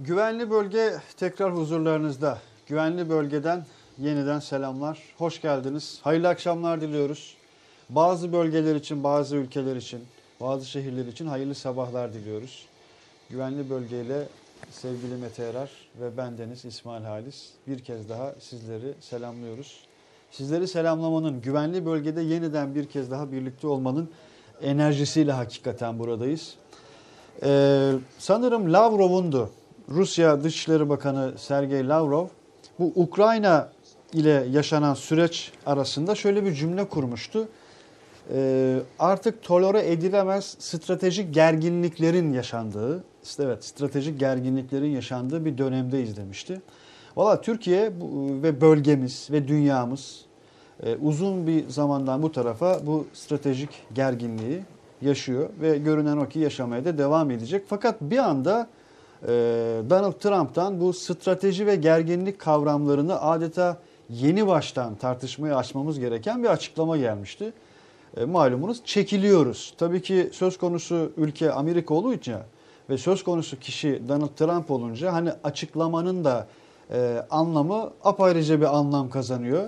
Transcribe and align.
Güvenli 0.00 0.50
bölge 0.50 0.92
tekrar 1.16 1.56
huzurlarınızda. 1.56 2.38
Güvenli 2.66 3.10
bölgeden 3.10 3.66
yeniden 3.98 4.38
selamlar. 4.38 4.98
Hoş 5.18 5.40
geldiniz. 5.42 6.00
Hayırlı 6.02 6.28
akşamlar 6.28 6.80
diliyoruz. 6.80 7.36
Bazı 7.90 8.32
bölgeler 8.32 8.74
için, 8.76 9.04
bazı 9.04 9.36
ülkeler 9.36 9.76
için, 9.76 10.00
bazı 10.40 10.66
şehirler 10.66 11.06
için 11.06 11.26
hayırlı 11.26 11.54
sabahlar 11.54 12.14
diliyoruz. 12.14 12.66
Güvenli 13.30 13.70
bölgeyle 13.70 14.28
sevgili 14.70 15.14
Mete 15.14 15.42
Erer 15.42 15.70
ve 16.00 16.16
bendeniz 16.16 16.64
İsmail 16.64 17.04
Halis 17.04 17.50
bir 17.66 17.78
kez 17.78 18.08
daha 18.08 18.34
sizleri 18.40 18.94
selamlıyoruz. 19.00 19.80
Sizleri 20.30 20.68
selamlamanın, 20.68 21.40
güvenli 21.40 21.86
bölgede 21.86 22.22
yeniden 22.22 22.74
bir 22.74 22.88
kez 22.88 23.10
daha 23.10 23.32
birlikte 23.32 23.66
olmanın 23.66 24.10
enerjisiyle 24.62 25.32
hakikaten 25.32 25.98
buradayız. 25.98 26.54
Ee, 27.42 27.92
sanırım 28.18 28.72
Lavrov'undu. 28.72 29.50
Rusya 29.88 30.44
Dışişleri 30.44 30.88
Bakanı 30.88 31.32
Sergey 31.36 31.88
Lavrov 31.88 32.26
bu 32.78 32.92
Ukrayna 32.94 33.68
ile 34.12 34.46
yaşanan 34.50 34.94
süreç 34.94 35.52
arasında 35.66 36.14
şöyle 36.14 36.44
bir 36.44 36.54
cümle 36.54 36.84
kurmuştu. 36.88 37.48
Ee, 38.32 38.78
artık 38.98 39.42
tolere 39.42 39.92
edilemez 39.92 40.56
stratejik 40.58 41.34
gerginliklerin 41.34 42.32
yaşandığı, 42.32 43.04
evet 43.40 43.64
stratejik 43.64 44.20
gerginliklerin 44.20 44.90
yaşandığı 44.90 45.44
bir 45.44 45.58
dönemdeyiz 45.58 46.16
demişti. 46.16 46.60
Valla 47.16 47.40
Türkiye 47.40 47.92
ve 48.42 48.60
bölgemiz 48.60 49.28
ve 49.30 49.48
dünyamız 49.48 50.24
e, 50.82 50.96
uzun 50.96 51.46
bir 51.46 51.68
zamandan 51.68 52.22
bu 52.22 52.32
tarafa 52.32 52.86
bu 52.86 53.06
stratejik 53.12 53.70
gerginliği 53.94 54.62
yaşıyor 55.02 55.48
ve 55.60 55.78
görünen 55.78 56.16
o 56.16 56.28
ki 56.28 56.38
yaşamaya 56.38 56.84
da 56.84 56.98
devam 56.98 57.30
edecek. 57.30 57.64
Fakat 57.68 58.00
bir 58.00 58.18
anda 58.18 58.60
e, 58.62 58.85
Donald 59.90 60.12
Trump'tan 60.12 60.80
bu 60.80 60.92
strateji 60.92 61.66
ve 61.66 61.76
gerginlik 61.76 62.38
kavramlarını 62.38 63.22
adeta 63.22 63.76
yeni 64.10 64.46
baştan 64.46 64.94
tartışmaya 64.94 65.56
açmamız 65.56 65.98
gereken 65.98 66.42
bir 66.42 66.48
açıklama 66.48 66.96
gelmişti. 66.96 67.52
E, 68.16 68.24
malumunuz 68.24 68.84
çekiliyoruz. 68.84 69.74
Tabii 69.78 70.02
ki 70.02 70.30
söz 70.32 70.58
konusu 70.58 71.12
ülke 71.16 71.52
Amerika 71.52 71.94
olunca 71.94 72.42
ve 72.90 72.98
söz 72.98 73.24
konusu 73.24 73.58
kişi 73.58 74.02
Donald 74.08 74.28
Trump 74.36 74.70
olunca 74.70 75.12
hani 75.12 75.30
açıklamanın 75.44 76.24
da 76.24 76.46
e, 76.90 77.22
anlamı 77.30 77.90
apayrıca 78.04 78.60
bir 78.60 78.76
anlam 78.76 79.10
kazanıyor. 79.10 79.62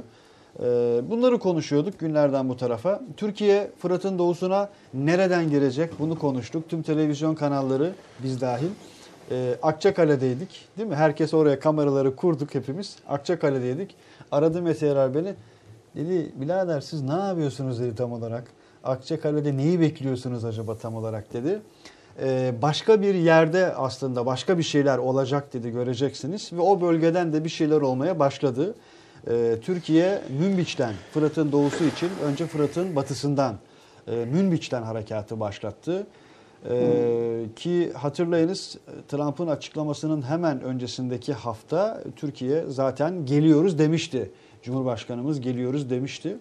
E, 0.60 0.64
bunları 1.10 1.38
konuşuyorduk 1.38 1.98
günlerden 1.98 2.48
bu 2.48 2.56
tarafa. 2.56 3.00
Türkiye 3.16 3.70
Fırat'ın 3.78 4.18
doğusuna 4.18 4.68
nereden 4.94 5.50
girecek 5.50 5.92
bunu 5.98 6.18
konuştuk. 6.18 6.68
Tüm 6.68 6.82
televizyon 6.82 7.34
kanalları 7.34 7.92
biz 8.22 8.40
dahil. 8.40 8.68
E, 9.30 9.54
Akçakale'deydik 9.62 10.68
değil 10.78 10.88
mi? 10.88 10.94
Herkes 10.94 11.34
oraya 11.34 11.60
kameraları 11.60 12.16
kurduk 12.16 12.54
hepimiz. 12.54 12.96
Akçakale'deydik. 13.08 13.94
Aradı 14.32 14.62
Mete 14.62 15.14
beni. 15.14 15.34
Dedi 15.96 16.32
birader 16.34 16.80
siz 16.80 17.02
ne 17.02 17.12
yapıyorsunuz 17.12 17.80
dedi 17.80 17.94
tam 17.94 18.12
olarak. 18.12 18.44
Akçakale'de 18.84 19.56
neyi 19.56 19.80
bekliyorsunuz 19.80 20.44
acaba 20.44 20.76
tam 20.76 20.96
olarak 20.96 21.32
dedi. 21.32 21.60
Ee, 22.22 22.54
başka 22.62 23.02
bir 23.02 23.14
yerde 23.14 23.74
aslında 23.74 24.26
başka 24.26 24.58
bir 24.58 24.62
şeyler 24.62 24.98
olacak 24.98 25.52
dedi 25.52 25.70
göreceksiniz. 25.70 26.52
Ve 26.52 26.60
o 26.60 26.80
bölgeden 26.80 27.32
de 27.32 27.44
bir 27.44 27.48
şeyler 27.48 27.80
olmaya 27.80 28.18
başladı. 28.18 28.74
Ee, 29.30 29.56
Türkiye 29.62 30.22
Münbiç'ten 30.40 30.94
Fırat'ın 31.12 31.52
doğusu 31.52 31.84
için 31.84 32.10
önce 32.24 32.46
Fırat'ın 32.46 32.96
batısından 32.96 33.56
e, 34.08 34.14
Münbiç'ten 34.32 34.82
harekatı 34.82 35.40
başlattı. 35.40 36.06
Ee, 36.70 37.44
ki 37.56 37.92
hatırlayınız 37.92 38.78
Trump'ın 39.08 39.46
açıklamasının 39.46 40.22
hemen 40.22 40.60
öncesindeki 40.60 41.32
hafta 41.32 42.02
Türkiye 42.16 42.64
zaten 42.68 43.26
geliyoruz 43.26 43.78
demişti. 43.78 44.30
Cumhurbaşkanımız 44.62 45.40
geliyoruz 45.40 45.90
demişti. 45.90 46.36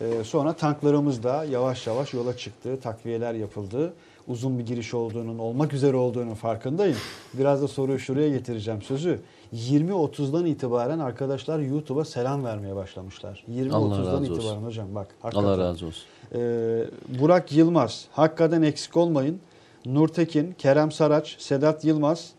Ee, 0.00 0.24
sonra 0.24 0.52
tanklarımız 0.52 1.22
da 1.22 1.44
yavaş 1.44 1.86
yavaş 1.86 2.14
yola 2.14 2.36
çıktı. 2.36 2.80
Takviyeler 2.82 3.34
yapıldı. 3.34 3.92
Uzun 4.28 4.58
bir 4.58 4.66
giriş 4.66 4.94
olduğunun, 4.94 5.38
olmak 5.38 5.72
üzere 5.72 5.96
olduğunun 5.96 6.34
farkındayım. 6.34 6.96
Biraz 7.34 7.62
da 7.62 7.68
soruyu 7.68 7.98
şuraya 7.98 8.28
getireceğim 8.28 8.82
sözü. 8.82 9.20
20.30'dan 9.54 10.46
itibaren 10.46 10.98
arkadaşlar 10.98 11.58
YouTube'a 11.58 12.04
selam 12.04 12.44
vermeye 12.44 12.76
başlamışlar. 12.76 13.44
20.30'dan 13.50 14.24
itibaren 14.24 14.62
hocam 14.62 14.94
bak. 14.94 15.08
Hakikaten. 15.22 15.48
Allah 15.48 15.58
razı 15.58 15.86
olsun. 15.86 16.04
Ee, 16.34 16.84
Burak 17.20 17.52
Yılmaz, 17.52 18.06
hakikaten 18.12 18.62
eksik 18.62 18.96
olmayın. 18.96 19.40
Nurtekin, 19.86 20.54
Kerem 20.58 20.92
Saraç, 20.92 21.36
Sedat 21.38 21.84
Yılmaz 21.84 22.30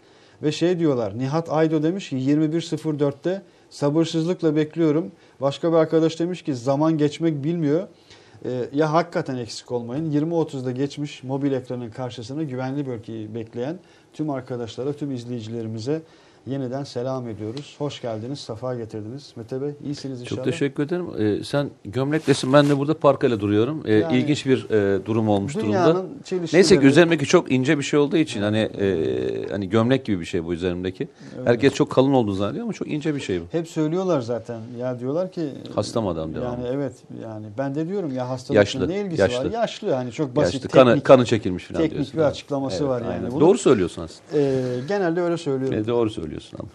ve 0.44 0.52
şey 0.52 0.80
diyorlar. 0.80 1.18
Nihat 1.18 1.50
Aydo 1.50 1.84
demiş 1.84 2.10
ki 2.10 2.16
21.04'te 2.16 3.42
sabırsızlıkla 3.70 4.56
bekliyorum. 4.56 5.12
Başka 5.42 5.72
bir 5.72 5.78
arkadaş 5.78 6.20
demiş 6.20 6.42
ki 6.42 6.56
zaman 6.56 6.98
geçmek 6.98 7.44
bilmiyor. 7.44 7.88
Ee, 8.46 8.70
ya 8.74 8.94
hakikaten 8.94 9.36
eksik 9.36 9.72
olmayın. 9.72 10.12
20.30'da 10.12 10.72
geçmiş 10.72 11.24
mobil 11.24 11.52
ekranın 11.52 11.90
karşısına 11.90 12.44
güvenli 12.44 12.88
bölgeyi 12.88 13.36
bekleyen 13.36 13.80
tüm 14.14 14.30
arkadaşlara, 14.30 14.94
tüm 14.94 15.12
izleyicilerimize 15.12 16.02
yeniden 16.48 16.84
selam 16.84 17.30
ediyoruz. 17.30 17.76
Hoş 17.78 18.02
geldiniz, 18.02 18.40
safa 18.40 18.76
getirdiniz. 18.76 19.34
Mete 19.36 19.62
Bey 19.62 19.70
iyisiniz 19.86 20.22
inşallah. 20.22 20.44
Çok 20.44 20.46
teşekkür 20.46 20.84
ederim. 20.84 21.06
Ee, 21.20 21.44
sen 21.44 21.70
gömleklesin, 21.86 22.54
ben 22.54 22.70
de 22.70 22.78
burada 22.78 22.98
parkayla 22.98 23.40
duruyorum. 23.40 23.84
Ee, 23.86 23.94
yani, 23.94 24.18
İlginç 24.18 24.46
bir 24.46 24.70
e, 24.70 25.06
durum 25.06 25.30
olmuş 25.30 25.56
durumda. 25.56 26.06
Neyse 26.54 26.80
ki 26.80 26.86
üzerimdeki 26.86 27.26
çok 27.26 27.52
ince 27.52 27.78
bir 27.78 27.84
şey 27.84 28.00
olduğu 28.00 28.18
için 28.18 28.42
hani 28.42 28.58
e, 28.58 29.50
hani 29.52 29.70
gömlek 29.70 30.06
gibi 30.06 30.20
bir 30.20 30.26
şey 30.26 30.46
bu 30.46 30.54
üzerimdeki. 30.54 31.08
Evet. 31.38 31.48
Herkes 31.48 31.74
çok 31.74 31.90
kalın 31.90 32.14
olduğunu 32.14 32.36
zannediyor 32.36 32.64
ama 32.64 32.74
çok 32.74 32.88
ince 32.88 33.16
bir 33.16 33.22
şey 33.22 33.42
bu. 33.42 33.46
Hep 33.52 33.68
söylüyorlar 33.68 34.22
zaten. 34.22 34.60
Ya 34.80 35.00
diyorlar 35.00 35.32
ki 35.32 35.50
hasta 35.76 36.02
mı 36.02 36.10
adam 36.10 36.36
devam. 36.36 36.54
Yani 36.54 36.68
evet 36.74 36.94
yani 37.24 37.46
ben 37.58 37.76
de 37.76 37.88
diyorum 37.88 38.16
ya 38.16 38.30
hastalıkla 38.30 38.86
ne 38.86 39.02
ilgisi 39.02 39.22
yaşlı. 39.22 39.46
var? 39.46 39.52
Yaşlı 39.52 39.94
hani 39.94 40.12
çok 40.12 40.36
basit 40.36 40.54
yaşlı. 40.54 40.70
Kanı, 40.70 40.90
teknik, 40.90 41.06
kanı 41.06 41.26
çekilmiş 41.26 41.66
falan 41.66 41.82
teknik 41.82 41.98
diyorsun. 41.98 42.20
bir 42.20 42.24
açıklaması 42.24 42.78
evet, 42.78 42.90
var 42.90 43.02
yani. 43.02 43.14
Aynen. 43.14 43.32
Bunu, 43.32 43.40
doğru 43.40 43.58
söylüyorsun 43.58 44.02
aslında. 44.02 44.42
E, 44.42 44.62
genelde 44.88 45.22
öyle 45.22 45.38
söylüyorum. 45.38 45.80
E, 45.80 45.88
doğru 45.88 46.10
söylüyorsun 46.10 46.35
ama. 46.60 46.70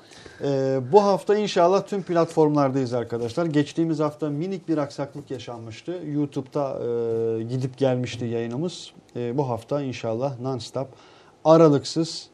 Ee, 0.45 0.81
bu 0.93 1.05
hafta 1.05 1.37
inşallah 1.37 1.87
tüm 1.87 2.03
platformlardayız 2.03 2.95
arkadaşlar. 2.95 3.47
Geçtiğimiz 3.47 4.01
hafta 4.01 4.31
minik 4.31 4.69
bir 4.69 4.79
aksaklık 4.79 5.31
yaşanmıştı. 5.31 5.99
YouTube'da 6.13 6.79
e, 6.79 7.43
gidip 7.43 7.79
gelmişti 7.79 8.25
yayınımız. 8.25 8.91
E, 9.17 9.39
bu 9.39 9.49
hafta 9.49 9.83
inşallah 9.83 10.41
non-stop, 10.41 10.87
aralıksız 11.45 12.29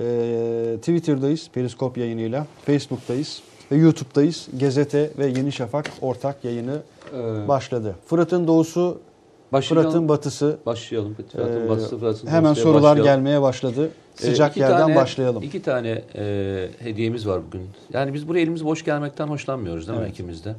e, 0.00 0.76
Twitter'dayız 0.78 1.50
Periskop 1.52 1.98
yayınıyla, 1.98 2.46
Facebook'tayız 2.66 3.42
ve 3.72 3.76
YouTube'dayız. 3.76 4.48
Gezete 4.56 5.10
ve 5.18 5.26
Yeni 5.26 5.52
Şafak 5.52 5.90
ortak 6.00 6.44
yayını 6.44 6.82
ee, 7.14 7.48
başladı. 7.48 7.96
Fırat'ın 8.06 8.46
doğusu 8.46 8.98
Başlayalım. 9.52 9.90
Fırat'ın 9.90 10.08
batısı. 10.08 10.58
Başlayalım. 10.66 11.16
Fırat'ın 11.32 11.68
batısı, 11.68 11.98
Fırat'ın 11.98 12.26
Hemen 12.26 12.54
sorular 12.54 12.82
başlayalım. 12.82 13.04
gelmeye 13.04 13.42
başladı. 13.42 13.90
Sıcak 14.14 14.56
ee, 14.56 14.60
yerden 14.60 14.78
tane, 14.78 14.96
başlayalım. 14.96 15.42
İki 15.42 15.62
tane 15.62 16.02
e, 16.14 16.68
hediyemiz 16.78 17.26
var 17.26 17.40
bugün. 17.46 17.68
Yani 17.92 18.14
biz 18.14 18.28
buraya 18.28 18.40
elimiz 18.40 18.64
boş 18.64 18.84
gelmekten 18.84 19.26
hoşlanmıyoruz 19.26 19.88
değil 19.88 19.98
evet. 19.98 20.08
mi 20.08 20.12
ikimiz 20.12 20.44
de? 20.44 20.54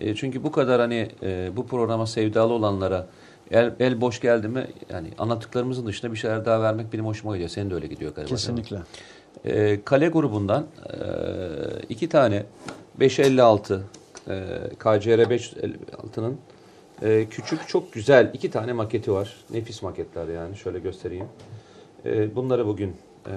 E, 0.00 0.14
çünkü 0.14 0.42
bu 0.42 0.52
kadar 0.52 0.80
hani 0.80 1.08
e, 1.22 1.50
bu 1.56 1.66
programa 1.66 2.06
sevdalı 2.06 2.52
olanlara 2.52 3.06
el, 3.50 3.72
el 3.80 4.00
boş 4.00 4.20
geldi 4.20 4.48
mi 4.48 4.66
yani 4.90 5.08
anlattıklarımızın 5.18 5.86
dışında 5.86 6.12
bir 6.12 6.16
şeyler 6.16 6.44
daha 6.44 6.62
vermek 6.62 6.92
benim 6.92 7.06
hoşuma 7.06 7.32
gidiyor. 7.32 7.50
Senin 7.50 7.70
de 7.70 7.74
öyle 7.74 7.86
gidiyor 7.86 8.14
galiba. 8.14 8.30
Kesinlikle. 8.30 8.78
E, 9.44 9.80
Kale 9.84 10.08
grubundan 10.08 10.66
e, 10.92 10.96
iki 11.88 12.08
tane 12.08 12.44
556 13.00 13.84
e, 14.28 14.44
KCR 14.78 15.20
556'nın 15.20 16.38
ee, 17.02 17.26
küçük 17.30 17.68
çok 17.68 17.92
güzel 17.92 18.30
iki 18.34 18.50
tane 18.50 18.72
maketi 18.72 19.12
var. 19.12 19.36
Nefis 19.50 19.82
maketler 19.82 20.28
yani 20.28 20.56
şöyle 20.56 20.78
göstereyim. 20.78 21.26
Ee, 22.06 22.36
bunları 22.36 22.66
bugün 22.66 22.92
e, 23.26 23.32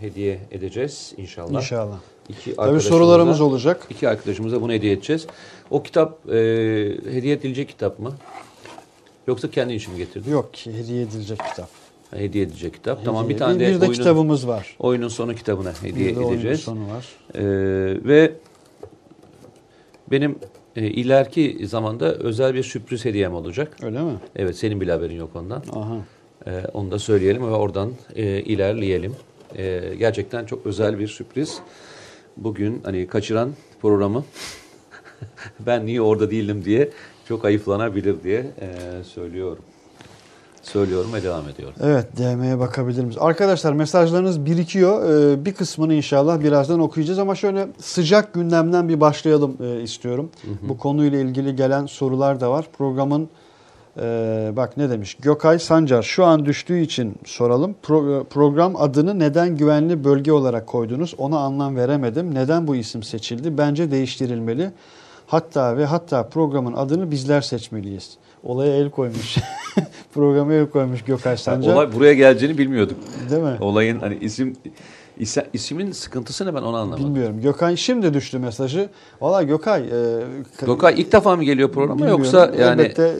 hediye 0.00 0.38
edeceğiz 0.50 1.14
inşallah. 1.16 1.52
İnşallah. 1.52 1.98
İki 2.28 2.56
Tabii 2.56 2.80
sorularımız 2.80 3.40
olacak. 3.40 3.86
İki 3.90 4.08
arkadaşımıza 4.08 4.62
bunu 4.62 4.72
hediye 4.72 4.92
edeceğiz. 4.92 5.26
O 5.70 5.82
kitap 5.82 6.28
e, 6.28 6.34
hediye 7.10 7.34
edilecek 7.34 7.68
kitap 7.68 7.98
mı? 7.98 8.14
Yoksa 9.26 9.50
kendi 9.50 9.74
için 9.74 9.92
mi 9.92 9.98
getirdin? 9.98 10.30
Yok 10.30 10.50
hediye 10.64 11.02
edilecek 11.02 11.38
kitap. 11.50 11.68
hediye 12.10 12.44
edilecek 12.44 12.74
kitap. 12.74 12.98
Hediye. 12.98 13.04
Tamam 13.04 13.28
bir 13.28 13.36
tane 13.36 13.54
de, 13.54 13.68
bir 13.68 13.74
de 13.74 13.78
oyunun, 13.78 13.92
kitabımız 13.92 14.48
var. 14.48 14.76
Oyunun 14.78 15.08
sonu 15.08 15.34
kitabına 15.34 15.72
hediye 15.82 16.08
bir 16.08 16.16
de 16.16 16.28
edeceğiz. 16.28 16.68
Oyunun 16.68 16.84
sonu 16.84 16.94
var. 16.96 17.06
Ee, 17.34 18.08
ve 18.08 18.32
benim 20.10 20.38
e, 20.76 20.86
ileriki 20.86 21.66
zamanda 21.66 22.14
özel 22.14 22.54
bir 22.54 22.62
sürpriz 22.62 23.04
hediyem 23.04 23.34
olacak. 23.34 23.76
Öyle 23.82 24.02
mi? 24.02 24.12
Evet 24.36 24.56
senin 24.56 24.80
bile 24.80 24.92
haberin 24.92 25.16
yok 25.16 25.30
ondan. 25.34 25.62
Aha. 25.72 25.96
E, 26.48 26.64
onu 26.74 26.90
da 26.90 26.98
söyleyelim 26.98 27.42
ve 27.42 27.50
oradan 27.50 27.92
e, 28.16 28.22
ilerleyelim. 28.24 29.16
E, 29.56 29.94
gerçekten 29.98 30.44
çok 30.44 30.66
özel 30.66 30.98
bir 30.98 31.08
sürpriz. 31.08 31.58
Bugün 32.36 32.80
hani 32.84 33.06
kaçıran 33.06 33.50
programı 33.82 34.24
ben 35.60 35.86
niye 35.86 36.00
orada 36.00 36.30
değildim 36.30 36.64
diye 36.64 36.90
çok 37.28 37.44
ayıflanabilir 37.44 38.22
diye 38.22 38.38
e, 38.38 38.68
söylüyorum. 39.04 39.62
söylüyorum 40.62 41.12
ve 41.14 41.22
devam 41.22 41.48
ediyorum. 41.48 41.74
Evet 41.82 42.06
DM'ye 42.16 42.58
bakabilir 42.58 43.02
miyiz? 43.02 43.16
Arkadaşlar 43.20 43.72
mesajlarınız 43.72 44.46
birikiyor. 44.46 45.10
Ee, 45.10 45.44
bir 45.44 45.54
kısmını 45.54 45.94
inşallah 45.94 46.40
birazdan 46.40 46.80
okuyacağız 46.80 47.18
ama 47.18 47.34
şöyle 47.34 47.68
sıcak 47.80 48.34
gündemden 48.34 48.88
bir 48.88 49.00
başlayalım 49.00 49.56
e, 49.60 49.82
istiyorum. 49.82 50.30
Bu 50.62 50.78
konuyla 50.78 51.18
ilgili 51.18 51.56
gelen 51.56 51.86
sorular 51.86 52.40
da 52.40 52.50
var. 52.50 52.66
Programın 52.78 53.28
e, 54.02 54.52
bak 54.56 54.76
ne 54.76 54.90
demiş? 54.90 55.14
Gökay 55.14 55.58
Sancar 55.58 56.02
şu 56.02 56.24
an 56.24 56.46
düştüğü 56.46 56.78
için 56.78 57.14
soralım. 57.24 57.74
Pro- 57.82 58.24
program 58.24 58.76
adını 58.76 59.18
neden 59.18 59.56
güvenli 59.56 60.04
bölge 60.04 60.32
olarak 60.32 60.66
koydunuz? 60.66 61.14
Ona 61.18 61.38
anlam 61.38 61.76
veremedim. 61.76 62.34
Neden 62.34 62.66
bu 62.66 62.76
isim 62.76 63.02
seçildi? 63.02 63.58
Bence 63.58 63.90
değiştirilmeli. 63.90 64.70
Hatta 65.26 65.76
ve 65.76 65.84
hatta 65.84 66.28
programın 66.28 66.72
adını 66.72 67.10
bizler 67.10 67.40
seçmeliyiz. 67.40 68.16
Olaya 68.44 68.76
el 68.76 68.90
koymuş. 68.90 69.36
Programa 70.14 70.52
el 70.52 70.66
koymuş 70.66 71.02
Gökay 71.02 71.36
Sancar. 71.36 71.74
Olay 71.74 71.92
buraya 71.92 72.14
geleceğini 72.14 72.58
bilmiyorduk. 72.58 72.96
Değil 73.30 73.42
mi? 73.42 73.56
Olayın 73.60 74.00
hani 74.00 74.18
isim 74.20 74.56
ismin 75.52 75.92
sıkıntısı 75.92 76.46
ne 76.46 76.54
ben 76.54 76.62
onu 76.62 76.76
anlamadım. 76.76 77.04
Bilmiyorum. 77.04 77.40
Gökay 77.42 77.76
şimdi 77.76 78.14
düştü 78.14 78.38
mesajı. 78.38 78.88
Valla 79.20 79.42
Gökay. 79.42 79.80
E, 79.82 80.66
Gökay 80.66 80.94
ilk 81.00 81.12
defa 81.12 81.36
mı 81.36 81.44
geliyor 81.44 81.72
programa 81.72 81.98
bilmiyorum. 81.98 82.24
yoksa 82.24 82.52
yani 82.58 82.82
Elbette 82.82 83.14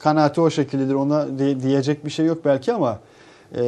kanaati 0.00 0.40
o 0.40 0.50
şekildedir. 0.50 0.94
Ona 0.94 1.38
diyecek 1.38 2.04
bir 2.04 2.10
şey 2.10 2.26
yok 2.26 2.44
belki 2.44 2.72
ama 2.72 2.98
e, 3.56 3.62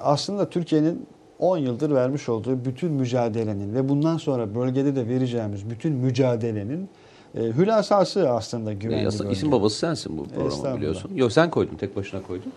aslında 0.00 0.50
Türkiye'nin 0.50 1.06
10 1.38 1.56
yıldır 1.56 1.90
vermiş 1.90 2.28
olduğu 2.28 2.64
bütün 2.64 2.92
mücadelenin 2.92 3.74
ve 3.74 3.88
bundan 3.88 4.16
sonra 4.16 4.54
bölgede 4.54 4.96
de 4.96 5.08
vereceğimiz 5.08 5.70
bütün 5.70 5.92
mücadelenin 5.92 6.88
e, 7.34 7.40
hülasası 7.40 8.30
aslında 8.30 8.72
güvenli 8.72 9.06
aslında 9.08 9.24
bölge. 9.24 9.36
isim 9.36 9.52
babası 9.52 9.78
sensin 9.78 10.18
bu 10.18 10.24
programı 10.28 10.76
biliyorsun. 10.76 11.10
Yok 11.14 11.32
sen 11.32 11.50
koydun 11.50 11.76
tek 11.76 11.96
başına 11.96 12.22
koydun. 12.22 12.52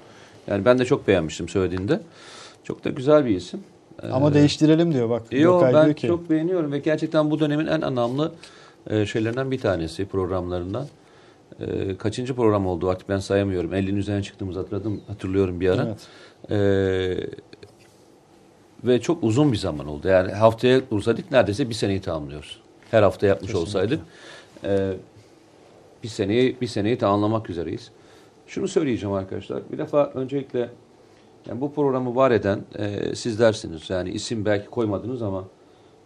Yani 0.48 0.66
ben 0.66 0.80
de 0.80 0.86
çok 0.86 1.08
beğenmiştim 1.08 1.50
söylediğinde. 1.50 2.00
Çok 2.64 2.86
da 2.86 2.90
güzel 2.90 3.26
bir 3.26 3.36
isim. 3.36 3.60
Ama 4.12 4.30
Ee, 4.30 4.34
değiştirelim 4.34 4.94
diyor 4.94 5.10
bak. 5.10 5.22
Yok 5.32 5.64
ben 5.74 5.86
diyor 5.86 5.96
ki. 5.96 6.08
çok 6.08 6.30
beğeniyorum 6.30 6.72
ve 6.72 6.80
gerçekten 6.80 7.32
bu 7.32 7.40
dönemin 7.40 7.68
en 7.68 7.82
anlamlı 7.82 8.32
e, 8.90 9.06
şeylerinden 9.06 9.52
bir 9.52 9.60
tanesi 9.60 10.06
programlarından. 10.06 10.88
E, 11.60 11.98
kaçıncı 11.98 12.36
program 12.36 12.68
oldu 12.68 12.90
artık 12.90 13.10
ben 13.10 13.18
sayamıyorum. 13.18 13.74
50'nin 13.74 13.96
üzerine 13.96 14.24
çıktığımızı 14.24 14.60
hatırladım, 14.60 15.02
hatırlıyorum 15.08 15.60
bir 15.60 15.70
ara. 15.70 15.88
Evet. 15.88 16.08
E, 16.52 16.58
ve 18.84 19.02
çok 19.02 19.24
uzun 19.24 19.52
bir 19.52 19.58
zaman 19.58 19.88
oldu. 19.88 20.08
Yani 20.08 20.32
haftaya 20.32 20.82
dursaydık 20.92 21.32
neredeyse 21.32 21.70
bir 21.70 21.74
seneyi 21.74 22.02
tamamlıyoruz. 22.02 22.60
Her 22.92 23.04
hafta 23.04 23.28
yapmış 23.28 23.52
Kesinlikle. 23.52 23.70
olsaydık. 23.70 24.00
E, 24.64 24.94
bir 26.04 26.08
seneyi 26.08 26.62
bir 26.62 26.68
seneyi 26.68 26.98
tamamlamak 26.98 27.50
üzereyiz. 27.50 27.92
Şunu 28.48 28.68
söyleyeceğim 28.68 29.16
arkadaşlar. 29.16 29.62
Bir 29.72 29.78
defa 29.78 30.12
öncelikle 30.14 30.70
yani 31.48 31.62
bu 31.62 31.74
programı 31.74 32.16
var 32.16 32.32
eden 32.32 32.62
e, 32.76 33.16
sizlersiniz. 33.16 33.90
Yani 33.90 34.10
isim 34.10 34.46
belki 34.46 34.70
koymadınız 34.70 35.22
ama 35.22 35.44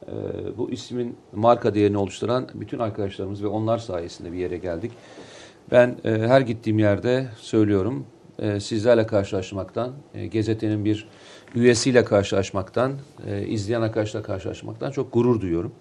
e, 0.08 0.14
bu 0.58 0.72
ismin 0.72 1.18
marka 1.34 1.74
değerini 1.74 1.98
oluşturan 1.98 2.48
bütün 2.54 2.80
arkadaşlarımız 2.80 3.44
ve 3.44 3.48
onlar 3.48 3.78
sayesinde 3.78 4.32
bir 4.32 4.38
yere 4.38 4.58
geldik. 4.58 4.92
Ben 5.72 5.96
e, 6.06 6.10
her 6.10 6.42
gittiğim 6.42 6.80
yerde 6.80 7.28
söylüyorum 7.38 8.06
e, 8.40 8.60
sizlerle 8.60 9.08
karşılaşmaktan, 9.08 9.92
e, 10.14 10.28
gazetenin 10.28 10.86
bir 10.86 11.08
üyesiyle 11.56 12.06
karşılaşmaktan, 12.06 12.94
e, 13.28 13.42
izleyen 13.48 13.82
arkadaşla 13.82 14.24
karşılaşmaktan 14.24 14.92
çok 14.92 15.14
gurur 15.14 15.42
duyuyorum. 15.42 15.72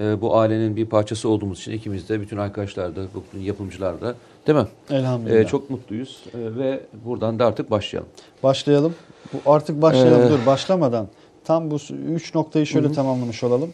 E, 0.00 0.20
bu 0.20 0.36
ailenin 0.36 0.76
bir 0.76 0.86
parçası 0.86 1.28
olduğumuz 1.28 1.60
için 1.60 1.72
ikimiz 1.72 2.08
de, 2.08 2.20
bütün 2.20 2.36
arkadaşlar 2.36 2.96
da, 2.96 3.00
bütün 3.32 3.44
yapımcılar 3.44 4.00
da 4.00 4.14
değil 4.46 4.58
mi? 4.58 4.66
Elhamdülillah. 4.90 5.40
E, 5.40 5.46
çok 5.46 5.70
mutluyuz 5.70 6.24
e, 6.34 6.56
ve 6.58 6.80
buradan 7.04 7.38
da 7.38 7.46
artık 7.46 7.70
başlayalım. 7.70 8.08
Başlayalım. 8.42 8.94
Bu 9.32 9.52
artık 9.52 9.82
başlayalım. 9.82 10.22
Ee, 10.22 10.30
Dur 10.30 10.46
başlamadan. 10.46 11.08
Tam 11.44 11.70
bu 11.70 11.76
üç 12.08 12.34
noktayı 12.34 12.66
şöyle 12.66 12.92
tamamlamış 12.92 13.44
olalım. 13.44 13.72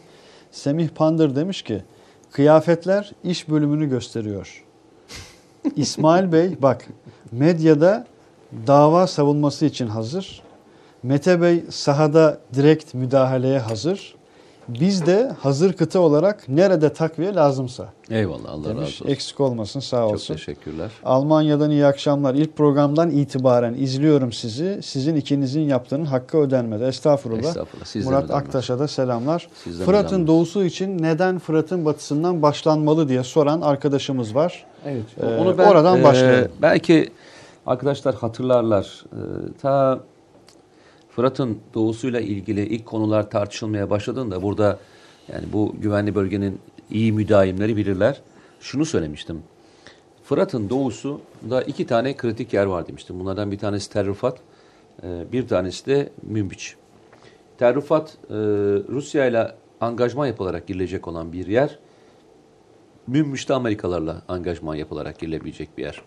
Semih 0.51 0.89
Pandır 0.89 1.35
demiş 1.35 1.61
ki 1.61 1.81
kıyafetler 2.31 3.11
iş 3.23 3.49
bölümünü 3.49 3.89
gösteriyor. 3.89 4.64
İsmail 5.75 6.31
Bey 6.31 6.57
bak 6.61 6.87
medyada 7.31 8.05
dava 8.67 9.07
savunması 9.07 9.65
için 9.65 9.87
hazır. 9.87 10.41
Mete 11.03 11.41
Bey 11.41 11.63
sahada 11.69 12.37
direkt 12.53 12.93
müdahaleye 12.93 13.59
hazır. 13.59 14.14
Biz 14.67 15.05
de 15.05 15.31
hazır 15.39 15.73
kıta 15.73 15.99
olarak 15.99 16.49
nerede 16.49 16.93
takviye 16.93 17.35
lazımsa 17.35 17.85
Eyvallah 18.09 18.49
Allah 18.49 18.63
demiş. 18.63 18.77
razı 18.81 18.85
olsun. 18.85 19.07
Eksik 19.07 19.39
olmasın 19.39 19.79
sağ 19.79 19.97
Çok 20.01 20.13
olsun. 20.13 20.33
teşekkürler. 20.35 20.91
Almanya'dan 21.03 21.71
iyi 21.71 21.85
akşamlar. 21.85 22.33
İlk 22.35 22.57
programdan 22.57 23.09
itibaren 23.11 23.73
izliyorum 23.73 24.31
sizi. 24.31 24.79
Sizin 24.83 25.15
ikinizin 25.15 25.61
yaptığının 25.61 26.05
hakkı 26.05 26.37
ödenmedi. 26.37 26.83
Estağfurullah. 26.83 27.39
Estağfurullah. 27.49 27.85
Sizden 27.85 28.13
Murat. 28.13 28.31
Aktaş'a 28.31 28.79
da 28.79 28.87
selamlar. 28.87 29.47
Fırat'ın 29.85 30.27
doğusu 30.27 30.63
için 30.63 31.03
neden 31.03 31.39
Fırat'ın 31.39 31.85
batısından 31.85 32.41
başlanmalı 32.41 33.09
diye 33.09 33.23
soran 33.23 33.61
arkadaşımız 33.61 34.35
var. 34.35 34.65
Evet. 34.85 35.03
Ee, 35.21 35.25
onu 35.25 35.57
ben, 35.57 35.67
oradan 35.67 35.99
e, 35.99 36.03
başlayalım. 36.03 36.51
belki 36.61 37.09
arkadaşlar 37.65 38.15
hatırlarlar. 38.15 39.03
E, 39.11 39.19
ta 39.61 39.99
Fırat'ın 41.15 41.59
doğusuyla 41.73 42.19
ilgili 42.19 42.65
ilk 42.65 42.85
konular 42.85 43.29
tartışılmaya 43.29 43.89
başladığında 43.89 44.41
burada 44.41 44.79
yani 45.33 45.45
bu 45.53 45.75
güvenli 45.81 46.15
bölgenin 46.15 46.59
iyi 46.91 47.11
müdahimleri 47.13 47.77
bilirler. 47.77 48.21
Şunu 48.59 48.85
söylemiştim. 48.85 49.43
Fırat'ın 50.23 50.69
doğusunda 50.69 51.61
iki 51.67 51.87
tane 51.87 52.17
kritik 52.17 52.53
yer 52.53 52.65
var 52.65 52.87
demiştim. 52.87 53.19
Bunlardan 53.19 53.51
bir 53.51 53.57
tanesi 53.57 53.89
Tel 53.89 54.07
Rifat, 54.07 54.37
e, 55.03 55.31
bir 55.31 55.47
tanesi 55.47 55.85
de 55.85 56.09
Münbiç. 56.23 56.75
Tel 57.57 57.75
Rifat, 57.75 58.17
e, 58.29 58.33
Rusya 58.89 59.25
ile 59.25 59.51
angajman 59.81 60.27
yapılarak 60.27 60.67
girilecek 60.67 61.07
olan 61.07 61.33
bir 61.33 61.47
yer. 61.47 61.79
Münbiş'te 63.07 63.53
Amerikalarla 63.53 64.21
angajman 64.27 64.75
yapılarak 64.75 65.19
girilebilecek 65.19 65.77
bir 65.77 65.83
yer. 65.83 66.01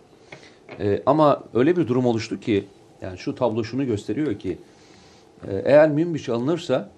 Ee, 0.79 1.03
ama 1.05 1.43
öyle 1.53 1.77
bir 1.77 1.87
durum 1.87 2.05
oluştu 2.05 2.39
ki, 2.39 2.65
yani 3.01 3.17
şu 3.17 3.35
tablo 3.35 3.63
şunu 3.63 3.85
gösteriyor 3.85 4.39
ki, 4.39 4.51
e, 4.51 4.68
eğer 5.63 5.89
Münbiş 5.89 6.29
alınırsa, 6.29 6.89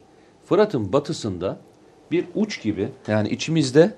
Fırat'ın 0.46 0.94
batısında 0.94 1.58
bir 2.12 2.26
uç 2.36 2.62
gibi, 2.62 2.90
yani 3.08 3.30
içimizde 3.30 3.94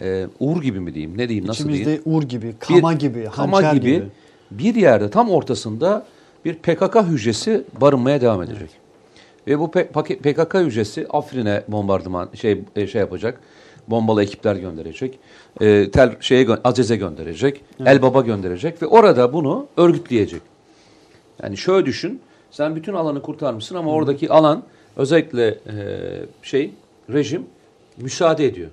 e, 0.00 0.26
Uğur 0.40 0.62
gibi 0.62 0.80
mi 0.80 0.94
diyeyim, 0.94 1.18
ne 1.18 1.28
diyeyim, 1.28 1.46
nasıl 1.46 1.68
diyeyim? 1.68 1.82
İçimizde 1.88 2.10
Ur 2.10 2.22
gibi, 2.22 2.54
Kama 2.58 2.92
Bir- 2.92 2.98
gibi, 2.98 3.28
Kama 3.34 3.56
Hançer 3.56 3.72
gibi, 3.72 3.92
gibi. 3.94 4.04
bir 4.50 4.74
yerde 4.74 5.10
tam 5.10 5.30
ortasında 5.30 6.06
bir 6.44 6.54
PKK 6.54 6.96
hücresi 7.02 7.64
barınmaya 7.80 8.20
devam 8.20 8.42
edecek. 8.42 8.70
Ve 9.46 9.58
bu 9.58 9.70
PKK 9.70 10.54
hücresi 10.54 11.06
Afrin'e 11.10 11.64
bombardıman 11.68 12.28
şey 12.34 12.60
e, 12.76 12.86
şey 12.86 13.00
yapacak. 13.00 13.40
Bombalı 13.88 14.22
ekipler 14.22 14.56
gönderecek. 14.56 15.18
E, 15.60 15.90
tel 15.90 16.16
şeye 16.20 16.46
Azez'e 16.64 16.96
gönderecek. 16.96 17.64
Elbaba 17.86 18.20
gönderecek 18.20 18.82
ve 18.82 18.86
orada 18.86 19.32
bunu 19.32 19.66
örgütleyecek. 19.76 20.42
Yani 21.42 21.56
şöyle 21.56 21.86
düşün. 21.86 22.20
Sen 22.50 22.76
bütün 22.76 22.94
alanı 22.94 23.22
kurtarmışsın 23.22 23.74
ama 23.74 23.92
oradaki 23.92 24.30
alan 24.30 24.62
özellikle 24.96 25.46
e, 25.46 25.76
şey 26.42 26.70
rejim 27.12 27.46
müsaade 27.96 28.44
ediyor. 28.44 28.70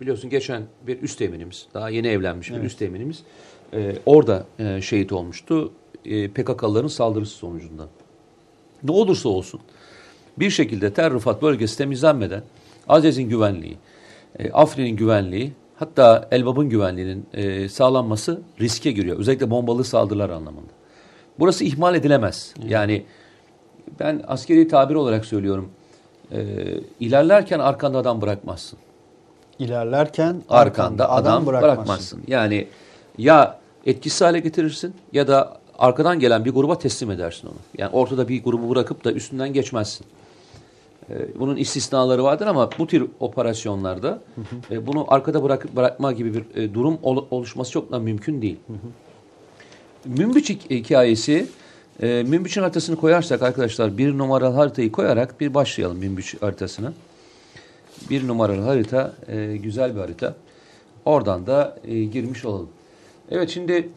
Biliyorsun 0.00 0.30
geçen 0.30 0.62
bir 0.86 1.02
üst 1.02 1.22
eminimiz, 1.22 1.66
daha 1.74 1.90
yeni 1.90 2.08
evlenmiş 2.08 2.50
bir 2.50 2.62
üst 2.62 2.82
eminimiz 2.82 3.22
e, 3.72 3.96
orada 4.06 4.46
e, 4.58 4.80
şehit 4.80 5.12
olmuştu. 5.12 5.72
E, 6.04 6.28
PKK'ların 6.28 6.88
saldırısı 6.88 7.34
sonucunda. 7.34 7.88
Ne 8.82 8.90
olursa 8.90 9.28
olsun 9.28 9.60
bir 10.38 10.50
şekilde 10.50 10.92
Tel 10.92 11.14
Rifat 11.14 11.42
bölgesi 11.42 11.78
temizlenmeden 11.78 12.42
Azez'in 12.88 13.28
güvenliği, 13.28 13.76
e, 14.38 14.50
Afrin'in 14.50 14.96
güvenliği, 14.96 15.52
hatta 15.76 16.28
Elbap'ın 16.30 16.68
güvenliğinin 16.68 17.26
e, 17.34 17.68
sağlanması 17.68 18.40
riske 18.60 18.92
giriyor. 18.92 19.18
Özellikle 19.18 19.50
bombalı 19.50 19.84
saldırılar 19.84 20.30
anlamında. 20.30 20.72
Burası 21.38 21.64
ihmal 21.64 21.94
edilemez. 21.94 22.54
Yani 22.68 23.04
ben 24.00 24.22
askeri 24.28 24.68
tabir 24.68 24.94
olarak 24.94 25.24
söylüyorum. 25.24 25.70
E, 26.32 26.44
ilerlerken 27.00 27.58
arkanda 27.58 27.98
adam 27.98 28.20
bırakmazsın. 28.20 28.78
İlerlerken 29.58 30.42
Arkanda 30.48 31.10
adam, 31.10 31.46
bırakmazsın. 31.46 31.76
bırakmazsın. 31.78 32.22
Yani 32.26 32.66
ya 33.18 33.58
etkisiz 33.86 34.20
hale 34.20 34.38
getirirsin 34.40 34.94
ya 35.12 35.28
da 35.28 35.56
arkadan 35.78 36.18
gelen 36.18 36.44
bir 36.44 36.50
gruba 36.50 36.78
teslim 36.78 37.10
edersin 37.10 37.48
onu. 37.48 37.56
Yani 37.78 37.90
ortada 37.92 38.28
bir 38.28 38.44
grubu 38.44 38.70
bırakıp 38.70 39.04
da 39.04 39.12
üstünden 39.12 39.52
geçmezsin. 39.52 40.06
Ee, 41.10 41.14
bunun 41.40 41.56
istisnaları 41.56 42.24
vardır 42.24 42.46
ama 42.46 42.70
bu 42.78 42.86
tür 42.86 43.06
operasyonlarda 43.20 44.18
e, 44.70 44.86
bunu 44.86 45.04
arkada 45.08 45.42
bırakıp 45.42 45.76
bırakma 45.76 46.12
gibi 46.12 46.34
bir 46.34 46.62
e, 46.62 46.74
durum 46.74 46.98
ol- 47.02 47.26
oluşması 47.30 47.70
çok 47.70 47.92
da 47.92 47.98
mümkün 47.98 48.42
değil. 48.42 48.56
Münbiç 48.68 48.84
hik- 50.06 50.70
hikayesi 50.70 51.46
e, 52.02 52.22
Münbiç'in 52.22 52.60
haritasını 52.60 52.96
koyarsak 52.96 53.42
arkadaşlar 53.42 53.98
bir 53.98 54.18
numaralı 54.18 54.54
haritayı 54.54 54.92
koyarak 54.92 55.40
bir 55.40 55.54
başlayalım 55.54 55.98
Münbiç 55.98 56.42
haritasına. 56.42 56.92
Bir 58.10 58.28
numaralı 58.28 58.60
harita 58.60 59.12
e, 59.28 59.56
güzel 59.56 59.94
bir 59.94 60.00
harita. 60.00 60.34
Oradan 61.04 61.46
da 61.46 61.78
e, 61.84 62.04
girmiş 62.04 62.44
olalım. 62.44 62.68
Evet 63.30 63.50
şimdi 63.50 63.88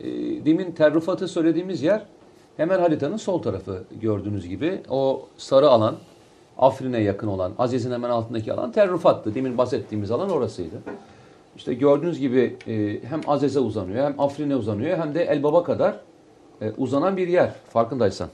e, 0.00 0.06
demin 0.44 0.72
Terrifat'ı 0.72 1.28
söylediğimiz 1.28 1.82
yer 1.82 2.02
hemen 2.56 2.78
haritanın 2.80 3.16
sol 3.16 3.42
tarafı 3.42 3.84
gördüğünüz 4.00 4.48
gibi. 4.48 4.80
O 4.88 5.28
sarı 5.36 5.68
alan 5.68 5.96
Afrin'e 6.58 7.00
yakın 7.00 7.26
olan, 7.26 7.52
Aziz'in 7.58 7.92
hemen 7.92 8.10
altındaki 8.10 8.52
alan 8.52 8.72
Terrifat'tı. 8.72 9.34
Demin 9.34 9.58
bahsettiğimiz 9.58 10.10
alan 10.10 10.30
orasıydı. 10.30 10.76
İşte 11.56 11.74
gördüğünüz 11.74 12.20
gibi 12.20 12.56
e, 12.68 13.02
hem 13.08 13.20
Azez'e 13.26 13.60
uzanıyor, 13.60 14.04
hem 14.04 14.20
Afrin'e 14.20 14.56
uzanıyor, 14.56 14.98
hem 14.98 15.14
de 15.14 15.24
Elbab'a 15.24 15.62
kadar 15.62 16.00
e, 16.60 16.70
uzanan 16.70 17.16
bir 17.16 17.28
yer 17.28 17.54
farkındaysan. 17.68 18.28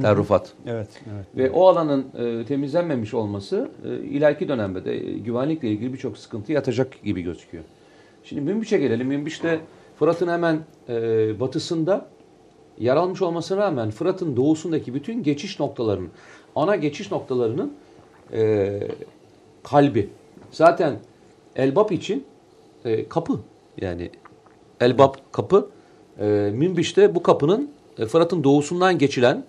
Terrifat. 0.00 0.52
Evet, 0.66 0.88
evet. 1.14 1.26
Ve 1.36 1.50
o 1.50 1.66
alanın 1.68 2.06
e, 2.18 2.44
temizlenmemiş 2.44 3.14
olması 3.14 3.70
e, 3.84 4.04
ileriki 4.04 4.48
dönemde 4.48 4.84
de 4.84 4.94
e, 4.94 5.18
güvenlikle 5.18 5.68
ilgili 5.68 5.92
birçok 5.92 6.18
sıkıntı 6.18 6.52
yatacak 6.52 7.02
gibi 7.02 7.22
gözüküyor. 7.22 7.64
Şimdi 8.24 8.42
Münbiç'e 8.42 8.78
gelelim. 8.78 9.06
Münbiç 9.06 9.42
de 9.42 9.60
Fırat'ın 9.98 10.28
hemen 10.28 10.58
e, 10.88 10.94
batısında 11.40 12.06
yer 12.78 12.96
almış 12.96 13.22
olmasına 13.22 13.58
rağmen 13.58 13.90
Fırat'ın 13.90 14.36
doğusundaki 14.36 14.94
bütün 14.94 15.22
geçiş 15.22 15.60
noktalarının, 15.60 16.10
ana 16.56 16.76
geçiş 16.76 17.10
noktalarının 17.10 17.72
e, 18.32 18.80
kalbi. 19.62 20.10
Zaten 20.50 20.96
Elbap 21.56 21.92
için 21.92 22.24
e, 22.84 23.08
kapı. 23.08 23.40
Yani 23.80 24.10
Elbap 24.80 25.32
kapı. 25.32 25.68
E, 26.20 26.24
Münbiç 26.54 26.96
de 26.96 27.14
bu 27.14 27.22
kapının 27.22 27.70
e, 27.98 28.06
Fırat'ın 28.06 28.44
doğusundan 28.44 28.98
geçilen 28.98 29.44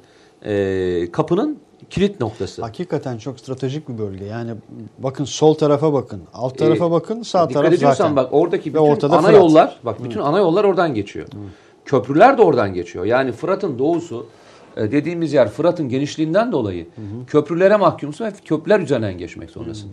e, 0.45 1.11
kapının 1.11 1.59
kilit 1.89 2.19
noktası. 2.21 2.61
Hakikaten 2.61 3.17
çok 3.17 3.39
stratejik 3.39 3.89
bir 3.89 3.97
bölge. 3.97 4.25
Yani 4.25 4.51
bakın 4.97 5.25
sol 5.25 5.53
tarafa 5.53 5.93
bakın, 5.93 6.21
alt 6.33 6.57
tarafa 6.57 6.85
Ee, 6.87 6.91
bakın, 6.91 7.21
sağ 7.23 7.49
Dikkat 7.49 7.63
taraf 7.63 7.73
ediyorsan 7.77 7.97
zaten. 7.97 8.15
bak 8.15 8.29
oradaki 8.31 8.69
Ve 8.73 8.73
bütün 8.79 8.91
ortada 8.91 9.13
ana 9.17 9.21
Fırat. 9.27 9.35
yollar, 9.39 9.79
bak 9.85 10.03
bütün 10.03 10.19
ana 10.19 10.37
yollar 10.39 10.63
oradan 10.63 10.93
geçiyor. 10.93 11.27
Köprüler 11.85 12.37
de 12.37 12.41
oradan 12.41 12.73
geçiyor. 12.73 13.05
Yani 13.05 13.31
Fırat'ın 13.31 13.79
doğusu 13.79 14.25
e, 14.77 14.91
dediğimiz 14.91 15.33
yer 15.33 15.49
Fırat'ın 15.49 15.89
genişliğinden 15.89 16.51
dolayı 16.51 16.87
köprülere 17.27 17.75
mahkumsun 17.75 18.25
ve 18.25 18.31
köprüler 18.45 18.79
üzerinden 18.79 19.17
geçmek 19.17 19.49
zorundasın. 19.49 19.91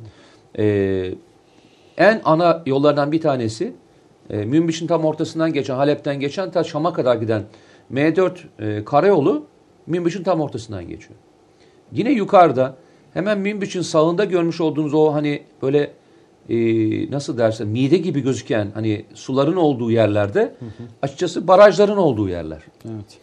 Ee, 0.58 1.14
en 2.00 2.20
ana 2.24 2.62
yollardan 2.66 3.12
bir 3.12 3.20
tanesi 3.20 3.72
e, 4.30 4.36
Münbiş'in 4.36 4.86
tam 4.86 5.04
ortasından 5.04 5.52
geçen, 5.52 5.74
Halep'ten 5.74 6.20
geçen 6.20 6.50
ta 6.50 6.64
Şam'a 6.64 6.92
kadar 6.92 7.16
giden 7.16 7.42
M4 7.92 8.32
e, 8.58 8.84
karayolu 8.84 9.46
Münbiş'in 9.86 10.22
tam 10.22 10.40
ortasından 10.40 10.88
geçiyor. 10.88 11.14
Yine 11.92 12.12
yukarıda 12.12 12.76
hemen 13.14 13.38
Münbiç'in 13.38 13.82
sağında 13.82 14.24
görmüş 14.24 14.60
olduğunuz 14.60 14.94
o 14.94 15.14
hani 15.14 15.42
böyle 15.62 15.90
e, 16.48 16.56
nasıl 17.10 17.38
dersen 17.38 17.68
mide 17.68 17.96
gibi 17.96 18.20
gözüken 18.20 18.70
hani 18.74 19.04
suların 19.14 19.56
olduğu 19.56 19.90
yerlerde 19.90 20.54
açıkçası 21.02 21.48
barajların 21.48 21.96
olduğu 21.96 22.28
yerler. 22.28 22.62
Evet. 22.84 23.18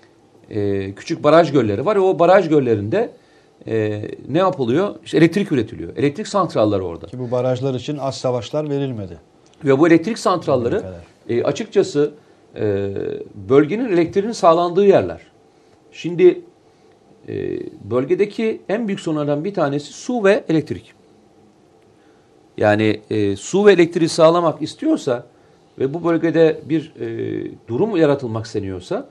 E, 0.50 0.92
küçük 0.96 1.24
baraj 1.24 1.52
gölleri 1.52 1.86
var. 1.86 1.96
O 1.96 2.20
baraj 2.20 2.50
göllerinde 2.50 3.10
e, 3.68 4.02
ne 4.30 4.38
yapılıyor? 4.38 4.96
İşte 5.06 5.18
elektrik 5.18 5.52
üretiliyor. 5.52 5.98
Elektrik 5.98 6.28
santralları 6.28 6.86
orada. 6.86 7.06
Ki 7.06 7.20
bu 7.20 7.32
barajlar 7.32 7.74
için 7.74 7.98
az 7.98 8.18
savaşlar 8.18 8.70
verilmedi. 8.70 9.18
Ve 9.66 9.80
bu 9.80 9.88
elektrik 9.88 10.20
santralları 10.20 10.84
e, 11.30 11.44
açıkçası 11.44 12.12
e, 12.56 12.92
bölgenin 13.50 13.90
elektriğinin 13.90 14.32
sağlandığı 14.32 14.86
yerler. 14.86 15.22
Şimdi 15.92 16.42
e, 17.28 17.60
bölgedeki 17.84 18.62
en 18.70 18.88
büyük 18.88 19.00
sorunlardan 19.00 19.44
bir 19.44 19.54
tanesi 19.54 19.94
su 19.94 20.24
ve 20.24 20.44
elektrik. 20.50 20.94
Yani 22.58 23.02
e, 23.10 23.36
su 23.36 23.66
ve 23.66 23.72
elektriği 23.74 24.10
sağlamak 24.10 24.62
istiyorsa 24.62 25.26
ve 25.80 25.94
bu 25.94 26.04
bölgede 26.04 26.60
bir 26.70 26.94
e, 27.00 27.52
durum 27.68 27.98
yaratılmak 27.98 28.46
isteniyorsa 28.46 29.08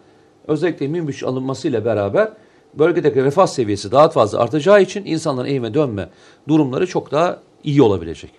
özellikle 0.49 0.89
Münbiç 0.89 1.23
alınmasıyla 1.23 1.85
beraber 1.85 2.29
bölgedeki 2.79 3.25
refah 3.25 3.47
seviyesi 3.47 3.93
daha 3.93 4.09
fazla 4.09 4.39
artacağı 4.39 4.83
için 4.83 5.05
insanların 5.05 5.49
evime 5.49 5.75
dönme 5.75 6.09
durumları 6.49 6.87
çok 6.87 7.13
daha 7.13 7.41
iyi 7.65 7.83
olabilecek. 7.83 8.31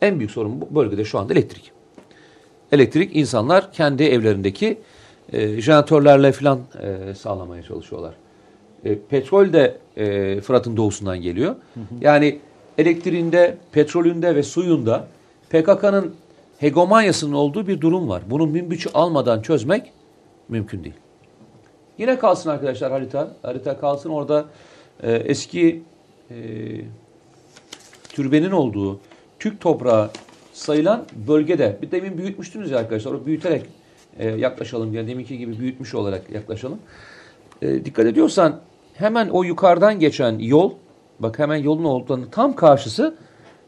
En 0.00 0.18
büyük 0.18 0.30
sorun 0.30 0.60
bu 0.60 0.74
bölgede 0.74 1.04
şu 1.04 1.18
anda 1.18 1.32
elektrik. 1.32 1.72
Elektrik 2.72 3.16
insanlar 3.16 3.72
kendi 3.72 4.02
evlerindeki 4.02 4.78
e, 5.32 5.60
jeneratörlerle 5.60 6.32
falan 6.32 6.60
e, 6.82 7.14
sağlamaya 7.14 7.62
çalışıyorlar. 7.62 8.14
E, 8.84 8.98
petrol 8.98 9.52
de 9.52 9.78
e, 9.96 10.40
Fırat'ın 10.40 10.76
doğusundan 10.76 11.20
geliyor. 11.20 11.54
Yani 12.00 12.38
elektriğinde, 12.78 13.56
petrolünde 13.72 14.36
ve 14.36 14.42
suyunda 14.42 15.06
PKK'nın 15.50 16.14
hegemonyasının 16.58 17.32
olduğu 17.32 17.66
bir 17.66 17.80
durum 17.80 18.08
var. 18.08 18.22
Bunun 18.30 18.48
münbiçi 18.48 18.88
almadan 18.94 19.42
çözmek 19.42 19.92
mümkün 20.48 20.84
değil. 20.84 20.94
Yine 21.98 22.18
kalsın 22.18 22.50
arkadaşlar 22.50 22.92
harita. 22.92 23.36
Harita 23.42 23.80
kalsın 23.80 24.10
orada 24.10 24.44
e, 25.02 25.12
eski 25.12 25.82
e, 26.30 26.36
türbenin 28.08 28.50
olduğu 28.50 29.00
Türk 29.38 29.60
toprağı 29.60 30.10
sayılan 30.52 31.04
bölgede. 31.28 31.78
Bir 31.82 31.90
demin 31.90 32.18
büyütmüştünüz 32.18 32.70
ya 32.70 32.78
arkadaşlar. 32.78 33.12
O 33.12 33.26
büyüterek 33.26 33.62
e, 34.18 34.28
yaklaşalım 34.28 34.92
diye. 34.92 35.08
Deminki 35.08 35.38
gibi 35.38 35.58
büyütmüş 35.58 35.94
olarak 35.94 36.30
yaklaşalım. 36.30 36.78
E, 37.62 37.84
dikkat 37.84 38.06
ediyorsan 38.06 38.60
hemen 38.94 39.28
o 39.28 39.42
yukarıdan 39.42 39.98
geçen 39.98 40.38
yol 40.38 40.72
bak 41.20 41.38
hemen 41.38 41.56
yolun 41.56 41.84
olduğunun 41.84 42.26
tam 42.30 42.56
karşısı 42.56 43.14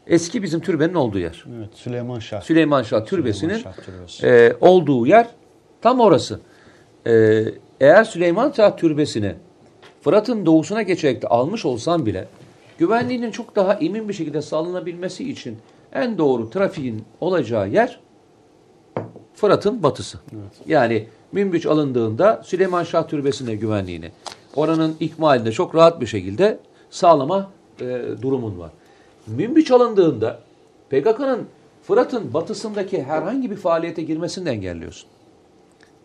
eski 0.07 0.43
bizim 0.43 0.59
türbenin 0.59 0.93
olduğu 0.93 1.19
yer. 1.19 1.43
Evet, 1.57 1.69
Süleyman 1.73 2.19
Şah. 2.19 2.41
Süleyman 2.41 2.83
Şah 2.83 3.05
Türbesi'nin 3.05 3.53
Süleyman 3.53 3.71
Şah 3.71 3.83
Türbesi. 3.85 4.27
e, 4.27 4.53
olduğu 4.61 5.07
yer 5.07 5.27
tam 5.81 5.99
orası. 5.99 6.39
E, 7.07 7.43
eğer 7.81 8.03
Süleyman 8.03 8.51
Şah 8.51 8.77
Türbesi'ni 8.77 9.35
Fırat'ın 10.01 10.45
doğusuna 10.45 10.81
geçerek 10.81 11.21
de 11.21 11.27
almış 11.27 11.65
olsam 11.65 12.05
bile 12.05 12.27
güvenliğinin 12.77 13.31
çok 13.31 13.55
daha 13.55 13.73
emin 13.73 14.09
bir 14.09 14.13
şekilde 14.13 14.41
sağlanabilmesi 14.41 15.29
için 15.29 15.57
en 15.93 16.17
doğru 16.17 16.49
trafiğin 16.49 17.03
olacağı 17.21 17.69
yer 17.69 17.99
Fırat'ın 19.35 19.83
batısı. 19.83 20.19
Yani 20.67 21.07
Münbiç 21.31 21.65
alındığında 21.65 22.41
Süleyman 22.45 22.83
Şah 22.83 23.07
Türbesi'ne 23.07 23.55
güvenliğini 23.55 24.11
oranın 24.55 24.95
ikmalinde 24.99 25.51
çok 25.51 25.75
rahat 25.75 26.01
bir 26.01 26.05
şekilde 26.05 26.59
sağlama 26.89 27.51
e, 27.81 28.01
durumun 28.21 28.59
var. 28.59 28.71
Münbiç 29.27 29.71
alındığında 29.71 30.39
PKK'nın 30.89 31.47
Fırat'ın 31.83 32.33
batısındaki 32.33 33.03
herhangi 33.03 33.51
bir 33.51 33.55
faaliyete 33.55 34.01
girmesini 34.01 34.45
de 34.45 34.51
engelliyorsun. 34.51 35.09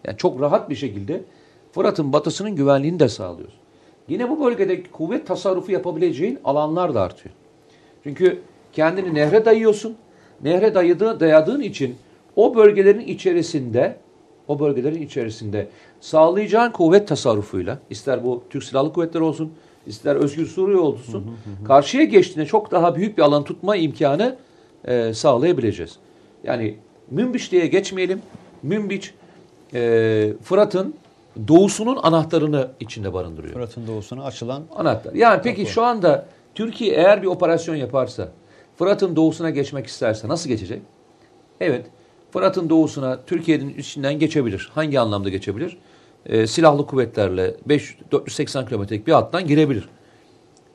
Yani 0.05 0.17
çok 0.17 0.41
rahat 0.41 0.71
bir 0.71 0.75
şekilde 0.75 1.23
Fırat'ın 1.73 2.13
batısının 2.13 2.57
güvenliğini 2.57 3.01
de 3.01 3.09
sağlıyorsun. 3.09 3.59
Yine 4.09 4.31
bu 4.31 4.45
bölgede 4.45 4.83
kuvvet 4.83 5.27
tasarrufu 5.27 5.73
yapabileceğin 5.73 6.39
alanlar 6.45 6.95
da 6.95 7.03
artıyor. 7.03 7.35
Çünkü 8.05 8.39
kendini 8.73 9.15
nehre 9.15 9.45
dayıyorsun. 9.45 9.97
Nehre 10.45 10.75
dayadığı, 10.75 11.21
dayadığın 11.21 11.61
için 11.61 11.97
o 12.37 12.55
bölgelerin 12.55 13.01
içerisinde 13.01 13.97
o 14.49 14.59
bölgelerin 14.59 15.03
içerisinde 15.03 15.69
sağlayacağın 16.01 16.73
kuvvet 16.73 17.09
tasarrufuyla 17.09 17.79
ister 17.91 18.25
bu 18.25 18.43
Türk 18.51 18.65
Silahlı 18.65 18.93
Kuvvetleri 18.93 19.23
olsun 19.23 19.53
ister 19.87 20.17
Özgür 20.17 20.47
Suriye 20.47 20.79
olsun 20.79 21.37
karşıya 21.65 22.05
geçtiğinde 22.05 22.47
çok 22.49 22.71
daha 22.71 22.97
büyük 22.97 23.19
bir 23.19 23.23
alan 23.23 23.45
tutma 23.45 23.77
imkanı 23.77 24.37
e, 24.85 25.15
sağlayabileceğiz. 25.15 25.97
Yani 26.45 26.77
Münbiç 27.11 27.53
diye 27.53 27.67
geçmeyelim. 27.67 28.23
Münbiç 28.63 29.15
e, 29.75 30.33
Fırat'ın 30.43 30.95
doğusunun 31.49 31.99
anahtarını 32.03 32.71
içinde 32.81 33.13
barındırıyor. 33.13 33.55
Fırat'ın 33.55 33.87
doğusuna 33.87 34.25
açılan 34.25 34.63
Anahtar. 34.77 35.15
Yani 35.15 35.41
peki 35.43 35.67
şu 35.67 35.83
anda 35.83 36.27
Türkiye 36.55 36.95
eğer 36.95 37.23
bir 37.23 37.27
operasyon 37.27 37.75
yaparsa, 37.75 38.29
Fırat'ın 38.77 39.17
doğusuna 39.17 39.51
geçmek 39.51 39.87
isterse 39.87 40.29
nasıl 40.29 40.49
geçecek? 40.49 40.83
Evet, 41.61 41.87
Fırat'ın 42.31 42.71
doğusuna 42.71 43.25
Türkiye'nin 43.27 43.79
içinden 43.79 44.19
geçebilir. 44.19 44.71
Hangi 44.75 45.01
anlamda 45.01 45.29
geçebilir? 45.29 45.79
Ee, 46.27 46.47
silahlı 46.47 46.87
kuvvetlerle 46.87 47.55
5 47.67 47.99
480 48.13 48.67
kilometrelik 48.67 49.07
bir 49.07 49.13
hattan 49.13 49.47
girebilir. 49.47 49.89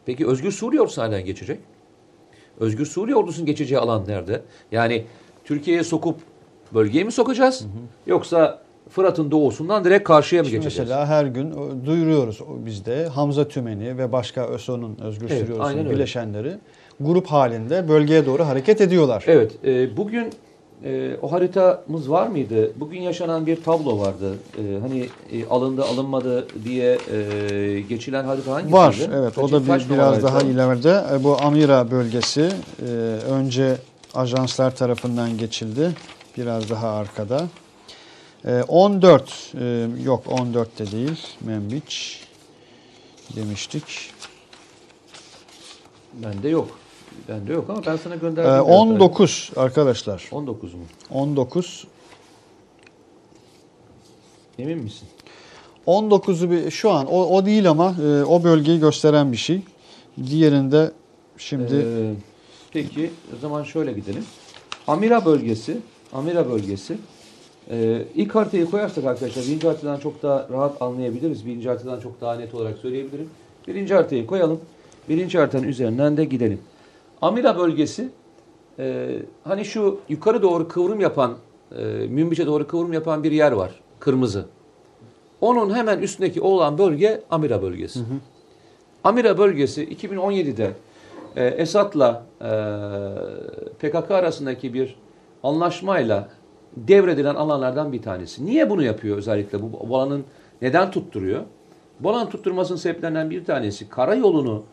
Peki 0.06 0.28
Özgür 0.28 0.52
Suriye 0.52 0.82
ordusu 0.82 1.02
nereden 1.02 1.26
geçecek? 1.26 1.60
Özgür 2.60 2.86
Suriye 2.86 3.16
ordusunun 3.16 3.46
geçeceği 3.46 3.80
alan 3.80 4.08
nerede? 4.08 4.42
Yani 4.72 5.06
Türkiye'ye 5.44 5.84
sokup 5.84 6.20
bölgeye 6.74 7.04
mi 7.04 7.12
sokacağız? 7.12 7.66
Yoksa 8.08 8.62
Fırat'ın 8.90 9.32
doğusundan 9.32 9.84
direkt 9.84 10.04
karşıya 10.08 10.44
mı 10.44 10.50
Şimdi 10.50 10.64
geçeceğiz? 10.64 10.90
Mesela 10.90 11.08
her 11.08 11.26
gün 11.26 11.52
o, 11.52 11.86
duyuruyoruz 11.86 12.42
o 12.42 12.66
bizde 12.66 13.08
Hamza 13.08 13.48
Tümeni 13.48 13.98
ve 13.98 14.12
başka 14.12 14.48
ÖSO'nun 14.48 14.98
Özgür 15.04 15.30
Evet, 15.30 15.50
öyle. 15.78 15.90
bileşenleri 15.90 16.56
grup 17.00 17.28
halinde 17.28 17.90
bölgeye 17.90 18.26
doğru 18.26 18.46
hareket 18.46 18.82
ediyorlar. 18.82 19.24
Evet, 19.28 19.52
e, 19.66 19.98
bugün 19.98 20.30
e, 20.84 21.16
o 21.22 21.32
haritamız 21.32 22.12
var 22.12 22.28
mıydı? 22.28 22.72
Bugün 22.80 23.02
yaşanan 23.02 23.46
bir 23.46 23.64
tablo 23.64 24.00
vardı. 24.00 24.34
E, 24.58 24.80
hani 24.82 25.00
e, 25.32 25.48
alındı 25.50 25.84
alınmadı 25.84 26.48
diye 26.64 26.98
e, 27.14 27.82
geçilen 27.90 28.24
harita 28.24 28.52
hangisiydi? 28.52 28.74
Var 28.78 28.96
evet 29.16 29.38
o 29.38 29.42
Kaçın- 29.42 29.56
da 29.56 29.62
bir, 29.80 29.90
biraz 29.90 30.24
daha 30.24 30.34
harita? 30.36 30.50
ileride. 30.50 31.04
E, 31.16 31.24
Bu 31.24 31.38
Amira 31.42 31.92
bölgesi 31.92 32.50
e, 32.82 32.86
önce 33.32 33.76
ajanslar 34.16 34.76
tarafından 34.76 35.38
geçildi. 35.38 35.92
Biraz 36.38 36.70
daha 36.70 36.90
arkada. 36.90 37.42
Ee, 38.46 38.64
14 38.68 39.54
e, 39.60 39.88
yok 40.04 40.24
14 40.28 40.80
de 40.80 40.92
değil 40.92 41.28
Membiç 41.42 42.24
demiştik. 43.36 43.84
Bende 46.14 46.50
yok. 46.50 46.80
Bende 47.30 47.54
yok 47.54 47.70
ama 47.70 47.86
ben 47.86 47.98
sana 47.98 48.16
Ee, 48.16 48.18
gönderdim. 48.18 48.64
19 48.66 49.52
arkadaşlar. 49.56 50.30
19 50.32 50.74
mu? 50.74 50.82
19 51.12 51.88
Emin 54.60 54.78
misin? 54.78 55.08
19'u 55.88 56.52
bir 56.52 56.72
şu 56.72 56.92
an 56.92 57.06
o, 57.08 57.26
o 57.26 57.46
değil 57.46 57.70
ama 57.70 57.96
e, 58.04 58.24
o 58.24 58.44
bölgeyi 58.44 58.80
gösteren 58.80 59.32
bir 59.32 59.38
şey. 59.38 59.62
Diğerinde 60.26 60.92
şimdi 61.38 61.76
Ee, 61.76 62.14
peki 62.72 63.12
o 63.38 63.40
zaman 63.42 63.64
şöyle 63.64 63.94
gidelim. 63.94 64.26
Amira 64.88 65.26
bölgesi, 65.26 65.78
Amira 66.14 66.50
bölgesi. 66.50 66.98
Ee, 67.72 68.04
ilk 68.16 68.36
haritayı 68.36 68.66
koyarsak 68.66 69.06
arkadaşlar 69.06 69.44
birinci 69.44 69.68
haritadan 69.68 69.98
çok 69.98 70.24
daha 70.24 70.48
rahat 70.52 70.82
anlayabiliriz. 70.82 71.46
Birinci 71.46 71.70
haritadan 71.70 72.00
çok 72.00 72.22
daha 72.22 72.36
net 72.36 72.56
olarak 72.56 72.78
söyleyebilirim. 72.78 73.30
Birinci 73.68 73.94
haritayı 73.94 74.28
koyalım. 74.28 74.60
Birinci 75.10 75.38
haritanın 75.38 75.68
üzerinden 75.68 76.18
de 76.18 76.26
gidelim. 76.26 76.60
Amira 77.22 77.58
bölgesi 77.58 78.10
e, 78.80 79.16
hani 79.44 79.66
şu 79.66 80.00
yukarı 80.10 80.42
doğru 80.42 80.68
kıvrım 80.68 81.00
yapan, 81.00 81.38
e, 81.78 81.84
Münbiç'e 82.10 82.46
doğru 82.46 82.68
kıvrım 82.68 82.94
yapan 82.94 83.24
bir 83.24 83.32
yer 83.32 83.52
var. 83.52 83.72
Kırmızı. 84.00 84.46
Onun 85.42 85.76
hemen 85.76 86.00
üstündeki 86.00 86.42
olan 86.42 86.78
bölge 86.78 87.24
Amira 87.30 87.62
bölgesi. 87.62 88.00
Amira 89.04 89.38
bölgesi 89.38 89.84
2017'de 89.84 90.72
e, 91.36 91.46
Esad'la 91.46 92.26
e, 92.42 92.50
PKK 93.80 94.12
arasındaki 94.12 94.74
bir 94.74 94.96
anlaşmayla 95.44 96.30
devredilen 96.88 97.36
alanlardan 97.36 97.94
bir 97.94 98.02
tanesi. 98.02 98.46
Niye 98.46 98.70
bunu 98.70 98.84
yapıyor 98.84 99.18
özellikle? 99.18 99.62
Bu, 99.62 99.90
bu 99.90 99.98
alanın 99.98 100.24
neden 100.62 100.92
tutturuyor? 100.92 101.44
Bu 102.00 102.10
alanın 102.10 102.30
tutturmasının 102.30 102.78
sebeplerinden 102.78 103.30
bir 103.30 103.46
tanesi 103.46 103.90
karayolunu 103.90 104.64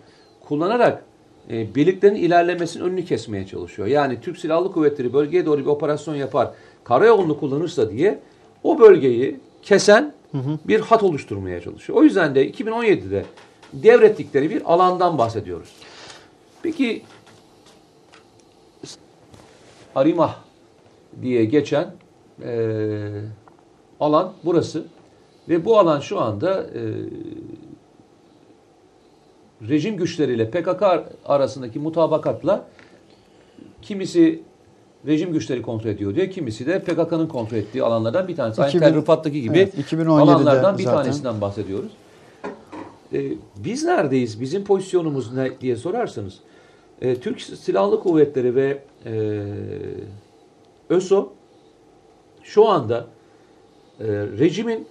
kullanarak 0.41 1.05
e, 1.51 1.75
birliklerin 1.75 2.15
ilerlemesinin 2.15 2.85
önünü 2.85 3.05
kesmeye 3.05 3.47
çalışıyor. 3.47 3.89
Yani 3.89 4.21
Türk 4.21 4.39
Silahlı 4.39 4.73
Kuvvetleri 4.73 5.13
bölgeye 5.13 5.47
doğru 5.47 5.61
bir 5.61 5.67
operasyon 5.67 6.15
yapar, 6.15 6.51
karayolunu 6.85 7.41
kullanırsa 7.41 7.91
diye 7.91 8.21
o 8.63 8.79
bölgeyi 8.79 9.41
kesen 9.63 10.13
bir 10.69 10.81
hat 10.81 11.03
oluşturmaya 11.03 11.61
çalışıyor. 11.61 11.99
O 11.99 12.03
yüzden 12.03 12.35
de 12.35 12.51
2017'de 12.51 13.25
devrettikleri 13.73 14.51
bir 14.51 14.73
alandan 14.73 15.19
bahsediyoruz. 15.19 15.69
Peki 16.63 17.03
Arimah 19.95 20.44
diye 21.23 21.45
geçen 21.45 21.95
eee, 22.45 23.11
alan 24.01 24.33
burası 24.45 24.85
ve 25.49 25.65
bu 25.65 25.79
alan 25.79 26.01
şu 26.01 26.21
anda 26.21 26.67
eee, 26.75 26.81
rejim 29.69 29.97
güçleriyle 29.97 30.51
PKK 30.51 30.83
arasındaki 31.27 31.79
mutabakatla 31.79 32.65
kimisi 33.83 34.43
rejim 35.07 35.33
güçleri 35.33 35.63
kontrol 35.63 35.91
ediyor 35.91 36.15
diyor. 36.15 36.31
Kimisi 36.31 36.67
de 36.67 36.79
PKK'nın 36.83 37.27
kontrol 37.27 37.57
ettiği 37.59 37.83
alanlardan 37.83 38.29
bir 38.29 38.37
tanesi. 38.37 38.63
Aynı 38.63 38.71
2000 38.71 38.87
Tel 38.87 38.95
Rifat'taki 38.97 39.43
gibi 39.43 39.59
Evet, 39.59 39.75
2017'de 39.79 40.11
alanlardan 40.11 40.79
bir 40.79 40.85
zaten. 40.85 41.03
tanesinden 41.03 41.41
bahsediyoruz. 41.41 41.91
Ee, 43.13 43.23
biz 43.57 43.85
neredeyiz? 43.85 44.41
Bizim 44.41 44.65
pozisyonumuz 44.65 45.33
ne 45.35 45.61
diye 45.61 45.77
sorarsanız. 45.77 46.35
e, 47.03 47.15
Türk 47.21 47.41
Silahlı 47.41 48.01
Kuvvetleri 48.01 48.55
ve 48.55 48.79
e, 49.07 49.13
ÖSO 50.91 51.33
şu 52.43 52.69
anda 52.69 53.07
e, 54.01 54.07
rejimin 54.09 54.87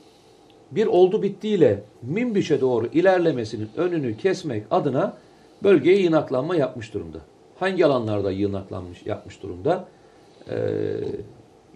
bir 0.71 0.87
oldu 0.87 1.21
bittiyle 1.23 1.83
Minbiş'e 2.01 2.61
doğru 2.61 2.87
ilerlemesinin 2.93 3.69
önünü 3.77 4.17
kesmek 4.17 4.63
adına 4.71 5.17
bölgeye 5.63 5.99
yığınaklanma 6.01 6.55
yapmış 6.55 6.93
durumda. 6.93 7.17
Hangi 7.59 7.85
alanlarda 7.85 8.31
yığınaklanmış 8.31 9.05
yapmış 9.05 9.43
durumda? 9.43 9.85
E, 10.49 10.55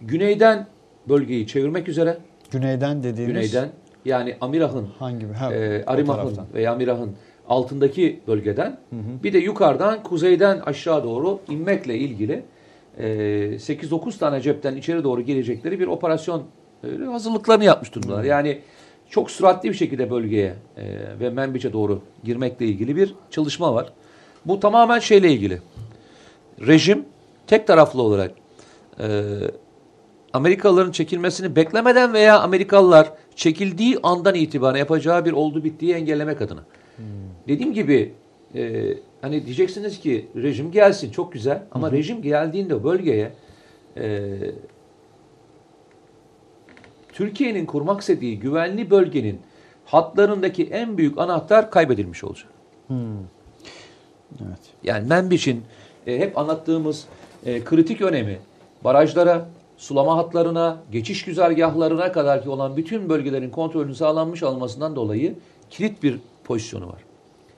güneyden 0.00 0.66
bölgeyi 1.08 1.46
çevirmek 1.46 1.88
üzere. 1.88 2.18
güneyden 2.50 3.02
dediğimiz 3.02 3.50
Güneyden 3.50 3.70
yani 4.04 4.36
Amirah'ın 4.40 4.88
hangi 4.98 5.26
ha, 5.26 5.54
e, 5.54 5.84
Arimah'ın 5.86 6.38
veya 6.54 6.72
Amirah'ın 6.72 7.12
altındaki 7.48 8.20
bölgeden 8.26 8.78
bir 9.22 9.32
de 9.32 9.38
yukarıdan 9.38 10.02
kuzeyden 10.02 10.60
aşağı 10.60 11.04
doğru 11.04 11.40
inmekle 11.48 11.96
ilgili 11.98 12.42
8-9 12.98 14.18
tane 14.18 14.40
cepten 14.40 14.76
içeri 14.76 15.04
doğru 15.04 15.20
gelecekleri 15.20 15.80
bir 15.80 15.86
operasyon 15.86 16.42
hazırlıklarını 17.06 17.64
yapmış 17.64 17.94
durumdalar. 17.94 18.24
Yani 18.24 18.58
çok 19.10 19.30
süratli 19.30 19.68
bir 19.68 19.74
şekilde 19.74 20.10
bölgeye 20.10 20.54
e, 20.76 20.84
ve 21.20 21.30
Menbiç'e 21.30 21.72
doğru 21.72 22.02
girmekle 22.24 22.66
ilgili 22.66 22.96
bir 22.96 23.14
çalışma 23.30 23.74
var. 23.74 23.92
Bu 24.44 24.60
tamamen 24.60 24.98
şeyle 24.98 25.32
ilgili. 25.32 25.60
Rejim 26.66 27.04
tek 27.46 27.66
taraflı 27.66 28.02
olarak 28.02 28.32
e, 29.00 29.06
Amerikalıların 30.32 30.92
çekilmesini 30.92 31.56
beklemeden 31.56 32.12
veya 32.12 32.40
Amerikalılar 32.40 33.12
çekildiği 33.36 33.98
andan 34.02 34.34
itibaren 34.34 34.78
yapacağı 34.78 35.24
bir 35.24 35.32
oldu 35.32 35.64
bittiği 35.64 35.94
engellemek 35.94 36.42
adına. 36.42 36.60
Dediğim 37.48 37.74
gibi 37.74 38.12
e, 38.54 38.94
hani 39.20 39.44
diyeceksiniz 39.44 40.00
ki 40.00 40.28
rejim 40.36 40.70
gelsin 40.70 41.10
çok 41.10 41.32
güzel 41.32 41.62
ama 41.72 41.92
rejim 41.92 42.22
geldiğinde 42.22 42.84
bölgeye 42.84 43.32
e, 43.96 44.30
Türkiye'nin 47.12 47.66
kurmak 47.66 48.00
istediği 48.00 48.40
güvenli 48.40 48.90
bölgenin 48.90 49.40
hatlarındaki 49.84 50.64
en 50.64 50.98
büyük 50.98 51.18
anahtar 51.18 51.70
kaybedilmiş 51.70 52.24
olacak. 52.24 52.48
Evet. 54.40 54.58
Yani 54.82 55.08
Menbiç'in 55.08 55.62
e, 56.06 56.18
hep 56.18 56.38
anlattığımız 56.38 57.06
e, 57.46 57.64
kritik 57.64 58.00
önemi 58.00 58.38
barajlara, 58.84 59.48
sulama 59.76 60.16
hatlarına, 60.16 60.76
geçiş 60.92 61.24
güzergahlarına 61.24 62.12
kadar 62.12 62.42
ki 62.42 62.50
olan 62.50 62.76
bütün 62.76 63.08
bölgelerin 63.08 63.50
kontrolünün 63.50 63.92
sağlanmış 63.92 64.42
olmasından 64.42 64.96
dolayı 64.96 65.34
kilit 65.70 66.02
bir 66.02 66.18
pozisyonu 66.44 66.86
var. 66.86 67.07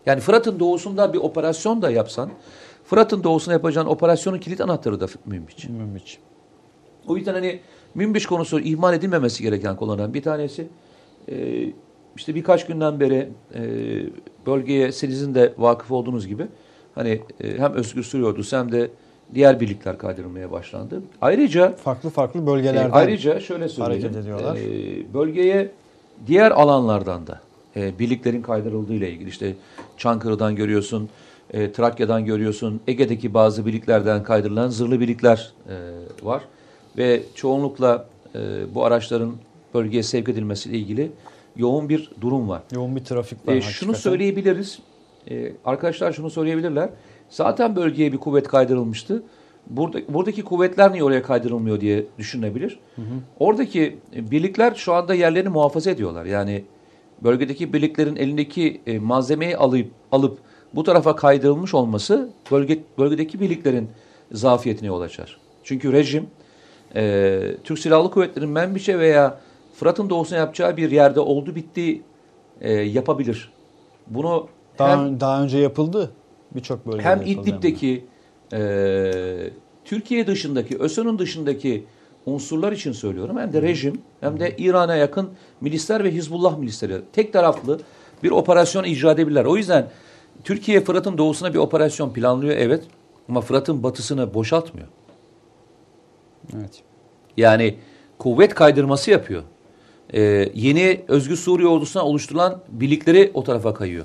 Yani 0.07 0.21
Fırat'ın 0.21 0.61
doğusunda 0.61 1.13
bir 1.13 1.19
operasyon 1.19 1.83
da 1.83 1.91
yapsan, 1.91 2.31
Fırat'ın 2.85 3.25
doğusuna 3.25 3.55
yapacağın 3.55 3.87
operasyonun 3.87 4.39
kilit 4.39 4.61
anahtarı 4.61 5.01
da 5.01 5.07
Münbiç. 5.27 5.65
Münbiç. 5.69 6.19
O 7.07 7.17
yüzden 7.17 7.35
hani 7.35 7.61
Münbiş 7.95 8.27
konusu 8.27 8.61
ihmal 8.61 8.95
edilmemesi 8.95 9.43
gereken 9.43 9.77
konulardan 9.77 10.15
bir 10.15 10.23
tanesi. 10.23 10.69
Ee, 11.29 11.67
işte 12.17 12.35
birkaç 12.35 12.67
günden 12.67 13.01
beri 13.01 13.29
e, 13.55 13.61
bölgeye 14.47 14.93
sizin 14.93 15.35
de 15.35 15.55
vakıf 15.59 15.91
olduğunuz 15.91 16.27
gibi 16.27 16.47
hani 16.95 17.21
e, 17.41 17.59
hem 17.59 17.73
Özgür 17.75 18.03
Suriye 18.03 18.29
Ordusu 18.29 18.57
hem 18.57 18.73
de 18.73 18.91
diğer 19.35 19.61
birlikler 19.61 19.99
kaydırılmaya 19.99 20.53
başlandı. 20.53 21.03
Ayrıca 21.21 21.73
Farklı 21.73 22.11
farklı 22.11 22.41
e, 22.43 22.47
bölgelerden 22.47 22.91
ayrıca 22.93 23.41
şöyle 23.41 23.69
söyleyeyim. 23.69 24.03
hareket 24.03 24.23
ediyorlar. 24.23 24.57
e, 24.57 25.15
bölgeye 25.15 25.71
diğer 26.27 26.51
alanlardan 26.51 27.27
da 27.27 27.41
e, 27.81 27.99
birliklerin 27.99 28.43
kaydırıldığı 28.43 28.95
ile 28.95 29.11
ilgili 29.11 29.29
işte 29.29 29.55
Çankırı'dan 29.97 30.57
görüyorsun, 30.57 31.09
e, 31.53 31.73
Trakya'dan 31.73 32.25
görüyorsun, 32.25 32.81
Ege'deki 32.87 33.35
bazı 33.35 33.67
birliklerden 33.67 34.23
kaydırılan 34.23 34.69
zırhlı 34.69 35.01
birlikler 35.01 35.53
e, 35.69 35.75
var 36.27 36.43
ve 36.97 37.23
çoğunlukla 37.35 38.07
e, 38.35 38.39
bu 38.75 38.85
araçların 38.85 39.33
bölgeye 39.75 40.03
sevk 40.03 40.29
edilmesiyle 40.29 40.79
ilgili 40.79 41.13
yoğun 41.57 41.89
bir 41.89 42.11
durum 42.21 42.49
var. 42.49 42.63
yoğun 42.75 42.97
bir 42.97 43.05
trafik 43.05 43.49
var. 43.49 43.55
E, 43.55 43.61
şunu 43.61 43.95
söyleyebiliriz. 43.95 44.79
E, 45.31 45.53
arkadaşlar 45.65 46.13
şunu 46.13 46.31
söyleyebilirler. 46.31 46.91
Zaten 47.31 47.77
bölgeye 47.77 48.13
bir 48.13 48.19
kuvvet 48.19 48.49
kaydırılmıştı. 48.49 49.23
Burada, 49.67 49.99
buradaki 50.09 50.43
kuvvetler 50.43 50.93
niye 50.93 51.05
oraya 51.05 51.23
kaydırılmıyor 51.23 51.81
diye 51.81 52.07
düşünebilir. 52.19 52.79
Oradaki 53.39 53.99
e, 54.17 54.31
birlikler 54.31 54.75
şu 54.75 54.93
anda 54.93 55.15
yerlerini 55.15 55.49
muhafaza 55.49 55.91
ediyorlar. 55.91 56.25
Yani 56.25 56.65
bölgedeki 57.23 57.73
birliklerin 57.73 58.17
elindeki 58.17 58.81
e, 58.87 58.99
malzemeyi 58.99 59.57
alıp 59.57 59.91
alıp 60.13 60.39
bu 60.75 60.85
tarafa 60.85 61.17
kaydırılmış 61.17 61.75
olması 61.75 62.31
bölge, 62.51 62.79
bölgedeki 62.99 63.41
birliklerin 63.41 63.89
zafiyetine 64.33 64.89
yol 64.89 65.01
açar. 65.01 65.37
Çünkü 65.65 65.93
rejim 65.93 66.27
e, 66.95 67.57
Türk 67.65 67.79
Silahlı 67.79 68.11
Kuvvetleri'nin 68.11 68.53
Menbiç'e 68.53 68.99
veya 68.99 69.41
Fırat'ın 69.75 70.11
doğusuna 70.11 70.39
yapacağı 70.39 70.77
bir 70.77 70.91
yerde 70.91 71.21
oldu 71.21 71.55
bitti 71.55 72.03
e, 72.61 72.73
yapabilir. 72.73 73.53
Bunu 74.07 74.49
daha, 74.79 75.05
hem, 75.05 75.21
daha 75.21 75.43
önce 75.43 75.59
yapıldı. 75.59 76.13
Birçok 76.55 76.87
bölgede 76.87 77.03
hem 77.03 77.23
İdlib'deki 77.23 78.05
e, 78.53 79.51
Türkiye 79.85 80.27
dışındaki, 80.27 80.79
ÖSO'nun 80.79 81.19
dışındaki 81.19 81.85
unsurlar 82.27 82.73
için 82.73 82.93
söylüyorum. 82.93 83.39
Hem 83.39 83.53
de 83.53 83.63
rejim 83.63 84.01
hem 84.21 84.41
de 84.41 84.55
İran'a 84.59 84.97
yakın 84.97 85.31
milisler 85.61 86.05
ve 86.05 86.11
Hizbullah 86.11 86.59
milisleri 86.59 87.01
tek 87.13 87.33
taraflı 87.33 87.81
bir 88.23 88.31
operasyon 88.31 88.85
icra 88.85 89.11
edebilirler. 89.11 89.45
O 89.45 89.57
yüzden 89.57 89.91
Türkiye 90.45 90.81
Fırat'ın 90.81 91.19
doğusuna 91.19 91.55
bir 91.55 91.59
operasyon 91.59 92.13
planlıyor 92.13 92.57
evet 92.57 92.85
ama 93.29 93.41
Fırat'ın 93.41 93.83
batısını 93.83 94.35
boşaltmıyor. 94.35 94.89
Evet. 96.57 96.83
Yani 97.37 97.77
kuvvet 98.19 98.55
kaydırması 98.55 99.11
yapıyor. 99.11 99.43
E, 100.15 100.21
yeni 100.55 101.01
Özgür 101.09 101.37
Suriye 101.37 101.69
ordusuna 101.69 102.05
oluşturulan 102.05 102.63
birlikleri 102.69 103.31
o 103.35 103.45
tarafa 103.45 103.75
kayıyor. 103.75 104.05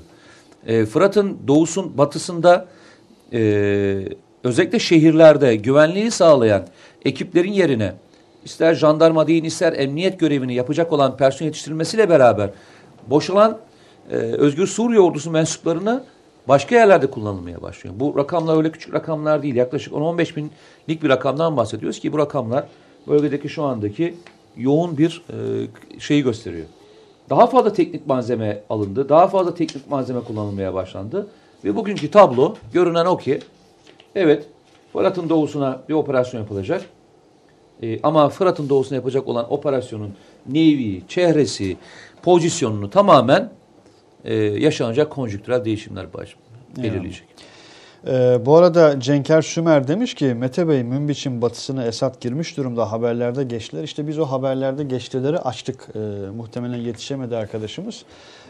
E, 0.66 0.86
Fırat'ın 0.86 1.38
doğusun 1.48 1.98
batısında 1.98 2.68
e, 3.32 4.08
özellikle 4.44 4.78
şehirlerde 4.78 5.56
güvenliği 5.56 6.10
sağlayan 6.10 6.66
ekiplerin 7.04 7.52
yerine 7.52 7.92
ister 8.46 8.74
jandarma 8.74 9.26
değil 9.26 9.44
ister 9.44 9.72
emniyet 9.72 10.20
görevini 10.20 10.54
yapacak 10.54 10.92
olan 10.92 11.16
personel 11.16 11.46
yetiştirilmesiyle 11.46 12.08
beraber 12.08 12.50
boşalan 13.06 13.58
e, 14.10 14.16
Özgür 14.16 14.66
Suriye 14.66 15.00
ordusu 15.00 15.30
mensuplarını 15.30 16.04
başka 16.48 16.74
yerlerde 16.74 17.06
kullanılmaya 17.06 17.62
başlıyor. 17.62 17.94
Bu 17.98 18.18
rakamlar 18.18 18.56
öyle 18.56 18.72
küçük 18.72 18.94
rakamlar 18.94 19.42
değil. 19.42 19.54
Yaklaşık 19.54 19.92
10-15 19.92 20.36
binlik 20.36 21.02
bir 21.02 21.08
rakamdan 21.08 21.56
bahsediyoruz 21.56 22.00
ki 22.00 22.12
bu 22.12 22.18
rakamlar 22.18 22.66
bölgedeki 23.08 23.48
şu 23.48 23.62
andaki 23.62 24.14
yoğun 24.56 24.98
bir 24.98 25.22
e, 25.30 26.00
şeyi 26.00 26.22
gösteriyor. 26.22 26.66
Daha 27.30 27.46
fazla 27.46 27.72
teknik 27.72 28.06
malzeme 28.06 28.62
alındı. 28.70 29.08
Daha 29.08 29.28
fazla 29.28 29.54
teknik 29.54 29.90
malzeme 29.90 30.20
kullanılmaya 30.20 30.74
başlandı. 30.74 31.26
Ve 31.64 31.76
bugünkü 31.76 32.10
tablo 32.10 32.54
görünen 32.72 33.06
o 33.06 33.16
ki 33.16 33.40
evet 34.14 34.46
Fırat'ın 34.92 35.28
doğusuna 35.28 35.82
bir 35.88 35.94
operasyon 35.94 36.40
yapılacak. 36.40 36.82
E, 37.82 38.00
ama 38.02 38.28
Fırat'ın 38.28 38.68
doğusuna 38.68 38.96
yapacak 38.96 39.28
olan 39.28 39.52
operasyonun 39.52 40.14
nevi, 40.46 41.02
çehresi, 41.08 41.76
pozisyonunu 42.22 42.90
tamamen 42.90 43.52
e, 44.24 44.34
yaşanacak 44.34 45.10
konjüktürel 45.10 45.64
değişimler 45.64 46.12
baş, 46.12 46.36
belirleyecek. 46.76 47.26
Ee, 48.06 48.38
bu 48.46 48.56
arada 48.56 49.00
Cenker 49.00 49.42
Sümer 49.42 49.88
demiş 49.88 50.14
ki 50.14 50.24
Mete 50.24 50.68
Bey 50.68 50.82
Münbiç'in 50.82 51.42
batısına 51.42 51.84
Esat 51.84 52.20
girmiş 52.20 52.56
durumda 52.56 52.92
haberlerde 52.92 53.44
geçtiler. 53.44 53.82
İşte 53.82 54.06
biz 54.06 54.18
o 54.18 54.24
haberlerde 54.24 54.84
geçtileri 54.84 55.38
açtık. 55.38 55.88
Ee, 55.94 55.98
muhtemelen 56.36 56.78
yetişemedi 56.78 57.36
arkadaşımız. 57.36 58.04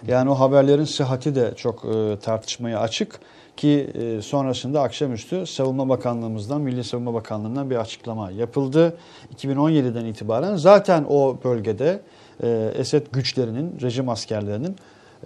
Yani 0.07 0.31
o 0.31 0.35
haberlerin 0.35 0.85
sıhhati 0.85 1.35
de 1.35 1.53
çok 1.57 1.85
e, 1.85 2.17
tartışmaya 2.23 2.81
açık 2.81 3.21
ki 3.57 3.91
e, 3.95 4.23
sonrasında 4.23 4.83
akşamüstü 4.83 5.47
Savunma 5.47 5.89
Bakanlığımızdan, 5.89 6.61
Milli 6.61 6.85
Savunma 6.85 7.15
Bakanlığı'ndan 7.15 7.71
bir 7.71 7.77
açıklama 7.77 8.31
yapıldı. 8.31 8.97
2017'den 9.37 10.05
itibaren 10.05 10.57
zaten 10.57 11.05
o 11.09 11.37
bölgede 11.45 12.01
e, 12.43 12.73
Esed 12.77 13.07
güçlerinin, 13.13 13.81
rejim 13.83 14.09
askerlerinin 14.09 14.77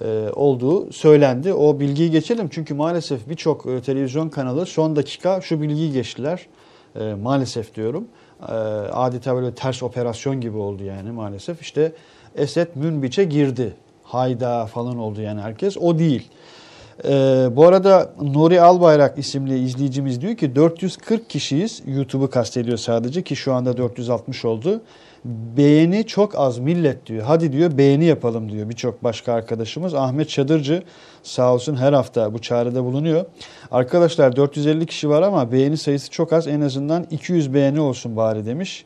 e, 0.04 0.28
olduğu 0.32 0.92
söylendi. 0.92 1.52
O 1.52 1.80
bilgiyi 1.80 2.10
geçelim 2.10 2.48
çünkü 2.52 2.74
maalesef 2.74 3.28
birçok 3.28 3.66
e, 3.66 3.80
televizyon 3.80 4.28
kanalı 4.28 4.66
son 4.66 4.96
dakika 4.96 5.40
şu 5.40 5.60
bilgiyi 5.60 5.92
geçtiler. 5.92 6.46
Maalesef 7.22 7.74
diyorum. 7.74 8.08
Adeta 8.92 9.34
böyle 9.34 9.54
ters 9.54 9.82
operasyon 9.82 10.40
gibi 10.40 10.56
oldu 10.56 10.84
yani 10.84 11.10
maalesef. 11.10 11.62
İşte 11.62 11.92
Esed 12.36 12.68
Münbiç'e 12.74 13.24
girdi. 13.24 13.74
Hayda 14.02 14.66
falan 14.66 14.98
oldu 14.98 15.20
yani 15.20 15.40
herkes. 15.40 15.76
O 15.76 15.98
değil. 15.98 16.28
Ee, 17.04 17.48
bu 17.56 17.66
arada 17.66 18.10
Nuri 18.20 18.60
Albayrak 18.60 19.18
isimli 19.18 19.58
izleyicimiz 19.58 20.20
diyor 20.20 20.36
ki 20.36 20.56
440 20.56 21.30
kişiyiz. 21.30 21.82
YouTube'u 21.86 22.30
kastediyor 22.30 22.78
sadece 22.78 23.22
ki 23.22 23.36
şu 23.36 23.52
anda 23.52 23.76
460 23.76 24.44
oldu. 24.44 24.80
Beğeni 25.24 26.06
çok 26.06 26.38
az 26.38 26.58
millet 26.58 27.06
diyor. 27.06 27.22
Hadi 27.22 27.52
diyor 27.52 27.78
beğeni 27.78 28.04
yapalım 28.04 28.52
diyor 28.52 28.68
birçok 28.68 29.04
başka 29.04 29.32
arkadaşımız. 29.32 29.94
Ahmet 29.94 30.28
Çadırcı 30.28 30.82
sağ 31.22 31.54
olsun 31.54 31.76
her 31.76 31.92
hafta 31.92 32.34
bu 32.34 32.38
çağrıda 32.38 32.84
bulunuyor. 32.84 33.24
Arkadaşlar 33.70 34.36
450 34.36 34.86
kişi 34.86 35.08
var 35.08 35.22
ama 35.22 35.52
beğeni 35.52 35.76
sayısı 35.76 36.10
çok 36.10 36.32
az. 36.32 36.46
En 36.46 36.60
azından 36.60 37.06
200 37.10 37.54
beğeni 37.54 37.80
olsun 37.80 38.16
bari 38.16 38.46
demiş. 38.46 38.84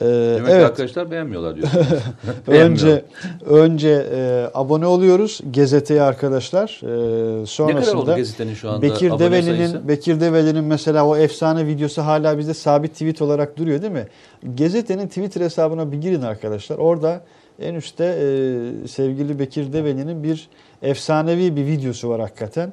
Ee, 0.00 0.04
Demek 0.04 0.50
evet. 0.50 0.64
arkadaşlar 0.64 1.10
beğenmiyorlar 1.10 1.56
diyor. 1.56 1.68
Önce 2.46 3.04
önce 3.46 4.06
e, 4.12 4.50
abone 4.54 4.86
oluyoruz 4.86 5.40
Gezete'ye 5.50 6.02
arkadaşlar. 6.02 6.80
E, 6.82 6.86
ne 6.86 7.74
kadar 7.74 7.80
oldu 7.80 7.80
sonrasında 7.80 8.16
gazetenin 8.16 8.54
şu 8.54 8.70
anda 8.70 8.82
Bekir 8.82 9.18
Develi'nin? 9.18 9.88
Bekir 9.88 10.20
Develi'nin 10.20 10.64
mesela 10.64 11.06
o 11.06 11.16
efsane 11.16 11.66
videosu 11.66 12.02
hala 12.02 12.38
bizde 12.38 12.54
sabit 12.54 12.92
tweet 12.92 13.22
olarak 13.22 13.56
duruyor 13.56 13.82
değil 13.82 13.92
mi? 13.92 14.06
Gezete'nin 14.54 15.08
Twitter 15.08 15.40
hesabına 15.40 15.92
bir 15.92 15.96
girin 15.96 16.22
arkadaşlar. 16.22 16.78
Orada 16.78 17.20
en 17.62 17.74
üstte 17.74 18.04
e, 18.04 18.88
sevgili 18.88 19.38
Bekir 19.38 19.72
Develi'nin 19.72 20.22
bir 20.22 20.48
efsanevi 20.82 21.56
bir 21.56 21.66
videosu 21.66 22.08
var 22.08 22.20
hakikaten. 22.20 22.72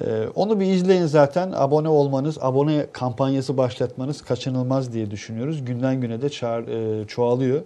E, 0.00 0.28
onu 0.34 0.60
bir 0.60 0.66
izleyin 0.66 1.06
zaten. 1.06 1.52
Abone 1.56 1.88
olmanız, 1.88 2.38
abone 2.40 2.86
kampanyası 2.92 3.56
başlatmanız 3.56 4.22
kaçınılmaz 4.22 4.92
diye 4.92 5.10
düşünüyoruz. 5.10 5.64
Günden 5.64 6.00
güne 6.00 6.22
de 6.22 6.28
çağır, 6.28 6.68
e, 6.68 7.06
çoğalıyor. 7.06 7.62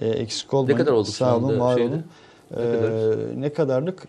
E, 0.00 0.08
eksik 0.08 0.54
olmayın. 0.54 0.78
kadar 0.78 0.92
olduk 0.92 1.06
şu 1.06 1.12
Sağ 1.12 1.36
olun, 1.36 1.60
var 1.60 1.76
şeyde? 1.76 1.88
olun. 1.90 2.04
Ne 2.56 2.62
E, 2.62 2.72
kadar? 2.72 2.90
ne 3.40 3.52
kadarlık? 3.52 4.08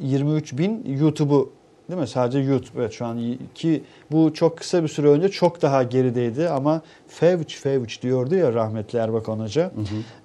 23 0.00 0.58
bin 0.58 0.96
YouTube'u 0.98 1.52
değil 1.88 2.00
mi? 2.00 2.06
Sadece 2.06 2.38
YouTube. 2.38 2.80
Evet 2.80 2.92
şu 2.92 3.06
an 3.06 3.38
ki 3.54 3.82
bu 4.12 4.34
çok 4.34 4.58
kısa 4.58 4.82
bir 4.82 4.88
süre 4.88 5.08
önce 5.08 5.28
çok 5.28 5.62
daha 5.62 5.82
gerideydi 5.82 6.48
ama 6.48 6.82
fevç 7.08 7.56
fevç 7.56 8.02
diyordu 8.02 8.34
ya 8.34 8.52
rahmetli 8.52 8.98
Erbakan 8.98 9.38
Hoca. 9.38 9.72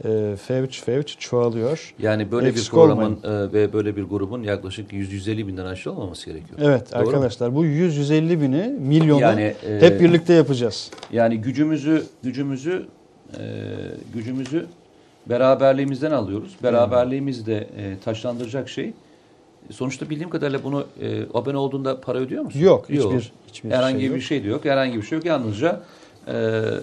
E, 0.06 0.36
fevç 0.36 0.84
fevç 0.84 1.20
çoğalıyor. 1.20 1.94
Yani 2.00 2.32
böyle 2.32 2.48
Eksik 2.48 2.66
bir 2.66 2.72
programın 2.72 3.20
e, 3.24 3.54
ve 3.54 3.74
böyle 3.74 3.96
bir 3.96 4.04
grubun 4.04 4.44
yaklaşık 4.44 4.94
100-150 4.94 5.48
binden 5.48 5.66
aşağı 5.66 5.94
olmaması 5.94 6.26
gerekiyor. 6.26 6.60
Evet 6.62 6.92
Doğru 6.94 7.02
mu? 7.02 7.08
arkadaşlar 7.08 7.56
bu 7.56 7.66
100-150 7.66 8.42
bini 8.42 8.68
milyonu 8.80 9.22
Yani, 9.22 9.56
e, 9.70 9.82
hep 9.82 10.02
birlikte 10.02 10.34
yapacağız. 10.34 10.92
Yani 11.12 11.42
gücümüzü 11.42 12.04
gücümüzü 12.24 12.86
e, 13.34 13.42
gücümüzü 14.14 14.66
beraberliğimizden 15.26 16.12
alıyoruz. 16.12 16.56
Beraberliğimizi 16.64 17.46
de 17.46 17.58
e, 17.58 18.00
taşlandıracak 18.06 18.70
şey. 18.70 18.94
Sonuçta 19.72 20.10
bildiğim 20.10 20.30
kadarıyla 20.30 20.64
bunu 20.64 20.86
e, 21.02 21.22
abone 21.34 21.58
olduğunda 21.58 22.02
para 22.02 22.18
ödüyor 22.20 22.44
musun? 22.44 22.60
Yok, 22.60 22.90
hiçbir- 22.90 23.32
hiçbir 23.48 23.72
herhangi 23.72 23.98
şey 24.00 24.08
yok. 24.08 24.16
bir 24.16 24.22
şey 24.22 24.44
de 24.44 24.48
yok. 24.48 24.66
Herhangi 24.66 24.98
bir 24.98 25.02
şey 25.04 25.16
yok. 25.18 25.26
Yalnızca 25.26 25.82
e, 26.28 26.34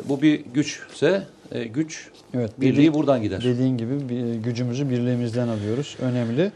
bu 0.09 0.23
bir 0.23 0.45
güçse 0.55 1.23
e, 1.53 1.65
güç 1.65 2.11
Evet, 2.35 2.61
birliği 2.61 2.79
birlik- 2.89 2.95
buradan 2.95 3.23
gider. 3.23 3.45
Dediğin 3.45 3.77
gibi 3.77 4.09
bir- 4.09 4.35
gücümüzü 4.35 4.91
birliğimizden 4.91 5.49
alıyoruz. 5.49 5.97
Önemli. 6.01 6.53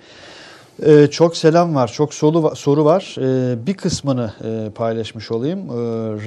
Ee, 0.87 1.07
çok 1.11 1.37
selam 1.37 1.75
var, 1.75 1.93
çok 1.93 2.15
soru, 2.15 2.57
soru 2.57 2.85
var. 2.85 3.17
Ee, 3.19 3.67
bir 3.67 3.75
kısmını 3.75 4.33
e, 4.45 4.71
paylaşmış 4.71 5.31
olayım. 5.31 5.59
Ee, 5.59 5.73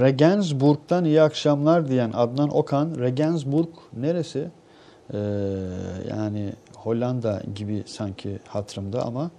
Regensburg'dan 0.05 1.05
iyi 1.05 1.21
akşamlar 1.21 1.87
diyen 1.87 2.11
Adnan 2.13 2.55
Okan. 2.57 2.95
Regensburg 2.99 3.67
neresi? 3.97 4.47
Ee, 5.13 5.17
yani 6.09 6.53
Hollanda 6.75 7.41
gibi 7.55 7.83
sanki 7.85 8.39
hatırımda 8.47 9.05
ama 9.05 9.31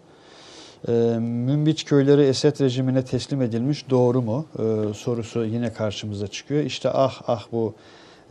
e, 0.89 0.93
Münbiç 1.21 1.85
köyleri 1.85 2.23
Esed 2.23 2.61
rejimine 2.61 3.05
teslim 3.05 3.43
edilmiş 3.43 3.91
doğru 3.91 4.23
mu? 4.23 4.47
Ee, 4.59 4.95
sorusu 4.95 5.45
yine 5.45 5.73
karşımıza 5.73 6.27
çıkıyor. 6.27 6.65
İşte 6.65 6.91
ah 6.91 7.21
ah 7.27 7.45
bu 7.53 7.75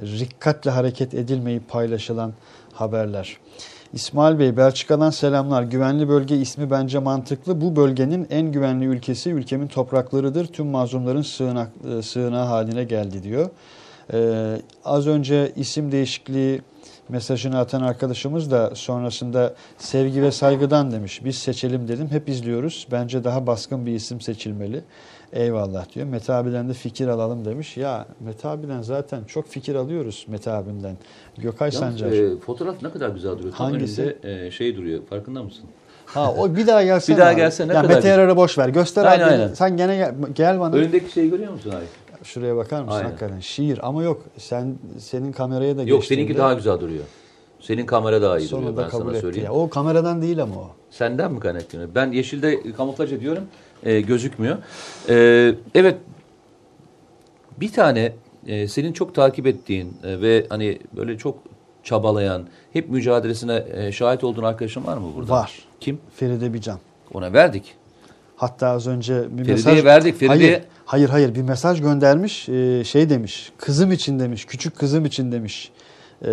rikkatle 0.02 0.72
hareket 0.72 1.14
edilmeyip 1.14 1.70
paylaşılan 1.70 2.34
haberler. 2.74 3.38
İsmail 3.94 4.40
Bey, 4.40 4.58
Belçika'dan 4.58 5.10
selamlar. 5.10 5.64
Güvenli 5.64 6.10
bölge 6.10 6.38
ismi 6.38 6.72
bence 6.72 7.00
mantıklı. 7.00 7.62
Bu 7.62 7.76
bölgenin 7.76 8.28
en 8.30 8.52
güvenli 8.52 8.86
ülkesi 8.86 9.30
ülkemin 9.30 9.68
topraklarıdır. 9.68 10.46
Tüm 10.46 10.68
mazlumların 10.68 11.22
sığınak, 11.22 11.72
e, 11.98 12.02
sığınağı 12.02 12.46
haline 12.46 12.84
geldi 12.84 13.24
diyor. 13.24 13.50
Ee, 14.14 14.62
az 14.86 15.08
önce 15.08 15.52
isim 15.56 15.92
değişikliği 15.92 16.62
mesajını 17.18 17.60
atan 17.60 17.82
arkadaşımız 17.82 18.52
da 18.52 18.76
sonrasında 18.76 19.54
sevgi 19.78 20.22
ve 20.22 20.32
saygıdan 20.32 20.92
demiş. 20.92 21.26
Biz 21.26 21.36
seçelim 21.38 21.88
dedim. 21.88 22.08
Hep 22.12 22.30
izliyoruz. 22.30 22.88
Bence 22.92 23.24
daha 23.24 23.48
baskın 23.48 23.86
bir 23.86 23.92
isim 23.96 24.22
seçilmeli. 24.22 24.82
Eyvallah 25.34 25.94
diyor. 25.96 26.06
Mete 26.08 26.34
abiden 26.34 26.70
de 26.70 26.74
fikir 26.74 27.08
alalım 27.08 27.46
demiş. 27.46 27.78
Ya 27.78 28.06
Mete 28.20 28.48
abiden 28.48 28.82
zaten 28.82 29.24
çok 29.24 29.48
fikir 29.48 29.76
alıyoruz 29.76 30.26
Mete 30.28 30.52
abinden. 30.52 30.98
Gökay 31.38 31.70
Yalnız, 31.74 32.00
Sancar. 32.00 32.12
e, 32.12 32.40
fotoğraf 32.40 32.82
ne 32.82 32.90
kadar 32.92 33.10
güzel 33.10 33.32
duruyor. 33.32 33.54
Tam 33.58 33.72
Hangisi? 33.72 34.02
önünde 34.24 34.46
e, 34.48 34.52
şey 34.52 34.78
duruyor. 34.78 35.00
Farkında 35.10 35.44
mısın? 35.44 35.66
Ha 36.06 36.34
o 36.34 36.56
bir 36.56 36.68
daha 36.68 36.84
gelsene. 36.84 37.16
Bir 37.16 37.22
daha 37.22 37.34
gelsene, 37.34 37.68
ne 37.68 37.74
Ya 37.74 37.82
kadar 37.82 37.96
Mete. 37.96 38.08
Yarar'ı 38.08 38.36
boş 38.38 38.58
ver. 38.58 38.70
Göster 38.70 39.06
Aynen, 39.06 39.24
abi. 39.28 39.32
aynen. 39.32 39.54
Sen 39.54 39.78
gene 39.78 39.96
gel, 39.96 40.14
gel 40.36 40.60
bana. 40.60 40.76
Önündeki 40.76 41.12
şeyi 41.12 41.30
görüyor 41.30 41.52
musun 41.54 41.70
abi? 41.70 41.86
Şuraya 42.24 42.56
bakar 42.56 42.82
mısın 42.82 42.98
Aynen. 42.98 43.10
hakikaten? 43.10 43.40
Şiir 43.40 43.80
ama 43.88 44.04
yok. 44.04 44.22
Sen 44.38 44.76
senin 45.00 45.32
kameraya 45.32 45.78
da 45.78 45.84
Yok 45.84 46.06
seninki 46.06 46.38
daha 46.38 46.54
güzel 46.54 46.80
duruyor. 46.80 47.04
Senin 47.60 47.86
kamera 47.86 48.22
daha 48.22 48.40
iyi 48.40 48.50
duruyor 48.52 48.78
ben 48.78 48.90
kabul 48.90 49.04
sana 49.04 49.12
etti. 49.12 49.22
söyleyeyim. 49.22 49.46
Ya. 49.46 49.54
O 49.54 49.70
kameradan 49.70 50.22
değil 50.22 50.42
ama 50.44 50.56
o. 50.56 50.72
Senden 50.90 51.34
mi 51.34 51.40
kaynaklanıyor? 51.40 51.90
Ben 51.96 52.12
yeşilde 52.12 52.72
kamuflaj 52.74 53.14
ediyorum. 53.14 53.44
e, 53.84 54.02
gözükmüyor. 54.02 54.58
E, 55.10 55.56
evet. 55.76 55.98
Bir 57.60 57.72
tane 57.72 58.14
e, 58.48 58.68
senin 58.68 58.94
çok 58.94 59.16
takip 59.16 59.48
ettiğin 59.48 59.94
e, 60.04 60.22
ve 60.22 60.46
hani 60.50 60.80
böyle 60.96 61.18
çok 61.18 61.38
çabalayan, 61.84 62.44
hep 62.74 62.90
mücadelesine 62.90 63.66
e, 63.74 63.92
şahit 63.92 64.24
olduğun 64.24 64.44
arkadaşın 64.44 64.86
var 64.86 64.98
mı 64.98 65.08
burada? 65.16 65.32
Var. 65.34 65.66
Kim? 65.80 66.00
Feride 66.16 66.54
Bican. 66.54 66.80
Ona 67.14 67.34
verdik. 67.34 67.76
Hatta 68.44 68.68
az 68.68 68.88
önce 68.88 69.14
bir 69.32 69.46
Feride'ye 69.46 69.54
mesaj... 69.56 69.86
verdik, 69.86 70.20
Feride'ye- 70.20 70.28
Hayır, 70.50 70.64
hayır, 70.86 71.10
hayır. 71.10 71.36
Bir 71.36 71.42
mesaj 71.42 71.82
göndermiş. 71.82 72.50
Ee, 72.50 72.84
şey 72.84 73.10
demiş. 73.10 73.52
Kızım 73.58 73.92
için 73.92 74.20
demiş. 74.20 74.46
Küçük 74.46 74.76
kızım 74.76 75.06
için 75.06 75.32
demiş. 75.32 75.72
Ee, 76.22 76.28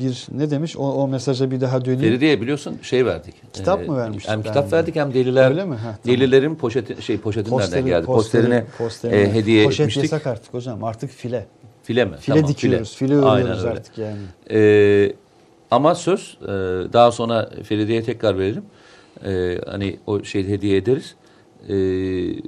bir 0.00 0.26
ne 0.32 0.50
demiş? 0.50 0.76
O, 0.76 0.82
o 0.92 1.08
mesaja 1.08 1.50
bir 1.50 1.60
daha 1.60 1.84
döneyim. 1.84 2.00
Feride'ye 2.00 2.40
biliyorsun 2.40 2.78
şey 2.82 3.06
verdik. 3.06 3.34
Kitap 3.52 3.88
mı 3.88 3.96
vermiştik 3.96 4.30
Hem 4.32 4.42
kitap 4.42 4.72
verdik 4.72 4.96
hem 4.96 5.14
deliler. 5.14 5.50
Öyle 5.50 5.64
mi? 5.64 5.74
Ha, 5.74 5.98
tamam. 6.02 6.20
Delilerin 6.20 6.54
poşeti 6.54 7.02
şey 7.02 7.18
poşeti 7.18 7.50
nereden 7.50 7.66
Posteri- 7.66 7.84
geldi? 7.86 8.06
posteri- 8.06 8.64
posterine. 8.78 9.16
e, 9.20 9.32
hediye 9.34 9.64
Poşet 9.64 9.80
etmiştik. 9.80 10.12
yasak 10.12 10.26
artık 10.26 10.54
hocam. 10.54 10.84
Artık 10.84 11.10
file. 11.10 11.46
File 11.82 12.04
mi? 12.04 12.16
File 12.20 12.34
Tamam, 12.36 12.50
dikiyoruz. 12.50 12.96
File, 12.96 13.14
Aynen 13.16 13.42
örüyoruz 13.42 13.64
artık 13.64 13.98
yani. 13.98 14.16
Ee, 14.50 15.12
ama 15.70 15.94
söz 15.94 16.38
e, 16.42 16.46
daha 16.92 17.12
sonra 17.12 17.50
Feride'ye 17.64 18.02
tekrar 18.02 18.38
verelim. 18.38 18.62
Ee, 19.24 19.58
hani 19.66 19.96
o 20.06 20.24
şey 20.24 20.48
hediye 20.48 20.76
ederiz. 20.76 21.14
Ee, 21.68 22.42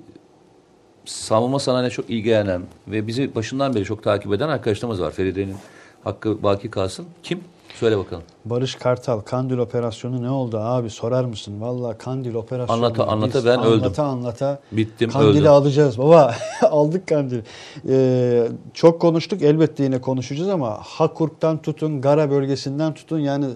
savunma 1.04 1.58
sanayine 1.58 1.90
çok 1.90 2.10
ilgilenen 2.10 2.62
ve 2.88 3.06
bizi 3.06 3.34
başından 3.34 3.74
beri 3.74 3.84
çok 3.84 4.02
takip 4.02 4.32
eden 4.32 4.48
arkadaşlarımız 4.48 5.00
var. 5.00 5.10
Feride'nin 5.10 5.56
hakkı 6.04 6.42
baki 6.42 6.70
kalsın. 6.70 7.06
Kim? 7.22 7.40
Söyle 7.74 7.98
bakalım. 7.98 8.22
Barış 8.44 8.74
Kartal, 8.74 9.20
Kandil 9.20 9.58
operasyonu 9.58 10.22
ne 10.22 10.30
oldu 10.30 10.58
abi 10.58 10.90
sorar 10.90 11.24
mısın? 11.24 11.60
Vallahi 11.60 11.98
Kandil 11.98 12.34
operasyonu. 12.34 12.78
Anlata- 12.86 13.04
anlata 13.06 13.44
ben 13.44 13.50
anlata 13.58 13.68
öldüm. 13.70 13.92
Anlata 14.04 14.60
Bittim 14.72 15.10
Kandil'i 15.10 15.38
öldüm. 15.40 15.50
alacağız 15.50 15.98
baba. 15.98 16.34
Aldık 16.62 17.06
Kandil'i. 17.06 17.42
Ee, 17.88 18.48
çok 18.74 19.00
konuştuk 19.00 19.42
elbette 19.42 19.84
yine 19.84 20.00
konuşacağız 20.00 20.48
ama 20.50 20.78
Hakurk'tan 20.82 21.62
tutun, 21.62 22.00
Gara 22.00 22.30
bölgesinden 22.30 22.94
tutun 22.94 23.18
yani 23.18 23.46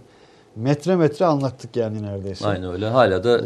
metre 0.56 0.96
metre 0.96 1.24
anlattık 1.26 1.76
yani 1.76 2.02
neredeyse. 2.02 2.46
Aynen 2.46 2.72
öyle. 2.72 2.88
Hala 2.88 3.24
da 3.24 3.38
Ee, 3.38 3.40
e, 3.40 3.42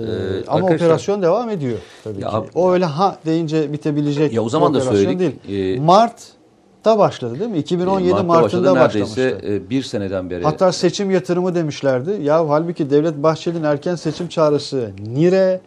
ama 0.47 0.57
arkadaşlar- 0.57 0.75
operasyon 0.87 1.23
devam 1.23 1.51
ediyor 1.51 1.79
tabii 2.05 2.23
Ya 2.23 2.31
ki. 2.31 2.37
O 2.55 2.73
öyle 2.73 2.85
ha 2.85 3.19
deyince 3.27 3.73
bitebilecek 3.73 4.33
Ya 4.33 4.43
o 4.43 4.49
zaman 4.49 4.75
da 4.75 4.81
söyledik. 4.81 5.19
değil. 5.49 5.77
Ee, 5.77 5.81
Mart'ta 5.81 6.99
başladı 6.99 7.39
değil 7.41 7.51
mi? 7.51 7.59
2017 7.59 8.11
Mart'ta 8.13 8.25
Mart'ında 8.25 8.71
başladı. 8.75 8.75
Neredeyse 8.75 9.25
başlamıştı. 9.35 9.53
e, 9.53 9.71
bir 9.71 9.83
seneden 9.83 10.31
beri. 10.31 10.45
Hatta 10.45 10.73
seçim 10.73 11.11
yatırımı 11.11 11.55
demişlerdi. 11.55 12.19
Ya 12.23 12.49
halbuki 12.49 12.91
Devlet 12.91 13.17
Bahçeli'nin 13.23 13.65
erken 13.65 13.95
seçim 13.95 14.29
çağrısı 14.29 14.91
Nire 15.07 15.61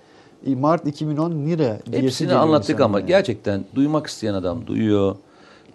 Mart 0.47 0.87
2010 0.87 1.31
Nire 1.31 1.79
Hepsini 1.91 2.33
anlattık 2.33 2.81
ama 2.81 2.99
yani. 2.99 3.07
gerçekten 3.07 3.65
duymak 3.75 4.07
isteyen 4.07 4.33
adam 4.33 4.67
duyuyor. 4.67 5.15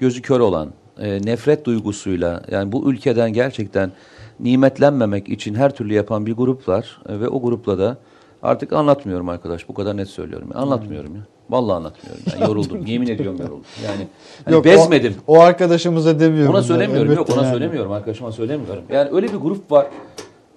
Gözü 0.01 0.23
kör 0.23 0.41
olan, 0.41 0.69
e, 1.01 1.23
nefret 1.23 1.65
duygusuyla 1.65 2.43
yani 2.51 2.73
bu 2.73 2.91
ülkeden 2.91 3.33
gerçekten 3.33 3.93
nimetlenmemek 4.41 5.29
için 5.29 5.55
her 5.55 5.75
türlü 5.75 5.95
yapan 5.95 6.27
bir 6.27 6.33
grup 6.33 6.69
var 6.69 7.01
E, 7.09 7.21
ve 7.21 7.29
o 7.29 7.43
grupla 7.43 7.79
da 7.79 7.97
artık 8.43 8.73
anlatmıyorum 8.73 9.29
arkadaş. 9.29 9.69
Bu 9.69 9.75
kadar 9.75 9.97
net 9.97 10.09
söylüyorum. 10.09 10.49
Ya. 10.55 10.61
Anlatmıyorum 10.61 11.15
ya. 11.15 11.21
Vallahi 11.51 11.77
anlatmıyorum. 11.77 12.23
Yani 12.33 12.51
yoruldum. 12.51 12.87
Yemin 12.87 13.07
ediyorum 13.07 13.39
yoruldum. 13.41 13.65
Yani 13.85 14.07
hani 14.45 14.55
Yok, 14.55 14.65
bezmedim. 14.65 15.15
O, 15.27 15.37
o 15.37 15.41
arkadaşımıza 15.41 16.21
demiyorum. 16.21 16.55
Ona 16.55 16.63
söylemiyorum. 16.63 17.13
Yok 17.13 17.31
ona 17.31 17.43
yani. 17.43 17.51
söylemiyorum. 17.51 17.93
Arkadaşıma 17.93 18.33
söylemiyorum. 18.33 18.83
Yani 18.93 19.11
öyle 19.13 19.33
bir 19.33 19.37
grup 19.37 19.73
var. 19.73 19.87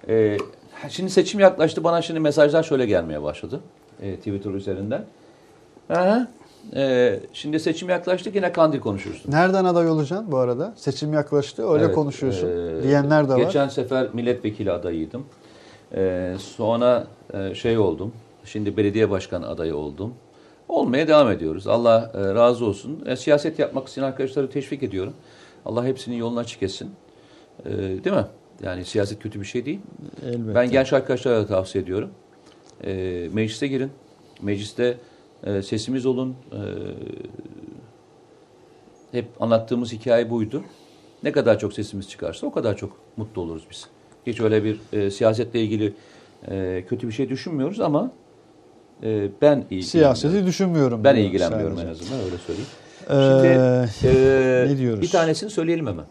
Ee, 0.08 0.38
şimdi 0.88 1.10
seçim 1.10 1.40
yaklaştı. 1.40 1.84
Bana 1.84 2.02
şimdi 2.02 2.20
mesajlar 2.20 2.62
şöyle 2.62 2.86
gelmeye 2.86 3.22
başladı. 3.22 3.60
Ee, 4.02 4.16
Twitter 4.16 4.50
üzerinden. 4.50 5.04
Aha. 5.90 6.28
Ee, 6.76 7.20
şimdi 7.32 7.60
seçim 7.60 7.88
yaklaştı 7.88 8.30
yine 8.34 8.52
kandil 8.52 8.80
konuşursun. 8.80 9.32
Nereden 9.32 9.64
aday 9.64 9.90
olacaksın 9.90 10.32
bu 10.32 10.36
arada? 10.38 10.72
Seçim 10.76 11.12
yaklaştı 11.12 11.70
öyle 11.72 11.84
Evet, 11.84 11.94
konuşuyorsun. 11.94 12.48
e, 12.48 12.82
diyenler 12.82 13.28
de 13.28 13.32
var. 13.32 13.38
Geçen 13.38 13.68
sefer 13.68 14.08
milletvekili 14.12 14.72
adayıydım. 14.72 15.24
Ee, 15.94 16.34
sonra 16.38 17.06
e, 17.34 17.54
şey 17.54 17.78
oldum. 17.78 18.12
Şimdi 18.44 18.76
belediye 18.76 19.10
başkan 19.10 19.42
adayı 19.42 19.76
oldum. 19.76 20.14
Olmaya 20.68 21.08
devam 21.08 21.30
ediyoruz. 21.30 21.66
Allah 21.66 22.12
e, 22.14 22.34
razı 22.34 22.64
olsun. 22.64 23.02
E, 23.06 23.16
siyaset 23.16 23.58
yapmak 23.58 23.88
isteyen 23.88 24.04
arkadaşları 24.04 24.50
teşvik 24.50 24.82
ediyorum. 24.82 25.12
Allah 25.66 25.84
hepsinin 25.86 26.16
yolunu 26.16 26.38
açık 26.38 26.62
etsin. 26.62 26.90
E, 27.64 27.70
değil 27.70 28.16
mi? 28.16 28.26
Yani 28.62 28.84
siyaset 28.84 29.22
kötü 29.22 29.40
bir 29.40 29.46
şey 29.46 29.64
değil. 29.64 29.80
Elbette. 30.26 30.54
Ben 30.54 30.70
genç 30.70 30.92
arkadaşlara 30.92 31.36
da 31.42 31.46
tavsiye 31.46 31.84
ediyorum. 31.84 32.10
E, 32.84 32.92
meclise 33.32 33.66
girin. 33.66 33.90
Mecliste 34.42 34.96
e, 35.44 35.62
sesimiz 35.62 36.06
olun. 36.06 36.36
E, 36.52 36.58
hep 39.12 39.26
anlattığımız 39.40 39.92
hikaye 39.92 40.30
buydu. 40.30 40.62
Ne 41.22 41.32
kadar 41.32 41.58
çok 41.58 41.72
sesimiz 41.72 42.08
çıkarsa 42.08 42.46
o 42.46 42.52
kadar 42.52 42.76
çok 42.76 42.92
mutlu 43.16 43.42
oluruz 43.42 43.62
biz. 43.70 43.86
Hiç 44.26 44.40
öyle 44.40 44.64
bir 44.64 44.80
e, 44.92 45.10
siyasetle 45.10 45.60
ilgili 45.60 45.92
e, 46.48 46.84
kötü 46.88 47.06
bir 47.08 47.12
şey 47.12 47.28
düşünmüyoruz 47.28 47.80
ama 47.80 48.10
e, 49.02 49.28
ben 49.42 49.56
ilgileniyorum. 49.56 49.82
Siyaseti 49.82 50.46
düşünmüyorum. 50.46 51.04
Ben 51.04 51.16
ilgilenmiyorum 51.16 51.76
sadece. 51.76 51.88
en 51.88 51.92
azından 51.92 52.20
öyle 52.24 52.36
söyleyeyim. 52.38 52.68
Ee, 53.10 53.86
Şimdi 54.00 54.16
e, 54.18 54.66
ne 54.68 54.78
diyoruz? 54.78 55.02
bir 55.02 55.10
tanesini 55.10 55.50
söyleyelim 55.50 55.86
hemen. 55.86 56.04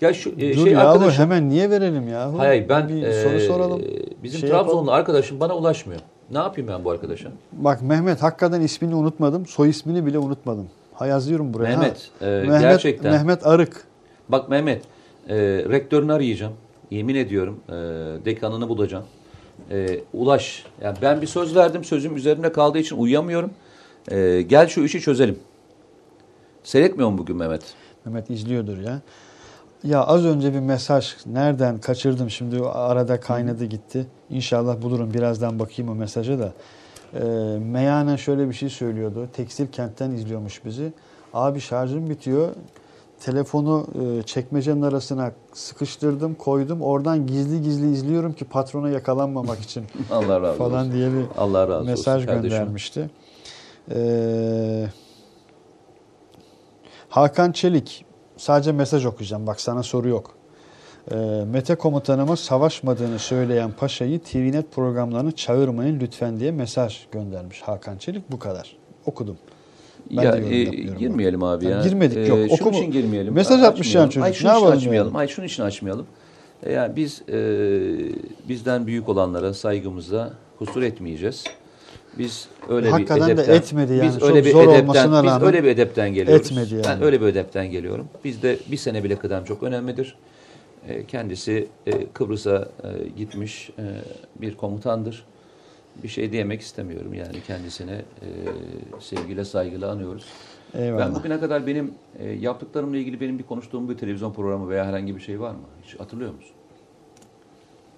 Ya 0.00 0.14
şu 0.14 0.30
e, 0.30 0.56
dur 0.56 0.64
şey 0.64 0.72
yahu 0.72 0.88
arkadaşım 0.88 1.24
hemen 1.24 1.48
niye 1.48 1.70
verelim 1.70 2.08
yahu? 2.08 2.38
Hayır 2.38 2.68
ben 2.68 2.88
bir 2.88 3.02
e, 3.02 3.22
soru 3.22 3.40
soralım. 3.40 3.82
Bizim 4.22 4.40
Şey 4.40 4.48
Trabzonlu 4.50 4.68
yapalım. 4.70 4.88
arkadaşım 4.88 5.40
bana 5.40 5.56
ulaşmıyor. 5.56 6.00
Ne 6.30 6.38
yapayım 6.38 6.68
ben 6.68 6.84
bu 6.84 6.90
arkadaşa? 6.90 7.28
Bak 7.52 7.82
Mehmet 7.82 8.22
hakikaten 8.22 8.60
ismini 8.60 8.94
unutmadım. 8.94 9.46
Soy 9.46 9.70
ismini 9.70 10.06
bile 10.06 10.18
unutmadım. 10.18 10.68
Ha 10.94 11.06
yazıyorum 11.06 11.54
buraya. 11.54 11.78
Mehmet, 11.78 12.10
ha. 12.20 12.26
e, 12.26 12.40
Mehmet 12.40 12.60
gerçekten. 12.60 13.12
Mehmet 13.12 13.46
Arık. 13.46 13.84
Bak 14.28 14.48
Mehmet, 14.48 14.82
e, 15.28 15.36
rektörünü 15.68 16.12
arayacağım. 16.12 16.52
Yemin 16.90 17.14
ediyorum 17.14 17.60
e, 17.68 17.72
dekanını 18.24 18.68
bulacağım. 18.68 19.04
E, 19.70 20.00
ulaş. 20.12 20.64
Yani 20.82 20.96
ben 21.02 21.22
bir 21.22 21.26
söz 21.26 21.56
verdim. 21.56 21.84
Sözüm 21.84 22.16
üzerimde 22.16 22.52
kaldığı 22.52 22.78
için 22.78 22.96
uyuyamıyorum. 22.96 23.50
E, 24.10 24.42
gel 24.42 24.66
şu 24.66 24.80
işi 24.84 25.00
çözelim. 25.00 25.38
Seyretmiyor 26.64 27.10
mu 27.10 27.18
bugün 27.18 27.36
Mehmet? 27.36 27.62
Mehmet 28.04 28.30
izliyordur 28.30 28.78
ya. 28.78 29.00
Ya 29.84 30.04
az 30.04 30.24
önce 30.24 30.54
bir 30.54 30.58
mesaj 30.58 31.14
nereden 31.26 31.78
kaçırdım 31.78 32.30
şimdi 32.30 32.62
arada 32.62 33.20
kaynadı 33.20 33.64
gitti. 33.64 34.06
İnşallah 34.30 34.82
bulurum 34.82 35.14
birazdan 35.14 35.58
bakayım 35.58 35.90
o 35.92 35.94
mesaja 35.94 36.38
da. 36.38 36.52
Ee, 37.14 37.18
Meyane 37.58 38.18
şöyle 38.18 38.48
bir 38.48 38.54
şey 38.54 38.68
söylüyordu. 38.68 39.28
Tekstil 39.32 39.66
kentten 39.66 40.10
izliyormuş 40.10 40.64
bizi. 40.64 40.92
Abi 41.34 41.60
şarjım 41.60 42.10
bitiyor. 42.10 42.48
Telefonu 43.20 43.86
e, 44.02 44.22
çekmecenin 44.22 44.82
arasına 44.82 45.32
sıkıştırdım, 45.52 46.34
koydum. 46.34 46.82
Oradan 46.82 47.26
gizli 47.26 47.62
gizli 47.62 47.92
izliyorum 47.92 48.32
ki 48.32 48.44
patrona 48.44 48.88
yakalanmamak 48.90 49.60
için 49.60 49.84
Allah 50.10 50.40
razı 50.40 50.58
falan 50.58 50.80
olsun. 50.80 50.92
diye 50.92 51.12
bir 51.12 51.24
Allah 51.38 51.68
razı 51.68 51.86
mesaj 51.86 52.16
olsun 52.16 52.26
kardeşim. 52.26 52.48
göndermişti. 52.58 53.10
Ee, 53.94 54.86
Hakan 57.08 57.52
Çelik 57.52 58.04
sadece 58.36 58.72
mesaj 58.72 59.06
okuyacağım. 59.06 59.46
Bak 59.46 59.60
sana 59.60 59.82
soru 59.82 60.08
yok. 60.08 60.35
Ee, 61.10 61.14
Mete 61.52 61.74
komutanıma 61.74 62.36
savaşmadığını 62.36 63.18
söyleyen 63.18 63.70
paşayı 63.70 64.18
TVNet 64.20 64.72
programlarını 64.72 65.32
çağırmayın 65.32 66.00
lütfen 66.00 66.40
diye 66.40 66.50
mesaj 66.52 67.06
göndermiş 67.12 67.62
Hakan 67.62 67.98
Çelik. 67.98 68.30
Bu 68.30 68.38
kadar. 68.38 68.76
Okudum. 69.06 69.36
Ben 70.10 70.22
ya 70.22 70.32
de 70.32 70.56
e, 70.56 70.64
girmeyelim 70.98 71.42
abi 71.42 71.64
Ya 71.64 71.70
ya. 71.70 71.82
girmedik, 71.82 72.28
yok. 72.28 72.38
şunun 72.38 72.48
Oku- 72.70 72.70
için 72.78 72.90
girmeyelim. 72.90 73.34
Mesaj 73.34 73.62
A- 73.62 73.66
atmış 73.66 73.94
yani 73.94 74.10
çocuk. 74.10 74.24
Ay 74.24 74.30
Ne 74.30 74.34
şunun 74.34 74.50
için 74.50 74.58
yapalım 74.60 74.78
açmayalım. 74.78 75.12
yani? 75.12 75.18
Ay 75.20 75.28
şunun 75.28 75.46
için 75.46 75.62
açmayalım. 75.62 76.06
E, 76.62 76.72
Yani 76.72 76.96
biz 76.96 77.22
e, 77.28 77.38
bizden 78.48 78.86
büyük 78.86 79.08
olanlara 79.08 79.54
saygımıza 79.54 80.32
kusur 80.58 80.82
etmeyeceğiz. 80.82 81.44
Biz 82.18 82.48
öyle 82.68 82.90
Hakikaten 82.90 83.22
bir 83.22 83.36
de 83.36 83.42
edepten, 83.42 83.54
etmedi 83.54 83.92
yani. 83.92 84.08
Biz 84.08 84.18
Çok 84.18 84.28
öyle 84.28 84.44
bir 84.44 84.50
zor 84.52 84.62
edepten, 84.74 85.24
biz 85.24 85.42
öyle 85.42 85.64
bir 85.64 85.68
edepten 85.68 86.14
geliyoruz. 86.14 86.46
etmedi 86.46 86.74
yani. 86.74 86.84
Ben 86.86 87.02
öyle 87.02 87.20
bir 87.20 87.26
edepten 87.26 87.70
geliyorum. 87.70 88.06
Bizde 88.24 88.56
bir 88.70 88.76
sene 88.76 89.04
bile 89.04 89.16
kıdem 89.16 89.44
çok 89.44 89.62
önemlidir. 89.62 90.16
E, 90.88 91.06
kendisi 91.06 91.68
e, 91.86 92.06
Kıbrıs'a 92.06 92.68
e, 92.84 93.08
gitmiş 93.08 93.70
bir 94.40 94.56
komutandır. 94.56 95.24
Bir 96.02 96.08
şey 96.08 96.32
diyemek 96.32 96.60
istemiyorum 96.60 97.14
yani 97.14 97.40
kendisine 97.46 98.02
sevgiyle 99.00 99.44
saygıyla 99.44 99.90
anıyoruz. 99.90 100.26
Eyvallah. 100.74 101.06
Ben 101.06 101.14
bugüne 101.14 101.40
kadar 101.40 101.66
benim 101.66 101.94
yaptıklarımla 102.40 102.96
ilgili 102.96 103.20
benim 103.20 103.38
bir 103.38 103.44
konuştuğum 103.44 103.88
bir 103.88 103.98
televizyon 103.98 104.32
programı 104.32 104.68
veya 104.68 104.86
herhangi 104.86 105.16
bir 105.16 105.20
şey 105.20 105.40
var 105.40 105.50
mı? 105.50 105.60
Hiç 105.84 106.00
hatırlıyor 106.00 106.34
musun? 106.34 106.52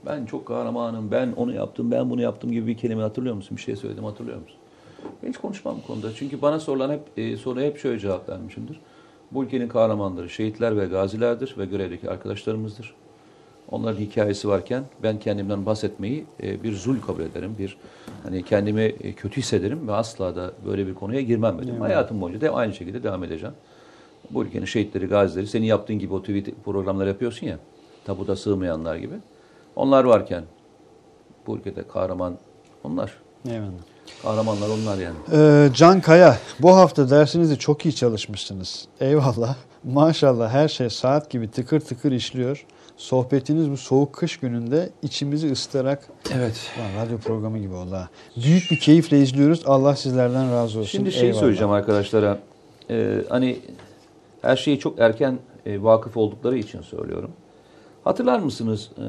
Ben 0.07 0.27
çok 0.27 0.47
kahramanım, 0.47 1.11
ben 1.11 1.33
onu 1.37 1.55
yaptım, 1.55 1.91
ben 1.91 2.11
bunu 2.11 2.23
yaptım 2.23 2.53
gibi 2.53 2.67
bir 2.67 2.77
kelime 2.77 3.03
hatırlıyor 3.03 3.35
musun? 3.35 3.57
Bir 3.57 3.63
şey 3.63 3.77
söyledim 3.77 4.05
hatırlıyor 4.05 4.41
musun? 4.41 4.57
Ben 5.23 5.29
hiç 5.29 5.37
konuşmam 5.37 5.77
bu 5.83 5.87
konuda. 5.87 6.15
Çünkü 6.15 6.43
bana 6.43 6.61
sorulan 6.61 6.91
hep 6.91 7.01
e, 7.17 7.37
soruya 7.37 7.67
hep 7.67 7.79
şöyle 7.79 7.99
cevap 7.99 8.29
vermişimdir. 8.29 8.81
Bu 9.33 9.45
ülkenin 9.45 9.69
kahramanları 9.69 10.31
şehitler 10.31 10.77
ve 10.77 10.87
gazilerdir 10.87 11.55
ve 11.59 11.65
görevdeki 11.65 12.11
arkadaşlarımızdır. 12.11 12.95
Onların 13.71 14.01
hikayesi 14.01 14.49
varken 14.49 14.85
ben 15.03 15.19
kendimden 15.19 15.67
bahsetmeyi 15.67 16.25
e, 16.43 16.63
bir 16.63 16.73
zul 16.73 17.01
kabul 17.01 17.21
ederim. 17.21 17.57
Bir 17.59 17.77
hani 18.23 18.43
kendimi 18.43 18.83
e, 18.83 19.13
kötü 19.13 19.37
hissederim 19.37 19.89
ve 19.89 19.93
asla 19.93 20.37
da 20.37 20.53
böyle 20.67 20.87
bir 20.87 20.95
konuya 20.95 21.21
girmem 21.21 21.59
dedim. 21.59 21.81
Hayatım 21.81 22.21
boyunca 22.21 22.41
da 22.41 22.55
aynı 22.55 22.75
şekilde 22.75 23.03
devam 23.03 23.25
edeceğim. 23.25 23.55
Bu 24.31 24.45
ülkenin 24.45 24.65
şehitleri, 24.65 25.07
gazileri, 25.07 25.47
senin 25.47 25.67
yaptığın 25.67 25.99
gibi 25.99 26.15
o 26.15 26.23
TV 26.23 26.43
programlar 26.65 27.07
yapıyorsun 27.07 27.47
ya, 27.47 27.59
tabuda 28.05 28.37
sığmayanlar 28.37 28.97
gibi. 28.97 29.15
Onlar 29.77 30.05
varken 30.05 30.45
bu 31.47 31.57
ülkede 31.57 31.83
kahraman 31.89 32.39
onlar. 32.85 33.15
Eyvallah. 33.49 33.71
Kahramanlar 34.23 34.69
onlar 34.69 34.99
yani. 34.99 35.17
Ee, 35.33 35.71
Can 35.75 36.01
Kaya, 36.01 36.39
bu 36.61 36.77
hafta 36.77 37.11
dersinizi 37.11 37.59
çok 37.59 37.87
iyi 37.87 37.95
çalışmışsınız. 37.95 38.85
Eyvallah. 39.01 39.57
Maşallah 39.85 40.51
her 40.51 40.69
şey 40.69 40.91
saat 40.91 41.31
gibi 41.31 41.51
tıkır 41.51 41.81
tıkır 41.81 42.13
işliyor. 42.13 42.65
Sohbetiniz 42.97 43.71
bu 43.71 43.77
soğuk 43.77 44.13
kış 44.13 44.37
gününde 44.37 44.91
içimizi 45.03 45.53
ısıtarak 45.53 46.03
Evet. 46.35 46.71
Lan 46.79 47.05
radyo 47.07 47.19
programı 47.19 47.59
gibi 47.59 47.75
oldu 47.75 47.95
ha. 47.95 48.09
Büyük 48.37 48.71
bir 48.71 48.79
keyifle 48.79 49.19
izliyoruz. 49.21 49.63
Allah 49.67 49.97
sizlerden 49.97 50.53
razı 50.53 50.79
olsun. 50.79 50.91
Şimdi 50.91 51.13
şey 51.13 51.23
Eyvallah. 51.23 51.41
söyleyeceğim 51.41 51.73
arkadaşlara. 51.73 52.39
Ee, 52.91 53.15
hani 53.29 53.59
her 54.43 54.57
şeyi 54.57 54.79
çok 54.79 54.99
erken 54.99 55.39
e, 55.67 55.83
vakıf 55.83 56.17
oldukları 56.17 56.59
için 56.59 56.81
söylüyorum. 56.83 57.31
Hatırlar 58.05 58.39
mısınız? 58.39 58.91
e, 58.99 59.05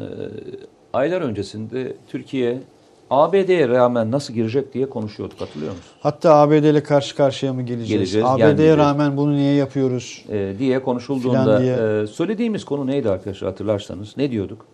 aylar 0.93 1.21
öncesinde 1.21 1.95
Türkiye 2.07 2.61
ABD'ye 3.09 3.67
rağmen 3.67 4.11
nasıl 4.11 4.33
girecek 4.33 4.73
diye 4.73 4.89
konuşuyorduk 4.89 5.41
hatırlıyor 5.41 5.71
musunuz? 5.71 5.95
Hatta 5.99 6.35
ABD 6.35 6.51
ile 6.51 6.83
karşı 6.83 7.15
karşıya 7.15 7.53
mı 7.53 7.61
geleceğiz? 7.61 8.13
Geleceğiz, 8.13 8.27
ABD'ye 8.27 8.77
rağmen 8.77 9.17
bunu 9.17 9.33
niye 9.35 9.53
yapıyoruz? 9.53 10.25
e, 10.29 10.53
diye 10.59 10.83
konuşulduğunda 10.83 11.61
diye. 11.61 12.01
e, 12.03 12.07
söylediğimiz 12.07 12.65
konu 12.65 12.87
neydi 12.87 13.09
arkadaşlar 13.09 13.49
hatırlarsanız? 13.49 14.17
Ne 14.17 14.31
diyorduk? 14.31 14.65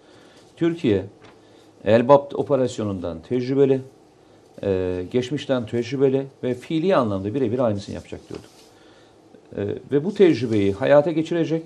Türkiye 0.56 1.06
Elbap 1.86 2.39
operasyonundan 2.39 3.17
tecrübeli, 3.30 3.82
e, 4.63 5.04
geçmişten 5.12 5.65
tecrübeli 5.65 6.28
ve 6.43 6.54
fiili 6.54 6.95
anlamda 6.95 7.34
birebir 7.34 7.60
aynısını 7.60 7.95
yapacak 7.95 8.21
diyorduk. 8.30 8.50
E, 9.58 9.91
ve 9.91 10.06
bu 10.06 10.13
tecrübeyi 10.13 10.74
hayata 10.74 11.12
geçirecek 11.12 11.63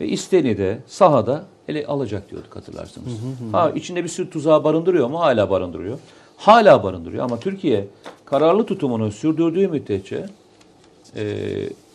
ve 0.00 0.08
isteni 0.08 0.58
de 0.58 0.78
sahada 0.86 1.44
ele 1.68 1.86
alacak 1.86 2.30
diyorduk 2.30 2.56
hatırlarsınız. 2.56 3.12
Ha 3.52 3.70
içinde 3.74 4.04
bir 4.04 4.08
sürü 4.08 4.30
tuzağı 4.30 4.64
barındırıyor 4.64 5.08
mu? 5.08 5.20
Hala 5.20 5.50
barındırıyor. 5.50 5.98
Hala 6.36 6.82
barındırıyor 6.82 7.24
ama 7.24 7.40
Türkiye 7.40 7.86
kararlı 8.24 8.66
tutumunu 8.66 9.12
sürdürdüğü 9.12 9.68
müddetçe 9.68 10.26
e, 11.16 11.24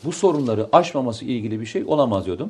bu 0.04 0.12
sorunları 0.12 0.68
aşmaması 0.72 1.26
ilgili 1.26 1.62
bir 1.62 1.66
şey 1.66 1.84
olamaz 1.88 2.26
diyordum. 2.26 2.50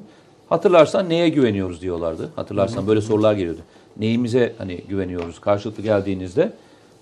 Hatırlarsan 0.50 1.10
neye 1.10 1.30
güveniyoruz 1.30 1.82
diyorlardı. 1.82 2.30
Hatırlarsan 2.36 2.88
böyle 2.88 3.02
sorular 3.02 3.34
geliyordu. 3.34 3.62
Neyimize 3.98 4.56
hani 4.58 4.78
güveniyoruz 4.90 5.40
karşılıklı 5.40 5.84
geldiğinizde 5.84 6.54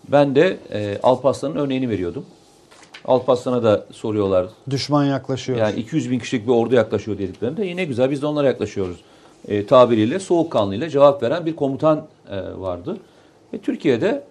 ben 0.08 0.36
de 0.36 0.58
e, 0.74 1.00
Alparslan'ın 1.04 1.56
örneğini 1.56 1.90
veriyordum. 1.90 2.26
Alparslan'a 3.08 3.64
da 3.64 3.86
soruyorlar. 3.92 4.48
Düşman 4.70 5.06
yaklaşıyor. 5.06 5.58
Yani 5.58 5.80
200 5.80 6.12
bin 6.12 6.20
kişilik 6.20 6.48
bir 6.48 6.52
ordu 6.52 6.76
yaklaşıyor 6.76 7.18
dediklerinde 7.18 7.66
yine 7.66 7.86
güzel 7.86 8.12
biz 8.12 8.22
de 8.22 8.26
onlara 8.26 8.48
yaklaşıyoruz. 8.48 8.98
E, 9.48 9.66
tabiriyle 9.66 10.20
soğukkanlıyla 10.20 10.90
cevap 10.90 11.24
veren 11.24 11.46
bir 11.46 11.56
komutan 11.56 12.08
e, 12.30 12.42
vardı. 12.58 12.98
Ve 13.54 13.58
Türkiye'de 13.58 14.24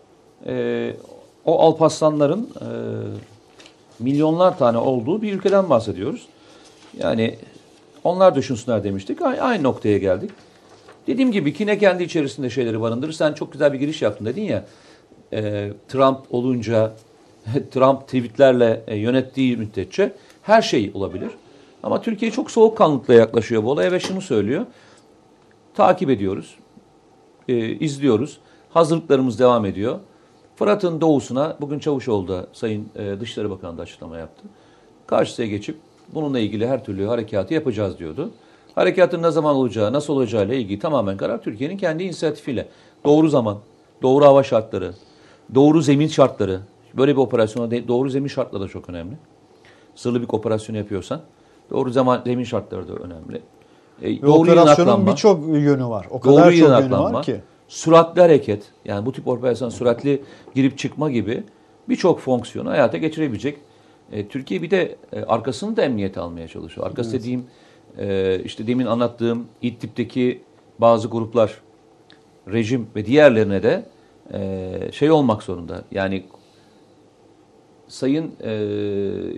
e, 0.47 0.97
o 1.45 1.61
Alparslanların 1.61 2.51
e, 2.61 2.69
milyonlar 3.99 4.59
tane 4.59 4.79
olduğu 4.79 5.23
bir 5.23 5.33
ülkeden 5.33 5.71
bahsediyoruz. 5.71 6.27
Yani 6.99 7.39
onlar 8.05 8.35
düşünsünler 8.35 8.85
demiştik. 8.85 9.23
Aynı, 9.23 9.63
noktaya 9.63 9.99
geldik. 9.99 10.31
Dediğim 11.07 11.33
gibi 11.33 11.53
ki 11.53 11.67
ne 11.67 11.79
kendi 11.79 12.03
içerisinde 12.03 12.51
şeyleri 12.51 12.81
barındırır. 12.81 13.13
Sen 13.13 13.33
çok 13.33 13.53
güzel 13.53 13.73
bir 13.73 13.79
giriş 13.79 14.03
yaptın 14.03 14.27
dedin 14.27 14.43
ya. 14.43 14.65
e, 15.33 15.71
Trump 15.89 16.19
olunca 16.31 16.93
Trump 17.71 18.01
tweetlerle 18.01 18.85
e, 18.87 18.97
yönettiği 18.97 19.57
müddetçe 19.57 20.13
her 20.43 20.63
şey 20.63 20.91
olabilir. 20.95 21.31
Ama 21.83 22.03
Türkiye 22.03 22.31
çok 22.31 22.51
soğukkanlılıkla 22.51 23.15
yaklaşıyor 23.15 23.65
bu 23.65 23.71
olaya 23.71 23.93
ve 23.93 24.01
şunu 24.01 24.21
söylüyor. 24.21 24.67
Takip 25.75 26.11
ediyoruz, 26.11 26.55
e, 27.49 27.57
izliyoruz. 27.57 28.39
Hazırlıklarımız 28.71 29.39
devam 29.39 29.67
ediyor. 29.67 29.99
Fırat'ın 30.57 31.01
doğusuna 31.01 31.57
bugün 31.61 31.79
Çavuşoğlu'da 31.79 32.47
Sayın 32.53 32.89
e, 32.97 33.21
Dışişleri 33.21 33.51
Bakanı 33.51 33.79
da 33.79 33.83
açıklama 33.83 34.19
yaptı. 34.19 34.43
Karşısına 35.07 35.47
geçip 35.47 35.77
bununla 36.15 36.39
ilgili 36.39 36.67
her 36.69 36.85
türlü 36.85 37.07
harekatı 37.07 37.55
yapacağız 37.55 37.99
diyordu. 37.99 38.31
Harekatın 38.75 39.23
ne 39.23 39.31
zaman 39.31 39.57
olacağı, 39.57 39.93
nasıl 39.93 40.13
olacağı 40.13 40.47
ile 40.47 40.59
ilgili 40.59 40.79
tamamen 40.79 41.17
karar 41.17 41.43
Türkiye'nin 41.43 41.77
kendi 41.77 42.03
inisiyatifiyle. 42.05 42.69
Doğru 43.05 43.29
zaman, 43.29 43.59
doğru 44.03 44.25
hava 44.25 44.43
şartları, 44.43 44.93
doğru 45.55 45.83
zemin 45.83 46.09
şartları. 46.09 46.61
Böyle 46.97 47.13
bir 47.13 47.21
operasyona 47.21 47.71
de- 47.71 47.89
doğru 47.89 48.11
zemin 48.11 48.29
şartları 48.29 48.63
da 48.63 48.69
çok 48.69 48.89
önemli. 48.91 49.17
Sırlı 49.95 50.23
bir 50.23 50.29
operasyon 50.33 50.77
yapıyorsan 50.77 51.21
doğru 51.71 51.91
zaman 51.91 52.23
zemin 52.27 52.45
şartları 52.45 52.89
da 52.89 52.93
önemli. 52.93 53.43
E, 54.03 54.11
Ve 54.11 54.23
doğru 54.23 54.33
operasyonun 54.39 55.07
birçok 55.07 55.49
yönü 55.49 55.85
var. 55.85 56.07
O 56.11 56.21
kadar 56.21 56.35
Doğru 56.35 56.57
çok 56.57 56.69
yönü 56.81 56.91
var 56.93 57.23
ki. 57.23 57.41
süratli 57.69 58.21
hareket, 58.21 58.63
yani 58.85 59.07
bu 59.07 59.13
tip 59.13 59.29
operasyon 59.29 59.69
süratli 59.69 60.23
girip 60.55 60.79
çıkma 60.79 61.11
gibi 61.11 61.43
birçok 61.89 62.21
fonksiyonu 62.21 62.71
hayata 62.71 62.97
geçirebilecek. 62.99 63.59
E, 64.13 64.29
Türkiye 64.29 64.63
bir 64.63 64.71
de 64.71 64.97
e, 65.13 65.23
arkasını 65.25 65.77
da 65.77 65.83
emniyete 65.83 66.21
almaya 66.21 66.49
çalışıyor. 66.49 66.87
Arkası 66.87 67.13
dediğim 67.13 67.45
e, 67.99 68.39
işte 68.45 68.67
demin 68.67 68.87
anlattığım 68.87 69.45
İdlib'deki 69.63 70.41
bazı 70.79 71.09
gruplar, 71.09 71.61
rejim 72.53 72.87
ve 72.97 73.07
diğerlerine 73.07 73.63
de 73.63 73.85
e, 74.33 74.93
şey 74.93 75.11
olmak 75.11 75.43
zorunda. 75.43 75.85
Yani 75.91 76.25
Sayın 77.89 78.33
e, 78.41 78.53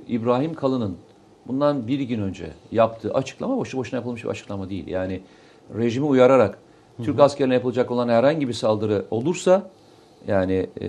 İbrahim 0.09 0.55
Kalın'ın 0.55 0.97
bundan 1.47 1.87
bir 1.87 2.01
gün 2.01 2.23
önce 2.23 2.53
yaptığı 2.73 3.15
açıklama 3.15 3.57
boşu 3.57 3.79
boşuna 3.79 3.99
yapılmış 3.99 4.25
bir 4.25 4.29
açıklama 4.29 4.71
değil. 4.71 4.87
Yani 4.87 5.21
rejimi 5.79 6.07
uyararak 6.07 6.59
Türk 7.03 7.21
askerine 7.21 7.55
yapılacak 7.55 7.91
olan 7.91 8.09
herhangi 8.09 8.49
bir 8.49 8.53
saldırı 8.53 9.05
olursa 9.11 9.71
yani 10.27 10.67
e, 10.81 10.89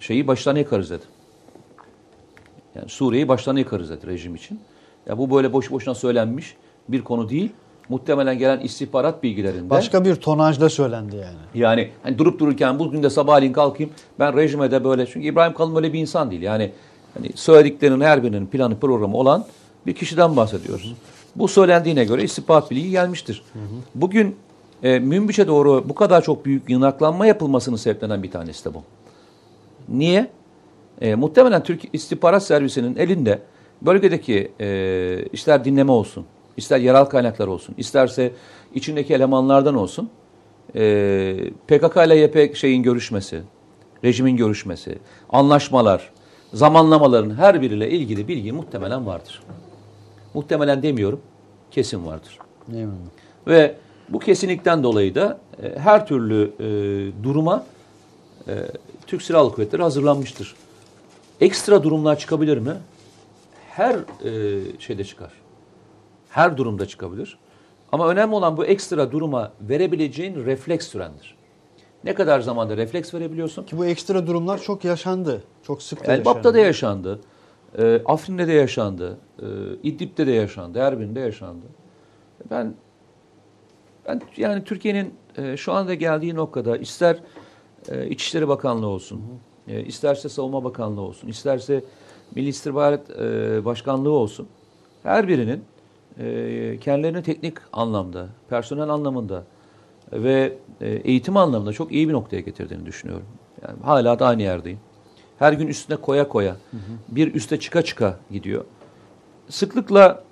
şeyi 0.00 0.26
baştan 0.26 0.56
yakarız 0.56 0.90
dedi. 0.90 1.04
Yani 2.74 2.88
Suriye'yi 2.88 3.28
baştan 3.28 3.56
yakarız 3.56 3.90
dedi 3.90 4.06
rejim 4.06 4.34
için. 4.34 4.60
Ya 5.06 5.18
bu 5.18 5.30
böyle 5.30 5.52
boş 5.52 5.70
boşuna 5.70 5.94
söylenmiş 5.94 6.56
bir 6.88 7.04
konu 7.04 7.28
değil. 7.28 7.52
Muhtemelen 7.88 8.38
gelen 8.38 8.60
istihbarat 8.60 9.22
bilgilerinde 9.22 9.70
Başka 9.70 10.04
bir 10.04 10.14
tonajda 10.14 10.68
söylendi 10.68 11.16
yani. 11.16 11.36
yani 11.54 11.90
hani 12.02 12.18
durup 12.18 12.38
dururken 12.40 12.78
bugün 12.78 13.02
de 13.02 13.10
sabahleyin 13.10 13.52
kalkayım 13.52 13.92
ben 14.18 14.36
rejime 14.36 14.70
de 14.70 14.84
böyle 14.84 15.06
çünkü 15.06 15.26
İbrahim 15.26 15.54
Kalın 15.54 15.74
böyle 15.74 15.92
bir 15.92 15.98
insan 15.98 16.30
değil. 16.30 16.42
Yani 16.42 16.72
hani 17.14 17.30
söylediklerinin 17.34 18.00
her 18.00 18.22
birinin 18.22 18.46
planı 18.46 18.78
programı 18.80 19.16
olan 19.16 19.44
bir 19.86 19.94
kişiden 19.94 20.36
bahsediyoruz. 20.36 20.94
Bu 21.36 21.48
söylendiğine 21.48 22.04
göre 22.04 22.22
istihbarat 22.22 22.70
bilgi 22.70 22.90
gelmiştir. 22.90 23.42
Bugün 23.94 24.36
e, 24.82 24.98
Münbiş'e 24.98 25.46
doğru 25.46 25.84
bu 25.88 25.94
kadar 25.94 26.22
çok 26.22 26.44
büyük 26.44 26.70
yınaklanma 26.70 27.26
yapılmasının 27.26 27.76
sebeplenen 27.76 28.22
bir 28.22 28.30
tanesi 28.30 28.64
de 28.64 28.74
bu. 28.74 28.82
Niye? 29.88 30.30
E, 31.00 31.14
muhtemelen 31.14 31.62
Türk 31.62 31.80
istihbarat 31.92 32.42
servisinin 32.42 32.96
elinde 32.96 33.38
bölgedeki 33.82 34.52
e, 34.60 35.24
ister 35.32 35.64
dinleme 35.64 35.92
olsun, 35.92 36.24
ister 36.56 36.78
yerel 36.78 37.04
kaynaklar 37.04 37.46
olsun, 37.46 37.74
isterse 37.78 38.32
içindeki 38.74 39.14
elemanlardan 39.14 39.74
olsun 39.74 40.10
e, 40.74 41.50
PKK 41.68 41.96
ile 42.06 42.16
YPG 42.16 42.56
şeyin 42.56 42.82
görüşmesi, 42.82 43.42
rejimin 44.04 44.36
görüşmesi, 44.36 44.98
anlaşmalar, 45.30 46.10
zamanlamaların 46.54 47.34
her 47.34 47.62
biriyle 47.62 47.90
ilgili 47.90 48.28
bilgi 48.28 48.52
muhtemelen 48.52 49.06
vardır. 49.06 49.42
Muhtemelen 50.34 50.82
demiyorum, 50.82 51.20
kesin 51.70 52.06
vardır. 52.06 52.38
Mi? 52.68 52.88
Ve 53.46 53.74
bu 54.08 54.18
kesinlikten 54.18 54.82
dolayı 54.82 55.14
da 55.14 55.40
e, 55.62 55.78
her 55.78 56.06
türlü 56.06 56.52
e, 56.58 56.64
duruma 57.24 57.66
e, 58.48 58.54
Türk 59.06 59.22
Silahlı 59.22 59.52
Kuvvetleri 59.52 59.82
hazırlanmıştır. 59.82 60.54
Ekstra 61.40 61.82
durumlar 61.82 62.18
çıkabilir 62.18 62.58
mi? 62.58 62.72
Her 63.68 63.94
e, 63.94 64.80
şeyde 64.80 65.04
çıkar. 65.04 65.45
Her 66.36 66.56
durumda 66.56 66.86
çıkabilir. 66.86 67.38
Ama 67.92 68.08
önemli 68.08 68.34
olan 68.34 68.56
bu 68.56 68.64
ekstra 68.64 69.12
duruma 69.12 69.52
verebileceğin 69.60 70.44
refleks 70.44 70.88
sürendir. 70.88 71.36
Ne 72.04 72.14
kadar 72.14 72.40
zamanda 72.40 72.76
refleks 72.76 73.14
verebiliyorsun? 73.14 73.64
Ki 73.64 73.78
bu 73.78 73.86
ekstra 73.86 74.26
durumlar 74.26 74.58
çok 74.58 74.84
yaşandı. 74.84 75.42
Çok 75.62 75.82
sık 75.82 76.06
da 76.06 76.12
Elbap'ta 76.12 76.54
da 76.54 76.58
yaşandı. 76.58 77.20
yaşandı. 77.78 77.98
E, 77.98 78.02
Afrin'de 78.06 78.46
de 78.46 78.52
yaşandı. 78.52 79.18
E, 79.38 79.44
İdlib'de 79.82 80.26
de 80.26 80.30
yaşandı. 80.32 80.78
Erbil'de 80.78 81.20
yaşandı. 81.20 81.66
Ben 82.50 82.74
ben 84.08 84.20
yani 84.36 84.64
Türkiye'nin 84.64 85.14
e, 85.36 85.56
şu 85.56 85.72
anda 85.72 85.94
geldiği 85.94 86.34
noktada 86.34 86.76
ister 86.76 87.18
e, 87.88 88.08
İçişleri 88.08 88.48
Bakanlığı 88.48 88.86
olsun, 88.86 89.22
e, 89.68 89.84
isterse 89.84 90.28
Savunma 90.28 90.64
Bakanlığı 90.64 91.00
olsun, 91.00 91.28
isterse 91.28 91.84
Milli 92.34 92.48
İstihbarat 92.48 93.10
e, 93.10 93.64
Başkanlığı 93.64 94.10
olsun, 94.10 94.48
her 95.02 95.28
birinin 95.28 95.64
e, 96.18 96.78
kendilerini 96.80 97.22
teknik 97.22 97.54
anlamda, 97.72 98.28
personel 98.48 98.88
anlamında 98.88 99.44
ve 100.12 100.58
e, 100.80 100.88
eğitim 100.88 101.36
anlamında 101.36 101.72
çok 101.72 101.92
iyi 101.92 102.08
bir 102.08 102.12
noktaya 102.12 102.40
getirdiğini 102.40 102.86
düşünüyorum. 102.86 103.26
Yani 103.62 103.78
hala 103.82 104.18
da 104.18 104.26
aynı 104.26 104.42
yerdeyim. 104.42 104.78
Her 105.38 105.52
gün 105.52 105.66
üstüne 105.66 105.96
koya 105.96 106.28
koya, 106.28 106.56
bir 107.08 107.34
üste 107.34 107.60
çıka 107.60 107.82
çıka 107.82 108.18
gidiyor. 108.30 108.64
Sıklıkla 109.48 110.24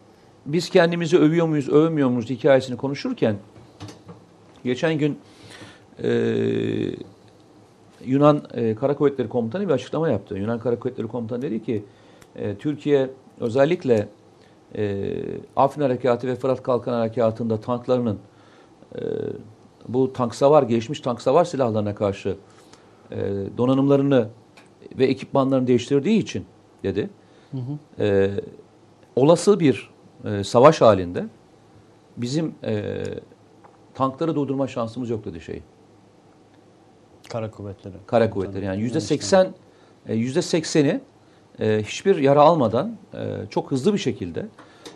biz 0.46 0.70
kendimizi 0.70 1.18
övüyor 1.18 1.46
muyuz, 1.46 1.68
övmüyor 1.68 2.08
muyuz 2.08 2.30
hikayesini 2.30 2.76
konuşurken 2.76 3.36
geçen 4.64 4.98
gün 4.98 5.18
e, 6.02 6.10
Yunan 8.04 8.42
e, 8.54 8.74
Kara 8.74 8.96
Kuvvetleri 8.96 9.28
Komutanı 9.28 9.68
bir 9.68 9.72
açıklama 9.72 10.08
yaptı. 10.08 10.34
Yunan 10.34 10.58
Kara 10.58 10.78
Kuvvetleri 10.78 11.08
Komutanı 11.08 11.42
dedi 11.42 11.62
ki 11.62 11.84
e, 12.36 12.54
Türkiye 12.54 13.10
özellikle 13.40 14.08
e, 14.76 15.14
Afrin 15.56 15.82
Harekatı 15.82 16.26
ve 16.26 16.36
Fırat 16.36 16.62
Kalkan 16.62 16.92
Harekatı'nda 16.92 17.60
tanklarının 17.60 18.18
e, 18.94 19.00
bu 19.88 20.12
tank 20.12 20.34
savar, 20.34 20.62
gelişmiş 20.62 21.00
tank 21.00 21.22
savar 21.22 21.44
silahlarına 21.44 21.94
karşı 21.94 22.36
e, 23.10 23.16
donanımlarını 23.58 24.28
ve 24.98 25.06
ekipmanlarını 25.06 25.66
değiştirdiği 25.66 26.18
için 26.18 26.44
dedi. 26.82 27.10
E, 27.98 28.30
olası 29.16 29.60
bir 29.60 29.90
e, 30.24 30.44
savaş 30.44 30.80
halinde 30.80 31.24
bizim 32.16 32.54
e, 32.64 33.04
tankları 33.94 34.34
durdurma 34.34 34.66
şansımız 34.66 35.10
yok 35.10 35.24
dedi 35.24 35.40
şey. 35.40 35.62
Kara 37.28 37.50
kuvvetleri. 37.50 37.94
Kara 38.06 38.30
kuvvetleri 38.30 38.64
yani 38.64 38.82
yüzde 38.82 39.00
seksen 39.00 39.54
e, 40.06 40.14
yüzde 40.14 40.42
sekseni 40.42 41.00
e, 41.60 41.82
hiçbir 41.82 42.16
yara 42.16 42.42
almadan 42.42 42.96
e, 43.14 43.18
çok 43.50 43.70
hızlı 43.70 43.92
bir 43.92 43.98
şekilde 43.98 44.46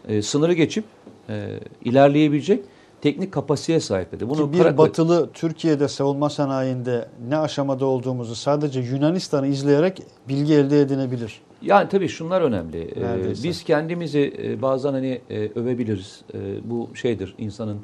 e, 0.09 0.23
sınırı 0.23 0.53
geçip 0.53 0.85
e, 1.29 1.61
ilerleyebilecek 1.85 2.65
teknik 3.01 3.33
kapasiteye 3.33 3.81
sahip 3.81 4.13
dedi. 4.13 4.29
Bunu 4.29 4.47
Ki 4.47 4.53
bir 4.53 4.63
kara 4.63 4.79
batılı 4.79 5.31
Türkiye'de 5.33 5.89
savunma 5.89 6.31
sanayinde 6.31 7.09
ne 7.29 7.39
aşamada 7.39 7.87
olduğumuzu 7.87 8.35
sadece 8.35 8.81
Yunanistan'ı 8.81 9.47
izleyerek 9.47 10.03
bilgi 10.29 10.55
elde 10.55 10.81
edinebilir. 10.81 11.41
Yani 11.63 11.89
tabii 11.89 12.09
şunlar 12.09 12.43
önemli. 12.43 12.83
Ee, 12.83 13.43
biz 13.43 13.65
kendimizi 13.65 14.35
e, 14.43 14.63
bazen 14.63 14.93
hani 14.93 15.21
e, 15.31 15.39
övebiliriz. 15.39 16.23
E, 16.35 16.39
bu 16.71 16.89
şeydir 16.95 17.35
insanın 17.39 17.79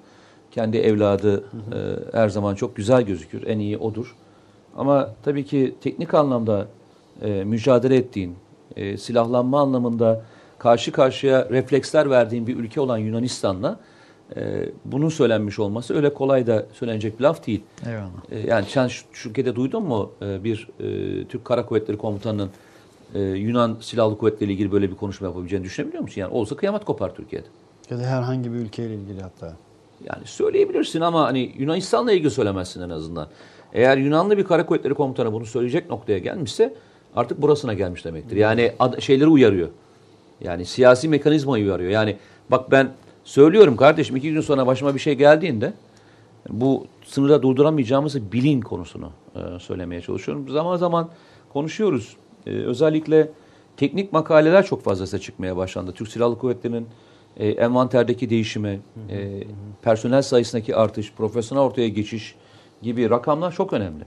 kendi 0.51 0.77
evladı 0.77 1.39
e, 1.39 1.43
her 2.13 2.29
zaman 2.29 2.55
çok 2.55 2.77
güzel 2.77 3.03
gözükür. 3.03 3.47
En 3.47 3.59
iyi 3.59 3.79
odur. 3.79 4.17
Ama 4.77 5.11
tabii 5.23 5.45
ki 5.45 5.75
teknik 5.81 6.15
anlamda 6.15 6.67
e, 7.23 7.45
mücadele 7.45 7.97
ettiğin, 7.97 8.37
e, 8.77 8.97
silahlanma 8.97 9.61
anlamında 9.61 10.23
karşı 10.59 10.93
karşıya 10.93 11.49
refleksler 11.51 12.11
verdiğin 12.11 12.47
bir 12.47 12.57
ülke 12.57 12.81
olan 12.81 12.99
Yunanistan'la 12.99 13.81
e, 14.37 14.69
bunun 14.85 15.09
söylenmiş 15.09 15.59
olması 15.59 15.97
öyle 15.97 16.15
kolay 16.15 16.47
da 16.47 16.67
söylenecek 16.73 17.19
bir 17.19 17.25
laf 17.25 17.47
değil. 17.47 17.63
Eyvallah. 17.87 18.09
E, 18.31 18.39
Yani 18.51 18.65
sen 18.69 18.89
şu, 18.89 19.05
şu 19.13 19.29
ülkede 19.29 19.57
duydun 19.57 19.83
mu 19.83 20.11
e, 20.23 20.45
bir 20.45 20.69
e, 20.81 21.25
Türk 21.25 21.45
Kara 21.45 21.67
Kuvvetleri 21.67 21.99
Komutanı'nın 21.99 22.51
e, 23.15 23.21
Yunan 23.21 23.77
Silahlı 23.81 24.19
Kuvvetleri 24.19 24.45
ile 24.45 24.53
ilgili 24.53 24.73
böyle 24.73 24.91
bir 24.91 24.97
konuşma 24.97 25.27
yapabileceğini 25.27 25.65
düşünebiliyor 25.65 26.03
musun? 26.03 26.21
Yani 26.21 26.33
olsa 26.35 26.57
kıyamet 26.57 26.85
kopar 26.85 27.15
Türkiye'de. 27.15 27.47
Ya 27.91 27.99
da 27.99 28.03
herhangi 28.03 28.53
bir 28.53 28.59
ülkeyle 28.59 28.95
ilgili 28.95 29.21
hatta. 29.23 29.57
Yani 30.05 30.23
söyleyebilirsin 30.27 31.01
ama 31.01 31.25
hani 31.25 31.53
Yunanistan'la 31.59 32.13
ilgili 32.13 32.31
söylemezsin 32.31 32.81
en 32.83 32.91
azından. 32.91 33.29
Eğer 33.73 33.97
Yunanlı 33.97 34.39
bir 34.39 34.45
Kara 34.45 34.67
Kuvvetleri 34.67 34.95
Komutanı 34.95 35.33
bunu 35.33 35.47
söyleyecek 35.47 35.91
noktaya 35.91 36.19
gelmişse 36.19 36.75
artık 37.17 37.43
burasına 37.43 37.75
gelmiş 37.75 38.05
demektir. 38.05 38.37
Yani 38.37 38.73
şeyleri 38.99 39.29
uyarıyor. 39.29 39.69
Yani 40.41 40.65
siyasi 40.65 41.09
mekanizmayı 41.09 41.65
uyarıyor. 41.65 41.91
Yani 41.91 42.17
bak 42.51 42.71
ben 42.71 42.93
söylüyorum 43.25 43.77
kardeşim 43.77 44.17
iki 44.17 44.33
gün 44.33 44.41
sonra 44.41 44.67
başıma 44.67 44.95
bir 44.95 45.01
şey 45.01 45.15
geldiğinde 45.15 45.73
bu 46.49 46.87
sınırda 47.05 47.43
durduramayacağımızı 47.43 48.33
bilin 48.33 48.61
konusunu 48.61 49.11
e, 49.35 49.59
söylemeye 49.59 50.01
çalışıyorum. 50.01 50.49
Zaman 50.49 50.77
zaman 50.77 51.09
konuşuyoruz. 51.53 52.17
E, 52.47 52.51
özellikle 52.51 53.31
teknik 53.77 54.13
makaleler 54.13 54.67
çok 54.67 54.83
fazla 54.83 55.07
size 55.07 55.19
çıkmaya 55.19 55.57
başlandı. 55.57 55.93
Türk 55.93 56.09
Silahlı 56.09 56.39
Kuvvetleri'nin 56.39 56.87
e, 57.37 57.49
envanterdeki 57.49 58.31
değişimi, 58.31 58.81
e, 59.11 59.45
personel 59.83 60.23
sayısındaki 60.23 60.77
artış, 60.77 61.13
profesyonel 61.13 61.65
ortaya 61.65 61.89
geçiş 61.89 62.35
gibi 62.83 63.11
rakamlar 63.11 63.53
çok 63.53 63.73
önemli. 63.73 64.05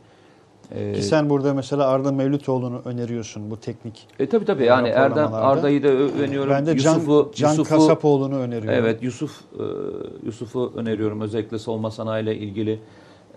E, 0.75 0.93
Ki 0.93 1.01
sen 1.01 1.29
burada 1.29 1.53
mesela 1.53 1.87
Arda 1.87 2.11
Mevlütoğlu'nu 2.11 2.81
öneriyorsun 2.85 3.51
bu 3.51 3.59
teknik. 3.59 4.07
e, 4.19 4.29
tabii 4.29 4.45
tabii 4.45 4.63
yani 4.65 4.87
Erdem 4.87 5.09
raporlamalarda. 5.09 5.47
Arda'yı 5.47 5.83
da 5.83 5.87
öğreniyorum. 5.87 6.49
Ben 6.49 6.65
de 6.65 6.77
Can, 6.77 6.93
Yusuf'u, 6.93 7.31
Can 7.35 7.49
Yusuf'u, 7.49 7.75
Kasapoğlu'nu 7.75 8.35
öneriyorum. 8.37 8.79
Evet 8.83 9.03
Yusuf 9.03 9.41
e, 9.59 9.63
Yusuf'u 10.25 10.73
öneriyorum 10.75 11.21
özellikle 11.21 11.59
savunma 11.59 11.91
sanayi 11.91 12.23
ile 12.23 12.35
ilgili 12.37 12.79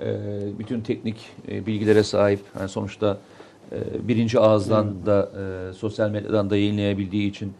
e, 0.00 0.18
bütün 0.58 0.80
teknik 0.80 1.16
e, 1.48 1.66
bilgilere 1.66 2.02
sahip. 2.02 2.40
Yani 2.58 2.68
sonuçta 2.68 3.18
e, 3.72 4.08
birinci 4.08 4.40
ağızdan 4.40 5.06
da 5.06 5.30
e, 5.70 5.72
sosyal 5.72 6.10
medyadan 6.10 6.50
da 6.50 6.56
yayınlayabildiği 6.56 7.30
için 7.30 7.52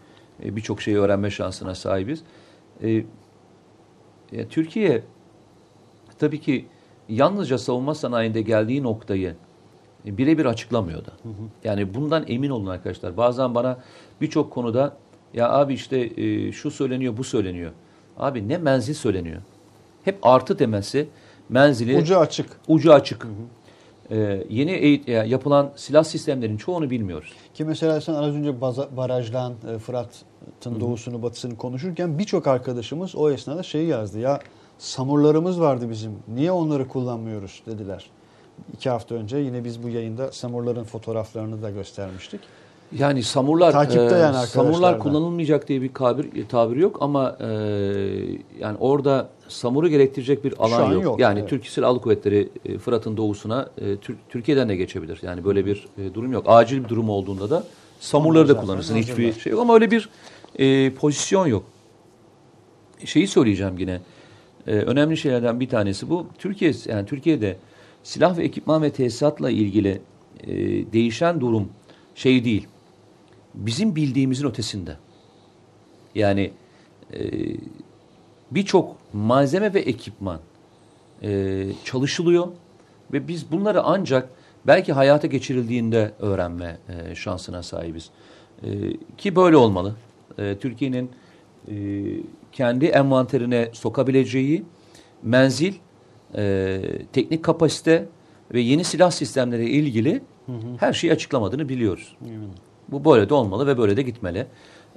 e, 0.45 0.55
birçok 0.55 0.81
şeyi 0.81 0.97
öğrenme 0.97 1.29
şansına 1.29 1.75
sahibiz. 1.75 2.23
E, 2.83 3.03
Türkiye 4.49 5.03
tabii 6.19 6.39
ki 6.41 6.65
yalnızca 7.09 7.57
savunma 7.57 7.95
sanayinde 7.95 8.41
geldiği 8.41 8.83
noktayı 8.83 9.35
birebir 10.05 10.45
açıklamıyordu. 10.45 11.11
Yani 11.63 11.93
bundan 11.93 12.23
emin 12.27 12.49
olun 12.49 12.67
arkadaşlar. 12.67 13.17
Bazen 13.17 13.55
bana 13.55 13.77
birçok 14.21 14.51
konuda 14.51 14.93
ya 15.33 15.49
abi 15.51 15.73
işte 15.73 15.97
e, 16.17 16.51
şu 16.51 16.71
söyleniyor, 16.71 17.17
bu 17.17 17.23
söyleniyor. 17.23 17.71
Abi 18.17 18.47
ne 18.47 18.57
menzil 18.57 18.93
söyleniyor. 18.93 19.41
Hep 20.03 20.17
artı 20.21 20.59
demesi 20.59 21.07
menzili 21.49 21.97
Ucu 21.97 22.17
açık. 22.19 22.45
ucu 22.67 22.93
açık. 22.93 23.27
E, 24.11 24.43
yeni 24.49 24.71
eğit- 24.71 25.11
ya 25.11 25.23
yapılan 25.23 25.71
silah 25.75 26.03
sistemlerinin 26.03 26.57
çoğunu 26.57 26.89
bilmiyoruz. 26.89 27.33
Ki 27.53 27.65
mesela 27.65 28.01
sen 28.01 28.13
az 28.13 28.35
önce 28.35 28.61
baza- 28.61 28.97
barajdan 28.97 29.53
e, 29.75 29.77
Fırat'ın 29.77 30.79
doğusunu 30.79 31.21
batısını 31.23 31.55
konuşurken 31.57 32.19
birçok 32.19 32.47
arkadaşımız 32.47 33.15
o 33.15 33.31
esnada 33.31 33.63
şeyi 33.63 33.87
yazdı. 33.87 34.19
Ya 34.19 34.39
samurlarımız 34.77 35.61
vardı 35.61 35.89
bizim. 35.89 36.11
Niye 36.35 36.51
onları 36.51 36.87
kullanmıyoruz 36.87 37.61
dediler. 37.65 38.09
İki 38.73 38.89
hafta 38.89 39.15
önce 39.15 39.37
yine 39.37 39.63
biz 39.63 39.83
bu 39.83 39.89
yayında 39.89 40.31
samurların 40.31 40.83
fotoğraflarını 40.83 41.61
da 41.61 41.69
göstermiştik. 41.69 42.39
Yani 42.99 43.23
samurlar 43.23 43.71
Takipte 43.71 44.15
e, 44.15 44.19
yani 44.19 44.47
samurlar 44.47 44.99
kullanılmayacak 44.99 45.67
diye 45.67 45.81
bir 45.81 45.93
kabir, 45.93 46.47
tabir 46.49 46.75
yok 46.75 46.97
ama 47.01 47.37
e, 47.39 47.45
yani 48.59 48.77
orada 48.79 49.29
samuru 49.47 49.87
gerektirecek 49.87 50.43
bir 50.43 50.53
alan 50.59 50.81
an 50.81 50.93
yok. 50.93 51.03
yok, 51.03 51.19
Yani 51.19 51.39
evet. 51.39 51.49
Türk 51.49 51.67
Silahlı 51.67 52.01
Kuvvetleri 52.01 52.49
e, 52.65 52.77
Fırat'ın 52.77 53.17
doğusuna 53.17 53.69
e, 53.77 53.97
Tür- 53.97 54.17
Türkiye'den 54.29 54.69
de 54.69 54.75
geçebilir. 54.75 55.19
Yani 55.21 55.45
böyle 55.45 55.65
bir 55.65 55.87
e, 55.97 56.13
durum 56.13 56.33
yok. 56.33 56.45
Acil 56.47 56.83
bir 56.83 56.89
durum 56.89 57.09
olduğunda 57.09 57.49
da 57.49 57.63
samurları 57.99 58.47
da 58.47 58.57
kullanırsın. 58.57 58.95
Hiçbir 58.95 59.33
şey 59.33 59.51
yok 59.51 59.61
ama 59.61 59.73
öyle 59.73 59.91
bir 59.91 60.09
e, 60.59 60.93
pozisyon 60.93 61.47
yok. 61.47 61.63
Şeyi 63.05 63.27
söyleyeceğim 63.27 63.77
yine. 63.77 64.01
E, 64.67 64.71
önemli 64.71 65.17
şeylerden 65.17 65.59
bir 65.59 65.69
tanesi 65.69 66.09
bu. 66.09 66.25
Türkiye 66.37 66.73
yani 66.85 67.05
Türkiye'de 67.05 67.57
silah 68.03 68.37
ve 68.37 68.43
ekipman 68.43 68.81
ve 68.81 68.91
tesisatla 68.91 69.49
ilgili 69.49 70.01
e, 70.43 70.53
değişen 70.93 71.41
durum 71.41 71.69
şey 72.15 72.45
değil 72.45 72.67
bizim 73.53 73.95
bildiğimizin 73.95 74.47
ötesinde. 74.47 74.97
Yani 76.15 76.51
e, 77.13 77.19
birçok 78.51 78.95
malzeme 79.13 79.73
ve 79.73 79.79
ekipman 79.79 80.39
e, 81.23 81.63
çalışılıyor 81.85 82.47
ve 83.13 83.27
biz 83.27 83.51
bunları 83.51 83.81
ancak 83.81 84.29
belki 84.67 84.93
hayata 84.93 85.27
geçirildiğinde 85.27 86.11
öğrenme 86.19 86.77
e, 86.89 87.15
şansına 87.15 87.63
sahibiz. 87.63 88.09
E, 88.63 88.67
ki 89.17 89.35
böyle 89.35 89.57
olmalı. 89.57 89.95
E, 90.37 90.57
Türkiye'nin 90.57 91.11
e, 91.67 91.75
kendi 92.51 92.85
envanterine 92.85 93.69
sokabileceği 93.73 94.63
menzil, 95.23 95.73
e, 96.35 96.81
teknik 97.13 97.43
kapasite 97.43 98.07
ve 98.53 98.61
yeni 98.61 98.83
silah 98.83 99.11
sistemleri 99.11 99.69
ilgili 99.69 100.21
her 100.77 100.93
şeyi 100.93 101.13
açıklamadığını 101.13 101.69
biliyoruz. 101.69 102.15
Bu 102.87 103.05
böyle 103.05 103.29
de 103.29 103.33
olmalı 103.33 103.67
ve 103.67 103.77
böyle 103.77 103.97
de 103.97 104.01
gitmeli. 104.01 104.47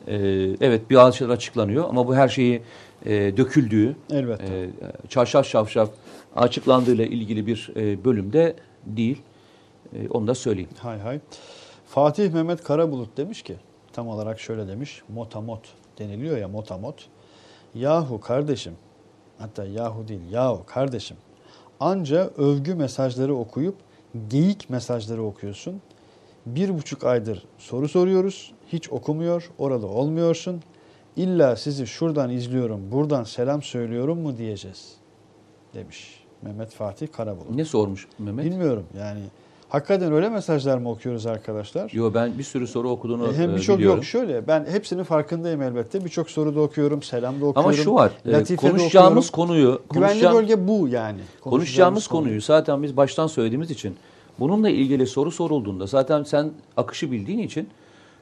Ee, 0.09 0.17
evet 0.61 0.91
bir 0.91 1.13
şeyler 1.13 1.33
açıklanıyor 1.33 1.89
ama 1.89 2.07
bu 2.07 2.15
her 2.15 2.29
şeyi 2.29 2.63
e, 3.07 3.37
döküldüğü, 3.37 3.97
Elbette. 4.11 4.45
e, 4.45 4.69
çarşaf 5.09 5.47
şafşaf 5.47 5.91
açıklandığıyla 6.37 7.05
ilgili 7.05 7.47
bir 7.47 7.71
e, 7.77 8.05
bölümde 8.05 8.57
değil. 8.87 9.23
E, 9.93 10.09
onu 10.09 10.27
da 10.27 10.35
söyleyeyim. 10.35 10.71
Hay 10.79 10.99
hay. 10.99 11.21
Fatih 11.87 12.33
Mehmet 12.33 12.63
Karabulut 12.63 13.17
demiş 13.17 13.43
ki 13.43 13.57
tam 13.93 14.09
olarak 14.09 14.41
şöyle 14.41 14.69
demiş. 14.69 15.03
Motamot 15.09 15.61
deniliyor 15.99 16.39
ya 16.39 16.49
motamot. 16.49 17.07
Yahu 17.75 18.21
kardeşim 18.21 18.73
hatta 19.39 19.65
yahu 19.65 20.09
değil 20.09 20.31
yahu 20.31 20.67
kardeşim 20.67 21.17
anca 21.81 22.31
övgü 22.37 22.75
mesajları 22.75 23.35
okuyup 23.35 23.75
geyik 24.29 24.71
mesajları 24.71 25.23
okuyorsun. 25.23 25.81
Bir 26.47 26.75
buçuk 26.75 27.05
aydır 27.05 27.45
soru 27.59 27.89
soruyoruz. 27.89 28.53
Hiç 28.69 28.91
okumuyor. 28.93 29.51
Orada 29.59 29.87
olmuyorsun. 29.87 30.63
İlla 31.17 31.57
sizi 31.57 31.87
şuradan 31.87 32.31
izliyorum, 32.31 32.93
buradan 32.93 33.25
selam 33.25 33.63
söylüyorum 33.63 34.19
mu 34.19 34.39
diyeceğiz 34.39 34.95
demiş 35.75 36.25
Mehmet 36.43 36.71
Fatih 36.71 37.09
Karabulut. 37.13 37.51
Ne 37.51 37.65
sormuş 37.65 38.09
Mehmet? 38.19 38.45
Bilmiyorum 38.45 38.87
yani. 38.99 39.21
Hakikaten 39.75 40.13
öyle 40.13 40.29
mesajlar 40.29 40.79
mı 40.79 40.91
okuyoruz 40.91 41.27
arkadaşlar? 41.27 41.91
Yo 41.95 42.15
ben 42.15 42.39
bir 42.39 42.43
sürü 42.43 42.67
soru 42.67 42.89
okuduğunu 42.91 43.27
E, 43.33 43.37
Hem 43.37 43.51
e, 43.51 43.57
birçok 43.57 43.77
biliyorum. 43.79 43.97
yok 43.99 44.05
şöyle 44.05 44.47
ben 44.49 44.67
hepsinin 44.71 45.03
farkındayım 45.03 45.63
elbette. 45.63 46.05
Birçok 46.05 46.31
soru 46.31 46.55
da 46.57 46.61
okuyorum, 46.61 47.03
selam 47.03 47.33
da 47.41 47.47
okuyorum. 47.47 47.61
Ama 47.71 47.73
şu 47.73 47.95
var. 47.95 48.11
e, 48.27 48.57
konuşacağımız 48.57 49.31
konuyu 49.31 49.83
Güvenli 49.93 50.13
konuşacağım- 50.13 50.35
bölge 50.37 50.69
bu 50.69 50.89
yani. 50.89 51.19
Konuşacağımız 51.41 52.07
konuyu 52.07 52.41
zaten 52.41 52.83
biz 52.83 52.97
baştan 52.97 53.27
söylediğimiz 53.27 53.71
için 53.71 53.97
bununla 54.41 54.69
ilgili 54.71 55.07
soru 55.07 55.31
sorulduğunda 55.31 55.87
zaten 55.87 56.23
sen 56.23 56.51
akışı 56.77 57.13
bildiğin 57.13 57.39
için 57.39 57.69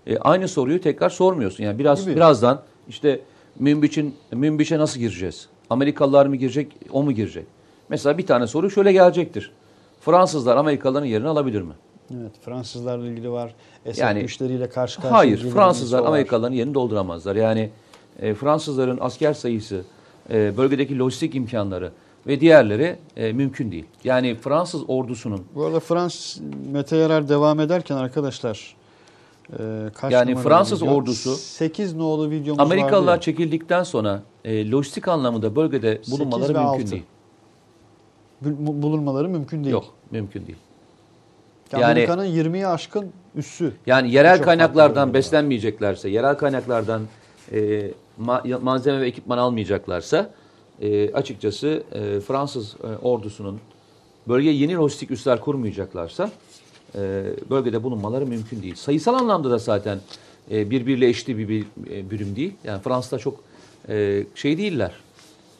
e, 0.06 0.18
aynı 0.18 0.48
soruyu 0.48 0.80
tekrar 0.80 1.10
sormuyorsun. 1.10 1.64
Yani 1.64 1.78
biraz 1.78 2.04
Gibi. 2.04 2.16
birazdan 2.16 2.62
işte 2.88 3.20
Münbiç'in 3.58 4.14
Münbiç'e 4.32 4.78
nasıl 4.78 5.00
gireceğiz? 5.00 5.48
Amerikalılar 5.70 6.26
mı 6.26 6.36
girecek, 6.36 6.72
o 6.92 7.02
mu 7.02 7.12
girecek? 7.12 7.46
Mesela 7.88 8.18
bir 8.18 8.26
tane 8.26 8.46
soru 8.46 8.70
şöyle 8.70 8.92
gelecektir. 8.92 9.52
Fransızlar 10.06 10.56
Amerikalıların 10.56 11.06
yerini 11.06 11.28
alabilir 11.28 11.62
mi? 11.62 11.72
Evet, 12.14 12.32
Fransızlarla 12.44 13.06
ilgili 13.06 13.30
var. 13.30 13.54
Esad 13.86 14.02
Yani- 14.02 14.20
güçleriyle 14.20 14.68
karşı 14.68 14.96
karşıya 14.96 15.18
Hayır, 15.18 15.50
Fransızlar. 15.50 16.04
Amerikalıların 16.04 16.54
yerini 16.54 16.74
dolduramazlar. 16.74 17.36
Yani 17.36 17.70
e, 18.20 18.34
Fransızların 18.34 18.98
asker 19.00 19.32
sayısı, 19.32 19.82
e, 20.30 20.56
bölgedeki 20.56 20.98
lojistik 20.98 21.34
imkanları 21.34 21.92
ve 22.26 22.40
diğerleri 22.40 22.96
e, 23.16 23.32
mümkün 23.32 23.72
değil. 23.72 23.84
Yani 24.04 24.34
Fransız 24.34 24.82
ordusunun 24.88 25.44
Bu 25.54 25.64
arada 25.64 25.80
Fransız 25.80 26.40
Mete 26.72 26.96
Yarar 26.96 27.28
devam 27.28 27.60
ederken 27.60 27.96
arkadaşlar 27.96 28.74
e, 29.52 29.56
kaç 29.94 30.12
Yani 30.12 30.36
Fransız 30.36 30.82
video? 30.82 30.94
ordusu- 30.94 31.34
8 31.36 31.94
nolu 31.94 32.30
videomuz 32.30 32.60
Amerikalılar 32.60 33.06
vardı 33.06 33.16
ya. 33.16 33.20
çekildikten 33.20 33.82
sonra 33.82 34.22
e, 34.44 34.70
lojistik 34.70 35.08
anlamında 35.08 35.56
bölgede 35.56 36.00
bulunmaları 36.10 36.52
mümkün 36.52 36.66
altı. 36.68 36.90
değil. 36.90 37.02
Bu- 38.44 38.82
bulunmaları 38.82 39.28
mümkün 39.28 39.64
değil. 39.64 39.72
Yok, 39.72 39.84
mümkün 40.10 40.46
değil. 40.46 40.58
Yani, 41.72 41.84
Amerika'nın 41.84 42.24
20'ye 42.24 42.66
aşkın 42.66 43.10
üssü. 43.34 43.72
Yani 43.86 44.12
yerel 44.12 44.42
kaynaklardan 44.42 45.14
beslenmeyeceklerse, 45.14 46.08
yerel 46.08 46.36
kaynaklardan 46.36 47.02
e, 47.52 47.90
ma- 48.22 48.58
malzeme 48.62 49.00
ve 49.00 49.06
ekipman 49.06 49.38
almayacaklarsa 49.38 50.30
e, 50.80 51.12
açıkçası 51.12 51.82
e, 51.92 52.20
Fransız 52.20 52.76
e, 52.84 52.86
ordusunun 53.06 53.60
bölgeye 54.28 54.54
yeni 54.54 54.76
lojistik 54.76 55.10
üsler 55.10 55.40
kurmayacaklarsa 55.40 56.30
e, 56.94 56.98
bölgede 57.50 57.82
bulunmaları 57.82 58.26
mümkün 58.26 58.62
değil. 58.62 58.74
Sayısal 58.74 59.14
anlamda 59.14 59.50
da 59.50 59.58
zaten 59.58 59.98
e, 60.50 60.70
birbiriyle 60.70 61.08
eşit 61.08 61.28
bir, 61.28 61.48
bir 61.48 61.66
e, 61.90 62.10
bürüm 62.10 62.36
değil. 62.36 62.52
Yani 62.64 62.82
Fransa'da 62.82 63.18
çok 63.20 63.40
e, 63.88 64.24
şey 64.34 64.58
değiller. 64.58 64.92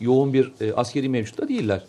Yoğun 0.00 0.32
bir 0.32 0.52
e, 0.60 0.72
askeri 0.72 1.08
mevcutta 1.08 1.48
değiller. 1.48 1.84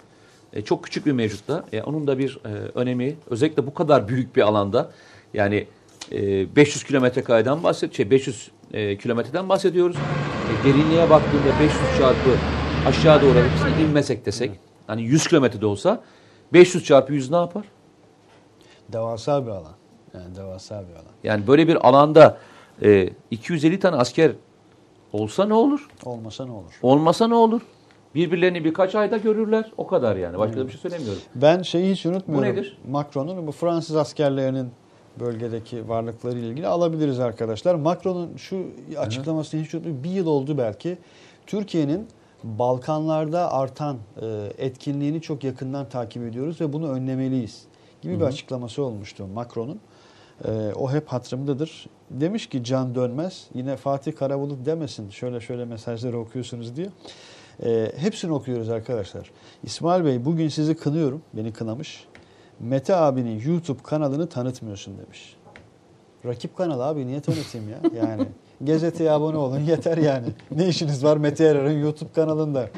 E, 0.53 0.61
çok 0.61 0.83
küçük 0.83 1.05
bir 1.05 1.11
mevcutta. 1.11 1.65
E, 1.73 1.81
onun 1.81 2.07
da 2.07 2.17
bir 2.17 2.39
e, 2.45 2.49
önemi 2.75 3.15
özellikle 3.29 3.67
bu 3.67 3.73
kadar 3.73 4.07
büyük 4.07 4.35
bir 4.35 4.41
alanda 4.41 4.91
yani 5.33 5.67
e, 6.11 6.55
500 6.55 6.83
kilometre 6.83 7.23
kareden 7.23 7.63
bahset, 7.63 7.93
şey 7.93 8.09
500 8.11 8.51
e, 8.73 8.97
kilometreden 8.97 9.49
bahsediyoruz. 9.49 9.95
E, 9.95 10.67
derinliğe 10.67 11.09
baktığında 11.09 11.59
500 11.59 11.81
çarpı 11.97 12.37
aşağı 12.87 13.21
doğru 13.21 13.35
hepsini 13.35 13.87
inmesek 13.87 14.25
desek 14.25 14.51
hani 14.87 15.03
100 15.03 15.27
kilometrede 15.27 15.65
olsa 15.65 16.01
500 16.53 16.85
çarpı 16.85 17.13
100 17.13 17.31
ne 17.31 17.37
yapar? 17.37 17.63
Devasa 18.89 19.45
bir 19.45 19.51
alan. 19.51 19.73
Yani 20.13 20.35
devasa 20.35 20.75
bir 20.75 20.93
alan. 20.93 21.13
Yani 21.23 21.47
böyle 21.47 21.67
bir 21.67 21.87
alanda 21.87 22.37
e, 22.83 23.09
250 23.31 23.79
tane 23.79 23.95
asker 23.95 24.31
olsa 25.13 25.45
ne 25.45 25.53
olur? 25.53 25.87
Olmasa 26.05 26.45
ne 26.45 26.51
olur? 26.51 26.79
Olmasa 26.81 27.27
ne 27.27 27.35
olur? 27.35 27.61
Birbirlerini 28.15 28.65
birkaç 28.65 28.95
ayda 28.95 29.17
görürler. 29.17 29.71
O 29.77 29.87
kadar 29.87 30.15
yani. 30.15 30.37
Başka 30.37 30.57
da 30.57 30.67
bir 30.67 30.71
şey 30.71 30.81
söylemiyorum. 30.81 31.21
Ben 31.35 31.61
şeyi 31.61 31.91
hiç 31.91 32.05
unutmuyorum. 32.05 32.47
Bu 32.49 32.51
nedir? 32.51 32.77
Macron'un 32.89 33.47
bu 33.47 33.51
Fransız 33.51 33.95
askerlerinin 33.95 34.69
bölgedeki 35.19 35.89
varlıkları 35.89 36.39
ile 36.39 36.47
ilgili 36.47 36.67
alabiliriz 36.67 37.19
arkadaşlar. 37.19 37.75
Macron'un 37.75 38.37
şu 38.37 38.65
açıklamasını 38.97 39.61
hiç 39.61 39.73
unutmuyorum. 39.73 40.03
Bir 40.03 40.09
yıl 40.09 40.27
oldu 40.27 40.57
belki. 40.57 40.97
Türkiye'nin 41.47 42.07
Balkanlarda 42.43 43.53
artan 43.53 43.97
e, 44.21 44.25
etkinliğini 44.57 45.21
çok 45.21 45.43
yakından 45.43 45.89
takip 45.89 46.23
ediyoruz 46.23 46.61
ve 46.61 46.73
bunu 46.73 46.89
önlemeliyiz 46.89 47.63
gibi 48.01 48.19
bir 48.19 48.25
açıklaması 48.25 48.83
olmuştu 48.83 49.27
Macron'un. 49.27 49.79
E, 50.45 50.51
o 50.75 50.91
hep 50.91 51.07
hatırımdadır. 51.07 51.87
Demiş 52.09 52.49
ki 52.49 52.63
Can 52.63 52.95
Dönmez 52.95 53.47
yine 53.53 53.75
Fatih 53.75 54.15
Karabulut 54.15 54.65
demesin 54.65 55.09
şöyle 55.09 55.39
şöyle 55.39 55.65
mesajları 55.65 56.19
okuyorsunuz 56.19 56.75
diye. 56.75 56.89
E, 57.65 57.91
hepsini 57.97 58.31
okuyoruz 58.31 58.69
arkadaşlar. 58.69 59.31
İsmail 59.63 60.05
Bey 60.05 60.25
bugün 60.25 60.47
sizi 60.49 60.75
kınıyorum. 60.75 61.21
Beni 61.33 61.53
kınamış. 61.53 62.07
Mete 62.59 62.95
abinin 62.95 63.41
YouTube 63.51 63.83
kanalını 63.83 64.29
tanıtmıyorsun 64.29 64.97
demiş. 64.97 65.35
Rakip 66.25 66.57
kanal 66.57 66.79
abi 66.79 67.07
niye 67.07 67.21
tanıtayım 67.21 67.69
ya? 67.69 67.77
Yani 67.95 68.27
gazeteye 68.61 69.11
abone 69.11 69.37
olun 69.37 69.59
yeter 69.59 69.97
yani. 69.97 70.27
Ne 70.51 70.67
işiniz 70.67 71.03
var 71.03 71.17
Mete 71.17 71.45
Erar'ın 71.45 71.79
YouTube 71.81 72.11
kanalında? 72.15 72.69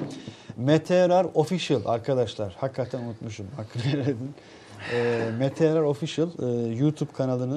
Mete 0.57 0.95
Erar 0.95 1.27
Official 1.33 1.81
arkadaşlar. 1.85 2.55
Hakikaten 2.59 2.99
unutmuşum. 3.03 3.47
Hakkını 3.55 3.83
helal 3.83 4.07
edin. 4.07 4.31
Ee, 4.93 5.29
Mete 5.39 5.65
Erar 5.65 5.81
Official 5.81 6.29
e, 6.39 6.75
YouTube 6.75 7.11
kanalını 7.13 7.55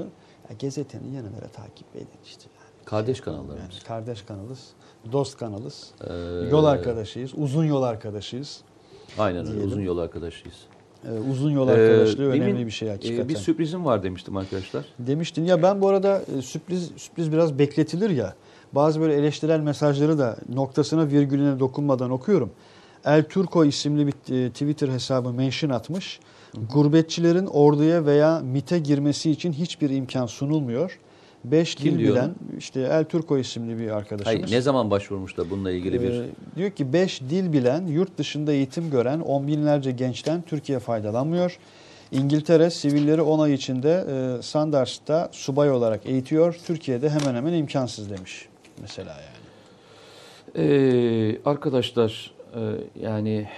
ya, 0.50 0.56
gazetenin 0.60 1.12
yanına 1.12 1.40
takip 1.52 1.96
edin 1.96 2.08
işte. 2.24 2.44
Yani. 2.56 2.84
Kardeş 2.84 3.16
Yani 3.18 3.24
kanallarımız. 3.24 3.82
kardeş 3.86 4.22
kanalız. 4.22 4.66
Dost 5.12 5.36
kanalız. 5.38 5.86
Ee, 6.08 6.12
Yol 6.50 6.64
arkadaşıyız. 6.64 7.30
Uzun 7.36 7.64
yol 7.64 7.82
arkadaşıyız. 7.82 8.60
Aynen 9.18 9.46
öyle. 9.48 9.60
Uzun 9.64 9.80
yol 9.80 9.98
arkadaşıyız. 9.98 10.56
Ee, 11.04 11.10
uzun 11.30 11.50
yol 11.50 11.68
Ee, 11.68 11.72
arkadaşlığı 11.72 12.32
demin, 12.32 12.40
önemli 12.40 12.66
bir 12.66 12.70
şey 12.70 12.88
e, 12.88 12.90
hakikaten. 12.90 13.28
bir 13.28 13.36
sürprizim 13.36 13.84
var 13.84 14.02
demiştim 14.02 14.36
arkadaşlar. 14.36 14.84
Demiştin. 14.98 15.44
Ya 15.44 15.62
ben 15.62 15.80
bu 15.80 15.88
arada 15.88 16.22
e, 16.38 16.42
sürpriz 16.42 16.90
sürpriz 16.96 17.32
biraz 17.32 17.58
bekletilir 17.58 18.10
ya. 18.10 18.34
Bazı 18.72 19.00
böyle 19.00 19.14
eleştirel 19.14 19.60
mesajları 19.60 20.18
da 20.18 20.36
noktasına 20.54 21.06
virgülüne 21.10 21.58
dokunmadan 21.60 22.10
okuyorum. 22.10 22.50
El 23.04 23.24
Turco 23.28 23.64
isimli 23.64 24.06
bir 24.06 24.44
e, 24.44 24.50
Twitter 24.50 24.88
hesabı 24.88 25.32
mention 25.32 25.70
atmış. 25.70 26.20
Gurbetçilerin 26.74 27.46
orduya 27.46 28.06
veya 28.06 28.40
MIT'e 28.40 28.78
girmesi 28.78 29.30
için 29.30 29.52
hiçbir 29.52 29.90
imkan 29.90 30.26
sunulmuyor. 30.26 30.98
5 31.44 31.74
Kim 31.74 31.92
dil 31.92 31.98
diyor 31.98 32.14
bilen 32.14 32.24
onu? 32.24 32.58
işte 32.58 32.80
El 32.80 33.04
Turco 33.04 33.38
isimli 33.38 33.78
bir 33.78 33.90
arkadaşımız. 33.90 34.26
Hayır, 34.26 34.56
ne 34.56 34.60
zaman 34.60 34.90
başvurmuş 34.90 35.36
da 35.36 35.50
bununla 35.50 35.70
ilgili 35.70 36.02
bir... 36.02 36.10
Ee, 36.10 36.26
diyor 36.56 36.70
ki 36.70 36.92
5 36.92 37.20
dil 37.20 37.52
bilen, 37.52 37.86
yurt 37.86 38.18
dışında 38.18 38.52
eğitim 38.52 38.90
gören 38.90 39.20
on 39.20 39.46
binlerce 39.46 39.90
gençten 39.92 40.42
Türkiye 40.42 40.78
faydalanmıyor. 40.78 41.58
İngiltere 42.12 42.70
sivilleri 42.70 43.22
10 43.22 43.38
ay 43.38 43.54
içinde 43.54 44.04
e, 44.08 44.42
Sanders'ta 44.42 45.28
subay 45.32 45.70
olarak 45.70 46.06
eğitiyor. 46.06 46.58
Türkiye'de 46.66 47.10
hemen 47.10 47.34
hemen 47.34 47.52
imkansız 47.52 48.10
demiş 48.10 48.48
mesela 48.80 49.10
yani. 49.10 49.38
Ee, 50.56 51.40
arkadaşlar 51.44 52.32
e, 52.54 52.60
yani 53.02 53.48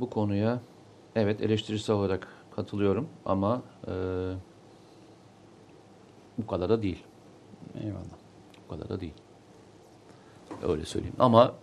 bu 0.00 0.10
konuya 0.10 0.60
evet 1.16 1.40
eleştirisel 1.40 1.96
olarak 1.96 2.28
katılıyorum 2.56 3.08
ama 3.24 3.62
e, 3.86 3.92
bu 6.38 6.46
kadar 6.46 6.68
da 6.68 6.82
değil. 6.82 6.98
Eyvallah. 7.80 8.16
Bu 8.64 8.74
kadar 8.74 8.88
da 8.88 9.00
değil. 9.00 9.14
Öyle 10.62 10.84
söyleyeyim. 10.84 11.16
Ama 11.18 11.54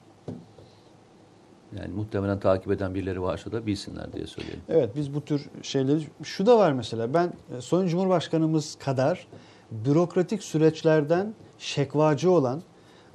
yani 1.79 1.93
muhtemelen 1.93 2.39
takip 2.39 2.71
eden 2.71 2.95
birileri 2.95 3.21
varsa 3.21 3.51
da 3.51 3.65
bilsinler 3.65 4.13
diye 4.13 4.27
söyleyelim. 4.27 4.61
Evet 4.69 4.89
biz 4.95 5.13
bu 5.15 5.21
tür 5.21 5.49
şeyleri 5.61 6.07
şu 6.23 6.45
da 6.45 6.57
var 6.57 6.71
mesela 6.73 7.13
ben 7.13 7.33
e, 7.57 7.61
Sayın 7.61 7.87
Cumhurbaşkanımız 7.87 8.75
kadar 8.75 9.27
bürokratik 9.71 10.43
süreçlerden 10.43 11.33
şekvacı 11.57 12.31
olan 12.31 12.61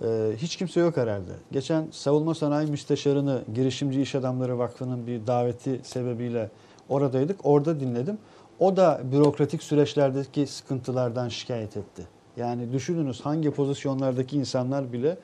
e, 0.03 0.33
hiç 0.37 0.57
kimse 0.57 0.81
yok 0.81 0.97
herhalde. 0.97 1.33
Geçen 1.53 1.89
Savunma 1.91 2.35
Sanayi 2.35 2.71
Müsteşarını 2.71 3.43
Girişimci 3.55 4.03
İş 4.03 4.15
Adamları 4.15 4.59
Vakfı'nın 4.59 5.07
bir 5.07 5.27
daveti 5.27 5.81
sebebiyle 5.83 6.51
oradaydık. 6.89 7.41
Orada 7.47 7.81
dinledim. 7.81 8.19
O 8.59 8.77
da 8.77 9.01
bürokratik 9.13 9.63
süreçlerdeki 9.63 10.47
sıkıntılardan 10.47 11.29
şikayet 11.29 11.77
etti. 11.77 12.18
Yani 12.39 12.73
düşününüz 12.73 13.21
hangi 13.21 13.51
pozisyonlardaki 13.51 14.37
insanlar 14.37 14.93
bile 14.93 15.17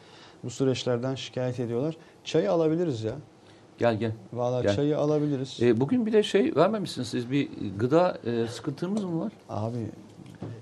bu 0.45 0.51
süreçlerden 0.51 1.15
şikayet 1.15 1.61
ediyorlar. 1.61 1.97
Çayı 2.25 2.53
alabiliriz 2.53 3.03
ya. 3.05 3.12
Gel 3.79 3.99
gel. 3.99 4.12
Vallahi 4.33 4.62
Gel. 4.62 4.77
çayı 4.77 4.99
alabiliriz. 4.99 5.59
Ee, 5.62 5.81
bugün 5.81 6.07
bir 6.07 6.12
de 6.12 6.23
şey 6.23 6.57
vermemişsiniz 6.57 7.09
siz 7.09 7.31
bir 7.31 7.49
gıda 7.79 8.19
e, 8.27 8.47
sıkıntımız 8.47 9.05
mı 9.05 9.21
var? 9.21 9.33
Abi 9.49 9.77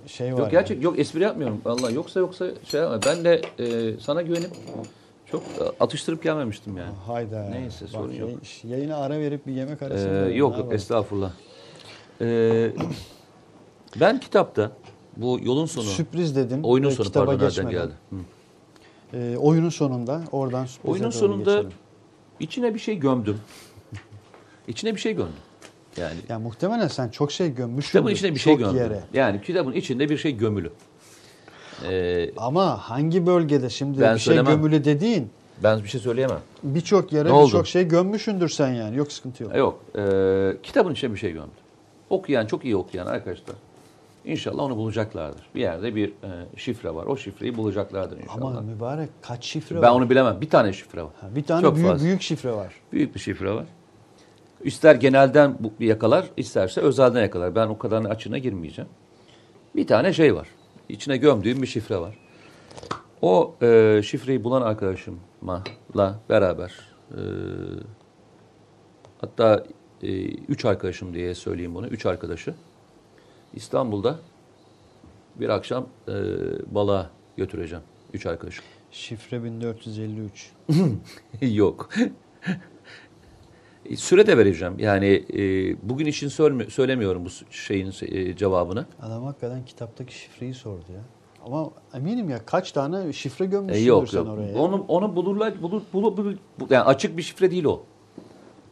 şey 0.07 0.35
var. 0.35 0.39
Yok 0.39 0.51
gerçek 0.51 0.83
yok 0.83 0.99
espri 0.99 1.23
yapmıyorum. 1.23 1.61
Vallahi 1.65 1.95
yoksa 1.95 2.21
yoksa 2.21 2.47
şey 2.65 2.81
yapma. 2.81 3.01
Ben 3.07 3.25
de 3.25 3.43
e, 3.59 3.99
sana 4.01 4.23
güvenip 4.23 4.51
çok 5.27 5.43
e, 5.43 5.65
atıştırıp 5.81 6.23
gelmemiştim 6.23 6.77
yani. 6.77 6.89
ya. 6.89 7.09
Hayda. 7.15 7.43
Neyse, 7.51 7.87
sorun 7.87 8.11
Bak, 8.11 8.19
yok. 8.19 8.29
yayın- 8.29 8.77
Yayına 8.77 8.97
ara 8.97 9.19
verip 9.19 9.47
bir 9.47 9.53
yemek 9.53 9.83
arası. 9.83 10.09
Ee, 10.09 10.35
yok 10.35 10.59
yok 10.59 10.73
estağfurullah. 10.73 11.31
Ee, 12.21 12.71
ben 14.01 14.21
kitapta 14.21 14.71
bu 15.17 15.41
yolun 15.43 15.67
sonu, 15.67 15.85
Sürpriz 15.85 16.37
dedim. 16.37 16.61
oyunun 16.65 16.91
sonu 16.91 17.07
kitaba 17.07 17.25
pardon 17.27 17.45
nereden 17.45 17.65
geçmeden. 17.65 17.87
geldi? 17.87 17.93
Hı. 18.11 18.17
Ee, 19.19 19.37
oyunun 19.37 19.69
sonunda 19.69 20.23
oradan 20.33 20.67
sürprize 20.67 20.93
Oyunun 20.93 21.11
sonunda 21.11 21.51
geçelim. 21.57 21.73
içine 22.41 22.75
bir 22.75 22.79
şey 22.79 22.99
gömdüm. 22.99 23.39
İçine 24.69 24.95
bir 24.95 25.01
şey 25.01 25.13
gömdüm. 25.13 25.33
Yani 25.97 26.15
Ya 26.29 26.39
muhtemelen 26.39 26.89
sen 26.89 27.09
çok 27.09 27.33
şey 27.33 27.55
gömmüşsün. 27.55 27.91
kitabın 27.93 28.11
içine 28.11 28.35
bir 28.35 28.39
şey 28.41 28.57
gömdüm. 28.57 28.77
yere. 28.77 29.01
Yani 29.15 29.43
kitabın 29.43 29.73
içinde 29.73 30.09
bir 30.09 30.17
şey 30.17 30.37
gömülü. 30.37 30.71
Ee, 31.89 32.31
Ama 32.37 32.77
hangi 32.91 33.27
bölgede 33.27 33.71
şimdi 33.71 34.01
bir 34.01 34.07
şey 34.07 34.19
söylemem. 34.19 34.57
gömülü 34.57 34.85
dediğin 34.85 35.31
ben 35.63 35.83
bir 35.83 35.89
şey 35.89 36.01
söyleyemem. 36.01 36.39
birçok 36.63 37.13
yere 37.13 37.29
birçok 37.45 37.67
şey 37.67 37.89
gömmüşsündür 37.89 38.49
sen 38.49 38.69
yani. 38.73 38.97
Yok 38.97 39.13
sıkıntı 39.13 39.43
yok. 39.43 39.57
Yok. 39.57 39.81
e, 39.99 40.57
kitabın 40.63 40.93
içine 40.93 41.13
bir 41.13 41.19
şey 41.19 41.33
gömdüm. 41.33 41.51
okuyan, 42.11 42.47
çok 42.47 42.65
iyi 42.65 42.77
okuyan 42.77 43.07
arkadaşlar 43.07 43.57
inşallah 44.25 44.63
onu 44.63 44.77
bulacaklardır. 44.77 45.47
Bir 45.55 45.61
yerde 45.61 45.95
bir 45.95 46.09
e, 46.09 46.31
şifre 46.57 46.95
var. 46.95 47.07
O 47.07 47.17
şifreyi 47.17 47.57
bulacaklardır 47.57 48.19
inşallah. 48.19 48.37
Ama 48.37 48.61
mübarek 48.61 49.11
kaç 49.23 49.45
şifre 49.45 49.77
ben 49.77 49.83
var? 49.83 49.91
onu 49.91 50.11
bilemem. 50.11 50.41
Bir 50.41 50.51
tane 50.51 50.73
şifre 50.73 51.03
var. 51.03 51.13
Ha, 51.21 51.29
bir 51.37 51.45
tane 51.45 51.63
Çok 51.63 51.77
büyük 51.77 51.89
fazla. 51.89 52.05
büyük 52.07 52.23
şifre 52.23 52.53
var. 52.53 52.75
Büyük 52.93 53.15
bir 53.15 53.21
şifre 53.21 53.55
var. 53.55 53.67
İster 54.65 54.95
genelden 54.95 55.59
yakalar, 55.81 56.27
isterse 56.37 56.81
özelden 56.81 57.21
yakalar. 57.23 57.55
Ben 57.55 57.67
o 57.67 57.79
kadarını 57.79 58.09
açığına 58.09 58.39
girmeyeceğim. 58.39 58.91
Bir 59.77 59.87
tane 59.87 60.13
şey 60.13 60.35
var. 60.35 60.49
İçine 60.89 61.17
gömdüğüm 61.17 61.63
bir 61.63 61.67
şifre 61.67 61.99
var. 61.99 62.19
O 63.23 63.55
e, 63.63 64.01
şifreyi 64.05 64.45
bulan 64.45 64.63
arkadaşımla 64.63 65.65
beraber 66.29 66.73
e, 67.11 67.21
hatta 69.21 69.65
e, 70.03 70.25
üç 70.25 70.65
arkadaşım 70.65 71.15
diye 71.15 71.35
söyleyeyim 71.35 71.75
bunu. 71.75 71.87
Üç 71.87 72.07
arkadaşı 72.07 72.55
İstanbul'da 73.55 74.19
bir 75.41 75.49
akşam 75.49 75.87
e, 76.09 76.13
balığa 76.75 77.11
götüreceğim. 77.37 77.85
Üç 78.13 78.27
arkadaşım. 78.27 78.65
Şifre 78.91 79.45
1453. 79.45 80.51
Yok. 81.41 81.89
E, 83.87 83.97
Süre 83.97 84.27
de 84.27 84.39
vereceğim. 84.39 84.75
Yani 84.79 85.25
e, 85.35 85.39
bugün 85.89 86.07
için 86.07 86.29
söylemi- 86.29 86.71
söylemiyorum 86.71 87.25
bu 87.25 87.29
şeyin 87.55 87.93
e, 88.03 88.37
cevabını. 88.37 88.87
Adam 89.03 89.25
hakikaten 89.25 89.65
kitaptaki 89.65 90.15
şifreyi 90.19 90.55
sordu 90.55 90.85
ya. 90.95 91.01
Ama 91.47 91.71
eminim 91.95 92.31
ya 92.31 92.47
kaç 92.47 92.73
tane 92.73 93.13
şifre 93.13 93.45
E, 93.45 93.49
gömmüşsündür 93.49 93.87
yok 93.89 94.09
sen 94.09 94.19
yok. 94.19 94.29
oraya. 94.29 94.49
ya. 94.53 94.59
Onu 94.59 94.85
onu 94.89 95.17
bulurlar 95.17 95.63
bulur, 95.63 95.83
bulur, 95.93 96.17
bulur- 96.17 96.39
bu- 96.61 96.67
yani 96.71 96.85
açık 96.85 97.17
bir 97.17 97.23
şifre 97.23 97.51
değil 97.51 97.65
o. 97.65 97.83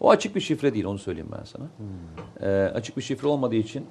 O 0.01 0.11
açık 0.11 0.37
bir 0.37 0.41
şifre 0.41 0.75
değil 0.75 0.85
onu 0.85 0.99
söyleyeyim 0.99 1.29
ben 1.39 1.45
sana. 1.45 1.65
Hmm. 1.65 2.49
E, 2.49 2.53
açık 2.69 2.97
bir 2.97 3.03
şifre 3.03 3.29
olmadığı 3.29 3.55
için 3.55 3.85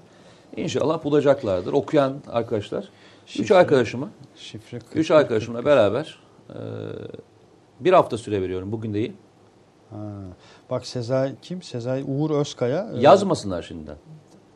inşallah 0.58 1.04
bulacaklardır. 1.04 1.74
Okuyan 1.74 2.14
arkadaşlar. 2.28 2.90
Üç 3.28 3.36
Şifre- 3.52 3.56
arkadaşıma, 3.56 4.10
Şifre 4.36 4.80
40, 4.80 4.96
üç 4.96 5.12
arkadaşımla 5.12 5.66
beraber 5.66 6.20
e, 6.50 6.56
bir 7.80 7.94
hafta 7.94 8.18
süre 8.18 8.42
veriyorum 8.42 8.72
bugün 8.72 8.94
değil. 8.94 9.14
Ha. 9.90 9.98
Bak 10.70 10.86
Sezai 10.88 11.32
kim? 11.42 11.62
Sezai 11.62 12.04
Uğur 12.04 12.30
Özkaya. 12.32 12.90
Ee, 12.96 13.00
Yazmasınlar 13.00 13.62
şimdiden. 13.62 13.96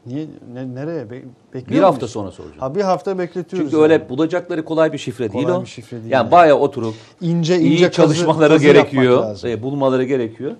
Niye 0.06 0.28
ne, 0.54 0.76
nereye 0.76 1.10
Be- 1.10 1.24
bekliyor 1.54 1.80
Bir 1.82 1.84
hafta 1.84 2.00
muyuz? 2.00 2.12
sonra 2.12 2.32
soracağım. 2.32 2.60
Ha 2.60 2.76
bir 2.76 2.82
hafta 2.82 3.18
bekletiyoruz. 3.20 3.72
Çünkü 3.72 3.84
öyle 3.84 3.94
yani. 3.94 4.10
bulacakları 4.10 4.66
kolay 4.66 4.94
bir 4.94 4.98
şifre 4.98 5.34
değil 5.34 5.46
Kolay 5.46 5.58
o. 5.58 5.62
bir 5.62 5.68
şifre 5.68 5.98
değil 5.98 6.12
yani 6.12 6.24
yani. 6.24 6.32
bayağı 6.32 6.58
oturup 6.58 6.94
ince 7.22 7.60
iyi 7.60 7.74
ince 7.74 7.86
kazı- 7.86 7.96
çalışmaları 7.96 8.54
kazı 8.54 8.66
gerekiyor. 8.66 9.38
e, 9.46 9.64
bulmaları 9.64 10.04
gerekiyor. 10.04 10.52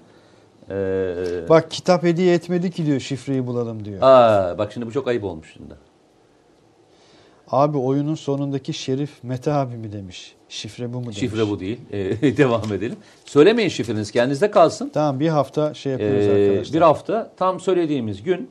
Ee, 0.70 1.16
Bak 1.50 1.72
kitap 1.72 2.04
hediye 2.04 2.34
etmedi 2.34 2.72
ki 2.72 2.86
diyor 2.86 3.00
şifreyi 3.00 3.48
bulalım 3.48 3.86
diyor. 3.86 4.00
aa, 4.02 4.58
bak 4.58 4.74
şimdi 4.74 4.86
bu 4.86 4.92
çok 4.92 5.08
ayıp 5.08 5.24
olmuş 5.24 5.54
şimdi. 5.54 5.74
Abi 7.52 7.78
oyunun 7.78 8.16
sonundaki 8.16 8.74
Şerif 8.74 9.24
Mete 9.24 9.54
abi 9.54 9.78
mi 9.78 9.92
demiş. 9.92 10.36
Şifre 10.50 10.94
bu 10.94 10.98
mu 10.98 11.04
demiş. 11.04 11.18
Şifre 11.18 11.48
bu 11.50 11.60
değil. 11.60 11.80
Ee, 11.92 12.38
devam 12.38 12.74
edelim. 12.74 12.98
Söylemeyin 13.26 13.70
şifreniz 13.70 14.12
kendinizde 14.12 14.52
kalsın. 14.52 14.90
Tamam 14.94 15.20
bir 15.20 15.28
hafta 15.28 15.74
şey 15.74 15.92
yapıyoruz 15.92 16.26
Ee, 16.26 16.32
arkadaşlar. 16.50 16.74
bir 16.74 16.82
hafta 16.82 17.32
tam 17.38 17.60
söylediğimiz 17.60 18.24
gün 18.24 18.50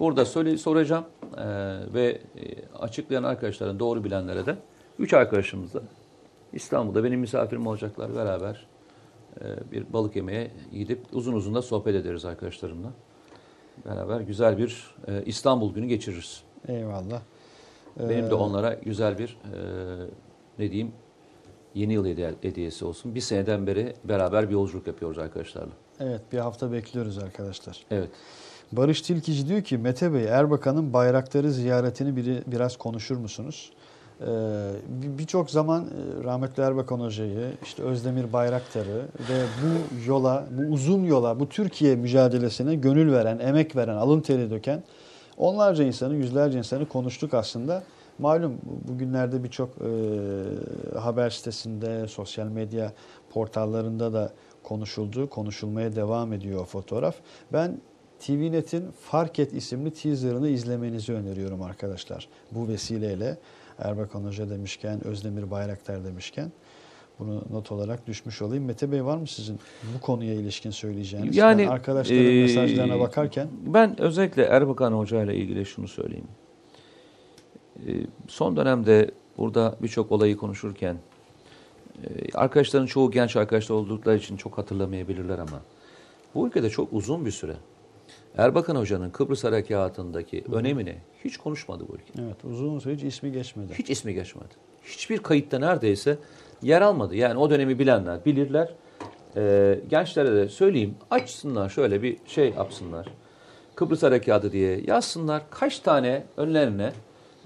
burada 0.00 0.24
söyle, 0.24 0.56
soracağım 0.58 1.04
Ee, 1.36 1.42
ve 1.94 2.06
e, 2.10 2.18
açıklayan 2.80 3.22
arkadaşların 3.22 3.78
doğru 3.78 4.04
bilenlere 4.04 4.46
de 4.46 4.56
üç 4.98 5.14
arkadaşımızla 5.14 5.80
İstanbul'da 6.52 7.04
benim 7.04 7.20
misafirim 7.20 7.66
olacaklar 7.66 8.14
beraber 8.16 8.66
bir 9.72 9.92
balık 9.92 10.16
yemeye 10.16 10.50
gidip 10.72 11.00
uzun 11.12 11.32
uzun 11.32 11.54
da 11.54 11.62
sohbet 11.62 11.94
ederiz 11.94 12.24
arkadaşlarımla. 12.24 12.92
Beraber 13.86 14.20
güzel 14.20 14.58
bir 14.58 14.94
e, 15.08 15.22
İstanbul 15.26 15.74
günü 15.74 15.86
geçiririz. 15.86 16.42
Eyvallah. 16.68 17.20
Benim 18.08 18.24
Ee, 18.24 18.30
de 18.30 18.34
onlara 18.34 18.74
güzel 18.74 19.18
bir 19.18 19.28
e, 19.28 19.58
ne 20.58 20.70
diyeyim 20.70 20.92
yeni 21.74 21.92
yıl 21.92 22.06
hediye- 22.06 22.34
hediyesi 22.42 22.84
olsun. 22.84 23.14
Bir 23.14 23.20
seneden 23.20 23.66
beri 23.66 23.94
beraber 24.04 24.48
bir 24.48 24.52
yolculuk 24.54 24.86
yapıyoruz 24.86 25.18
arkadaşlarla. 25.18 25.72
Evet 26.00 26.20
bir 26.32 26.38
hafta 26.38 26.72
bekliyoruz 26.72 27.18
arkadaşlar. 27.18 27.84
Evet. 27.90 28.08
Barış 28.72 29.02
Tilkici 29.02 29.48
diyor 29.48 29.62
ki 29.62 29.78
Mete 29.78 30.12
Bey 30.14 30.24
Erbakan'ın 30.24 30.92
bayrakları 30.92 31.50
ziyaretini 31.52 32.16
biri, 32.16 32.42
biraz 32.46 32.76
konuşur 32.76 33.16
musunuz? 33.16 33.72
Ee, 34.20 34.26
bir- 35.02 35.18
Birçok 35.18 35.50
zaman 35.50 35.84
e, 35.84 36.24
rahmetli 36.24 36.62
Erbakan 36.62 37.00
Hoca'yı, 37.00 37.50
işte 37.62 37.82
Özdemir 37.82 38.32
Bayraktar'ı 38.32 38.98
ve 39.30 39.42
bu 39.62 40.06
yola, 40.10 40.46
bu 40.50 40.72
uzun 40.72 41.04
yola, 41.04 41.40
bu 41.40 41.48
Türkiye 41.48 41.96
mücadelesine 41.96 42.74
gönül 42.74 43.12
veren, 43.12 43.38
emek 43.38 43.76
veren, 43.76 43.96
alın 43.96 44.20
teri 44.20 44.50
döken 44.50 44.82
onlarca 45.38 45.84
insanı, 45.84 46.14
yüzlerce 46.14 46.58
insanı 46.58 46.88
konuştuk 46.88 47.34
aslında. 47.34 47.82
Malum 48.18 48.52
bu- 48.62 48.92
bugünlerde 48.92 49.44
birçok 49.44 49.68
e, 49.70 50.98
haber 50.98 51.30
sitesinde, 51.30 52.08
sosyal 52.08 52.46
medya 52.46 52.92
portallarında 53.30 54.12
da 54.12 54.30
konuşuldu, 54.62 55.30
konuşulmaya 55.30 55.96
devam 55.96 56.32
ediyor 56.32 56.60
o 56.60 56.64
fotoğraf. 56.64 57.14
Ben 57.52 57.80
TVNet'in 58.18 58.84
Fark 59.10 59.38
Et 59.38 59.52
isimli 59.52 59.90
teaserını 59.90 60.48
izlemenizi 60.48 61.12
öneriyorum 61.12 61.62
arkadaşlar. 61.62 62.28
Bu 62.52 62.68
vesileyle 62.68 63.36
Erbakan 63.80 64.24
Hoca 64.24 64.50
demişken, 64.50 65.06
Özdemir 65.06 65.50
Bayraktar 65.50 66.04
demişken 66.04 66.52
bunu 67.18 67.42
not 67.52 67.72
olarak 67.72 68.06
düşmüş 68.06 68.42
olayım. 68.42 68.64
Mete 68.64 68.92
Bey 68.92 69.04
var 69.04 69.16
mı 69.16 69.26
sizin 69.26 69.58
bu 69.96 70.00
konuya 70.00 70.34
ilişkin 70.34 70.70
söyleyeceğiniz? 70.70 71.36
Yani, 71.36 71.62
Ben 71.62 71.68
arkadaşların 71.68 72.24
eee, 72.24 72.42
mesajlarına 72.42 73.00
bakarken 73.00 73.48
Ben 73.66 74.00
özellikle 74.00 74.42
Erbakan 74.42 74.92
Hoca 74.92 75.22
ile 75.22 75.36
ilgili 75.36 75.66
şunu 75.66 75.88
söyleyeyim. 75.88 76.26
Ee, 77.86 77.92
Son 78.28 78.56
dönemde 78.56 79.10
burada 79.38 79.76
birçok 79.82 80.12
olayı 80.12 80.36
konuşurken 80.36 80.96
e, 82.04 82.08
arkadaşların 82.34 82.86
çoğu 82.86 83.10
genç 83.10 83.36
arkadaşlar 83.36 83.76
oldukları 83.76 84.16
için 84.16 84.36
çok 84.36 84.58
hatırlamayabilirler 84.58 85.38
ama 85.38 85.60
bu 86.34 86.46
ülkede 86.46 86.70
çok 86.70 86.92
uzun 86.92 87.26
bir 87.26 87.30
süre 87.30 87.54
Erbakan 88.38 88.76
Hoca'nın 88.76 89.10
Kıbrıs 89.10 89.44
Harekatı'ndaki 89.44 90.44
önemini 90.52 90.96
hiç 91.24 91.36
konuşmadı 91.36 91.84
bu 91.88 91.94
ülke. 91.94 92.22
evet 92.22 92.44
uzun 92.44 92.78
süre 92.78 92.94
hiç 92.94 93.02
ismi 93.02 93.32
geçmedi. 93.32 93.72
Hiç 93.74 93.90
ismi 93.90 94.14
geçmedi. 94.14 94.54
Hiçbir 94.82 95.18
kayıtta 95.18 95.58
neredeyse 95.58 96.18
yer 96.62 96.82
almadı. 96.82 97.16
Yani 97.16 97.38
o 97.38 97.50
dönemi 97.50 97.78
bilenler 97.78 98.24
bilirler. 98.24 98.74
Ee, 99.36 99.80
gençlere 99.88 100.36
de 100.36 100.48
söyleyeyim 100.48 100.94
açsınlar 101.10 101.68
şöyle 101.68 102.02
bir 102.02 102.16
şey 102.26 102.50
yapsınlar. 102.50 103.08
Kıbrıs 103.74 104.02
Harekatı 104.02 104.52
diye 104.52 104.80
yazsınlar. 104.86 105.42
Kaç 105.50 105.78
tane 105.78 106.24
önlerine 106.36 106.92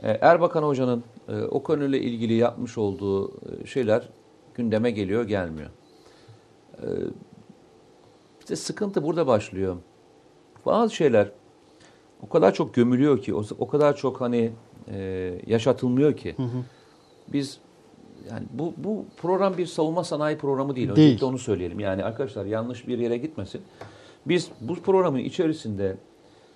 e, 0.03 0.11
Erbakan 0.11 0.63
Hoca'nın 0.63 1.05
e, 1.29 1.43
o 1.43 1.63
konuyla 1.63 1.99
ilgili 1.99 2.35
yapmış 2.35 2.79
olduğu 2.79 3.29
e, 3.29 3.67
şeyler 3.67 4.09
gündeme 4.55 4.91
geliyor 4.91 5.25
gelmiyor. 5.25 5.71
Ee, 6.83 6.87
işte 8.41 8.57
sıkıntı 8.57 9.03
burada 9.03 9.27
başlıyor. 9.27 9.77
Bazı 10.67 10.95
şeyler 10.95 11.31
o 12.23 12.29
kadar 12.29 12.55
çok 12.55 12.75
gömülüyor 12.75 13.23
ki, 13.23 13.35
o, 13.35 13.69
kadar 13.69 13.97
çok 13.97 14.21
hani 14.21 14.51
e, 14.89 15.33
yaşatılmıyor 15.47 16.17
ki. 16.17 16.37
Biz 17.33 17.59
yani 18.31 18.47
bu 18.53 18.75
bu 18.77 19.05
program 19.17 19.59
bir 19.59 19.67
savunma 19.67 20.05
sanayi 20.05 20.39
programı 20.39 20.77
değil. 20.77 20.89
Değil. 20.89 20.99
Öncelikle 20.99 21.27
onu 21.27 21.39
söyleyelim. 21.39 21.81
Yani 21.81 22.05
arkadaşlar 22.05 22.45
yanlış 22.45 22.89
bir 22.89 22.99
yere 22.99 23.17
gitmesin. 23.17 23.61
Biz 24.27 24.51
bu 24.61 24.75
programın 24.75 25.19
içerisinde 25.19 25.97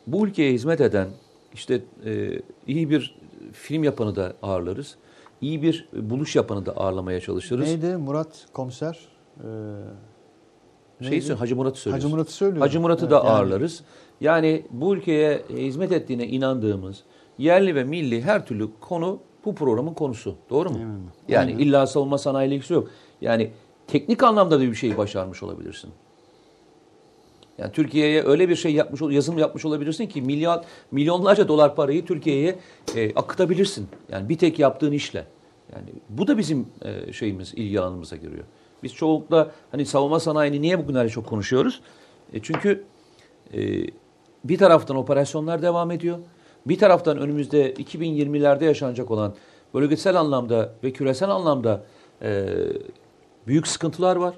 bu 0.06 0.26
ülkeye 0.26 0.52
hizmet 0.52 0.80
eden 0.80 1.08
işte 1.54 1.80
e, 2.04 2.42
iyi 2.66 2.90
bir 2.90 3.18
film 3.52 3.84
yapanı 3.84 4.16
da 4.16 4.34
ağırlarız. 4.42 4.96
İyi 5.40 5.62
bir 5.62 5.88
buluş 5.92 6.36
yapanı 6.36 6.66
da 6.66 6.72
ağırlamaya 6.72 7.20
çalışırız. 7.20 7.66
Neydi 7.66 7.96
Murat 7.96 8.46
komiser? 8.52 9.08
Ee, 9.38 9.44
Şeyi 11.02 11.22
söyle, 11.22 11.38
Hacı 11.38 11.56
Murat'ı 11.56 11.80
söylüyorsun. 11.80 12.06
Hacı 12.08 12.14
Murat'ı 12.16 12.32
söylüyorum. 12.32 12.60
Hacı 12.62 12.80
Murat'ı 12.80 13.02
Evet, 13.04 13.10
da 13.10 13.16
yani 13.16 13.28
ağırlarız. 13.28 13.82
Yani 14.20 14.62
bu 14.70 14.94
ülkeye 14.96 15.42
hizmet 15.50 15.92
ettiğine 15.92 16.26
inandığımız 16.26 17.02
yerli 17.38 17.74
ve 17.74 17.84
milli 17.84 18.22
her 18.22 18.46
türlü 18.46 18.68
konu 18.80 19.18
bu 19.44 19.54
programın 19.54 19.94
konusu. 19.94 20.34
Doğru 20.50 20.70
mu? 20.70 20.76
Aynen. 20.78 20.98
Yani 21.28 21.50
Aynen. 21.52 21.58
illa 21.58 21.86
savunma 21.86 22.18
sanayi 22.18 22.50
ilgisi 22.52 22.72
yok. 22.74 22.88
Yani 23.20 23.50
teknik 23.86 24.22
anlamda 24.22 24.60
da 24.60 24.62
bir 24.62 24.74
şey 24.74 24.96
başarmış 24.96 25.42
olabilirsin. 25.42 25.90
Yani 27.58 27.72
Türkiye'ye 27.72 28.24
öyle 28.24 28.48
bir 28.48 28.56
şey 28.56 28.72
yapmış, 28.74 29.02
ol- 29.02 29.10
yazım 29.10 29.38
yapmış 29.38 29.64
olabilirsin 29.64 30.06
ki 30.06 30.22
milyon 30.22 30.62
milyonlarca 30.90 31.48
dolar 31.48 31.74
parayı 31.76 32.04
Türkiye'ye 32.04 32.58
e, 32.96 33.14
akıtabilirsin. 33.14 33.88
Yani 34.12 34.28
bir 34.28 34.38
tek 34.38 34.58
yaptığın 34.58 34.92
işle. 34.92 35.24
Yani 35.72 35.88
bu 36.08 36.26
da 36.26 36.38
bizim 36.38 36.66
e, 36.82 37.12
şeyimiz, 37.12 37.54
ilgi 37.54 37.80
alanımıza 37.80 38.16
giriyor. 38.16 38.44
Biz 38.82 38.94
çoğunlukla 38.94 39.50
hani 39.70 39.86
savunma 39.86 40.20
sanayini 40.20 40.62
niye 40.62 40.78
bugünlerde 40.78 41.08
çok 41.08 41.26
konuşuyoruz? 41.26 41.80
E, 42.32 42.40
çünkü 42.42 42.84
e, 43.54 43.60
bir 44.44 44.58
taraftan 44.58 44.96
operasyonlar 44.96 45.62
devam 45.62 45.90
ediyor. 45.90 46.18
Bir 46.66 46.78
taraftan 46.78 47.18
önümüzde 47.18 47.72
2020'lerde 47.72 48.64
yaşanacak 48.64 49.10
olan 49.10 49.34
bölgesel 49.74 50.16
anlamda 50.16 50.72
ve 50.84 50.92
küresel 50.92 51.30
anlamda 51.30 51.84
e, 52.22 52.46
büyük 53.46 53.66
sıkıntılar 53.66 54.16
var. 54.16 54.34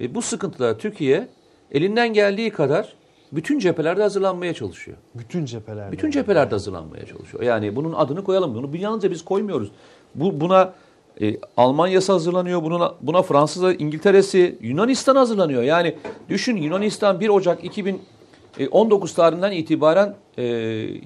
Ve 0.00 0.14
bu 0.14 0.22
sıkıntılar 0.22 0.78
Türkiye 0.78 1.28
elinden 1.70 2.12
geldiği 2.12 2.50
kadar 2.50 2.94
bütün 3.32 3.58
cephelerde 3.58 4.02
hazırlanmaya 4.02 4.54
çalışıyor. 4.54 4.96
Bütün 5.14 5.44
cephelerde. 5.44 5.92
Bütün 5.92 6.10
cephelerde 6.10 6.50
hazırlanmaya 6.50 7.06
çalışıyor. 7.06 7.42
Yani 7.42 7.76
bunun 7.76 7.92
adını 7.92 8.24
koyalım. 8.24 8.54
Bunu 8.54 8.76
yalnızca 8.76 9.10
biz 9.10 9.24
koymuyoruz. 9.24 9.70
Bu 10.14 10.40
buna 10.40 10.72
e, 11.20 11.36
Almanya'sı 11.56 12.12
hazırlanıyor. 12.12 12.62
Buna, 12.62 12.94
buna 13.00 13.22
Fransız'a, 13.22 13.72
İngiltere'si, 13.72 14.58
Yunanistan 14.60 15.16
hazırlanıyor. 15.16 15.62
Yani 15.62 15.94
düşün 16.28 16.56
Yunanistan 16.56 17.20
1 17.20 17.28
Ocak 17.28 17.64
2019 17.64 19.14
tarihinden 19.14 19.52
itibaren 19.52 20.14
e, 20.38 20.44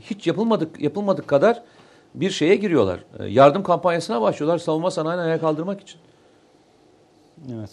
hiç 0.00 0.26
yapılmadık 0.26 0.80
yapılmadık 0.80 1.28
kadar 1.28 1.62
bir 2.14 2.30
şeye 2.30 2.56
giriyorlar. 2.56 3.04
E, 3.18 3.26
yardım 3.26 3.62
kampanyasına 3.62 4.22
başlıyorlar 4.22 4.59
savunma 4.59 4.90
sanayini 4.90 5.22
ayağa 5.22 5.40
kaldırmak 5.40 5.80
için. 5.80 6.00
Evet. 7.54 7.70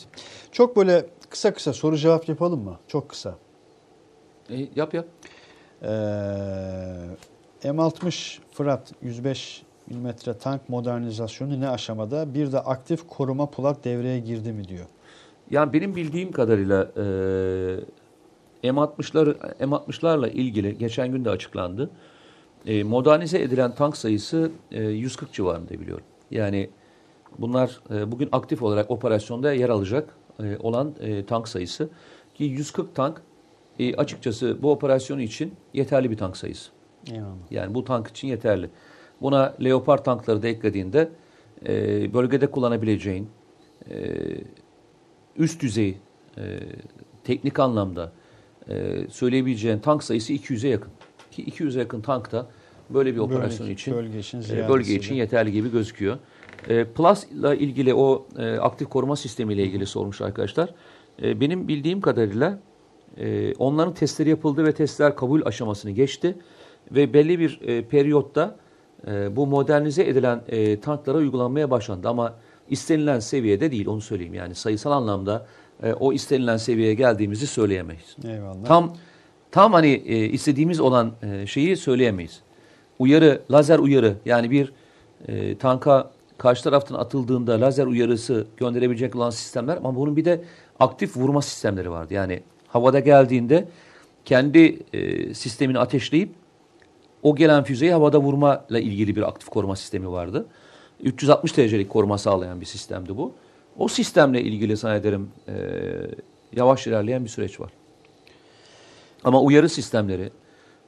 Çok 0.51 0.77
böyle 0.77 1.05
kısa 1.29 1.53
kısa 1.53 1.73
soru 1.73 1.97
cevap 1.97 2.29
yapalım 2.29 2.63
mı? 2.63 2.79
Çok 2.88 3.09
kısa. 3.09 3.36
E, 4.49 4.55
yap 4.75 4.93
yap. 4.93 5.05
Ee, 5.81 5.88
M60 7.63 8.39
Fırat 8.51 8.91
105 9.01 9.63
mm 9.91 10.33
tank 10.39 10.69
modernizasyonu 10.69 11.61
ne 11.61 11.69
aşamada? 11.69 12.33
Bir 12.33 12.51
de 12.51 12.59
aktif 12.59 13.07
koruma 13.07 13.49
pulat 13.49 13.83
devreye 13.86 14.19
girdi 14.19 14.51
mi 14.51 14.67
diyor. 14.67 14.86
Yani 15.51 15.73
benim 15.73 15.95
bildiğim 15.95 16.31
kadarıyla 16.31 16.91
e, 16.97 17.03
M60'lar 18.69 19.36
M60'larla 19.59 20.29
ilgili 20.29 20.77
geçen 20.77 21.11
gün 21.11 21.25
de 21.25 21.29
açıklandı. 21.29 21.89
E, 22.65 22.83
modernize 22.83 23.41
edilen 23.41 23.75
tank 23.75 23.97
sayısı 23.97 24.51
e, 24.71 24.83
140 24.83 25.33
civarında 25.33 25.79
biliyorum. 25.79 26.05
Yani 26.31 26.69
bunlar 27.39 27.79
e, 27.91 28.11
bugün 28.11 28.29
aktif 28.31 28.63
olarak 28.63 28.91
operasyonda 28.91 29.53
yer 29.53 29.69
alacak 29.69 30.15
e, 30.43 30.57
olan 30.57 30.93
e, 30.99 31.25
tank 31.25 31.47
sayısı 31.47 31.89
ki 32.36 32.43
140 32.43 32.95
tank 32.95 33.21
e, 33.79 33.95
açıkçası 33.95 34.57
bu 34.61 34.71
operasyonu 34.71 35.21
için 35.21 35.53
yeterli 35.73 36.11
bir 36.11 36.17
tank 36.17 36.38
sayısı. 36.38 36.71
Eyvallah. 37.11 37.51
Yani 37.51 37.73
bu 37.75 37.83
tank 37.83 38.07
için 38.07 38.27
yeterli. 38.27 38.69
Buna 39.26 39.55
Leopard 39.63 40.03
tankları 40.03 40.43
da 40.43 40.47
eklediğinde 40.47 41.09
e, 41.67 42.13
bölgede 42.13 42.47
kullanabileceğin 42.47 43.30
e, 43.89 43.95
üst 45.38 45.61
düzey 45.61 45.97
e, 46.38 46.59
teknik 47.23 47.59
anlamda 47.59 48.11
e, 48.69 48.95
söyleyebileceğin 49.09 49.80
tank 49.80 50.03
sayısı 50.03 50.34
200'e 50.34 50.69
yakın. 50.69 50.91
Ki 51.32 51.43
200'e 51.45 51.80
yakın 51.80 52.01
tank 52.01 52.32
da 52.32 52.47
böyle 52.89 53.13
bir 53.13 53.19
operasyon 53.19 53.67
Bölge- 53.67 53.73
için 53.73 53.95
bölge 53.95 54.19
için 54.19 54.41
e, 54.55 54.69
bölge 54.69 54.95
için 54.95 55.15
yeterli 55.15 55.51
gibi 55.51 55.71
gözüküyor. 55.71 56.17
E, 56.69 56.84
Plus 56.84 57.23
ile 57.23 57.57
ilgili 57.57 57.93
o 57.93 58.28
e, 58.38 58.57
aktif 58.57 58.89
koruma 58.89 59.15
sistemiyle 59.15 59.63
ilgili 59.63 59.86
sormuş 59.86 60.21
arkadaşlar. 60.21 60.73
E, 61.21 61.41
benim 61.41 61.67
bildiğim 61.67 62.01
kadarıyla 62.01 62.59
e, 63.17 63.55
onların 63.55 63.93
testleri 63.93 64.30
yapıldı 64.30 64.65
ve 64.65 64.71
testler 64.71 65.15
kabul 65.15 65.41
aşamasını 65.45 65.91
geçti 65.91 66.38
ve 66.91 67.13
belli 67.13 67.39
bir 67.39 67.59
e, 67.61 67.82
periyotta 67.82 68.64
e, 69.08 69.36
bu 69.36 69.48
modernize 69.48 70.04
edilen 70.04 70.41
e, 70.48 70.80
tanklara 70.80 71.18
uygulanmaya 71.18 71.72
başlandı 71.72 72.10
ama 72.10 72.34
istenilen 72.70 73.20
seviyede 73.20 73.72
değil 73.72 73.88
onu 73.88 74.02
söyleyeyim 74.02 74.34
yani 74.34 74.56
sayısal 74.56 74.91
anlamda 74.91 75.46
e, 75.84 75.93
o 75.93 76.14
istenilen 76.14 76.58
seviyeye 76.58 76.93
geldiğimizi 76.93 77.48
söyleyemeyiz. 77.48 78.16
Eyvallah. 78.24 78.66
Tam 78.66 78.96
tam 79.52 79.74
hani 79.74 79.88
e, 79.88 80.26
istediğimiz 80.26 80.80
olan 80.80 81.12
e, 81.24 81.48
şeyi 81.48 81.78
söyleyemeyiz. 81.78 82.41
Uyarı, 83.00 83.41
lazer 83.52 83.80
uyarı 83.80 84.16
yani 84.26 84.52
bir 84.52 84.74
e, 85.28 85.58
tanka 85.58 86.12
karşı 86.38 86.64
taraftan 86.64 86.96
atıldığında 86.96 87.62
lazer 87.62 87.86
uyarısı 87.86 88.48
gönderebilecek 88.58 89.16
olan 89.16 89.30
sistemler 89.30 89.78
ama 89.78 89.96
bunun 89.96 90.18
bir 90.18 90.26
de 90.26 90.41
aktif 90.80 91.18
vurma 91.18 91.41
sistemleri 91.41 91.91
vardı. 91.91 92.14
Yani 92.14 92.41
havada 92.68 93.00
geldiğinde 93.00 93.68
kendi 94.26 94.80
e, 94.93 95.34
sistemini 95.34 95.80
ateşleyip 95.80 96.30
o 97.26 97.36
gelen 97.36 97.63
füzeyi 97.63 97.91
havada 97.91 98.21
vurmayla 98.21 98.80
ilgili 98.80 99.15
bir 99.15 99.21
aktif 99.21 99.49
koruma 99.49 99.76
sistemi 99.76 100.11
vardı. 100.11 100.45
360 101.03 101.57
derecelik 101.57 101.89
koruma 101.89 102.17
sağlayan 102.17 102.61
bir 102.61 102.65
sistemdi 102.65 103.17
bu. 103.17 103.34
O 103.78 103.88
sistemle 103.88 104.41
ilgili 104.41 104.78
zannederim 104.78 105.30
e, 105.47 105.53
yavaş 106.55 106.88
ilerleyen 106.88 107.23
bir 107.23 107.30
süreç 107.30 107.59
var. 107.59 107.71
Ama 109.23 109.41
uyarı 109.41 109.69
sistemleri 109.69 110.30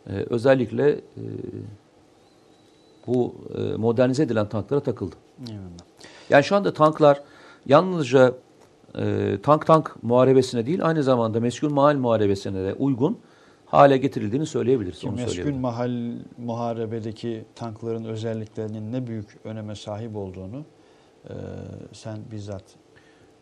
e, 0.09 0.13
özellikle 0.29 0.89
e, 0.91 1.23
bu 3.07 3.35
e, 3.57 3.61
modernize 3.77 4.23
edilen 4.23 4.49
tanklara 4.49 4.79
takıldı. 4.79 5.15
Eyvallah. 5.49 5.61
Yani 6.29 6.43
şu 6.43 6.55
anda 6.55 6.73
tanklar 6.73 7.21
yalnızca 7.65 8.33
e, 8.99 9.37
tank 9.43 9.65
tank 9.67 10.03
muharebesine 10.03 10.65
değil 10.65 10.85
aynı 10.85 11.03
zamanda 11.03 11.39
meskun 11.39 11.73
mahal 11.73 11.95
muharebesine 11.95 12.63
de 12.63 12.73
uygun 12.73 13.17
hale 13.67 13.97
getirildiğini 13.97 14.45
söyleyebiliriz. 14.45 14.99
Ki 14.99 15.07
Onu 15.07 15.15
meskun 15.15 15.55
mahal 15.55 15.91
muharebedeki 16.37 17.45
tankların 17.55 18.03
özelliklerinin 18.05 18.91
ne 18.93 19.07
büyük 19.07 19.37
öneme 19.43 19.75
sahip 19.75 20.15
olduğunu 20.15 20.65
e, 21.29 21.33
sen 21.93 22.17
bizzat 22.31 22.63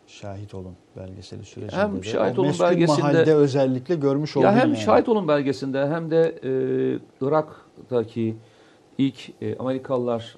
şahit 0.07 0.53
olun 0.53 0.73
belgeseli 0.97 1.43
sürecinde 1.45 1.81
Hem 1.81 1.97
de. 1.97 2.03
şahit 2.03 2.39
o 2.39 2.41
olun 2.41 2.53
belgesinde- 2.59 3.01
mahalde 3.01 3.33
özellikle 3.35 3.95
görmüş 3.95 4.37
oldun 4.37 4.45
Ya 4.45 4.51
hem 4.55 4.67
yani. 4.67 4.77
şahit 4.77 5.09
olun 5.09 5.27
belgesinde 5.27 5.87
hem 5.87 6.11
de 6.11 6.35
e, 6.43 6.49
Irak'taki 7.25 8.35
ilk 8.97 9.29
e, 9.41 9.57
Amerikalılar 9.57 10.37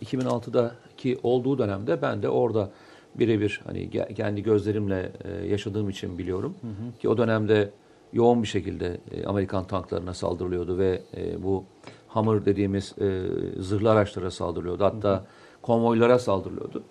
e, 0.00 0.04
2006'daki 0.04 1.18
olduğu 1.22 1.58
dönemde 1.58 2.02
ben 2.02 2.22
de 2.22 2.28
orada 2.28 2.70
birebir 3.14 3.60
hani 3.66 3.90
kendi 4.16 4.42
gözlerimle 4.42 5.12
e, 5.24 5.46
yaşadığım 5.46 5.88
için 5.88 6.18
biliyorum 6.18 6.54
ki 7.00 7.08
o 7.08 7.16
dönemde 7.18 7.70
yoğun 8.14 8.42
bir 8.42 8.48
şekilde 8.48 9.00
e, 9.10 9.24
Amerikan 9.24 9.64
tanklarına 9.64 10.14
saldırılıyordu 10.14 10.78
ve 10.78 11.02
e, 11.16 11.42
bu 11.42 11.64
Hammer 12.08 12.46
dediğimiz 12.46 12.94
e, 12.98 13.22
zırhlı 13.58 13.90
araçlara 13.90 14.30
saldırılıyordu. 14.30 14.84
Hatta 14.84 15.24
konvoylara 15.62 16.18
saldırılıyordu. 16.18 16.82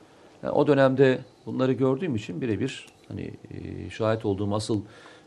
Yani 0.43 0.51
o 0.51 0.67
dönemde 0.67 1.19
bunları 1.45 1.73
gördüğüm 1.73 2.15
için 2.15 2.41
birebir 2.41 2.87
hani 3.07 3.33
e, 3.51 3.89
şahit 3.89 4.25
olduğum 4.25 4.55
asıl 4.55 4.81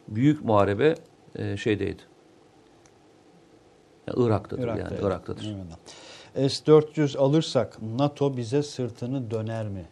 büyük 0.09 0.45
muharebe 0.45 0.95
e, 1.35 1.57
şeydeydi. 1.57 2.03
Yani 4.07 4.27
Irak'tadır 4.27 4.63
Irak'ta, 4.63 4.81
yani 4.81 4.93
evet. 4.93 5.05
Irak'tadır. 5.05 5.45
Eyvallah. 5.45 6.49
S-400 6.51 7.19
alırsak 7.19 7.83
NATO 7.83 8.37
bize 8.37 8.63
sırtını 8.63 9.31
döner 9.31 9.69
mi? 9.69 9.85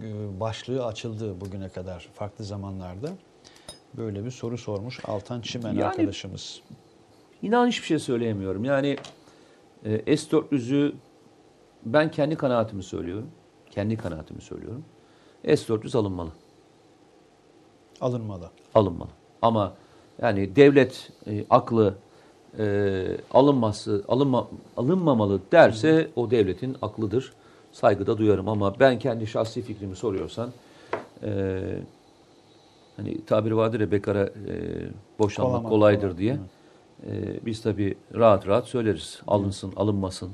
E, 0.00 0.40
Başlığı 0.40 0.86
açıldı 0.86 1.40
bugüne 1.40 1.68
kadar 1.68 2.08
farklı 2.14 2.44
zamanlarda. 2.44 3.08
Böyle 3.94 4.24
bir 4.24 4.30
soru 4.30 4.58
sormuş 4.58 5.00
Altan 5.04 5.40
Çimen 5.40 5.68
Yani- 5.68 5.84
arkadaşımız. 5.84 6.60
İnan 7.42 7.66
hiçbir 7.68 7.86
şey 7.86 7.98
söyleyemiyorum. 7.98 8.64
Yani 8.64 8.96
e, 9.84 10.16
S-400'ü 10.16 10.92
ben 11.84 12.10
kendi 12.10 12.36
kanaatimi 12.36 12.82
söylüyorum. 12.82 13.30
Kendi 13.70 13.96
kanaatimi 13.96 14.40
söylüyorum. 14.42 14.84
S-400 15.44 15.98
alınmalı. 15.98 16.30
Alınmalı. 18.00 18.50
Alınmalı. 18.74 19.08
Ama 19.42 19.74
yani 20.22 20.56
devlet 20.56 21.12
e, 21.26 21.44
aklı 21.50 21.94
e, 22.58 23.06
alınması, 23.30 24.04
alınma, 24.08 24.48
alınmamalı 24.76 25.40
derse 25.52 26.10
o 26.16 26.30
devletin 26.30 26.76
aklıdır. 26.82 27.32
Saygıda 27.72 28.18
duyarım 28.18 28.48
ama 28.48 28.80
ben 28.80 28.98
kendi 28.98 29.26
şahsi 29.26 29.62
fikrimi 29.62 29.96
soruyorsan 29.96 30.50
e, 31.22 31.60
hani 32.96 33.24
tabiri 33.24 33.56
vardır 33.56 33.80
ya 33.80 33.90
bekara 33.90 34.22
e, 34.24 34.30
boşanmak 35.18 35.52
Kolamak 35.52 35.70
kolaydır 35.70 36.02
kolay. 36.02 36.18
diye. 36.18 36.38
E, 37.06 37.46
biz 37.46 37.62
tabii 37.62 37.94
rahat 38.14 38.46
rahat 38.46 38.66
söyleriz. 38.66 39.20
Alınsın, 39.26 39.72
alınmasın. 39.76 40.30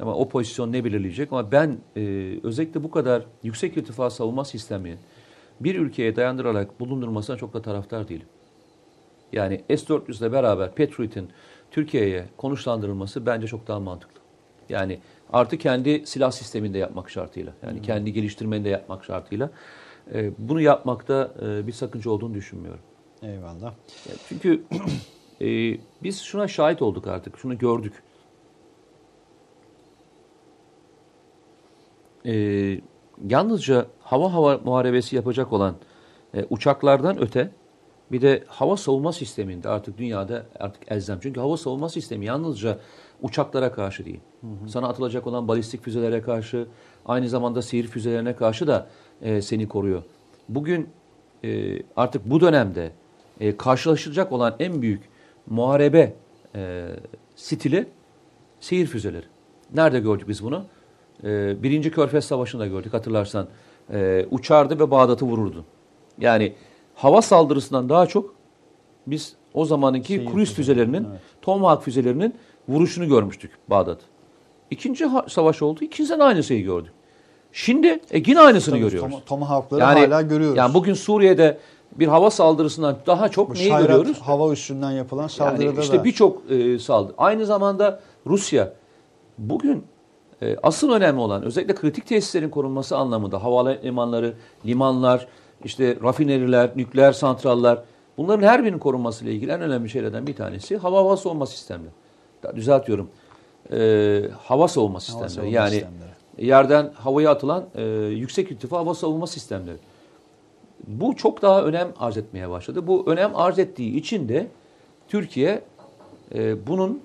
Ama 0.00 0.14
o 0.14 0.28
pozisyon 0.28 0.72
ne 0.72 0.84
belirleyecek? 0.84 1.32
Ama 1.32 1.52
ben 1.52 1.78
e, 1.96 2.34
özellikle 2.42 2.82
bu 2.82 2.90
kadar 2.90 3.22
yüksek 3.42 3.76
irtifa 3.76 4.10
savunma 4.10 4.44
sisteminin 4.44 4.98
bir 5.60 5.74
ülkeye 5.74 6.16
dayandırarak 6.16 6.80
bulundurmasına 6.80 7.36
çok 7.36 7.54
da 7.54 7.62
taraftar 7.62 8.08
değilim. 8.08 8.26
Yani 9.32 9.60
S-400 9.68 10.18
ile 10.18 10.32
beraber 10.32 10.74
Patriot'in 10.74 11.28
Türkiye'ye 11.70 12.24
konuşlandırılması 12.36 13.26
bence 13.26 13.46
çok 13.46 13.68
daha 13.68 13.80
mantıklı. 13.80 14.20
Yani 14.68 14.98
artı 15.32 15.58
kendi 15.58 16.06
silah 16.06 16.30
sisteminde 16.30 16.78
yapmak 16.78 17.10
şartıyla. 17.10 17.52
Yani 17.66 17.82
kendi 17.82 18.12
geliştirmeni 18.12 18.64
de 18.64 18.68
yapmak 18.68 19.04
şartıyla. 19.04 19.50
E, 20.14 20.32
bunu 20.38 20.60
yapmakta 20.60 21.34
e, 21.42 21.66
bir 21.66 21.72
sakınca 21.72 22.10
olduğunu 22.10 22.34
düşünmüyorum. 22.34 22.82
Eyvallah. 23.22 23.74
Çünkü 24.28 24.62
e, 25.40 25.46
biz 26.02 26.20
şuna 26.20 26.48
şahit 26.48 26.82
olduk 26.82 27.06
artık, 27.06 27.38
şunu 27.38 27.58
gördük. 27.58 28.02
E, 32.26 32.32
yalnızca 33.28 33.86
hava 34.00 34.32
hava 34.32 34.58
muharebesi 34.58 35.16
yapacak 35.16 35.52
olan 35.52 35.76
e, 36.34 36.44
uçaklardan 36.50 37.22
öte 37.22 37.50
bir 38.12 38.20
de 38.20 38.44
hava 38.46 38.76
savunma 38.76 39.12
sisteminde 39.12 39.68
artık 39.68 39.98
dünyada 39.98 40.46
artık 40.60 40.92
elzem. 40.92 41.18
Çünkü 41.22 41.40
hava 41.40 41.56
savunma 41.56 41.88
sistemi 41.88 42.26
yalnızca 42.26 42.78
uçaklara 43.22 43.72
karşı 43.72 44.04
değil. 44.04 44.20
Sana 44.68 44.88
atılacak 44.88 45.26
olan 45.26 45.48
balistik 45.48 45.82
füzelere 45.82 46.22
karşı, 46.22 46.66
aynı 47.06 47.28
zamanda 47.28 47.62
seyir 47.62 47.86
füzelerine 47.86 48.36
karşı 48.36 48.66
da 48.66 48.86
e, 49.22 49.42
seni 49.42 49.68
koruyor. 49.68 50.02
Bugün 50.48 50.88
e, 51.44 51.78
artık 51.96 52.30
bu 52.30 52.40
dönemde 52.40 52.90
e, 53.40 53.56
karşılaşılacak 53.56 54.32
olan 54.32 54.56
en 54.58 54.82
büyük 54.82 55.02
muharebe 55.46 56.14
e, 56.54 56.88
stili 57.36 57.86
seyir 58.60 58.86
füzeleri. 58.86 59.26
Nerede 59.74 60.00
gördük 60.00 60.28
biz 60.28 60.42
bunu? 60.42 60.64
E, 61.24 61.62
Birinci 61.62 61.90
Körfez 61.90 62.24
Savaşı'nda 62.24 62.66
gördük 62.66 62.94
hatırlarsan. 62.94 63.48
E, 63.92 64.26
uçardı 64.30 64.78
ve 64.78 64.90
Bağdat'ı 64.90 65.26
vururdu. 65.26 65.64
Yani 66.18 66.52
hava 66.94 67.22
saldırısından 67.22 67.88
daha 67.88 68.06
çok 68.06 68.34
biz 69.06 69.34
o 69.54 69.64
zamanki 69.64 70.06
Seyir 70.06 70.26
füzeleri, 70.28 70.46
füzelerinin, 70.46 71.04
evet. 71.10 71.20
Tomahawk 71.42 71.84
füzelerinin 71.84 72.34
vuruşunu 72.68 73.08
görmüştük 73.08 73.50
Bağdat. 73.70 73.98
İkinci 74.70 75.06
savaş 75.28 75.62
oldu. 75.62 75.84
İkinciden 75.84 76.20
aynı 76.20 76.42
şeyi 76.42 76.62
gördük. 76.62 76.92
Şimdi 77.52 78.00
e, 78.10 78.22
yine 78.26 78.40
aynısını 78.40 78.74
Tabii, 78.74 78.84
görüyoruz. 78.84 79.14
Tom- 79.14 79.24
Tomahawk'ları 79.26 79.80
Yani- 79.80 80.06
hala 80.06 80.22
görüyoruz. 80.22 80.58
Yani 80.58 80.74
bugün 80.74 80.94
Suriye'de 80.94 81.58
bir 81.92 82.06
hava 82.06 82.30
saldırısından 82.30 82.96
daha 83.06 83.28
çok 83.28 83.50
Bu 83.50 83.54
neyi 83.54 83.68
Şayrat 83.68 83.88
görüyoruz? 83.88 84.18
hava 84.20 84.52
üssünden 84.52 84.90
yapılan 84.90 85.22
Yani 85.22 85.30
saldırıda 85.30 85.80
işte 85.80 85.98
da 85.98 86.04
birçok 86.04 86.50
e, 86.50 86.78
saldırı. 86.78 87.14
Aynı 87.18 87.46
zamanda 87.46 88.00
Rusya 88.26 88.72
bugün 89.38 89.84
e, 90.42 90.56
asıl 90.62 90.90
önemli 90.92 91.20
olan 91.20 91.42
özellikle 91.42 91.74
kritik 91.74 92.06
tesislerin 92.06 92.48
korunması 92.50 92.96
anlamında 92.96 93.44
havalimanları, 93.44 94.34
limanlar, 94.66 95.26
işte 95.64 95.96
rafineriler, 96.02 96.70
nükleer 96.76 97.12
santrallar 97.12 97.82
bunların 98.16 98.46
her 98.46 98.64
birinin 98.64 98.78
korunması 98.78 99.24
ile 99.24 99.32
ilgili 99.32 99.50
en 99.52 99.60
önemli 99.60 99.88
şeylerden 99.90 100.26
bir 100.26 100.36
tanesi 100.36 100.76
hava 100.76 100.98
hava 100.98 101.16
savunma 101.16 101.46
sistemleri. 101.46 101.90
Düzeltiyorum. 102.56 103.08
E, 103.72 104.22
hava 104.44 104.68
savunma 104.68 105.00
sistemleri. 105.00 105.30
savunma 105.30 105.52
yani 105.54 105.70
sistemleri. 105.70 106.11
Yerden 106.38 106.90
havaya 106.94 107.30
atılan 107.30 107.64
e, 107.74 107.82
yüksek 108.06 108.50
irtifa 108.50 108.78
hava 108.78 108.94
savunma 108.94 109.26
sistemleri. 109.26 109.76
Bu 110.86 111.16
çok 111.16 111.42
daha 111.42 111.62
önem 111.62 111.88
arz 111.98 112.16
etmeye 112.16 112.50
başladı. 112.50 112.86
Bu 112.86 113.04
önem 113.06 113.36
arz 113.36 113.58
ettiği 113.58 113.96
için 113.96 114.28
de 114.28 114.46
Türkiye 115.08 115.62
e, 116.34 116.66
bunun 116.66 117.00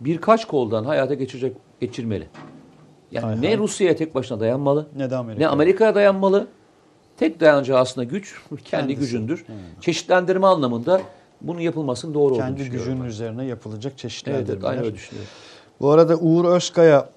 birkaç 0.00 0.44
koldan 0.44 0.84
hayata 0.84 1.14
geçirecek 1.14 1.56
geçirmeli. 1.80 2.28
Yani 3.12 3.24
Hay 3.24 3.42
ne 3.42 3.46
hay. 3.48 3.58
Rusya'ya 3.58 3.96
tek 3.96 4.14
başına 4.14 4.40
dayanmalı, 4.40 4.86
ne 4.96 5.10
de 5.10 5.16
Amerika. 5.16 5.48
Amerika'ya 5.48 5.94
dayanmalı. 5.94 6.46
Tek 7.16 7.40
dayanacağı 7.40 7.78
aslında 7.78 8.04
güç 8.04 8.34
kendi 8.50 8.64
Kendisi. 8.64 9.00
gücündür. 9.00 9.44
Çeşitlendirme 9.80 10.46
anlamında 10.46 11.00
bunun 11.40 11.60
yapılmasının 11.60 12.14
doğru 12.14 12.24
olduğunu 12.24 12.38
kendi 12.38 12.58
düşünüyorum 12.58 12.84
gücünün 12.88 13.02
ben. 13.04 13.08
üzerine 13.08 13.44
yapılacak 13.44 13.98
çeşitli 13.98 14.32
Evet, 14.32 14.64
aynı 14.64 14.80
öyle 14.80 14.94
düşünüyorum. 14.94 15.30
Bu 15.80 15.90
arada 15.90 16.16
Uğur 16.16 16.44
Özkaya 16.44 17.08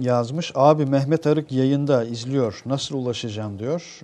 yazmış. 0.00 0.52
Abi 0.54 0.86
Mehmet 0.86 1.26
Arık 1.26 1.52
yayında 1.52 2.04
izliyor. 2.04 2.62
Nasıl 2.66 2.96
ulaşacağım 2.96 3.58
diyor. 3.58 4.00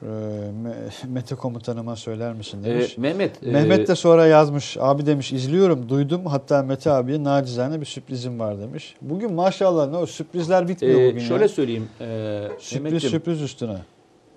Me- 0.64 0.74
Mete 1.08 1.34
komutanıma 1.34 1.96
söyler 1.96 2.32
misin 2.32 2.62
Ee, 2.62 2.66
demiş. 2.66 2.98
Mehmet, 2.98 3.42
e, 3.46 3.50
Mehmet 3.52 3.88
de 3.88 3.94
sonra 3.94 4.26
yazmış. 4.26 4.76
Abi 4.80 5.06
demiş 5.06 5.32
izliyorum 5.32 5.88
duydum. 5.88 6.26
Hatta 6.26 6.62
Mete 6.62 6.90
abiye 6.90 7.24
nacizane 7.24 7.80
bir 7.80 7.86
sürprizim 7.86 8.38
var 8.38 8.60
demiş. 8.60 8.96
Bugün 9.02 9.32
maşallah 9.32 9.90
ne 9.90 9.96
o 9.96 10.06
sürprizler 10.06 10.68
bitmiyor 10.68 11.00
e, 11.00 11.10
bugün 11.10 11.20
şöyle 11.20 11.42
ya. 11.42 11.48
söyleyeyim. 11.48 11.88
E, 12.00 12.48
Sürpriz 12.58 13.02
sürpriz 13.02 13.42
üstüne. 13.42 13.76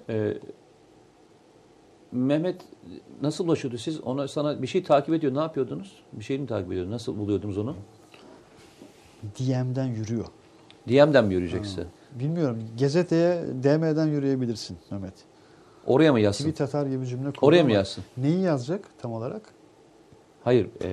Ee, 0.10 0.34
Mehmet 2.12 2.56
nasıl 3.22 3.46
ulaşıyordu 3.48 3.78
siz? 3.78 4.02
Ona 4.02 4.28
sana 4.28 4.62
bir 4.62 4.68
şey 4.68 4.84
takip 4.84 5.14
ediyor. 5.14 5.36
Ne 5.36 5.40
yapıyordunuz? 5.40 5.92
Bir 6.14 6.24
şey 6.24 6.38
mi 6.40 6.48
takip 6.48 6.68
ediyordunuz? 6.72 6.94
Nasıl 6.94 7.18
buluyordunuz 7.18 7.58
onu? 7.58 7.76
DM'den 9.40 9.86
yürüyor. 9.88 10.26
DM'den 10.90 11.26
mi 11.26 11.34
yürüyecekse? 11.34 11.84
Bilmiyorum. 12.20 12.58
Gazeteye 12.80 13.38
DM'den 13.64 14.08
yürüyebilirsin 14.08 14.78
Mehmet. 14.92 15.14
Oraya 15.86 16.12
mı 16.12 16.20
yazsın? 16.20 16.50
Tweet 16.50 16.62
atar 16.70 16.86
gibi 16.86 17.08
cümle 17.08 17.26
kurdu 17.32 17.46
Oraya 17.46 17.64
mı 17.64 17.72
yazsın? 17.72 18.04
Neyi 18.18 18.40
yazacak 18.42 18.82
tam 19.02 19.14
olarak? 19.14 19.42
Hayır. 20.44 20.68
e, 20.84 20.88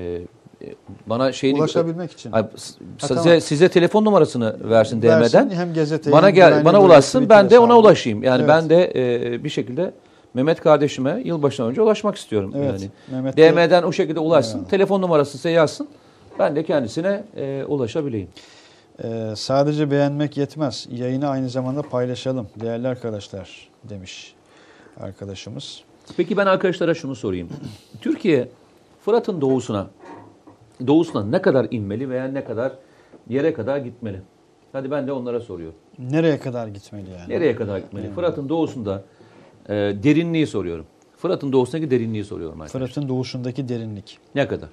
e, 0.62 0.74
bana 1.07 1.32
şeyini... 1.32 1.59
Ulaşabilmek 1.59 2.12
için. 2.12 2.32
Ay, 2.32 2.47
size, 2.57 3.14
tamam. 3.14 3.41
size 3.41 3.68
telefon 3.68 4.05
numarasını 4.05 4.70
versin 4.70 5.03
Versin, 5.03 5.39
DM'den. 5.39 5.51
hem 5.51 5.74
gazeteye 5.74 6.12
Bana 6.16 6.30
gel, 6.30 6.64
bana 6.64 6.82
ulaşsın. 6.82 7.28
Ben 7.28 7.51
de 7.51 7.59
ona 7.59 7.78
ulaşayım. 7.78 8.22
Yani 8.22 8.39
Evet. 8.41 8.49
ben 8.49 8.70
de 8.70 8.93
e, 9.34 9.45
bir 9.45 9.49
şekilde 9.49 9.93
Mehmet 10.34 10.61
kardeşime 10.61 11.22
yılbaşından 11.24 11.70
önce 11.70 11.82
ulaşmak 11.82 12.16
istiyorum. 12.16 12.53
Evet. 12.57 12.80
Yani 12.80 12.91
Mehmet 13.11 13.36
de- 13.36 13.53
DM'den 13.53 13.82
o 13.82 13.93
şekilde 13.93 14.20
ulaşsın. 14.20 14.59
Evet. 14.59 14.70
Telefon 14.70 15.03
numarası 15.03 15.30
size 15.32 15.51
yazsın. 15.51 15.89
Ben 16.39 16.57
de 16.57 16.64
kendisine 16.64 17.24
e, 17.36 17.64
ulaşabileyim. 17.68 18.28
Ee, 19.05 19.32
sadece 19.36 19.90
beğenmek 19.90 20.36
yetmez. 20.36 20.88
Yayını 20.90 21.28
aynı 21.28 21.49
zamanda 21.49 21.82
paylaşalım 21.82 22.49
değerli 22.61 22.88
arkadaşlar 22.88 23.68
demiş 23.84 24.34
arkadaşımız. 25.01 25.82
Peki 26.16 26.36
ben 26.36 26.46
arkadaşlara 26.46 26.94
şunu 26.94 27.14
sorayım. 27.14 27.49
Türkiye 28.01 28.49
Fırat'ın 29.05 29.40
doğusuna 29.40 29.86
doğusuna 30.86 31.24
ne 31.24 31.42
kadar 31.42 31.66
inmeli 31.70 32.11
veya 32.11 32.24
ne 32.24 32.44
kadar 32.44 32.72
yere 33.28 33.53
kadar 33.53 33.78
gitmeli? 33.78 34.20
Hadi 34.72 34.90
ben 34.90 35.07
de 35.07 35.12
onlara 35.12 35.40
soruyorum. 35.40 35.78
Nereye 35.99 36.38
kadar 36.38 36.68
gitmeli 36.68 37.11
yani? 37.11 37.28
Nereye 37.34 37.57
kadar 37.57 37.78
gitmeli? 37.78 38.11
Fırat'ın 38.11 38.49
doğusunda 38.49 39.05
e, 39.68 39.74
derinliği 39.74 40.46
soruyorum. 40.46 40.86
Fırat'ın 41.16 41.53
doğusundaki 41.53 41.90
derinliği 41.90 42.24
soruyorum 42.24 42.61
arkadaşlar. 42.61 42.88
Fırat'ın 42.88 43.09
doğuşundaki 43.09 43.68
derinlik. 43.68 44.18
Ne 44.34 44.49
kadar? 44.49 44.68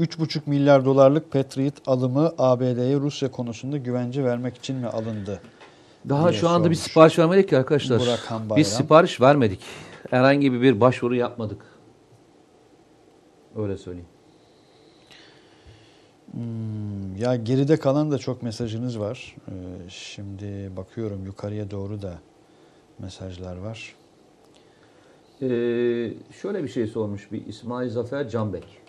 3,5 0.00 0.40
milyar 0.46 0.84
dolarlık 0.84 1.32
Patriot 1.32 1.74
alımı 1.86 2.32
ABD'ye 2.38 2.96
Rusya 2.96 3.30
konusunda 3.30 3.76
güvence 3.76 4.24
vermek 4.24 4.56
için 4.56 4.76
mi 4.76 4.86
alındı? 4.86 5.40
Daha 6.08 6.32
şu 6.32 6.48
anda 6.48 6.70
bir 6.70 6.74
sipariş 6.74 7.18
vermedik 7.18 7.48
ki 7.48 7.58
arkadaşlar. 7.58 8.02
Biz 8.56 8.68
sipariş 8.68 9.20
vermedik. 9.20 9.60
Herhangi 10.10 10.52
bir 10.52 10.80
başvuru 10.80 11.14
yapmadık. 11.14 11.62
Öyle 13.56 13.76
söyleyeyim. 13.78 14.08
Hmm, 16.32 17.16
ya 17.16 17.36
geride 17.36 17.76
kalan 17.76 18.10
da 18.10 18.18
çok 18.18 18.42
mesajınız 18.42 19.00
var. 19.00 19.36
Ee, 19.48 19.52
şimdi 19.88 20.76
bakıyorum 20.76 21.24
yukarıya 21.24 21.70
doğru 21.70 22.02
da 22.02 22.18
mesajlar 22.98 23.56
var. 23.56 23.94
Ee, 25.42 25.46
şöyle 26.42 26.62
bir 26.62 26.68
şey 26.68 26.86
sormuş 26.86 27.32
bir 27.32 27.46
İsmail 27.46 27.90
Zafer 27.90 28.28
Canbek. 28.28 28.81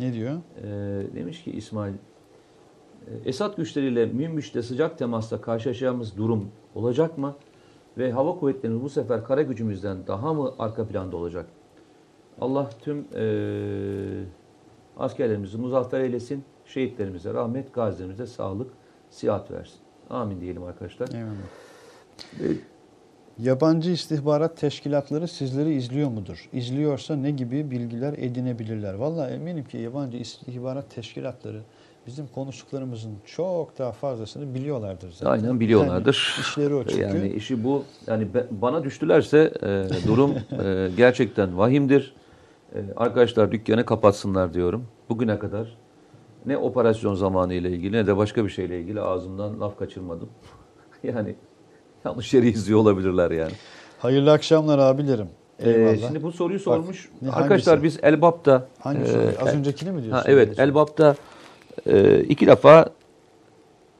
Ne 0.00 0.12
diyor? 0.12 0.40
Ee, 0.62 1.14
demiş 1.14 1.44
ki 1.44 1.50
İsmail, 1.50 1.94
e, 1.94 3.28
Esad 3.28 3.56
güçleriyle 3.56 4.06
Münbiş'te 4.06 4.62
sıcak 4.62 4.98
temasla 4.98 5.40
karşılaşacağımız 5.40 6.16
durum 6.16 6.50
olacak 6.74 7.18
mı? 7.18 7.36
Ve 7.98 8.12
hava 8.12 8.38
kuvvetlerimiz 8.38 8.82
bu 8.82 8.88
sefer 8.88 9.24
kara 9.24 9.42
gücümüzden 9.42 10.06
daha 10.06 10.34
mı 10.34 10.54
arka 10.58 10.86
planda 10.86 11.16
olacak? 11.16 11.46
Allah 12.40 12.70
tüm 12.80 13.06
e, 13.14 14.24
askerlerimizi 14.96 15.58
muzaffer 15.58 16.00
eylesin, 16.00 16.44
şehitlerimize 16.64 17.34
rahmet, 17.34 17.74
gazilerimize 17.74 18.26
sağlık, 18.26 18.70
sihat 19.10 19.50
versin. 19.50 19.78
Amin 20.10 20.40
diyelim 20.40 20.62
arkadaşlar. 20.62 21.08
Eyvallah. 21.08 21.32
Ee, 22.40 22.56
Yabancı 23.38 23.90
istihbarat 23.90 24.56
teşkilatları 24.56 25.28
sizleri 25.28 25.74
izliyor 25.74 26.10
mudur? 26.10 26.48
İzliyorsa 26.52 27.16
ne 27.16 27.30
gibi 27.30 27.70
bilgiler 27.70 28.12
edinebilirler? 28.12 28.94
Vallahi 28.94 29.32
eminim 29.32 29.64
ki 29.64 29.78
yabancı 29.78 30.16
istihbarat 30.16 30.90
teşkilatları 30.94 31.60
bizim 32.06 32.26
konuştuklarımızın 32.26 33.14
çok 33.24 33.78
daha 33.78 33.92
fazlasını 33.92 34.54
biliyorlardır 34.54 35.12
zaten. 35.12 35.30
Aynen 35.30 35.60
biliyorlardır. 35.60 36.34
Yani 36.36 36.46
işleri 36.46 36.74
o 36.74 36.84
çünkü. 36.84 37.02
Yani 37.02 37.28
işi 37.28 37.64
bu. 37.64 37.84
Yani 38.06 38.28
bana 38.50 38.84
düştülerse 38.84 39.52
e, 39.62 39.88
durum 40.06 40.34
e, 40.64 40.88
gerçekten 40.96 41.58
vahimdir. 41.58 42.14
E, 42.74 42.78
arkadaşlar 42.96 43.52
dükkanı 43.52 43.84
kapatsınlar 43.84 44.54
diyorum. 44.54 44.86
Bugüne 45.08 45.38
kadar 45.38 45.78
ne 46.46 46.56
operasyon 46.56 47.14
zamanı 47.14 47.54
ile 47.54 47.70
ilgili 47.70 47.96
ne 47.96 48.06
de 48.06 48.16
başka 48.16 48.44
bir 48.44 48.50
şeyle 48.50 48.80
ilgili 48.80 49.00
ağzımdan 49.00 49.60
laf 49.60 49.78
kaçırmadım. 49.78 50.28
yani 51.02 51.34
yanlış 52.04 52.34
yeri 52.34 52.48
izliyor 52.48 52.78
olabilirler 52.78 53.30
yani. 53.30 53.52
Hayırlı 53.98 54.32
akşamlar 54.32 54.78
abilerim. 54.78 55.28
E, 55.58 55.70
Eyvallah. 55.70 56.06
şimdi 56.06 56.22
bu 56.22 56.32
soruyu 56.32 56.58
sormuş. 56.60 57.08
ne- 57.22 57.30
arkadaşlar 57.30 57.76
hangisi? 57.76 57.96
biz 57.96 58.04
Elbap'ta 58.04 58.68
Hangi 58.78 59.00
e? 59.00 59.38
Az 59.38 59.54
öncekini 59.54 59.90
mi 59.90 60.02
diyorsun? 60.02 60.22
Ha, 60.22 60.24
evet, 60.26 60.58
Elbap'ta 60.58 61.16
e, 61.86 62.20
iki 62.20 62.46
defa 62.46 62.86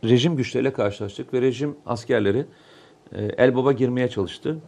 rejim 0.05 0.36
güçleriyle 0.36 0.72
karşılaştık 0.72 1.34
ve 1.34 1.40
rejim 1.40 1.76
askerleri 1.86 2.46
e, 3.12 3.24
Elbap'a 3.24 3.72
girmeye 3.72 4.09
çalıştı. 4.09 4.59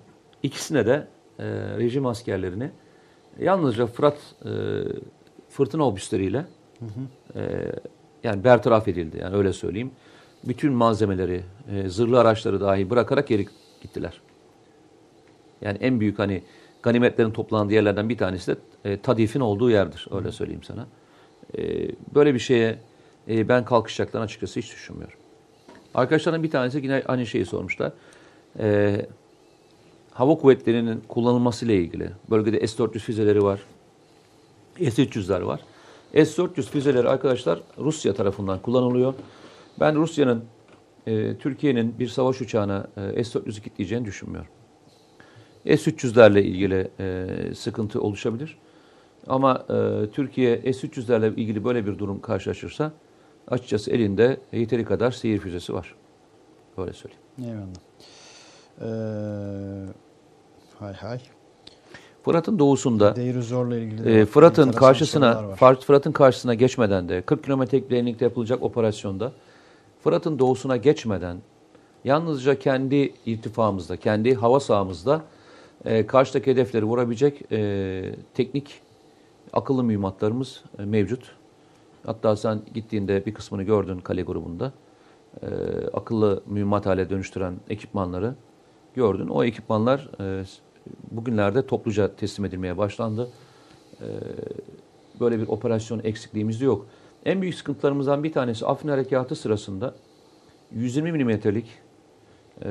İkisine 0.43 0.87
de 0.87 1.07
e, 1.39 1.45
rejim 1.79 2.07
askerlerini 2.07 2.71
yalnızca 3.39 3.87
Fırat 3.87 4.17
e, 4.45 4.51
fırtına 5.49 5.87
obüsleriyle 5.87 6.45
e, 7.35 7.41
yani 8.25 8.45
bertaraf 8.45 8.89
edildi. 8.89 9.19
Yani 9.21 9.37
öyle 9.37 9.53
söyleyeyim. 9.53 9.91
Bütün 10.45 10.73
malzemeleri, 10.73 11.43
e, 11.73 11.89
zırhlı 11.89 12.21
araçları 12.21 12.61
dahi 12.61 12.91
bırakarak 12.91 13.29
geri 13.29 13.47
gittiler. 13.83 14.21
Yani 15.61 15.79
en 15.81 16.01
büyük 16.01 16.19
hani 16.19 16.43
ganimetlerin 16.83 17.31
toplandığı 17.31 17.73
yerlerden 17.73 18.09
bir 18.09 18.19
tanesi 18.19 18.53
de 18.53 18.57
e, 18.85 19.01
Tadif'in 19.01 19.41
olduğu 19.41 19.71
yerdir. 19.71 20.07
Öyle 20.11 20.33
söyleyeyim 20.33 20.63
sana. 20.63 20.87
E, 21.59 21.89
böyle 22.15 22.35
bir 22.35 22.39
şeye 22.39 22.79
e, 23.29 23.49
ben 23.49 23.65
kalkışacaklarını 23.65 24.25
açıkçası 24.25 24.61
hiç 24.61 24.73
düşünmüyorum. 24.73 25.19
Arkadaşlarım 25.95 26.43
bir 26.43 26.51
tanesi 26.51 26.79
yine 26.79 27.03
aynı 27.07 27.27
şeyi 27.27 27.47
sormuşlar. 27.47 27.93
E, 28.59 29.07
hava 30.13 30.35
kuvvetlerinin 30.39 31.03
kullanılması 31.09 31.65
ile 31.65 31.77
ilgili. 31.77 32.11
Bölgede 32.31 32.67
S-400 32.67 32.99
füzeleri 32.99 33.43
var. 33.43 33.61
S-300'ler 34.79 35.47
var. 35.47 35.61
S-400 36.15 36.63
füzeleri 36.63 37.09
arkadaşlar 37.09 37.61
Rusya 37.79 38.15
tarafından 38.15 38.59
kullanılıyor. 38.59 39.15
Ben 39.81 39.97
Rusya'nın 39.97 40.45
e, 41.07 41.37
Türkiye'nin 41.37 41.99
bir 41.99 42.09
savaş 42.09 42.41
uçağına 42.41 42.87
e, 42.97 43.25
S-400'ü 43.25 43.63
kitleyeceğini 43.63 44.05
düşünmüyorum. 44.05 44.51
S-300'lerle 45.65 46.41
ilgili 46.41 46.91
e, 47.01 47.27
sıkıntı 47.55 48.03
oluşabilir. 48.03 48.59
Ama 49.27 49.67
e, 49.71 50.07
Türkiye 50.11 50.73
S-300'lerle 50.73 51.35
ilgili 51.35 51.65
böyle 51.65 51.87
bir 51.87 51.99
durum 51.99 52.21
karşılaşırsa 52.21 52.93
açıkçası 53.49 53.91
elinde 53.91 54.41
yeteri 54.53 54.85
kadar 54.85 55.11
seyir 55.11 55.39
füzesi 55.39 55.75
var. 55.75 55.95
Öyle 56.79 56.93
söyleyeyim. 56.93 57.23
Eyvallah. 57.45 57.91
Ee, 58.81 59.87
hay 60.79 60.93
hay. 60.93 61.21
Fırat'ın 62.25 62.59
doğusunda 62.59 63.15
e, 64.07 64.25
Fırat'ın 64.25 64.73
karşısına 64.73 65.55
Fırat'ın 65.81 66.13
karşısına 66.13 66.55
geçmeden 66.55 67.09
de 67.09 67.23
40 67.23 67.45
kilometrelik 67.45 67.91
derinlikte 67.91 68.25
yapılacak 68.25 68.63
operasyonda 68.63 69.33
Fırat'ın 70.05 70.39
doğusuna 70.39 70.77
geçmeden 70.77 71.37
yalnızca 72.05 72.59
kendi 72.59 73.13
irtifamızda, 73.27 73.97
kendi 73.97 74.35
hava 74.35 74.61
sahamızda 74.61 75.23
e, 75.85 76.07
karşıdaki 76.07 76.51
hedefleri 76.51 76.85
vurabilecek 76.85 77.53
e, 77.53 78.15
teknik 78.35 78.81
akıllı 79.53 79.85
mühimmatlarımız 79.85 80.65
e, 80.79 80.85
mevcut. 80.85 81.37
Hatta 82.07 82.37
sen 82.37 82.61
gittiğinde 82.75 83.27
bir 83.27 83.35
kısmını 83.35 83.63
gördün 83.63 83.99
kale 83.99 84.23
grubunda. 84.23 84.73
E, 85.43 85.47
akıllı 85.93 86.43
mühimmat 86.47 86.87
hale 86.87 87.11
dönüştüren 87.11 87.55
ekipmanları 87.69 88.35
gördün. 88.95 89.29
O 89.29 89.45
ekipmanlar 89.45 90.11
e, 90.21 90.45
bugünlerde 91.11 91.67
topluca 91.67 92.17
teslim 92.17 92.45
edilmeye 92.45 92.79
başlandı. 92.79 93.31
E, 94.01 94.07
böyle 95.21 95.39
bir 95.39 95.49
operasyon 95.49 96.01
eksikliğimiz 96.05 96.61
de 96.61 96.65
yok. 96.65 96.87
En 97.25 97.43
büyük 97.43 97.55
sıkıntılarımızdan 97.55 98.25
bir 98.25 98.33
tanesi 98.33 98.67
Afrin 98.67 98.89
Harekatı 98.89 99.37
sırasında 99.37 99.95
120 100.75 101.13
milimetrelik 101.13 101.67
e, 102.65 102.69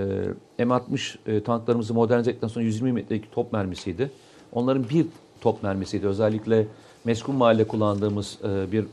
M60 0.59 1.17
e, 1.27 1.43
tanklarımızı 1.43 1.93
modernize 1.93 2.31
ettikten 2.31 2.47
sonra 2.47 2.65
120 2.65 2.91
milimetrelik 2.91 3.31
top 3.31 3.53
mermisiydi. 3.53 4.11
Onların 4.53 4.89
bir 4.89 5.05
top 5.41 5.63
mermisiydi. 5.63 6.07
Özellikle 6.07 6.67
Meskun 7.05 7.35
Mahalle 7.35 7.63
kullandığımız 7.63 8.37
e, 8.43 8.71
bir 8.71 8.83
e, 8.83 8.85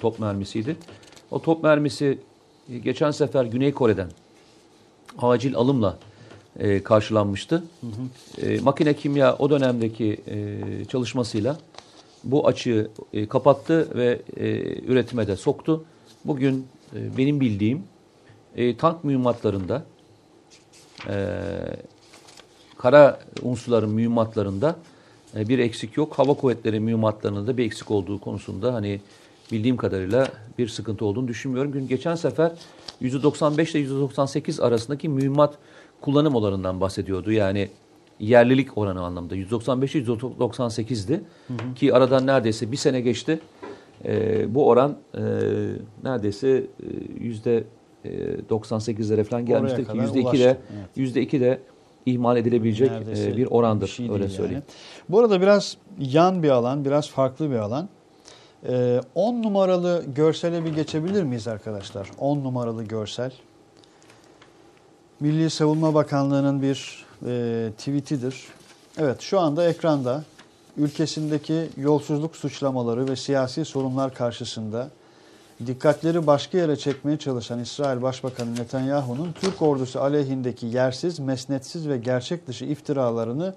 top 0.00 0.18
mermisiydi. 0.18 0.76
O 1.30 1.42
top 1.42 1.62
mermisi 1.62 2.18
e, 2.70 2.78
geçen 2.78 3.10
sefer 3.10 3.44
Güney 3.44 3.72
Kore'den 3.72 4.08
acil 5.18 5.56
alımla 5.56 5.98
e, 6.58 6.82
karşılanmıştı. 6.82 7.64
E, 8.42 8.60
makine 8.60 8.94
kimya 8.94 9.36
o 9.36 9.50
dönemdeki 9.50 10.20
e, 10.26 10.84
çalışmasıyla 10.84 11.58
bu 12.24 12.46
açığı 12.46 12.90
e, 13.12 13.28
kapattı 13.28 13.98
ve 13.98 14.22
e, 14.36 14.48
üretime 14.82 15.26
de 15.26 15.36
soktu. 15.36 15.84
Bugün 16.24 16.66
e, 16.96 17.16
benim 17.16 17.40
bildiğim 17.40 17.82
e, 18.56 18.76
tank 18.76 19.04
mühimmatlarında 19.04 19.84
e, 21.08 21.14
kara 22.78 23.20
unsurların 23.42 23.90
mühimmatlarında 23.90 24.76
e, 25.36 25.48
bir 25.48 25.58
eksik 25.58 25.96
yok. 25.96 26.18
Hava 26.18 26.34
kuvvetleri 26.34 26.80
mühimmatlarında 26.80 27.46
da 27.46 27.56
bir 27.56 27.64
eksik 27.64 27.90
olduğu 27.90 28.20
konusunda 28.20 28.74
hani 28.74 29.00
bildiğim 29.52 29.76
kadarıyla 29.76 30.28
bir 30.58 30.68
sıkıntı 30.68 31.04
olduğunu 31.04 31.28
düşünmüyorum. 31.28 31.72
Gün 31.72 31.88
geçen 31.88 32.14
sefer 32.14 32.52
%95 33.02 33.78
ile 33.78 33.88
%98 33.88 34.62
arasındaki 34.62 35.08
mühimmat 35.08 35.58
kullanım 36.00 36.34
oranından 36.34 36.80
bahsediyordu. 36.80 37.32
Yani 37.32 37.68
yerlilik 38.20 38.78
oranı 38.78 39.02
anlamda. 39.02 39.34
195 39.34 39.94
ile 39.94 40.04
%98'di. 40.04 41.20
Ki 41.74 41.94
aradan 41.94 42.26
neredeyse 42.26 42.72
bir 42.72 42.76
sene 42.76 43.00
geçti. 43.00 43.40
E, 44.04 44.54
bu 44.54 44.68
oran 44.68 44.96
e, 45.14 45.20
neredeyse 46.02 46.48
e, 46.48 46.64
yüzde 47.20 47.64
e, 48.04 48.08
98'lere 48.50 49.24
falan 49.24 49.46
gelmiştir 49.46 49.84
ki 49.84 49.98
yüzde 49.98 50.20
iki 50.20 50.38
de 50.38 50.58
yüzde 50.96 51.22
iki 51.22 51.40
de 51.40 51.60
ihmal 52.06 52.36
edilebilecek 52.36 52.90
Neredeyse 52.90 53.30
e, 53.30 53.36
bir 53.36 53.46
orandır 53.46 53.86
şey 53.86 54.10
öyle 54.10 54.28
söyleyeyim. 54.28 54.62
yani. 54.68 55.08
Bu 55.08 55.20
arada 55.20 55.40
biraz 55.40 55.76
yan 55.98 56.42
bir 56.42 56.50
alan, 56.50 56.84
biraz 56.84 57.10
farklı 57.10 57.50
bir 57.50 57.56
alan. 57.56 57.88
10 59.14 59.42
numaralı 59.42 60.04
görsele 60.14 60.64
bir 60.64 60.74
geçebilir 60.74 61.22
miyiz 61.22 61.48
arkadaşlar? 61.48 62.10
10 62.18 62.44
numaralı 62.44 62.84
görsel. 62.84 63.32
Milli 65.20 65.50
Savunma 65.50 65.94
Bakanlığı'nın 65.94 66.62
bir 66.62 67.04
e, 67.24 67.70
tweetidir. 67.78 68.44
Evet 68.98 69.20
şu 69.20 69.40
anda 69.40 69.68
ekranda 69.68 70.24
ülkesindeki 70.76 71.68
yolsuzluk 71.76 72.36
suçlamaları 72.36 73.08
ve 73.08 73.16
siyasi 73.16 73.64
sorunlar 73.64 74.14
karşısında 74.14 74.90
dikkatleri 75.66 76.26
başka 76.26 76.58
yere 76.58 76.76
çekmeye 76.76 77.16
çalışan 77.16 77.58
İsrail 77.60 78.02
Başbakanı 78.02 78.54
Netanyahu'nun 78.54 79.32
Türk 79.32 79.62
ordusu 79.62 80.00
aleyhindeki 80.00 80.66
yersiz, 80.66 81.18
mesnetsiz 81.18 81.88
ve 81.88 81.98
gerçek 81.98 82.46
dışı 82.46 82.64
iftiralarını 82.64 83.54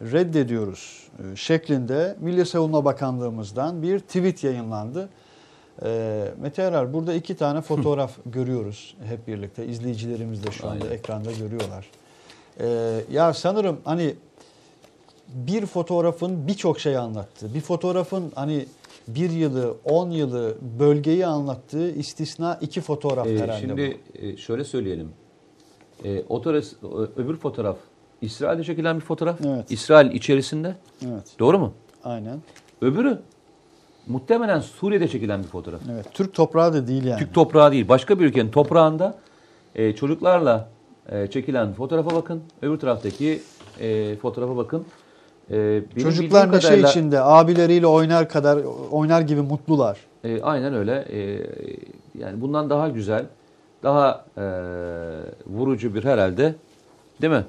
reddediyoruz 0.00 1.08
e, 1.18 1.36
şeklinde 1.36 2.16
Milli 2.20 2.46
Savunma 2.46 2.84
Bakanlığımızdan 2.84 3.82
bir 3.82 3.98
tweet 3.98 4.44
yayınlandı. 4.44 5.08
E, 5.84 6.24
Mete 6.40 6.62
Erer 6.62 6.92
burada 6.92 7.14
iki 7.14 7.36
tane 7.36 7.60
fotoğraf 7.60 8.12
görüyoruz 8.26 8.96
hep 9.04 9.28
birlikte. 9.28 9.66
İzleyicilerimiz 9.66 10.46
de 10.46 10.50
şu 10.50 10.68
anda 10.68 10.84
Aynen. 10.84 10.96
ekranda 10.96 11.32
görüyorlar. 11.32 11.86
E, 12.60 13.00
ya 13.12 13.34
sanırım 13.34 13.80
hani 13.84 14.14
bir 15.28 15.66
fotoğrafın 15.66 16.46
birçok 16.48 16.80
şey 16.80 16.96
anlattı. 16.96 17.54
Bir 17.54 17.60
fotoğrafın 17.60 18.32
hani 18.34 18.66
bir 19.08 19.30
yılı, 19.30 19.76
on 19.84 20.10
yılı, 20.10 20.56
bölgeyi 20.78 21.26
anlattığı 21.26 21.90
istisna 21.90 22.58
iki 22.60 22.80
fotoğraf 22.80 23.26
Ee, 23.26 23.38
herhalde 23.38 23.60
şimdi 23.60 24.00
e, 24.14 24.36
şöyle 24.36 24.64
söyleyelim. 24.64 25.08
E, 26.04 26.22
o 26.28 26.42
öbür 27.16 27.36
fotoğraf 27.36 27.76
İsrail'de 28.22 28.64
çekilen 28.64 28.96
bir 28.96 29.04
fotoğraf. 29.04 29.40
Evet. 29.46 29.70
İsrail 29.70 30.12
içerisinde. 30.12 30.74
bu. 31.02 31.06
Evet, 31.08 31.24
Doğru 31.38 31.58
mu? 31.58 31.72
aynen. 32.04 32.42
Öbürü 32.82 33.18
muhtemelen 34.06 34.60
Suriye'de 34.60 35.08
çekilen 35.08 35.42
bir 35.42 35.48
fotoğraf. 35.48 35.80
Evet, 35.92 36.06
Türk 36.14 36.34
toprağı 36.34 36.72
da 36.72 36.86
değil 36.86 37.04
yani. 37.04 37.18
Türk 37.18 37.34
toprağı 37.34 37.72
değil. 37.72 37.88
Başka 37.88 38.20
bir 38.20 38.24
ülkenin 38.24 38.50
toprağında 38.50 39.18
e, 39.74 39.94
çocuklarla 39.94 40.68
e, 41.12 41.26
çekilen 41.26 41.72
fotoğrafa 41.72 42.10
bakın. 42.10 42.42
Öbür 42.62 42.78
taraftaki 42.78 43.42
e, 43.80 44.16
fotoğrafa 44.16 44.56
bakın. 44.56 44.84
E, 45.50 45.80
Çocuklar 46.02 46.52
neşe 46.52 46.68
kadarıyla- 46.68 46.88
içinde, 46.88 47.20
abileriyle 47.20 47.86
oynar 47.86 48.28
kadar 48.28 48.58
oynar 48.90 49.20
gibi 49.20 49.40
mutlular. 49.40 49.98
E, 50.24 50.42
aynen 50.42 50.74
öyle. 50.74 51.04
E, 51.10 51.46
yani 52.18 52.40
bundan 52.40 52.70
daha 52.70 52.88
güzel, 52.88 53.24
daha 53.82 54.24
e, 54.38 54.42
vurucu 55.46 55.94
bir 55.94 56.04
herhalde, 56.04 56.54
değil 57.22 57.32
mi? 57.32 57.44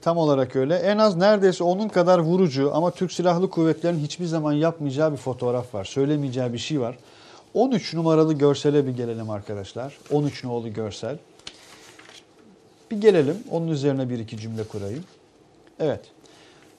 Tam 0.00 0.16
olarak 0.16 0.56
öyle. 0.56 0.76
En 0.76 0.98
az 0.98 1.16
neredeyse 1.16 1.64
onun 1.64 1.88
kadar 1.88 2.18
vurucu 2.18 2.70
ama 2.74 2.90
Türk 2.90 3.12
Silahlı 3.12 3.50
Kuvvetleri'nin 3.50 4.00
hiçbir 4.00 4.24
zaman 4.24 4.52
yapmayacağı 4.52 5.12
bir 5.12 5.16
fotoğraf 5.16 5.74
var. 5.74 5.84
Söylemeyeceği 5.84 6.52
bir 6.52 6.58
şey 6.58 6.80
var. 6.80 6.98
13 7.54 7.94
numaralı 7.94 8.34
görsele 8.34 8.86
bir 8.86 8.96
gelelim 8.96 9.30
arkadaşlar. 9.30 9.98
13 10.10 10.44
nolu 10.44 10.72
görsel. 10.72 11.18
Bir 12.90 13.00
gelelim. 13.00 13.36
Onun 13.50 13.68
üzerine 13.68 14.10
bir 14.10 14.18
iki 14.18 14.36
cümle 14.36 14.64
kurayım. 14.64 15.04
Evet. 15.80 16.00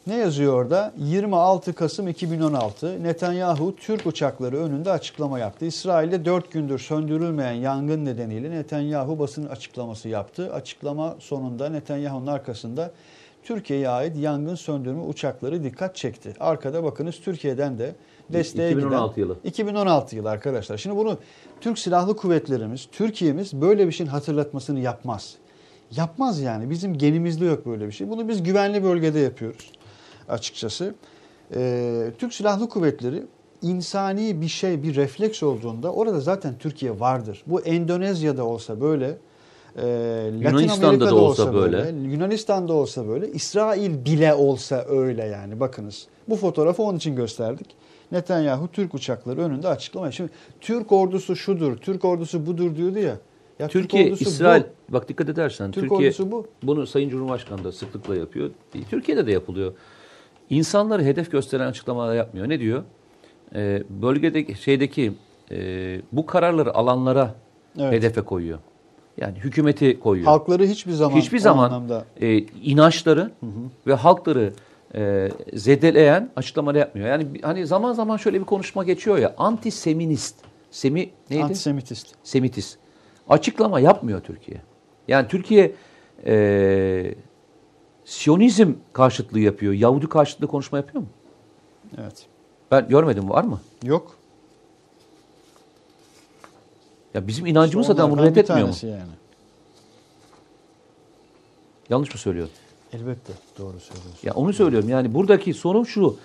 Ne 0.08 0.16
yazıyor 0.16 0.53
orada? 0.53 0.93
26 0.97 1.74
Kasım 1.74 2.08
2016 2.08 3.03
Netanyahu 3.03 3.76
Türk 3.76 4.06
uçakları 4.06 4.58
önünde 4.58 4.91
açıklama 4.91 5.39
yaptı. 5.39 5.66
İsrail'de 5.66 6.26
4 6.26 6.51
gündür 6.51 6.80
söndürülmeyen 6.80 7.51
yangın 7.53 8.06
nedeniyle 8.06 8.51
Netanyahu 8.51 9.20
basın 9.20 9.45
açıklaması 9.45 10.10
yaptı. 10.10 10.53
Açıklama 10.53 11.16
sonunda 11.20 11.70
Netanyahu'nun 11.70 12.28
arkasında 12.28 12.91
Türkiye'ye 13.43 13.89
ait 13.89 14.18
yangın 14.18 14.56
söndürme 14.56 15.01
uçakları 15.01 15.64
dikkat 15.64 15.95
çekti. 15.95 16.34
Arkada 16.39 16.84
bakınız 16.84 17.16
Türkiye'den 17.24 17.80
de 17.80 17.95
desteğe 18.30 18.72
2016 18.72 19.16
giden, 19.16 19.28
yılı. 19.28 19.38
2016 19.43 20.16
yılı 20.16 20.30
arkadaşlar. 20.30 20.78
Şimdi 20.78 20.95
bunu 20.95 21.18
Türk 21.62 21.80
Silahlı 21.80 22.16
Kuvvetlerimiz, 22.16 22.88
Türkiye'miz 22.91 23.53
böyle 23.53 23.88
bir 23.88 23.91
şeyin 23.91 24.10
hatırlatmasını 24.10 24.80
yapmaz. 24.80 25.36
Yapmaz 25.91 26.41
yani. 26.41 26.69
Bizim 26.69 26.97
genimizde 26.97 27.45
yok 27.45 27.65
böyle 27.65 27.88
bir 27.88 27.91
şey. 27.91 28.09
Bunu 28.09 28.27
biz 28.27 28.43
güvenli 28.43 28.83
bölgede 28.83 29.19
yapıyoruz 29.19 29.71
açıkçası. 30.29 30.95
Ee, 31.55 32.11
Türk 32.17 32.33
Silahlı 32.33 32.69
Kuvvetleri 32.69 33.23
insani 33.61 34.41
bir 34.41 34.47
şey, 34.47 34.83
bir 34.83 34.95
refleks 34.95 35.43
olduğunda 35.43 35.93
orada 35.93 36.19
zaten 36.19 36.53
Türkiye 36.59 36.99
vardır. 36.99 37.43
Bu 37.47 37.61
Endonezya'da 37.61 38.45
olsa 38.45 38.81
böyle, 38.81 39.17
e, 39.77 39.83
Latin 40.43 40.67
Amerika'da 40.67 40.99
da 40.99 41.15
olsa 41.15 41.43
olsa 41.43 41.53
böyle, 41.53 41.95
Yunanistan'da 42.11 42.73
olsa 42.73 43.07
böyle, 43.07 43.31
İsrail 43.31 44.05
bile 44.05 44.33
olsa 44.33 44.86
öyle 44.89 45.23
yani 45.25 45.59
bakınız. 45.59 46.07
Bu 46.29 46.36
fotoğrafı 46.36 46.83
onun 46.83 46.97
için 46.97 47.15
gösterdik. 47.15 47.67
Netanyahu 48.11 48.67
Türk 48.67 48.93
uçakları 48.93 49.41
önünde 49.41 49.67
açıklama. 49.67 50.11
Şimdi 50.11 50.29
Türk 50.61 50.91
ordusu 50.91 51.36
şudur, 51.36 51.77
Türk 51.77 52.05
ordusu 52.05 52.45
budur 52.45 52.75
diyordu 52.75 52.99
ya. 52.99 53.17
Ya 53.60 53.68
Türkiye, 53.68 54.10
Türk 54.10 54.22
İsrail, 54.22 54.64
bu. 54.64 54.93
bak 54.93 55.10
dikkat 55.10 55.30
edersen 55.30 55.72
Türk 55.72 55.89
Türkiye 55.89 56.32
bu. 56.32 56.47
bunu 56.64 56.88
Sayın 56.88 57.10
Cumhurbaşkanı 57.10 57.64
da 57.64 57.72
sıklıkla 57.72 58.16
yapıyor. 58.16 58.49
Türkiye'de 58.89 59.28
de 59.28 59.32
yapılıyor. 59.32 59.74
insanları 60.49 61.03
hedef 61.03 61.32
gösteren 61.32 61.68
açıklamalar 61.68 62.16
yapmıyor. 62.16 62.49
Ne 62.49 62.60
diyor? 62.60 62.84
Ee, 63.56 63.84
bölgedeki 63.89 64.56
şeydeki 64.56 65.14
e, 65.51 66.01
bu 66.12 66.26
kararları 66.26 66.76
alanlara 66.76 67.36
Evet. 67.80 67.93
hedefe 67.93 68.22
koyuyor. 68.22 68.60
Yani 69.18 69.38
hükümeti 69.38 69.99
koyuyor. 69.99 70.26
Halkları 70.28 70.66
hiçbir 70.66 70.91
zaman 70.91 71.18
Hiçbir 71.18 71.39
zaman 71.39 71.66
anlamda 71.70 72.06
e, 72.22 72.38
inançları 72.64 73.32
ve 73.88 73.93
halkları 73.93 74.53
e, 74.95 75.32
zedeleyen 75.53 76.30
açıklamalar 76.36 76.76
yapmıyor. 76.76 77.08
Yani 77.08 77.28
hani 77.41 77.68
zaman 77.68 77.93
zaman 77.93 78.18
şöyle 78.18 78.39
bir 78.39 78.45
konuşma 78.45 78.84
geçiyor 78.84 79.18
ya 79.18 79.34
antiseminist. 79.38 80.36
Semi 80.72 81.10
neydi? 81.30 81.43
antisemitist. 81.43 82.16
Semitist. 82.24 82.78
Açıklama 83.30 83.80
yapmıyor 83.80 84.21
Türkiye. 84.21 84.61
Yani 85.07 85.28
Türkiye 85.28 85.76
e, 86.26 87.15
Siyonizm 88.05 88.73
karşıtlığı 88.93 89.39
yapıyor. 89.39 89.73
Yahudi 89.73 90.09
karşıtlığı 90.09 90.47
konuşma 90.47 90.78
yapıyor 90.78 91.03
mu? 91.03 91.09
Evet. 91.97 92.26
Ben 92.71 92.88
görmedim 92.88 93.30
var 93.30 93.43
mı? 93.43 93.59
Yok. 93.84 94.17
Ya 97.13 97.28
bizim 97.28 97.45
inancımız 97.45 97.89
adam 97.89 98.11
bunu 98.11 98.21
Onlardan 98.21 98.36
bir 98.36 98.39
reddetmiyor 98.39 98.67
mu? 98.67 98.76
yani. 98.84 99.11
Yanlış 101.89 102.13
mı 102.13 102.19
söylüyorum? 102.19 102.53
Elbette 102.93 103.34
doğru 103.57 103.80
söylüyorsun. 103.80 104.19
Ya 104.23 104.34
onu 104.34 104.53
söylüyorum. 104.53 104.89
Yani 104.89 105.13
buradaki 105.13 105.53
sorun 105.53 105.84
şu. 105.84 106.17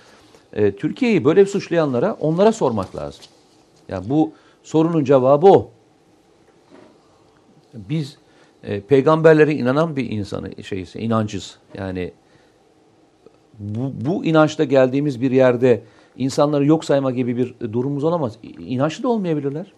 E, 0.52 0.76
Türkiye'yi 0.76 1.24
böyle 1.24 1.46
suçlayanlara 1.46 2.16
onlara 2.20 2.52
sormak 2.52 2.96
lazım. 2.96 3.24
Yani 3.88 4.10
bu 4.10 4.32
sorunun 4.62 5.04
cevabı 5.04 5.46
o. 5.46 5.70
Biz 7.74 8.18
e, 8.64 8.80
peygamberlere 8.80 9.54
inanan 9.54 9.96
bir 9.96 10.10
insanı 10.10 10.62
şeyiz, 10.62 10.96
inancız. 10.96 11.58
Yani 11.78 12.12
bu, 13.58 13.92
bu 14.06 14.24
inançta 14.24 14.64
geldiğimiz 14.64 15.20
bir 15.20 15.30
yerde 15.30 15.82
insanları 16.16 16.66
yok 16.66 16.84
sayma 16.84 17.10
gibi 17.10 17.36
bir 17.36 17.72
durumumuz 17.72 18.04
olamaz. 18.04 18.38
İnançlı 18.58 19.02
da 19.02 19.08
olmayabilirler. 19.08 19.72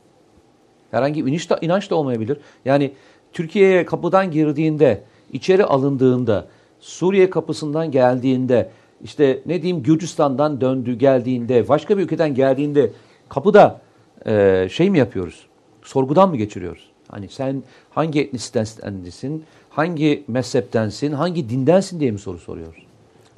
Herhangi 0.91 1.27
bir 1.27 1.31
inanç 1.31 1.51
da, 1.51 1.59
inanç 1.61 1.91
da 1.91 1.95
olmayabilir. 1.95 2.39
Yani 2.65 2.93
Türkiye'ye 3.33 3.85
kapıdan 3.85 4.31
girdiğinde, 4.31 5.03
içeri 5.33 5.65
alındığında, 5.65 6.49
Suriye 6.81 7.31
kapısından 7.31 7.91
geldiğinde, 7.91 8.71
işte 9.05 9.43
ne 9.47 9.63
diyeyim 9.63 9.83
Gürcistan'dan 9.83 10.61
döndü 10.61 10.95
geldiğinde, 10.95 11.69
başka 11.69 11.99
bir 11.99 12.03
ülkeden 12.03 12.35
geldiğinde 12.35 12.93
kapıda 13.29 13.81
e, 14.27 14.69
şey 14.71 14.91
mi 14.91 14.99
yapıyoruz? 14.99 15.47
Sorgudan 15.83 16.29
mı 16.29 16.37
geçiriyoruz? 16.37 16.92
Hani 17.13 17.29
sen 17.29 17.63
hangi 17.91 18.21
etnisitendensin, 18.21 19.45
hangi 19.71 20.25
mezheptensin, 20.29 21.13
hangi 21.13 21.49
dindensin 21.49 22.01
diye 22.01 22.11
mi 22.11 22.19
soru 22.19 22.39
soruyoruz? 22.39 22.87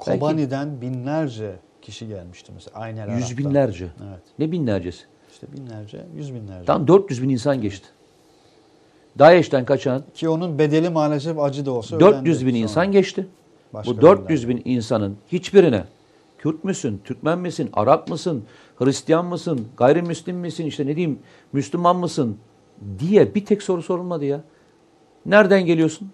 Belki 0.07 0.19
Kobani'den 0.19 0.81
binlerce 0.81 1.55
kişi 1.81 2.07
gelmişti 2.07 2.51
mesela. 2.55 2.87
Yüz 2.87 2.99
Arap'tan. 2.99 3.37
binlerce. 3.37 3.85
Evet. 4.09 4.21
Ne 4.39 4.51
binlercesi? 4.51 5.03
İşte 5.31 5.47
binlerce, 5.57 6.05
yüz 6.15 6.33
binlerce. 6.33 6.65
Tam 6.65 6.87
400 6.87 7.23
bin 7.23 7.29
insan 7.29 7.61
geçti. 7.61 7.87
DAEŞ'ten 9.19 9.65
kaçan 9.65 10.03
Ki 10.13 10.29
onun 10.29 10.59
bedeli 10.59 10.89
maalesef 10.89 11.39
acı 11.39 11.65
da 11.65 11.71
olsa 11.71 11.99
400 11.99 12.21
ödendi 12.21 12.45
bin 12.45 12.51
sonra. 12.51 12.63
insan 12.63 12.91
geçti. 12.91 13.27
Başka 13.73 13.91
Bu 13.91 14.01
400 14.01 14.47
bölgelerde. 14.47 14.65
bin 14.65 14.71
insanın 14.75 15.17
hiçbirine 15.31 15.83
Kürt 16.37 16.63
müsün, 16.63 17.01
Türkmen 17.03 17.39
misin, 17.39 17.69
Arap 17.73 18.07
mısın, 18.09 18.43
Hristiyan 18.77 19.25
mısın, 19.25 19.67
gayrimüslim 19.77 20.37
misin, 20.37 20.65
işte 20.65 20.85
ne 20.87 20.95
diyeyim, 20.95 21.19
Müslüman 21.53 21.95
mısın 21.95 22.37
diye 22.99 23.35
bir 23.35 23.45
tek 23.45 23.63
soru 23.63 23.83
sorulmadı 23.83 24.25
ya. 24.25 24.41
Nereden 25.25 25.65
geliyorsun? 25.65 26.11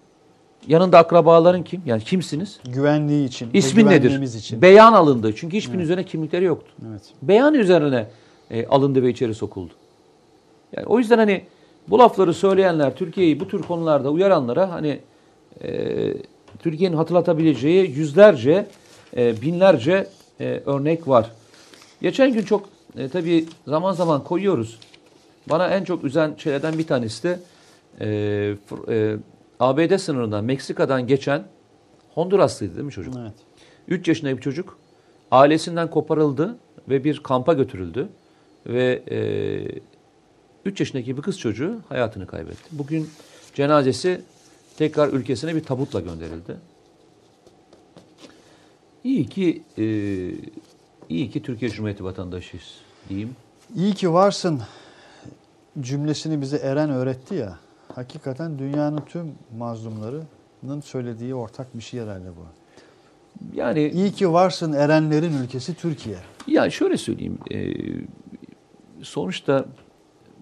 Yanında 0.68 0.98
akrabaların 0.98 1.64
kim? 1.64 1.82
Yani 1.86 2.02
kimsiniz? 2.02 2.60
Güvenliği 2.64 3.28
için, 3.28 3.50
İsmin 3.54 3.86
nedir? 3.86 4.22
için. 4.22 4.62
Beyan 4.62 4.92
alındı. 4.92 5.34
Çünkü 5.36 5.56
hiçbirinin 5.56 5.82
üzerine 5.82 6.04
kimlikleri 6.04 6.44
yoktu. 6.44 6.72
evet. 6.90 7.02
Beyan 7.22 7.54
üzerine 7.54 8.06
e, 8.50 8.66
alındı 8.66 9.02
ve 9.02 9.10
içeri 9.10 9.34
sokuldu. 9.34 9.72
Yani 10.76 10.86
o 10.86 10.98
yüzden 10.98 11.18
hani 11.18 11.44
bu 11.88 11.98
lafları 11.98 12.34
söyleyenler, 12.34 12.96
Türkiye'yi 12.96 13.40
bu 13.40 13.48
tür 13.48 13.62
konularda 13.62 14.10
uyaranlara 14.10 14.70
hani 14.70 15.00
e, 15.62 15.92
Türkiye'nin 16.58 16.96
hatırlatabileceği 16.96 17.90
yüzlerce, 17.90 18.66
e, 19.16 19.42
binlerce 19.42 20.06
e, 20.40 20.62
örnek 20.66 21.08
var. 21.08 21.30
Geçen 22.02 22.32
gün 22.32 22.42
çok 22.42 22.68
e, 22.98 23.08
tabii 23.08 23.46
zaman 23.66 23.92
zaman 23.92 24.24
koyuyoruz. 24.24 24.78
Bana 25.50 25.68
en 25.68 25.84
çok 25.84 26.04
üzen 26.04 26.34
şeylerden 26.38 26.78
bir 26.78 26.86
tanesi 26.86 27.22
de 27.22 27.38
e, 28.00 28.06
e, 28.88 29.16
ABD 29.60 29.96
sınırından, 29.96 30.44
Meksika'dan 30.44 31.06
geçen 31.06 31.44
Honduraslıydı 32.14 32.74
değil 32.74 32.84
mi 32.84 32.92
çocuk? 32.92 33.14
Evet. 33.20 33.32
3 33.88 34.08
yaşında 34.08 34.36
bir 34.36 34.42
çocuk 34.42 34.78
ailesinden 35.30 35.90
koparıldı 35.90 36.56
ve 36.88 37.04
bir 37.04 37.22
kampa 37.22 37.52
götürüldü. 37.52 38.08
Ve 38.66 39.02
3 40.64 40.80
yaşındaki 40.80 41.16
bir 41.16 41.22
kız 41.22 41.38
çocuğu 41.38 41.80
hayatını 41.88 42.26
kaybetti. 42.26 42.68
Bugün 42.72 43.10
cenazesi 43.54 44.20
tekrar 44.76 45.08
ülkesine 45.08 45.54
bir 45.54 45.64
tabutla 45.64 46.00
gönderildi. 46.00 46.56
İyi 49.04 49.28
ki 49.28 49.62
e, 49.78 49.84
iyi 51.08 51.30
ki 51.30 51.42
Türkiye 51.42 51.70
Cumhuriyeti 51.70 52.04
vatandaşıyız 52.04 52.76
diyeyim. 53.08 53.36
İyi 53.76 53.94
ki 53.94 54.12
varsın 54.12 54.60
cümlesini 55.80 56.40
bize 56.40 56.56
Eren 56.56 56.90
öğretti 56.90 57.34
ya. 57.34 57.58
Hakikaten 57.94 58.58
dünyanın 58.58 59.00
tüm 59.06 59.32
mazlumlarının 59.58 60.80
söylediği 60.84 61.34
ortak 61.34 61.76
bir 61.76 61.82
şey 61.82 62.00
herhalde 62.00 62.28
bu. 62.36 62.44
Yani 63.54 63.88
İyi 63.88 64.12
ki 64.12 64.32
varsın 64.32 64.72
Erenlerin 64.72 65.32
ülkesi 65.44 65.74
Türkiye. 65.74 66.16
Ya 66.46 66.70
şöyle 66.70 66.96
söyleyeyim. 66.96 67.38
e, 67.52 67.72
sonuçta 69.02 69.64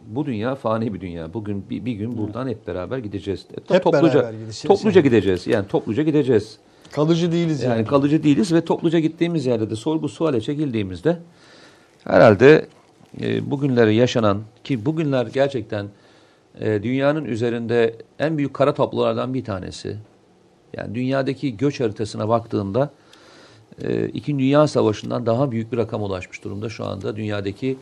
bu 0.06 0.26
dünya 0.26 0.54
fani 0.54 0.94
bir 0.94 1.00
dünya. 1.00 1.34
Bugün 1.34 1.64
bir, 1.70 1.84
bir 1.84 1.92
gün 1.92 2.18
buradan 2.18 2.48
hep 2.48 2.66
beraber 2.66 2.98
gideceğiz. 2.98 3.46
E, 3.70 3.74
Hep 3.74 3.82
topluca, 3.84 4.14
beraber 4.14 4.32
gideceğiz 4.32 4.62
Topluca 4.62 5.00
yani. 5.00 5.04
gideceğiz. 5.08 5.46
Yani 5.46 5.68
topluca 5.68 6.02
gideceğiz. 6.02 6.58
Kalıcı 6.92 7.32
değiliz 7.32 7.62
yani. 7.62 7.76
Yani 7.78 7.86
kalıcı 7.86 8.22
değiliz 8.22 8.52
ve 8.52 8.64
topluca 8.64 8.98
gittiğimiz 8.98 9.46
yerde 9.46 9.70
de 9.70 9.76
sorgu 9.76 10.08
suale 10.08 10.40
çekildiğimizde 10.40 11.18
herhalde 12.04 12.66
e, 13.20 13.50
bugünleri 13.50 13.94
yaşanan 13.94 14.42
ki 14.64 14.86
bugünler 14.86 15.26
gerçekten 15.26 15.86
e, 16.60 16.82
dünyanın 16.82 17.24
üzerinde 17.24 17.96
en 18.18 18.38
büyük 18.38 18.54
kara 18.54 18.74
tablolardan 18.74 19.34
bir 19.34 19.44
tanesi. 19.44 19.96
Yani 20.76 20.94
dünyadaki 20.94 21.56
göç 21.56 21.80
haritasına 21.80 22.28
baktığında 22.28 22.90
e, 23.82 24.08
İkinci 24.08 24.44
Dünya 24.44 24.66
Savaşı'ndan 24.66 25.26
daha 25.26 25.50
büyük 25.50 25.72
bir 25.72 25.76
rakam 25.76 26.02
ulaşmış 26.02 26.44
durumda 26.44 26.68
şu 26.68 26.86
anda 26.86 27.16
dünyadaki 27.16 27.76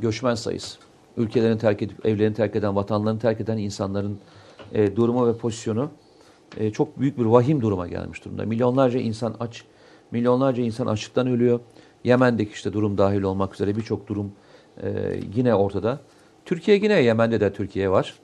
göçmen 0.00 0.34
sayısı. 0.34 0.78
Ülkelerini 1.16 1.58
terk 1.58 1.82
edip 1.82 2.06
evlerini 2.06 2.34
terk 2.34 2.56
eden, 2.56 2.76
vatanlarını 2.76 3.18
terk 3.18 3.40
eden 3.40 3.58
insanların 3.58 4.18
e, 4.72 4.96
durumu 4.96 5.26
ve 5.28 5.36
pozisyonu 5.36 5.90
e, 6.56 6.70
çok 6.70 7.00
büyük 7.00 7.18
bir 7.18 7.24
vahim 7.24 7.60
duruma 7.60 7.88
gelmiş 7.88 8.24
durumda. 8.24 8.44
Milyonlarca 8.44 9.00
insan 9.00 9.34
aç, 9.40 9.64
milyonlarca 10.10 10.62
insan 10.62 10.86
açlıktan 10.86 11.26
ölüyor. 11.26 11.60
Yemen'deki 12.04 12.52
işte 12.52 12.72
durum 12.72 12.98
dahil 12.98 13.22
olmak 13.22 13.54
üzere 13.54 13.76
birçok 13.76 14.08
durum 14.08 14.32
e, 14.82 15.20
yine 15.34 15.54
ortada. 15.54 15.98
Türkiye 16.44 16.76
yine 16.76 17.02
Yemen'de 17.02 17.40
de 17.40 17.52
Türkiye 17.52 17.90
var. 17.90 18.14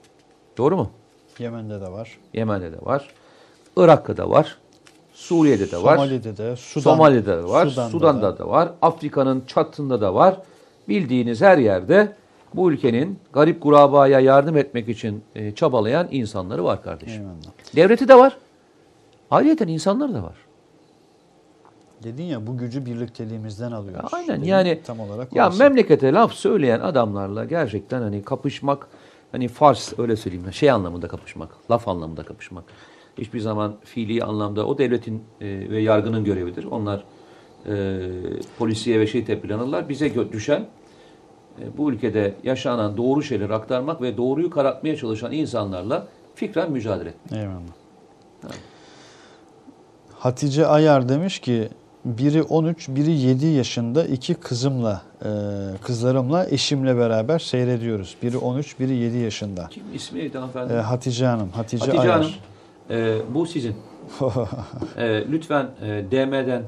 Doğru 0.57 0.77
mu? 0.77 0.91
Yemen'de 1.39 1.81
de 1.81 1.91
var. 1.91 2.17
Yemen'de 2.33 2.71
de 2.71 2.77
var. 2.81 3.09
Irak'ta 3.77 4.17
da 4.17 4.29
var. 4.29 4.57
Suriye'de 5.13 5.71
de 5.71 5.83
var. 5.83 5.95
Somali'de 5.95 6.37
de, 6.37 6.55
Sudan, 6.55 6.81
Somali'de 6.81 7.25
de 7.37 7.43
var. 7.43 7.67
Sudan'da 7.67 7.89
Sudan'da 7.89 8.37
da 8.37 8.47
var. 8.47 8.71
Afrika'nın 8.81 9.43
çatında 9.47 10.01
da 10.01 10.15
var. 10.15 10.37
Bildiğiniz 10.87 11.41
her 11.41 11.57
yerde 11.57 12.13
bu 12.53 12.71
ülkenin 12.71 13.19
garip 13.33 13.61
kurabaya 13.61 14.19
yardım 14.19 14.57
etmek 14.57 14.89
için 14.89 15.23
e, 15.35 15.55
çabalayan 15.55 16.07
insanları 16.11 16.63
var 16.63 16.83
kardeşim. 16.83 17.21
Eyvallah. 17.21 17.75
Devleti 17.75 18.07
de 18.07 18.15
var. 18.15 18.37
Ayrıca 19.31 19.65
insanları 19.65 20.13
da 20.13 20.23
var. 20.23 20.35
Dedin 22.03 22.23
ya 22.23 22.47
bu 22.47 22.57
gücü 22.57 22.85
birlikteliğimizden 22.85 23.71
alıyoruz. 23.71 24.09
Aynen 24.13 24.37
Dedin, 24.37 24.49
yani 24.49 24.81
tam 24.85 24.99
olarak 24.99 25.35
ya 25.35 25.47
orası. 25.47 25.59
memlekete 25.59 26.13
laf 26.13 26.33
söyleyen 26.33 26.79
adamlarla 26.79 27.45
gerçekten 27.45 28.01
hani 28.01 28.23
kapışmak 28.23 28.87
hani 29.31 29.47
fars 29.47 29.99
öyle 29.99 30.15
söyleyeyim 30.15 30.53
şey 30.53 30.71
anlamında 30.71 31.07
kapışmak, 31.07 31.49
laf 31.71 31.87
anlamında 31.87 32.23
kapışmak. 32.23 32.63
Hiçbir 33.17 33.39
zaman 33.39 33.75
fiili 33.83 34.23
anlamda 34.23 34.67
o 34.67 34.77
devletin 34.77 35.23
e, 35.41 35.45
ve 35.69 35.81
yargının 35.81 36.23
görevidir. 36.23 36.63
Onlar 36.63 37.03
e, 37.67 38.09
polisiye 38.59 38.99
ve 38.99 39.07
şey 39.07 39.25
tepkilenirler. 39.25 39.89
Bize 39.89 40.31
düşen 40.31 40.65
e, 41.61 41.77
bu 41.77 41.91
ülkede 41.91 42.35
yaşanan 42.43 42.97
doğru 42.97 43.23
şeyleri 43.23 43.53
aktarmak 43.53 44.01
ve 44.01 44.17
doğruyu 44.17 44.49
karartmaya 44.49 44.97
çalışan 44.97 45.31
insanlarla 45.31 46.07
fikren 46.35 46.71
mücadele 46.71 47.09
etmek. 47.09 47.41
Eyvallah. 47.41 47.71
Hatice 50.19 50.67
Ayar 50.67 51.09
demiş 51.09 51.39
ki 51.39 51.69
biri 52.05 52.43
13, 52.43 52.89
biri 52.89 53.11
7 53.11 53.45
yaşında 53.45 54.05
iki 54.05 54.33
kızımla, 54.33 55.01
e, 55.25 55.27
kızlarımla, 55.81 56.45
eşimle 56.49 56.97
beraber 56.97 57.39
seyrediyoruz. 57.39 58.15
Biri 58.23 58.37
13, 58.37 58.79
biri 58.79 58.93
7 58.95 59.17
yaşında. 59.17 59.67
Kim 59.71 59.83
ismi 59.93 60.19
neydi 60.19 60.37
hanımefendi? 60.37 60.73
E, 60.73 60.75
Hatice 60.75 61.25
Hanım, 61.25 61.49
Hatice, 61.49 61.85
Hatice 61.85 62.01
Ayar. 62.01 62.13
Hanım, 62.13 62.31
e, 62.89 63.17
bu 63.33 63.45
sizin. 63.45 63.75
E, 64.97 65.31
lütfen 65.31 65.69
e, 65.81 66.03
DM'den 66.11 66.63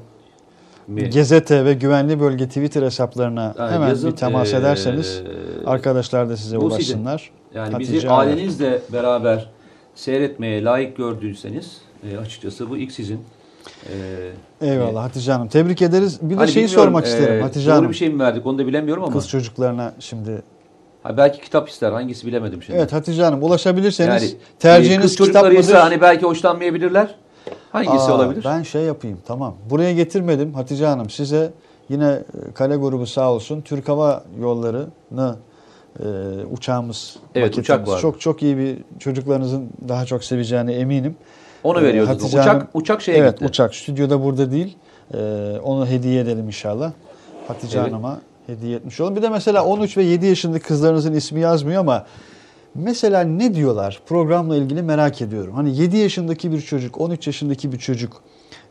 mi? 0.88 1.10
Gezete 1.10 1.64
ve 1.64 1.74
Güvenli 1.74 2.20
Bölge 2.20 2.46
Twitter 2.48 2.82
hesaplarına 2.82 3.54
Yani 3.58 3.72
hemen 3.72 3.88
yazın, 3.88 4.10
bir 4.10 4.16
temas 4.16 4.52
eee, 4.52 4.58
ederseniz 4.58 5.22
arkadaşlar 5.66 6.28
da 6.28 6.36
size 6.36 6.60
bu 6.60 6.70
sizin. 6.70 6.94
ulaşsınlar. 6.94 7.30
Yani 7.54 7.72
Hatice 7.72 7.92
bizi 7.92 8.10
ailenizle 8.10 8.80
beraber 8.92 9.50
seyretmeye 9.94 10.64
layık 10.64 10.96
gördüyseniz 10.96 11.80
e, 12.12 12.18
açıkçası 12.18 12.70
bu 12.70 12.76
ilk 12.76 12.92
sizin. 12.92 13.20
E, 14.60 14.66
Eyvallah 14.66 15.02
Hatice 15.02 15.32
Hanım. 15.32 15.48
Tebrik 15.48 15.82
ederiz. 15.82 16.18
Bir 16.22 16.34
de 16.34 16.38
hani 16.38 16.50
şeyi 16.50 16.66
bilmiyorum, 16.66 16.84
sormak 16.84 17.06
e, 17.06 17.08
isterim 17.08 17.42
Hatice 17.42 17.66
doğru 17.66 17.76
Hanım. 17.76 17.90
bir 17.90 17.94
şey 17.94 18.08
mi 18.08 18.18
verdik 18.18 18.46
onu 18.46 18.58
da 18.58 18.66
bilemiyorum 18.66 19.04
ama. 19.04 19.12
Kız 19.12 19.28
çocuklarına 19.28 19.94
şimdi. 20.00 20.42
Ha, 21.02 21.16
belki 21.16 21.40
kitap 21.40 21.68
ister 21.68 21.92
hangisi 21.92 22.26
bilemedim 22.26 22.62
şimdi. 22.62 22.78
Evet 22.78 22.92
Hatice 22.92 23.22
Hanım 23.22 23.42
ulaşabilirseniz 23.42 24.22
yani, 24.22 24.32
e, 24.32 24.58
tercihiniz 24.58 25.16
kız 25.16 25.26
kitap 25.26 25.52
mıdır? 25.52 25.74
hani 25.74 26.00
belki 26.00 26.26
hoşlanmayabilirler. 26.26 27.14
Hangisi 27.72 27.94
Aa, 27.94 28.14
olabilir? 28.14 28.44
Ben 28.44 28.62
şey 28.62 28.82
yapayım 28.82 29.18
tamam. 29.26 29.54
Buraya 29.70 29.92
getirmedim 29.92 30.54
Hatice 30.54 30.86
Hanım. 30.86 31.10
Size 31.10 31.52
yine 31.88 32.10
e, 32.10 32.52
kale 32.54 32.76
grubu 32.76 33.06
sağ 33.06 33.32
olsun 33.32 33.60
Türk 33.60 33.88
Hava 33.88 34.24
Yolları'nı 34.40 35.36
e, 36.00 36.04
uçağımız 36.52 37.16
Evet, 37.34 37.58
uçak 37.58 37.88
var. 37.88 38.00
Çok 38.00 38.20
çok 38.20 38.42
iyi 38.42 38.58
bir 38.58 38.76
çocuklarınızın 38.98 39.70
daha 39.88 40.04
çok 40.04 40.24
seveceğine 40.24 40.72
eminim. 40.72 41.16
Onu 41.64 41.80
Ee, 41.80 41.82
veriyorduk. 41.84 42.10
Hatice 42.14 42.38
uçak 42.40 42.54
Hanım- 42.54 42.66
uçak 42.74 43.02
şeye 43.02 43.18
evet 43.18 43.32
gitti. 43.32 43.44
uçak 43.44 43.74
stüdyoda 43.74 44.24
burada 44.24 44.50
değil. 44.50 44.76
Ee, 45.14 45.18
onu 45.62 45.86
hediye 45.86 46.20
edelim 46.20 46.46
inşallah. 46.46 46.92
Hatice 47.48 47.78
Evet. 47.78 47.92
Hanım'a 47.92 48.20
hediye 48.46 48.76
etmiş 48.76 49.00
olalım. 49.00 49.16
Bir 49.16 49.22
de 49.22 49.28
mesela 49.28 49.64
13 49.64 49.96
ve 49.96 50.02
7 50.02 50.26
yaşındaki 50.26 50.64
kızlarınızın 50.64 51.12
ismi 51.14 51.40
yazmıyor 51.40 51.80
ama 51.80 52.06
mesela 52.74 53.20
ne 53.20 53.54
diyorlar 53.54 54.00
programla 54.06 54.56
ilgili 54.56 54.82
merak 54.82 55.22
ediyorum. 55.22 55.54
Hani 55.54 55.76
7 55.76 55.96
yaşındaki 55.96 56.52
bir 56.52 56.60
çocuk, 56.60 57.00
13 57.00 57.26
yaşındaki 57.26 57.72
bir 57.72 57.78
çocuk 57.78 58.22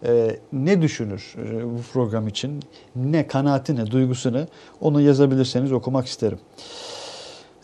e, 0.06 0.36
ne 0.54 0.82
düşünür 0.82 1.36
e, 1.38 1.66
bu 1.66 1.82
program 1.94 2.28
için? 2.28 2.60
Ne 2.96 3.28
kanaati 3.28 3.76
ne, 3.76 3.92
duygusunu 3.92 4.48
onu 4.82 5.02
yazabilirseniz 5.02 5.72
okumak 5.72 6.06
isterim. 6.08 6.40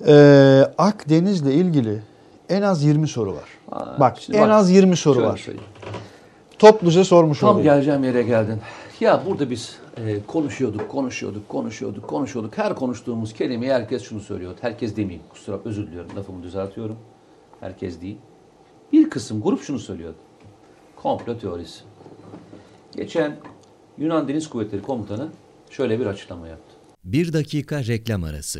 Ee, 0.08 0.64
Akdeniz'le 0.78 1.46
ilgili 1.46 2.00
en 2.50 2.62
az 2.62 2.84
20 2.84 3.08
soru 3.08 3.34
var. 3.34 3.50
Aa, 3.72 4.00
Bak 4.00 4.30
en 4.30 4.42
bak, 4.42 4.50
az 4.50 4.72
20 4.72 4.96
soru 4.98 5.22
var. 5.24 5.38
söyleyeyim. 5.38 5.68
Topluca 6.60 7.04
sormuş 7.04 7.40
Tam 7.40 7.50
olayım. 7.50 7.64
geleceğim 7.64 8.04
yere 8.04 8.24
geldin. 8.24 8.60
Ya 9.00 9.24
burada 9.26 9.50
biz 9.50 9.76
e, 9.98 10.20
konuşuyorduk, 10.28 10.90
konuşuyorduk, 10.90 11.50
konuşuyorduk, 11.50 12.08
konuşuyorduk. 12.08 12.58
Her 12.58 12.76
konuştuğumuz 12.76 13.34
kelimeyi 13.34 13.74
herkes 13.74 14.04
şunu 14.04 14.20
söylüyor. 14.20 14.54
Herkes 14.62 14.96
demeyeyim. 14.96 15.24
Kusura 15.30 15.60
özür 15.66 15.88
diliyorum. 15.88 16.12
Lafımı 16.18 16.44
düzeltiyorum. 16.44 16.96
Herkes 17.60 18.02
değil. 18.02 18.18
Bir 18.94 19.10
kısım 19.10 19.42
grup 19.42 19.62
şunu 19.64 19.80
söylüyordu. 19.80 20.18
Komplo 20.96 21.38
teorisi. 21.38 21.80
Geçen 22.96 23.36
Yunan 23.98 24.28
Deniz 24.28 24.50
Kuvvetleri 24.50 24.82
Komutanı 24.82 25.28
şöyle 25.70 26.00
bir 26.00 26.06
açıklama 26.06 26.48
yaptı. 26.48 26.76
Bir 27.04 27.34
dakika 27.34 27.80
reklam 27.88 28.24
arası. 28.24 28.60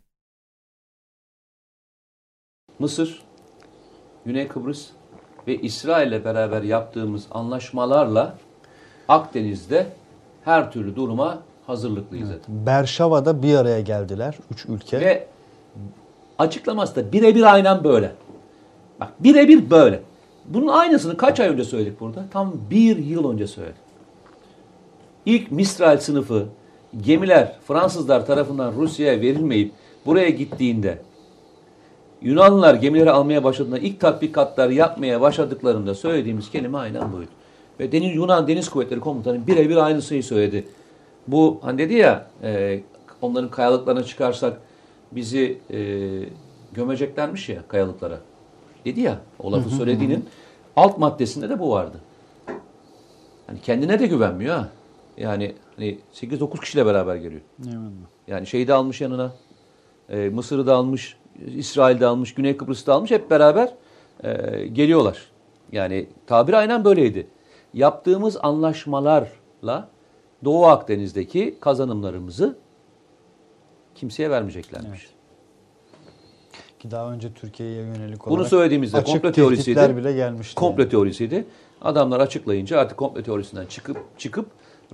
Mısır, 2.81 3.21
Güney 4.25 4.47
Kıbrıs 4.47 4.87
ve 5.47 5.55
İsrail'le 5.55 6.25
beraber 6.25 6.63
yaptığımız 6.63 7.25
anlaşmalarla 7.31 8.35
Akdeniz'de 9.07 9.87
her 10.45 10.71
türlü 10.71 10.95
duruma 10.95 11.39
hazırlıklıyız 11.67 12.27
zaten. 12.27 12.65
Berşava'da 12.65 13.43
bir 13.43 13.55
araya 13.55 13.81
geldiler 13.81 14.37
üç 14.51 14.65
ülke. 14.65 14.99
Ve 14.99 15.27
açıklaması 16.39 16.95
da 16.95 17.11
birebir 17.11 17.53
aynen 17.53 17.83
böyle. 17.83 18.11
Bak 18.99 19.09
birebir 19.19 19.69
böyle. 19.69 19.99
Bunun 20.45 20.67
aynısını 20.67 21.17
kaç 21.17 21.39
ay 21.39 21.49
önce 21.49 21.63
söyledik 21.63 21.99
burada? 21.99 22.25
Tam 22.31 22.53
bir 22.69 22.97
yıl 22.97 23.31
önce 23.31 23.47
söyledik. 23.47 23.81
İlk 25.25 25.51
Mistral 25.51 25.97
sınıfı 25.97 26.45
gemiler 27.01 27.55
Fransızlar 27.67 28.25
tarafından 28.25 28.73
Rusya'ya 28.73 29.21
verilmeyip 29.21 29.71
buraya 30.05 30.29
gittiğinde 30.29 30.97
Yunanlılar 32.21 32.75
gemileri 32.75 33.11
almaya 33.11 33.43
başladığında 33.43 33.79
ilk 33.79 33.99
tatbikatlar 33.99 34.69
yapmaya 34.69 35.21
başladıklarında 35.21 35.95
söylediğimiz 35.95 36.51
kelime 36.51 36.77
aynen 36.77 37.13
buydu. 37.13 37.29
Ve 37.79 37.91
Deniz, 37.91 38.15
Yunan 38.15 38.47
Deniz 38.47 38.69
Kuvvetleri 38.69 38.99
Komutanı 38.99 39.47
birebir 39.47 39.77
aynısını 39.77 40.23
söyledi. 40.23 40.67
Bu 41.27 41.59
hani 41.61 41.77
dedi 41.77 41.93
ya 41.93 42.27
e, 42.43 42.79
onların 43.21 43.51
kayalıklarına 43.51 44.03
çıkarsak 44.03 44.61
bizi 45.11 45.57
e, 45.71 45.79
gömeceklermiş 46.73 47.49
ya 47.49 47.61
kayalıklara. 47.67 48.19
Dedi 48.85 49.01
ya 49.01 49.19
o 49.39 49.51
lafı 49.51 49.69
söylediğinin 49.69 50.25
alt 50.75 50.97
maddesinde 50.97 51.49
de 51.49 51.59
bu 51.59 51.71
vardı. 51.71 51.97
Hani 53.47 53.61
kendine 53.61 53.99
de 53.99 54.07
güvenmiyor 54.07 54.55
ha. 54.55 54.69
Yani 55.17 55.55
hani 55.75 55.99
8-9 56.13 56.59
kişiyle 56.59 56.85
beraber 56.85 57.15
geliyor. 57.15 57.41
Eyvallah. 57.67 57.89
Yani 58.27 58.47
şeyi 58.47 58.67
de 58.67 58.73
almış 58.73 59.01
yanına. 59.01 59.31
E, 60.09 60.29
Mısır'ı 60.29 60.67
da 60.67 60.75
almış, 60.75 61.17
İsrail'de 61.45 62.05
almış, 62.05 62.33
Güney 62.33 62.57
Kıbrıs'ta 62.57 62.93
almış. 62.93 63.11
Hep 63.11 63.29
beraber 63.29 63.73
e, 64.23 64.31
geliyorlar. 64.67 65.31
Yani 65.71 66.07
tabir 66.27 66.53
aynen 66.53 66.85
böyleydi. 66.85 67.27
Yaptığımız 67.73 68.37
anlaşmalarla 68.41 69.89
Doğu 70.45 70.65
Akdeniz'deki 70.65 71.55
kazanımlarımızı 71.59 72.57
kimseye 73.95 74.29
vermeyeceklermiş. 74.29 75.09
Ki 76.79 76.91
daha 76.91 77.11
önce 77.11 77.33
Türkiye'ye 77.33 77.75
yönelik 77.75 78.27
olarak 78.27 78.39
Bunu 78.39 78.45
söylediğimizde 78.45 79.03
komplo 79.03 79.31
teorisiydi. 79.31 79.97
bile 79.97 80.13
gelmişti. 80.13 80.55
Komplo 80.55 80.81
yani. 80.81 80.91
teorisiydi. 80.91 81.45
Adamlar 81.81 82.19
açıklayınca 82.19 82.79
artık 82.79 82.97
komplo 82.97 83.23
teorisinden 83.23 83.65
çıkıp 83.65 83.97
çıkıp 84.17 84.45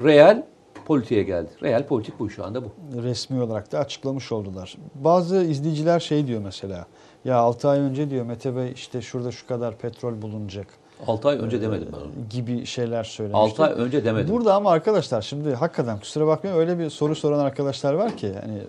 reel 0.03 0.43
politiğe 0.88 1.23
geldi. 1.23 1.49
Reel 1.64 1.85
politik 1.88 2.19
bu 2.19 2.30
şu 2.30 2.45
anda 2.45 2.61
bu. 2.64 2.68
resmi 3.03 3.41
olarak 3.41 3.72
da 3.72 3.80
açıklamış 3.80 4.31
oldular. 4.31 4.77
Bazı 4.95 5.38
izleyiciler 5.38 5.99
şey 5.99 6.27
diyor 6.27 6.41
mesela. 6.43 6.85
Ya 7.26 7.38
6 7.38 7.69
ay 7.69 7.80
önce 7.80 8.09
diyor 8.09 8.26
Mete 8.26 8.55
Bey 8.55 8.72
işte 8.72 9.01
şurada 9.01 9.31
şu 9.31 9.47
kadar 9.47 9.77
petrol 9.77 10.22
bulunacak 10.22 10.68
6 11.07 11.27
ay 11.30 11.38
önce 11.38 11.61
demedim 11.61 11.88
ben 11.93 11.97
onu. 11.97 12.30
gibi 12.30 12.65
şeyler 12.65 13.03
söylemişti. 13.03 13.61
6 13.61 13.64
ay 13.64 13.72
önce 13.85 14.05
demedim. 14.05 14.34
Burada 14.35 14.55
ama 14.55 14.72
arkadaşlar 14.72 15.22
şimdi 15.22 15.53
hakikaten 15.55 15.99
kusura 15.99 16.27
bakmayın 16.27 16.57
öyle 16.57 16.80
bir 16.80 16.89
soru 16.89 17.15
soran 17.15 17.39
arkadaşlar 17.39 17.93
var 17.93 18.18
ki 18.18 18.34
hani 18.41 18.61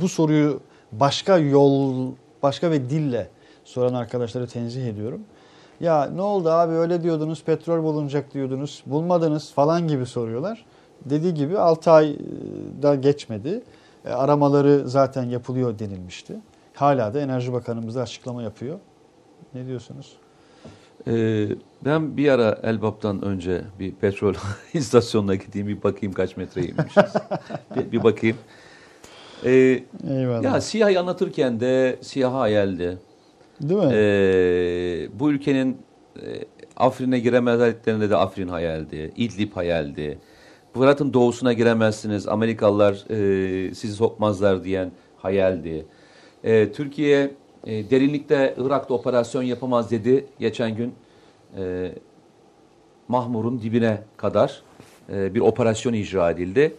bu 0.00 0.08
soruyu 0.08 0.60
başka 0.92 1.38
yol 1.38 2.08
başka 2.42 2.72
bir 2.72 2.90
dille 2.90 3.28
soran 3.64 3.94
arkadaşları 3.94 4.46
tenzih 4.46 4.86
ediyorum. 4.86 5.20
Ya 5.80 6.10
ne 6.14 6.22
oldu 6.22 6.50
abi 6.50 6.72
öyle 6.72 7.02
diyordunuz 7.02 7.44
petrol 7.44 7.82
bulunacak 7.84 8.34
diyordunuz 8.34 8.82
bulmadınız 8.86 9.52
falan 9.52 9.88
gibi 9.88 10.06
soruyorlar. 10.06 10.64
Dediği 11.04 11.34
gibi 11.34 11.58
6 11.58 11.90
ayda 11.90 12.94
geçmedi. 12.94 13.62
E, 14.04 14.10
aramaları 14.10 14.88
zaten 14.88 15.22
yapılıyor 15.24 15.78
denilmişti. 15.78 16.36
Hala 16.74 17.14
da 17.14 17.20
Enerji 17.20 17.52
Bakanımız 17.52 17.94
da 17.94 18.02
açıklama 18.02 18.42
yapıyor. 18.42 18.78
Ne 19.54 19.66
diyorsunuz? 19.66 20.16
Ee, 21.06 21.48
ben 21.84 22.16
bir 22.16 22.28
ara 22.28 22.58
Elbap'tan 22.62 23.24
önce 23.24 23.62
bir 23.78 23.92
petrol 23.92 24.34
istasyonuna 24.74 25.34
gideyim 25.34 25.68
bir 25.68 25.82
bakayım 25.82 26.12
kaç 26.12 26.36
metreymişiz. 26.36 27.14
bir, 27.76 27.92
bir 27.92 28.02
bakayım. 28.04 28.36
Ee, 29.44 29.50
Eyvallah. 30.10 30.42
ya 30.42 30.60
siyahı 30.60 31.00
anlatırken 31.00 31.60
de 31.60 31.98
siyah 32.00 32.34
hayaldi. 32.34 32.98
Değil 33.60 33.80
mi? 33.80 33.92
Ee, 33.92 35.08
bu 35.20 35.30
ülkenin 35.30 35.78
e, 36.16 36.44
Afrin'e 36.76 37.18
giremezliklerinde 37.18 38.10
de 38.10 38.16
Afrin 38.16 38.48
hayaldi. 38.48 39.12
İdlib 39.16 39.56
hayaldi. 39.56 40.18
Fırat'ın 40.74 41.12
doğusuna 41.12 41.52
giremezsiniz. 41.52 42.28
Amerikalılar 42.28 42.92
e, 43.10 43.74
sizi 43.74 43.94
sokmazlar 43.94 44.64
diyen 44.64 44.90
hayaldi. 45.18 45.86
E, 46.44 46.72
Türkiye 46.72 47.30
e, 47.66 47.90
derinlikte 47.90 48.54
Irak'ta 48.58 48.94
operasyon 48.94 49.42
yapamaz 49.42 49.90
dedi 49.90 50.26
geçen 50.38 50.76
gün. 50.76 50.94
E, 51.58 51.92
Mahmur'un 53.08 53.62
dibine 53.62 54.02
kadar 54.16 54.62
e, 55.12 55.34
bir 55.34 55.40
operasyon 55.40 55.92
icra 55.92 56.30
edildi 56.30 56.74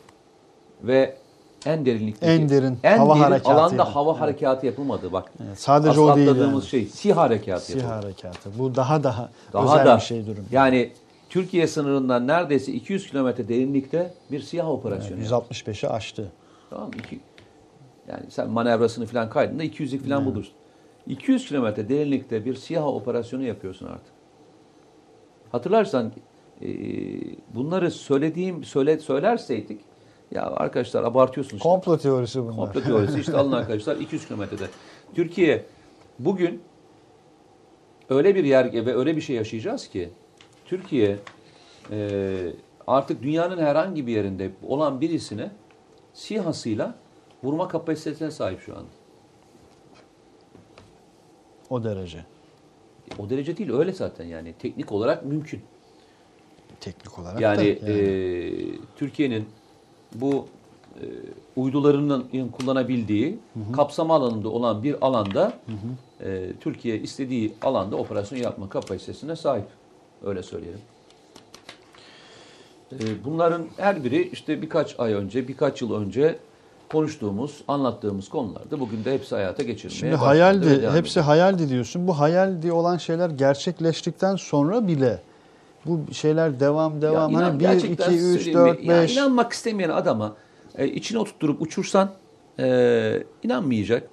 ve 0.84 1.16
en 1.66 1.86
derinlikteki 1.86 2.32
En 2.32 2.50
derin 2.50 2.78
en 2.84 2.98
hava 2.98 3.16
derin 3.32 3.44
alanda 3.44 3.96
hava 3.96 4.20
harekatı 4.20 4.66
yapılmadı 4.66 5.14
bak. 5.14 5.32
Evet, 5.48 5.60
sadece 5.62 6.00
o 6.00 6.16
değil 6.16 6.36
yani. 6.36 6.62
şey 6.62 6.86
SİHA 6.86 7.22
harekatı 7.22 7.66
Sih 7.66 7.76
yapıldı. 7.76 7.94
harekatı. 7.94 8.50
Bu 8.60 8.76
daha 8.76 9.04
daha, 9.04 9.30
Daha 9.54 9.64
özel 9.76 9.86
da 9.86 9.96
bir 9.96 10.02
şey 10.02 10.28
durum. 10.28 10.46
yani 10.52 10.92
Türkiye 11.32 11.68
sınırından 11.68 12.28
neredeyse 12.28 12.72
200 12.72 13.08
kilometre 13.08 13.48
derinlikte 13.48 14.14
bir 14.32 14.40
SİHA 14.40 14.72
operasyonu. 14.72 15.22
yaptı. 15.22 15.54
165'i 15.54 15.90
aştı. 15.90 16.32
Tamam 16.70 16.88
mı? 16.88 16.94
İki, 17.00 17.20
yani 18.08 18.24
sen 18.30 18.50
manevrasını 18.50 19.06
falan 19.06 19.30
kaydında 19.30 19.64
200'lik 19.64 20.04
falan 20.04 20.26
bulursun. 20.26 20.54
200 21.08 21.48
kilometre 21.48 21.90
derinlikte 21.90 22.46
bir 22.46 22.56
SİHA 22.56 22.88
operasyonu 22.88 23.44
yapıyorsun 23.44 23.86
artık. 23.86 24.14
Hatırlarsan 25.52 26.12
e, 26.62 26.68
bunları 27.56 27.92
söylediğim 27.92 28.64
söyle 28.64 29.00
söylerseydik 29.00 29.82
ya 30.32 30.44
arkadaşlar 30.44 31.04
abartıyorsunuz. 31.04 31.64
Komplo 31.64 31.98
teorisi 31.98 32.44
bunlar. 32.44 32.56
Komplo 32.56 32.82
teorisi 32.82 33.20
işte 33.20 33.38
alın 33.38 33.52
arkadaşlar 33.52 33.96
200 33.96 34.28
kilometrede. 34.28 34.66
Türkiye 35.16 35.66
bugün 36.20 36.62
öyle 38.10 38.36
bir 38.36 38.44
yer 38.44 38.74
ve 38.74 38.96
öyle 38.96 39.16
bir 39.16 39.22
şey 39.22 39.36
yaşayacağız 39.36 39.88
ki 39.88 40.10
Türkiye 40.72 41.20
e, 41.92 42.54
artık 42.88 43.24
dünyanın 43.24 43.58
herhangi 43.58 44.08
bir 44.08 44.12
yerinde 44.12 44.52
olan 44.68 45.02
birisine 45.02 45.52
SİHA'sıyla 46.14 46.96
vurma 47.44 47.68
kapasitesine 47.68 48.32
sahip 48.32 48.62
şu 48.62 48.78
an. 48.78 48.84
O 51.70 51.84
derece. 51.84 52.26
O 53.20 53.30
derece 53.30 53.58
değil 53.58 53.72
öyle 53.72 53.94
zaten 53.94 54.26
yani 54.26 54.54
teknik 54.60 54.92
olarak 54.92 55.26
mümkün. 55.26 55.62
Teknik 56.80 57.20
olarak 57.20 57.42
Yani, 57.42 57.82
da. 57.82 57.92
e, 57.92 58.52
Türkiye'nin 58.96 59.46
bu 60.16 60.46
e, 60.96 61.06
uydularının 61.56 62.50
kullanabildiği 62.52 63.40
kapsama 63.74 64.16
alanında 64.16 64.50
olan 64.50 64.84
bir 64.84 65.06
alanda 65.06 65.54
e, 66.22 66.52
Türkiye 66.60 67.00
istediği 67.00 67.54
alanda 67.62 67.96
operasyon 67.96 68.40
yapma 68.40 68.70
kapasitesine 68.70 69.36
sahip. 69.36 69.81
Öyle 70.26 70.44
söyleyelim. 70.44 70.80
E, 72.92 73.24
bunların 73.26 73.66
her 73.78 74.04
biri 74.04 74.30
işte 74.30 74.62
birkaç 74.62 75.00
ay 75.00 75.14
önce, 75.14 75.48
birkaç 75.48 75.82
yıl 75.82 75.94
önce 75.94 76.36
konuştuğumuz, 76.92 77.64
anlattığımız 77.68 78.30
konulardı. 78.30 78.80
Bugün 78.80 79.06
de 79.06 79.14
hepsi 79.14 79.36
hayata 79.36 79.64
geçirilmeye 79.64 80.00
Şimdi 80.00 80.16
hayaldi, 80.16 80.70
hepsi 80.94 81.12
ediyor. 81.12 81.26
hayaldi 81.26 81.70
diyorsun. 81.70 82.08
Bu 82.08 82.20
hayaldi 82.20 82.72
olan 82.72 82.98
şeyler 82.98 83.30
gerçekleştikten 83.30 84.36
sonra 84.36 84.88
bile 84.88 85.22
bu 85.86 86.14
şeyler 86.14 86.60
devam 86.60 87.02
devam. 87.02 87.32
Ya 87.32 87.40
inan- 87.40 87.44
hani 87.44 87.60
1, 87.60 87.66
gerçekten 87.66 88.12
2, 88.12 88.16
3, 88.22 88.42
söyleyeyim 88.42 88.60
4, 88.60 88.80
mi? 88.80 88.88
Ya 88.88 89.02
5. 89.02 89.14
inanmak 89.14 89.54
istemeyen 89.54 89.90
adama 89.90 90.36
e, 90.78 90.88
içine 90.88 91.20
oturtturup 91.20 91.62
uçursan 91.62 92.12
e, 92.60 93.24
inanmayacak. 93.44 94.10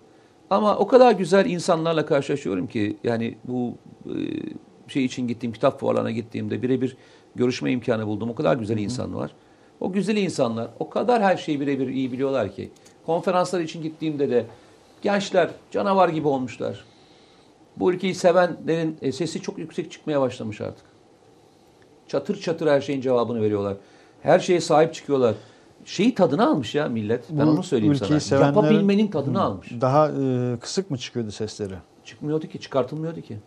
Ama 0.51 0.77
o 0.77 0.87
kadar 0.87 1.13
güzel 1.13 1.47
insanlarla 1.47 2.07
karşılaşıyorum 2.07 2.67
ki 2.67 2.97
yani 3.05 3.39
bu 3.45 3.75
e, 4.07 4.13
şey 4.89 5.05
için 5.05 5.29
gittiğim 5.29 5.53
kitap 5.53 5.81
fuarlarına 5.81 6.11
gittiğimde 6.11 6.63
birebir 6.63 6.97
görüşme 7.37 7.73
imkanı 7.73 8.07
buldum. 8.07 8.31
O 8.31 8.35
kadar 8.35 8.57
güzel 8.57 8.79
insan 8.79 9.15
var. 9.15 9.31
O 9.81 9.93
güzel 9.93 10.17
insanlar 10.17 10.69
o 10.79 10.91
kadar 10.91 11.23
her 11.23 11.37
şeyi 11.37 11.61
birebir 11.61 11.89
iyi 11.89 12.13
biliyorlar 12.13 12.55
ki. 12.55 12.71
Konferanslar 13.07 13.61
için 13.61 13.83
gittiğimde 13.83 14.31
de 14.31 14.47
gençler 15.03 15.51
canavar 15.71 16.09
gibi 16.09 16.29
olmuşlar. 16.29 16.85
Bu 17.77 17.93
ülkeyi 17.93 18.15
sevenlerin 18.15 18.97
e, 19.03 19.13
sesi 19.13 19.43
çok 19.43 19.59
yüksek 19.59 19.93
çıkmaya 19.93 20.21
başlamış 20.21 20.61
artık. 20.61 20.85
Çatır 22.09 22.41
çatır 22.41 22.67
her 22.67 22.81
şeyin 22.81 23.01
cevabını 23.01 23.43
veriyorlar. 23.43 23.77
Her 24.23 24.39
şeye 24.39 24.61
sahip 24.61 24.95
çıkıyorlar. 24.95 25.35
Şeyi 25.85 26.15
tadını 26.15 26.49
almış 26.49 26.75
ya 26.75 26.89
millet. 26.89 27.25
Ben 27.31 27.47
Bu 27.47 27.51
onu 27.51 27.63
söyleyeyim 27.63 27.93
ülkeyi 27.93 28.21
sana. 28.21 28.47
Yapabilmenin 28.47 29.09
tadını 29.09 29.43
almış. 29.43 29.73
Daha 29.81 30.09
e, 30.09 30.57
kısık 30.61 30.91
mı 30.91 30.99
çıkıyordu 30.99 31.31
sesleri? 31.31 31.75
Çıkmıyordu 32.05 32.47
ki, 32.47 32.61
çıkartılmıyordu 32.61 33.21
ki. 33.21 33.39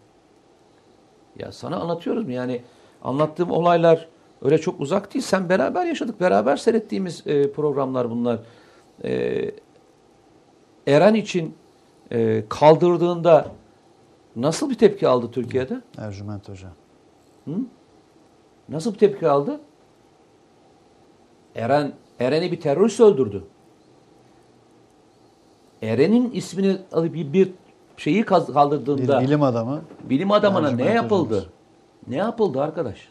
Ya 1.40 1.52
sana 1.52 1.76
anlatıyoruz 1.80 2.26
mu? 2.26 2.32
Yani 2.32 2.62
anlattığım 3.04 3.52
olaylar 3.52 4.08
öyle 4.42 4.58
çok 4.58 4.82
uzak 4.82 5.14
değil. 5.14 5.26
Sen 5.26 5.50
beraber 5.50 5.86
yaşadık, 5.86 6.22
beraber 6.22 6.58
seyrettiğimiz 6.58 7.28
e, 7.28 7.52
programlar 7.52 8.10
bunlar. 8.10 8.40
E, 9.04 9.52
Eren 10.88 11.14
için 11.14 11.56
e, 12.12 12.44
kaldırdığında 12.50 13.52
nasıl 14.36 14.70
bir 14.70 14.78
tepki 14.78 15.08
aldı 15.08 15.32
Türkiye'de? 15.32 15.82
Ercüment 15.98 16.50
Hoca. 16.50 16.68
Nasıl 18.70 18.94
bir 18.94 19.00
tepki 19.00 19.28
aldı? 19.30 19.60
Eren 21.56 21.94
Eren'i 22.20 22.52
bir 22.52 22.62
terörist 22.62 23.00
öldürdü. 23.00 23.44
Eren'in 25.82 26.32
ismini 26.32 26.78
alıp 26.92 27.14
bir, 27.14 27.34
bir 27.34 27.52
şeyi 28.04 28.18
Bir 28.18 28.26
kaldırdığında 28.26 29.18
bilim, 29.20 29.28
bilim 29.28 29.44
adamı. 29.44 29.82
adamına 30.32 30.68
Ercüment 30.68 30.90
ne 30.90 30.96
yapıldı? 30.96 31.36
hocamız. 31.36 31.50
Ne 32.08 32.16
yapıldı 32.16 32.62
arkadaş? 32.62 33.08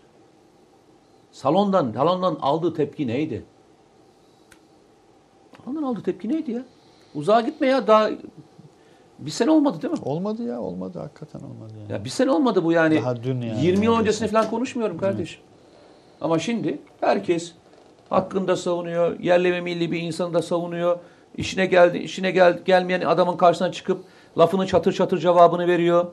Salondan 1.32 1.92
salondan 1.92 2.38
aldığı 2.40 2.74
tepki 2.74 3.06
neydi? 3.06 3.44
Salondan 5.64 5.82
aldığı 5.82 6.02
tepki 6.02 6.28
neydi 6.28 6.50
ya? 6.50 6.62
Uzağa 7.14 7.40
gitme 7.40 7.66
ya 7.66 7.86
daha 7.86 8.10
bir 9.18 9.30
sene 9.30 9.50
olmadı 9.50 9.82
değil 9.82 9.94
mi? 9.94 10.00
Olmadı 10.04 10.42
ya 10.42 10.60
olmadı 10.60 10.98
hakikaten 10.98 11.40
olmadı 11.40 11.72
yani. 11.80 11.92
Ya 11.92 12.04
bir 12.04 12.10
sene 12.10 12.30
olmadı 12.30 12.64
bu 12.64 12.72
yani. 12.72 12.96
Daha 12.96 13.22
dün 13.22 13.40
yani 13.40 13.64
20 13.66 13.84
yıl 13.84 13.98
öncesini 14.00 14.28
falan 14.28 14.50
konuşmuyorum 14.50 14.98
kardeşim. 14.98 15.40
Ama 16.20 16.38
şimdi 16.38 16.78
herkes 17.00 17.52
hakkında 18.08 18.56
savunuyor. 18.56 19.20
Yerli 19.20 19.52
ve 19.52 19.60
milli 19.60 19.92
bir 19.92 20.00
insanı 20.00 20.34
da 20.34 20.42
savunuyor. 20.42 20.98
İşine 21.36 21.66
geldi, 21.66 21.98
işine 21.98 22.30
gel, 22.30 22.62
gelmeyen 22.64 23.00
adamın 23.00 23.36
karşısına 23.36 23.72
çıkıp 23.72 24.04
lafını 24.38 24.66
çatır 24.66 24.92
çatır 24.92 25.18
cevabını 25.18 25.66
veriyor. 25.66 26.06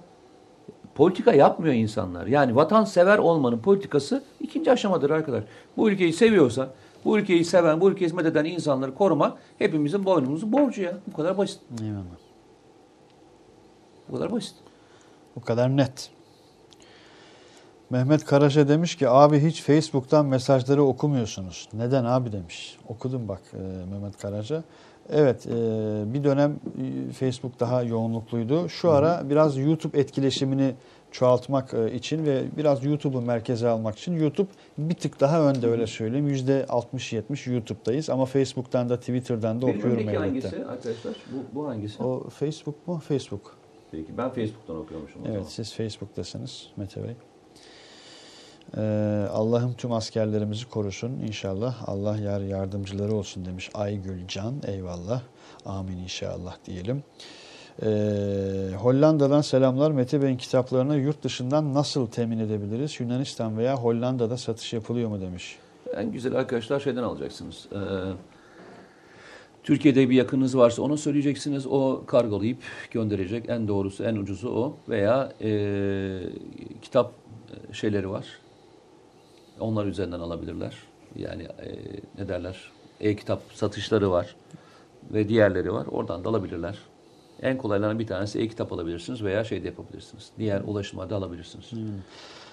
Politika 0.95 1.33
yapmıyor 1.33 1.75
insanlar. 1.75 2.27
Yani 2.27 2.55
vatansever 2.55 3.17
olmanın 3.17 3.59
politikası 3.59 4.23
ikinci 4.39 4.71
aşamadır 4.71 5.09
arkadaş. 5.09 5.43
Bu 5.77 5.89
ülkeyi 5.89 6.13
seviyorsa, 6.13 6.69
bu 7.05 7.17
ülkeyi 7.19 7.45
seven, 7.45 7.81
bu 7.81 7.91
ülkeye 7.91 8.05
hizmet 8.05 8.25
eden 8.25 8.45
insanları 8.45 8.95
korumak 8.95 9.37
hepimizin 9.59 10.05
boynumuzun 10.05 10.51
borcu 10.51 10.81
ya. 10.81 10.93
Bu 11.07 11.15
kadar 11.17 11.37
basit. 11.37 11.59
Eyvallah. 11.81 12.17
Bu 14.09 14.15
kadar 14.15 14.31
basit. 14.31 14.55
Bu 15.35 15.41
kadar 15.41 15.77
net. 15.77 16.09
Mehmet 17.89 18.25
Karaca 18.25 18.67
demiş 18.67 18.95
ki 18.95 19.09
abi 19.09 19.39
hiç 19.39 19.61
Facebook'tan 19.61 20.25
mesajları 20.25 20.83
okumuyorsunuz. 20.83 21.69
Neden 21.73 22.05
abi 22.05 22.31
demiş. 22.31 22.77
Okudum 22.87 23.27
bak 23.27 23.41
e, 23.53 23.57
Mehmet 23.91 24.17
Karaca. 24.17 24.63
Evet 25.11 25.47
e, 25.47 25.51
bir 26.13 26.23
dönem 26.23 26.51
e, 26.51 27.11
Facebook 27.13 27.59
daha 27.59 27.83
yoğunlukluydu. 27.83 28.69
Şu 28.69 28.91
ara 28.91 29.29
biraz 29.29 29.57
YouTube 29.57 29.99
etkileşimini 29.99 30.73
çoğaltmak 31.11 31.73
e, 31.73 31.93
için 31.93 32.25
ve 32.25 32.43
biraz 32.57 32.85
YouTube'u 32.85 33.21
merkeze 33.21 33.67
almak 33.67 33.97
için 33.97 34.15
YouTube 34.15 34.49
bir 34.77 34.95
tık 34.95 35.19
daha 35.19 35.49
önde 35.49 35.67
öyle 35.67 35.87
söyleyeyim. 35.87 36.29
%60-70 36.29 37.51
YouTube'dayız 37.51 38.09
ama 38.09 38.25
Facebook'tan 38.25 38.89
da 38.89 38.99
Twitter'dan 38.99 39.61
da 39.61 39.67
Benim 39.67 39.77
okuyorum 39.77 39.99
elbette. 39.99 40.17
hangisi 40.17 40.65
arkadaşlar? 40.65 41.13
Bu, 41.31 41.59
bu 41.59 41.67
hangisi? 41.67 42.03
O 42.03 42.29
Facebook 42.29 42.87
mu? 42.87 43.01
Facebook. 43.07 43.57
Peki 43.91 44.17
ben 44.17 44.29
Facebook'tan 44.29 44.77
okuyormuşum. 44.77 45.21
Evet 45.25 45.33
zaman. 45.33 45.47
siz 45.47 45.73
Facebook'tasınız 45.73 46.67
Mete 46.77 47.03
Bey. 47.03 47.15
Ee, 48.77 48.81
Allah'ım 49.31 49.73
tüm 49.73 49.91
askerlerimizi 49.91 50.69
korusun 50.69 51.11
inşallah. 51.11 51.89
Allah 51.89 52.17
yar 52.17 52.41
yardımcıları 52.41 53.13
olsun 53.13 53.45
demiş 53.45 53.69
Aygül 53.73 54.27
Can. 54.27 54.53
Eyvallah. 54.67 55.21
Amin 55.65 55.97
inşallah 55.97 56.55
diyelim. 56.65 57.03
Ee, 57.83 57.87
Hollanda'dan 58.77 59.41
selamlar. 59.41 59.91
Mete 59.91 60.21
Bey'in 60.21 60.37
kitaplarını 60.37 60.97
yurt 60.97 61.23
dışından 61.23 61.73
nasıl 61.73 62.07
temin 62.07 62.39
edebiliriz? 62.39 62.99
Yunanistan 62.99 63.57
veya 63.57 63.75
Hollanda'da 63.75 64.37
satış 64.37 64.73
yapılıyor 64.73 65.09
mu 65.09 65.21
demiş. 65.21 65.57
En 65.95 66.11
güzel 66.11 66.35
arkadaşlar 66.35 66.79
şeyden 66.79 67.03
alacaksınız. 67.03 67.67
Ee, 67.71 67.77
Türkiye'de 69.63 70.09
bir 70.09 70.15
yakınınız 70.15 70.57
varsa 70.57 70.81
onu 70.81 70.97
söyleyeceksiniz. 70.97 71.67
O 71.67 72.03
kargolayıp 72.07 72.57
gönderecek. 72.91 73.49
En 73.49 73.67
doğrusu, 73.67 74.03
en 74.03 74.15
ucuzu 74.15 74.49
o. 74.49 74.77
Veya 74.89 75.31
e, 75.41 75.49
kitap 76.81 77.11
şeyleri 77.71 78.09
var. 78.09 78.25
Onlar 79.59 79.85
üzerinden 79.85 80.19
alabilirler. 80.19 80.73
Yani 81.15 81.43
e, 81.43 81.67
ne 82.17 82.27
derler? 82.27 82.71
E-kitap 82.99 83.41
satışları 83.53 84.11
var. 84.11 84.35
Ve 85.13 85.29
diğerleri 85.29 85.73
var. 85.73 85.85
Oradan 85.85 86.23
da 86.23 86.29
alabilirler. 86.29 86.77
En 87.41 87.57
kolaylarından 87.57 87.99
bir 87.99 88.07
tanesi 88.07 88.39
e-kitap 88.39 88.73
alabilirsiniz 88.73 89.23
veya 89.23 89.43
şey 89.43 89.63
de 89.63 89.67
yapabilirsiniz. 89.67 90.29
Diğer 90.39 90.61
ulaşıma 90.61 91.09
da 91.09 91.15
alabilirsiniz. 91.15 91.71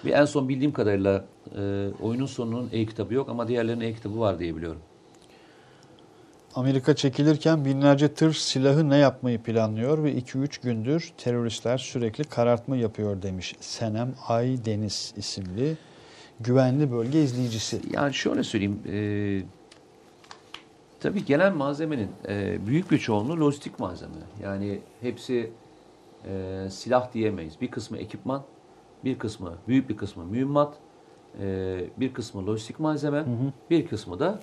Ve 0.04 0.10
en 0.10 0.24
son 0.24 0.48
bildiğim 0.48 0.72
kadarıyla 0.72 1.24
e, 1.56 1.88
oyunun 2.02 2.26
sonunun 2.26 2.68
e-kitabı 2.72 3.14
yok 3.14 3.28
ama 3.28 3.48
diğerlerinin 3.48 3.84
e-kitabı 3.84 4.20
var 4.20 4.38
diye 4.38 4.56
biliyorum. 4.56 4.80
Amerika 6.54 6.96
çekilirken 6.96 7.64
binlerce 7.64 8.14
tır 8.14 8.32
silahı 8.32 8.90
ne 8.90 8.96
yapmayı 8.96 9.42
planlıyor 9.42 10.04
ve 10.04 10.12
2-3 10.12 10.62
gündür 10.62 11.12
teröristler 11.18 11.78
sürekli 11.78 12.24
karartma 12.24 12.76
yapıyor 12.76 13.22
demiş 13.22 13.54
Senem 13.60 14.14
Ay 14.28 14.64
Deniz 14.64 15.14
isimli 15.16 15.76
güvenli 16.40 16.92
bölge 16.92 17.22
izleyicisi. 17.22 17.80
Yani 17.92 18.14
şöyle 18.14 18.42
söyleyeyim. 18.42 18.80
E, 18.88 18.96
tabii 21.00 21.24
gelen 21.24 21.56
malzemenin 21.56 22.10
e, 22.28 22.66
büyük 22.66 22.90
bir 22.90 22.98
çoğunluğu 22.98 23.40
lojistik 23.40 23.78
malzeme. 23.78 24.12
Yani 24.42 24.80
hepsi 25.00 25.50
e, 26.28 26.66
silah 26.70 27.12
diyemeyiz. 27.12 27.60
Bir 27.60 27.70
kısmı 27.70 27.98
ekipman, 27.98 28.42
bir 29.04 29.18
kısmı, 29.18 29.52
büyük 29.68 29.88
bir 29.88 29.96
kısmı 29.96 30.24
mühimmat, 30.24 30.74
e, 31.40 31.78
bir 31.96 32.14
kısmı 32.14 32.46
lojistik 32.46 32.80
malzeme, 32.80 33.24
bir 33.70 33.86
kısmı 33.86 34.18
da 34.18 34.40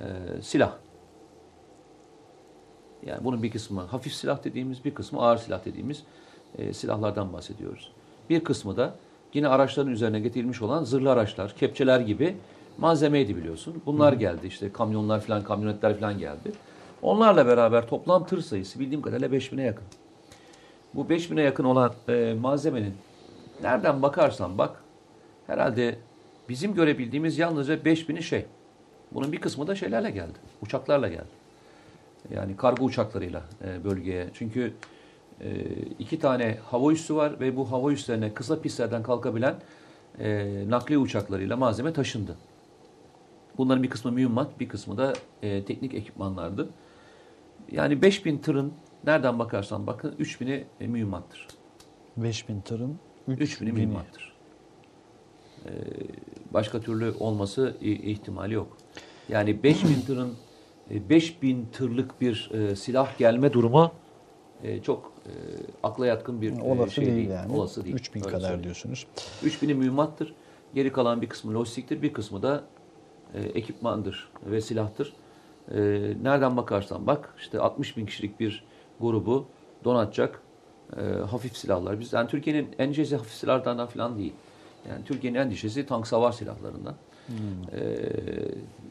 e, 0.00 0.04
silah. 0.42 0.76
Yani 3.06 3.24
bunun 3.24 3.42
bir 3.42 3.50
kısmı 3.50 3.80
hafif 3.80 4.14
silah 4.14 4.44
dediğimiz, 4.44 4.84
bir 4.84 4.94
kısmı 4.94 5.20
ağır 5.20 5.36
silah 5.36 5.64
dediğimiz 5.64 6.02
e, 6.58 6.72
silahlardan 6.72 7.32
bahsediyoruz. 7.32 7.92
Bir 8.30 8.44
kısmı 8.44 8.76
da 8.76 8.94
yine 9.34 9.48
araçların 9.48 9.92
üzerine 9.92 10.20
getirilmiş 10.20 10.62
olan 10.62 10.84
zırhlı 10.84 11.12
araçlar, 11.12 11.54
kepçeler 11.56 12.00
gibi 12.00 12.36
malzemeydi 12.78 13.36
biliyorsun. 13.36 13.82
Bunlar 13.86 14.12
geldi 14.12 14.46
işte 14.46 14.72
kamyonlar 14.72 15.20
falan, 15.20 15.44
kamyonetler 15.44 16.00
falan 16.00 16.18
geldi. 16.18 16.52
Onlarla 17.02 17.46
beraber 17.46 17.88
toplam 17.88 18.26
tır 18.26 18.40
sayısı 18.40 18.80
bildiğim 18.80 19.02
kadarıyla 19.02 19.28
5000'e 19.28 19.64
yakın. 19.64 19.84
Bu 20.94 21.04
5000'e 21.04 21.42
yakın 21.42 21.64
olan 21.64 21.92
e, 22.08 22.34
malzemenin 22.40 22.94
nereden 23.62 24.02
bakarsan 24.02 24.58
bak 24.58 24.82
herhalde 25.46 25.98
bizim 26.48 26.74
görebildiğimiz 26.74 27.38
yalnızca 27.38 27.74
5000'i 27.74 28.22
şey. 28.22 28.44
Bunun 29.12 29.32
bir 29.32 29.40
kısmı 29.40 29.66
da 29.66 29.74
şeylerle 29.74 30.10
geldi. 30.10 30.38
Uçaklarla 30.62 31.08
geldi. 31.08 31.38
Yani 32.30 32.56
kargo 32.56 32.84
uçaklarıyla 32.84 33.42
e, 33.64 33.84
bölgeye. 33.84 34.28
Çünkü 34.34 34.72
e, 35.40 35.66
iki 35.98 36.18
tane 36.18 36.58
hava 36.70 36.92
üssü 36.92 37.14
var 37.16 37.40
ve 37.40 37.56
bu 37.56 37.70
hava 37.72 37.92
üslerine 37.92 38.34
kısa 38.34 38.60
pistlerden 38.60 39.02
kalkabilen 39.02 39.54
e, 40.18 40.46
nakliye 40.68 40.98
uçaklarıyla 40.98 41.56
malzeme 41.56 41.92
taşındı. 41.92 42.36
Bunların 43.58 43.82
bir 43.82 43.90
kısmı 43.90 44.12
mühimmat, 44.12 44.60
bir 44.60 44.68
kısmı 44.68 44.96
da 44.96 45.12
e, 45.42 45.64
teknik 45.64 45.94
ekipmanlardı. 45.94 46.68
Yani 47.72 48.02
5000 48.02 48.38
tırın 48.38 48.72
nereden 49.04 49.38
bakarsan 49.38 49.86
bakın 49.86 50.14
3000'i 50.20 50.64
e, 50.80 50.86
mühimmattır. 50.86 51.46
5000 52.16 52.60
tırın 52.60 52.98
3000'i 53.28 53.44
3000'i 53.44 53.72
mühimmattır. 53.72 54.32
E, 55.66 55.70
başka 56.54 56.80
türlü 56.80 57.14
olması 57.20 57.76
i- 57.80 58.10
ihtimali 58.10 58.54
yok. 58.54 58.76
Yani 59.28 59.62
5000 59.62 60.00
tırın 60.06 60.34
e, 60.90 61.08
5000 61.08 61.66
tırlık 61.72 62.20
bir 62.20 62.50
e, 62.54 62.76
silah 62.76 63.18
gelme 63.18 63.52
durumu 63.52 63.92
e, 64.64 64.82
çok 64.82 65.12
e, 65.26 65.32
akla 65.82 66.06
yatkın 66.06 66.42
bir 66.42 66.58
e, 66.58 66.62
olası 66.62 66.94
şey 66.94 67.06
değil, 67.06 67.30
yani. 67.30 67.52
Olası 67.52 67.84
değil. 67.84 67.96
3000 67.96 68.20
Öyle 68.20 68.30
kadar 68.30 68.40
söyleyeyim. 68.40 68.64
diyorsunuz. 68.64 69.06
3000'i 69.44 69.74
mühimmattır. 69.74 70.34
Geri 70.74 70.92
kalan 70.92 71.22
bir 71.22 71.28
kısmı 71.28 71.54
lojistiktir, 71.54 72.02
bir 72.02 72.12
kısmı 72.12 72.42
da 72.42 72.64
e, 73.34 73.40
ekipmandır 73.40 74.28
ve 74.46 74.60
silahtır. 74.60 75.12
E, 75.70 75.78
nereden 76.22 76.56
bakarsan 76.56 77.06
bak 77.06 77.34
işte 77.38 77.60
60 77.60 77.96
bin 77.96 78.06
kişilik 78.06 78.40
bir 78.40 78.64
grubu 79.00 79.46
donatacak 79.84 80.42
e, 80.96 81.02
hafif 81.02 81.56
silahlar. 81.56 82.00
Biz 82.00 82.12
yani 82.12 82.28
Türkiye'nin 82.28 82.68
endişesi 82.78 83.16
hafif 83.16 83.32
silahlardan 83.32 83.86
falan 83.86 84.18
değil. 84.18 84.32
Yani 84.88 85.04
Türkiye'nin 85.04 85.38
endişesi 85.38 85.86
tank 85.86 86.06
savar 86.06 86.32
silahlarından. 86.32 86.94
E, 87.72 87.98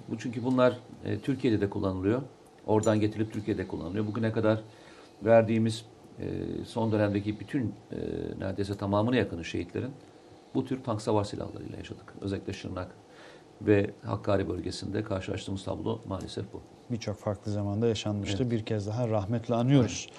bu 0.09 0.17
çünkü 0.17 0.43
bunlar 0.43 0.77
e, 1.05 1.19
Türkiye'de 1.19 1.61
de 1.61 1.69
kullanılıyor. 1.69 2.21
Oradan 2.67 2.99
getirilip 2.99 3.33
Türkiye'de 3.33 3.67
kullanılıyor. 3.67 4.07
Bugüne 4.07 4.31
kadar 4.31 4.61
verdiğimiz 5.25 5.85
e, 6.19 6.25
son 6.65 6.91
dönemdeki 6.91 7.39
bütün 7.39 7.73
e, 7.91 7.97
neredeyse 8.39 8.75
tamamına 8.77 9.15
yakını 9.15 9.45
şehitlerin 9.45 9.91
bu 10.55 10.65
tür 10.65 10.83
tank 10.83 11.01
savar 11.01 11.23
silahlarıyla 11.23 11.77
yaşadık. 11.77 12.13
Özellikle 12.21 12.53
Şırnak 12.53 12.87
ve 13.61 13.89
Hakkari 14.05 14.49
bölgesinde 14.49 15.03
karşılaştığımız 15.03 15.63
tablo 15.63 15.99
maalesef 16.07 16.45
bu. 16.53 16.61
Birçok 16.91 17.17
farklı 17.17 17.51
zamanda 17.51 17.87
yaşanmıştı. 17.87 18.51
Bir 18.51 18.65
kez 18.65 18.87
daha 18.87 19.09
rahmetle 19.09 19.55
anıyoruz 19.55 20.09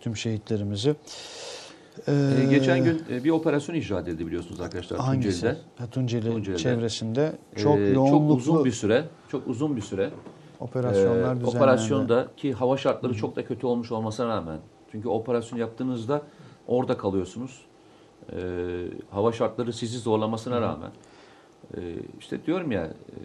tüm 0.00 0.16
şehitlerimizi. 0.16 0.94
Ee, 2.08 2.12
Ee, 2.12 2.46
geçen 2.50 2.84
gün 2.84 3.02
e, 3.10 3.24
bir 3.24 3.30
operasyon 3.30 3.76
icra 3.76 4.00
edildi 4.00 4.26
biliyorsunuz 4.26 4.60
arkadaşlar 4.60 5.00
hangisi? 5.00 5.40
Tunceli'de. 5.40 5.90
Tunceli 5.90 6.24
Tunceli'de. 6.32 6.58
çevresinde 6.58 7.32
çok 7.56 7.78
Ee, 7.78 7.82
yoğunluklu 7.82 8.44
çok 8.44 8.54
uzun 8.54 8.64
bir 8.64 8.70
süre, 8.72 9.04
çok 9.28 9.46
uzun 9.48 9.76
bir 9.76 9.82
süre 9.82 10.10
operasyonlar 10.64 11.36
Ee, 11.40 11.46
operasyonda 11.46 12.28
ki 12.36 12.52
hava 12.52 12.76
şartları 12.76 13.14
çok 13.14 13.36
da 13.36 13.44
kötü 13.44 13.66
olmuş 13.66 13.92
olmasına 13.92 14.28
rağmen 14.28 14.58
çünkü 14.92 15.08
operasyon 15.08 15.58
yaptığınızda 15.58 16.22
orada 16.66 16.96
kalıyorsunuz. 16.96 17.64
Ee, 18.32 18.86
hava 19.10 19.32
şartları 19.32 19.72
sizi 19.72 19.98
zorlamasına 19.98 20.60
rağmen 20.60 20.90
e, 21.76 21.80
işte 22.18 22.46
diyorum 22.46 22.72
ya 22.72 22.84
e, 22.84 23.16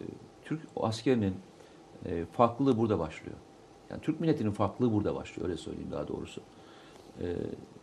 Türk 0.46 0.62
askerinin 0.76 1.36
e, 2.06 2.26
farklılığı 2.26 2.78
burada 2.78 3.00
başlıyor. 3.00 3.38
Yani 3.90 4.02
Türk 4.02 4.20
milletinin 4.20 4.52
farklılığı 4.52 4.94
burada 4.94 5.16
başlıyor 5.16 5.50
öyle 5.50 5.58
söyleyeyim 5.58 5.92
daha 5.92 6.08
doğrusu. 6.08 6.42
E, 7.22 7.26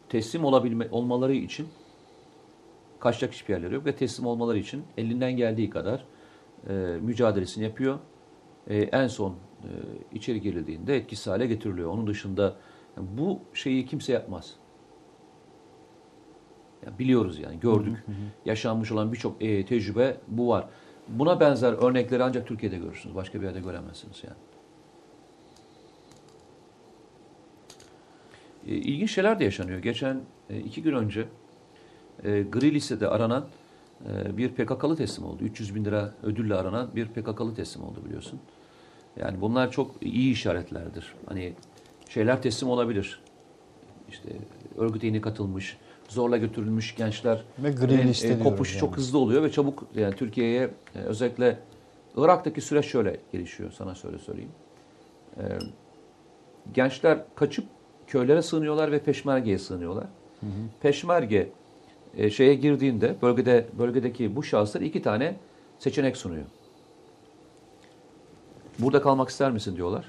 teslim 0.09 0.45
olabilme 0.45 0.89
olmaları 0.91 1.35
için 1.35 1.69
kaçacak 3.01 3.33
hiçbir 3.33 3.55
yerleri 3.55 3.75
yok 3.75 3.87
ve 3.87 3.97
teslim 3.97 4.27
olmaları 4.27 4.59
için 4.59 4.85
elinden 4.97 5.37
geldiği 5.37 5.71
kadar 5.71 6.05
e, 6.69 6.73
mücadelesini 7.01 7.65
yapıyor. 7.65 7.99
E, 8.67 8.77
en 8.79 9.07
son 9.07 9.35
e, 9.63 9.69
içeri 10.13 10.41
girildiğinde 10.41 10.97
etkisiz 10.97 11.27
hale 11.27 11.47
getiriliyor. 11.47 11.91
Onun 11.91 12.07
dışında 12.07 12.57
yani 12.97 13.09
bu 13.19 13.41
şeyi 13.55 13.87
kimse 13.87 14.13
yapmaz. 14.13 14.55
Ya 16.87 16.99
biliyoruz 16.99 17.39
yani 17.39 17.61
gördük. 17.61 18.05
Yaşanmış 18.45 18.93
olan 18.93 19.13
birçok 19.13 19.43
e, 19.43 19.67
tecrübe 19.67 20.17
bu 20.29 20.49
var. 20.49 20.69
Buna 21.09 21.41
benzer 21.41 21.73
örnekleri 21.73 22.23
ancak 22.23 22.47
Türkiye'de 22.47 22.79
görürsünüz. 22.79 23.15
Başka 23.15 23.41
bir 23.41 23.47
yerde 23.47 23.61
göremezsiniz 23.61 24.23
yani. 24.25 24.37
E, 28.67 28.75
ilginç 28.75 29.11
şeyler 29.11 29.39
de 29.39 29.45
yaşanıyor. 29.45 29.79
Geçen 29.79 30.21
e, 30.51 30.59
iki 30.59 30.83
gün 30.83 30.93
önce 30.93 31.29
e, 32.25 32.43
gri 32.43 32.75
listede 32.75 33.09
aranan 33.09 33.47
e, 34.09 34.37
bir 34.37 34.49
PKK'lı 34.49 34.97
teslim 34.97 35.27
oldu. 35.27 35.45
300 35.45 35.75
bin 35.75 35.85
lira 35.85 36.15
ödülle 36.23 36.55
aranan 36.55 36.91
bir 36.97 37.07
PKK'lı 37.07 37.55
teslim 37.55 37.85
oldu 37.85 38.05
biliyorsun. 38.05 38.41
Yani 39.21 39.41
bunlar 39.41 39.71
çok 39.71 39.95
iyi 40.01 40.33
işaretlerdir. 40.33 41.15
Hani 41.27 41.53
şeyler 42.09 42.43
teslim 42.43 42.69
olabilir. 42.69 43.21
İşte 44.09 44.29
örgüte 44.79 45.07
yeni 45.07 45.21
katılmış, 45.21 45.77
zorla 46.09 46.37
götürülmüş 46.37 46.95
gençler 46.95 47.45
Ve 47.59 47.71
gri 47.71 47.95
e, 47.95 48.09
liste 48.09 48.29
e, 48.29 48.39
kopuş 48.39 48.69
diyoruz 48.69 48.81
çok 48.81 48.91
yani. 48.91 48.97
hızlı 48.97 49.19
oluyor 49.19 49.43
ve 49.43 49.53
çabuk 49.53 49.85
yani 49.95 50.15
Türkiye'ye 50.15 50.71
e, 50.95 50.99
özellikle 50.99 51.59
Irak'taki 52.17 52.61
süreç 52.61 52.87
şöyle 52.87 53.17
gelişiyor 53.33 53.73
sana 53.73 53.95
şöyle 53.95 54.19
söyleyeyim. 54.19 54.53
E, 55.39 55.43
gençler 56.75 57.19
kaçıp 57.35 57.65
köylere 58.07 58.43
sığınıyorlar 58.43 58.93
ve 58.93 58.99
peşmergeye 58.99 59.59
sığınıyorlar. 59.59 60.07
Peşmerge 60.81 61.49
e, 62.17 62.31
şeye 62.31 62.55
girdiğinde 62.55 63.17
bölgede 63.23 63.67
bölgedeki 63.79 64.37
bu 64.37 64.43
şahıslar 64.43 64.81
iki 64.81 65.03
tane 65.03 65.37
seçenek 65.79 66.17
sunuyor. 66.17 66.45
Burada 68.79 69.03
kalmak 69.03 69.29
ister 69.29 69.51
misin 69.51 69.77
diyorlar 69.77 70.05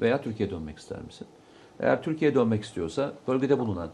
veya 0.00 0.22
Türkiye'ye 0.22 0.54
dönmek 0.54 0.78
ister 0.78 1.02
misin? 1.02 1.26
Eğer 1.80 2.02
Türkiye'ye 2.02 2.34
dönmek 2.34 2.64
istiyorsa 2.64 3.12
bölgede 3.28 3.58
bulunan 3.58 3.90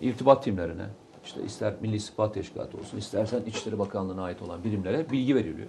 irtibat 0.00 0.44
timlerine 0.44 0.86
işte 1.24 1.42
ister 1.42 1.74
Milli 1.80 1.96
İstihbarat 1.96 2.34
Teşkilatı 2.34 2.78
olsun 2.78 2.98
istersen 2.98 3.42
İçişleri 3.46 3.78
Bakanlığı'na 3.78 4.22
ait 4.22 4.42
olan 4.42 4.64
birimlere 4.64 5.10
bilgi 5.10 5.34
veriliyor. 5.34 5.68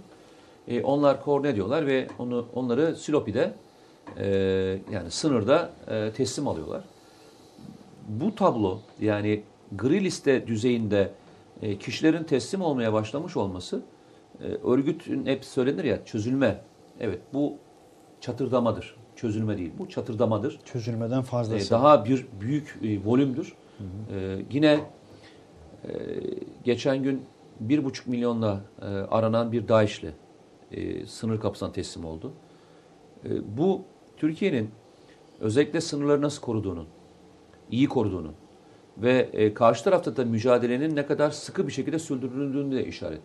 E, 0.68 0.84
onlar 0.84 1.24
koordine 1.24 1.52
ediyorlar 1.52 1.88
ve 1.88 2.08
onu 2.20 2.48
onları 2.56 2.96
Silopi'de 2.96 3.54
e, 4.18 4.28
yani 4.92 5.12
sınırda 5.12 5.72
e, 5.88 6.12
teslim 6.12 6.48
alıyorlar. 6.48 6.84
Bu 8.08 8.36
tablo 8.36 8.80
yani 9.00 9.44
gri 9.72 10.04
liste 10.04 10.48
düzeyinde 10.48 11.12
e, 11.62 11.78
kişilerin 11.78 12.24
teslim 12.24 12.62
olmaya 12.62 12.94
başlamış 12.94 13.38
olması 13.38 13.82
e, 14.42 14.44
örgütün 14.44 15.26
hep 15.26 15.46
söylenir 15.46 15.84
ya 15.84 16.06
çözülme. 16.06 16.62
Evet 17.00 17.20
bu 17.34 17.54
çatırdamadır. 18.22 18.96
Çözülme 19.16 19.58
değil. 19.58 19.72
Bu 19.80 19.90
çatırdamadır. 19.90 20.60
Çözülmeden 20.66 21.22
fazlası. 21.22 21.72
daha 21.72 22.06
bir 22.06 22.26
büyük 22.42 22.80
e, 22.84 23.06
volümdür. 23.06 23.54
Ee, 24.12 24.40
yine 24.52 24.80
e, 25.84 25.92
geçen 26.64 27.04
gün 27.04 27.22
bir 27.60 27.86
buçuk 27.86 28.08
milyonla 28.08 28.62
e, 28.82 28.86
aranan 28.86 29.52
bir 29.52 29.68
DAEŞ'li 29.68 30.12
e, 30.72 31.06
sınır 31.06 31.40
kapısına 31.40 31.72
teslim 31.72 32.06
oldu. 32.06 32.32
E, 33.26 33.58
bu 33.58 33.82
Türkiye'nin 34.18 34.70
özellikle 35.40 35.82
sınırları 35.82 36.22
nasıl 36.22 36.42
koruduğunun, 36.42 36.88
iyi 37.72 37.88
koruduğunun 37.88 38.34
ve 38.98 39.30
e, 39.34 39.54
karşı 39.54 39.84
tarafta 39.84 40.18
da 40.18 40.26
mücadelenin 40.26 40.96
ne 40.96 41.06
kadar 41.06 41.32
sıkı 41.32 41.68
bir 41.68 41.72
şekilde 41.74 42.00
sürdürüldüğünü 42.00 42.76
de 42.76 42.86
işaret. 42.86 43.22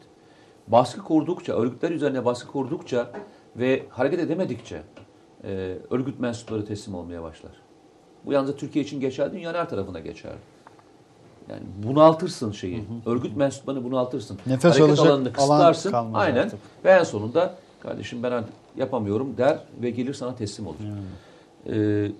Baskı 0.68 1.02
kurdukça, 1.02 1.52
örgütler 1.52 1.90
üzerine 1.90 2.24
baskı 2.24 2.52
kurdukça 2.52 3.12
ve 3.56 3.82
hareket 3.90 4.20
edemedikçe 4.20 4.82
e, 5.44 5.76
örgüt 5.90 6.20
mensupları 6.20 6.64
teslim 6.64 6.94
olmaya 6.94 7.22
başlar. 7.22 7.52
Bu 8.26 8.32
yalnızca 8.32 8.56
Türkiye 8.56 8.84
için 8.84 9.00
geçer, 9.00 9.32
dünyanın 9.32 9.58
her 9.58 9.68
tarafına 9.68 10.00
geçer. 10.00 10.32
Yani 11.48 11.62
bunaltırsın 11.82 12.52
şeyi. 12.52 12.84
Örgüt 13.06 13.36
mensuplarını 13.36 13.84
bunaltırsın. 13.84 14.38
Nefes 14.46 14.64
Hareket 14.64 14.88
alacak 14.88 15.06
alanını 15.06 15.28
alan 15.28 15.32
kısıtlarsın. 15.32 15.90
kalmaz 15.90 16.22
Aynen. 16.22 16.42
artık. 16.42 16.58
Ve 16.84 16.90
en 16.90 17.04
sonunda 17.04 17.54
kardeşim 17.80 18.22
ben 18.22 18.44
yapamıyorum 18.76 19.36
der 19.38 19.58
ve 19.82 19.90
gelir 19.90 20.14
sana 20.14 20.36
teslim 20.36 20.66
olur. 20.66 20.76
Ee, 21.70 22.10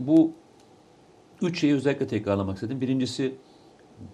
bu 0.00 0.32
üç 1.42 1.60
şeyi 1.60 1.74
özellikle 1.74 2.06
tekrarlamak 2.06 2.54
istedim. 2.54 2.80
Birincisi 2.80 3.34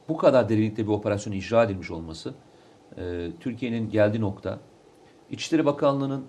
bu 0.08 0.16
kadar 0.16 0.48
derinlikte 0.48 0.82
bir 0.86 0.92
operasyon 0.92 1.34
icra 1.34 1.64
edilmiş 1.64 1.90
olması. 1.90 2.34
Ee, 2.98 3.28
Türkiye'nin 3.40 3.90
geldiği 3.90 4.20
nokta. 4.20 4.58
İçişleri 5.30 5.66
Bakanlığı'nın 5.66 6.24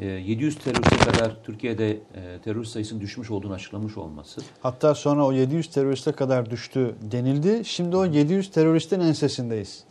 700 0.00 0.58
teröriste 0.58 0.96
kadar 0.96 1.36
Türkiye'de 1.44 1.90
e, 1.90 1.98
terörist 2.44 2.72
sayısının 2.72 3.00
düşmüş 3.00 3.30
olduğunu 3.30 3.52
açıklamış 3.52 3.96
olması. 3.96 4.40
Hatta 4.60 4.94
sonra 4.94 5.26
o 5.26 5.32
700 5.32 5.70
teröriste 5.70 6.12
kadar 6.12 6.50
düştü 6.50 6.94
denildi. 7.02 7.64
Şimdi 7.64 7.96
o 7.96 8.04
700 8.04 8.50
teröristin 8.50 9.00
ensesindeyiz 9.00 9.84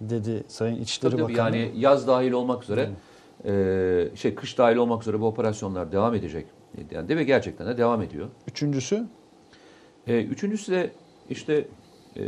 dedi 0.00 0.44
Sayın 0.48 0.76
İçişleri 0.80 1.12
Tabii 1.12 1.22
Bakanı. 1.22 1.56
yani 1.56 1.72
yaz 1.76 2.06
dahil 2.08 2.32
olmak 2.32 2.62
üzere 2.62 2.90
e, 3.44 4.16
şey 4.16 4.34
kış 4.34 4.58
dahil 4.58 4.76
olmak 4.76 5.02
üzere 5.02 5.20
bu 5.20 5.26
operasyonlar 5.26 5.92
devam 5.92 6.14
edecek 6.14 6.46
dendi 6.90 7.16
ve 7.16 7.24
gerçekten 7.24 7.66
de 7.66 7.78
devam 7.78 8.02
ediyor. 8.02 8.28
Üçüncüsü 8.48 9.04
E, 10.06 10.22
üçüncüsü 10.24 10.72
de 10.72 10.90
işte 11.30 11.68
e, 12.16 12.22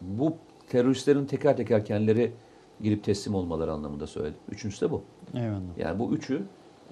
bu 0.00 0.36
teröristlerin 0.68 1.26
teker 1.26 1.56
teker 1.56 1.84
kendileri 1.84 2.32
girip 2.80 3.04
teslim 3.04 3.34
olmaları 3.34 3.72
anlamında 3.72 4.06
söyledim. 4.06 4.38
Üçüncüsü 4.50 4.86
de 4.86 4.90
bu. 4.90 5.02
eyvallah. 5.34 5.60
Yani 5.78 5.98
bu 5.98 6.12
üçü 6.14 6.42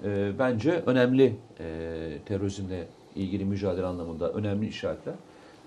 e, 0.03 0.31
bence 0.39 0.71
önemli 0.85 1.35
e, 1.59 2.17
terörizmle 2.25 2.87
ilgili 3.15 3.45
mücadele 3.45 3.85
anlamında 3.85 4.31
önemli 4.33 4.67
işaretler. 4.67 5.15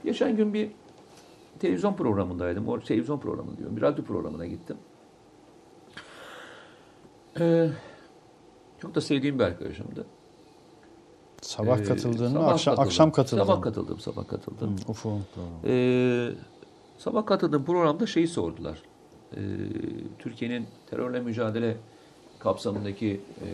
Geçen 0.05 0.37
gün 0.37 0.55
bir 0.55 0.71
televizyon 1.59 1.95
programındaydım. 1.95 2.69
O 2.69 2.81
televizyon 2.81 3.19
programı 3.19 3.57
diyorum. 3.57 3.77
Bir 3.77 3.83
radyo 3.83 4.05
programına 4.05 4.47
gittim. 4.47 4.77
E, 7.41 7.69
çok 8.83 8.95
da 8.95 9.01
sevdiğim 9.01 9.39
bir 9.39 9.45
arkadaşımdı. 9.45 10.07
Sabah 11.43 11.79
E, 11.79 11.83
katıldığını 11.85 12.29
sabah 12.31 12.49
akşam, 12.53 12.75
katıldım. 12.75 12.87
akşam 12.89 13.13
katıldın. 13.13 13.45
Sabah 13.45 13.63
katıldım, 13.63 13.99
sabah 14.01 14.29
katıldım. 14.29 14.71
Hı, 14.77 14.91
Ufuk'un 14.91 15.23
programı. 15.35 15.57
Ee, 15.67 16.31
sabah 16.99 17.27
katıldığım 17.27 17.65
programda 17.65 18.07
şeyi 18.07 18.29
sordular. 18.29 18.83
Ee, 19.33 19.39
Türkiye'nin 20.19 20.67
terörle 20.91 21.21
mücadele 21.21 21.77
kapsamındaki 22.39 23.21
e, 23.41 23.49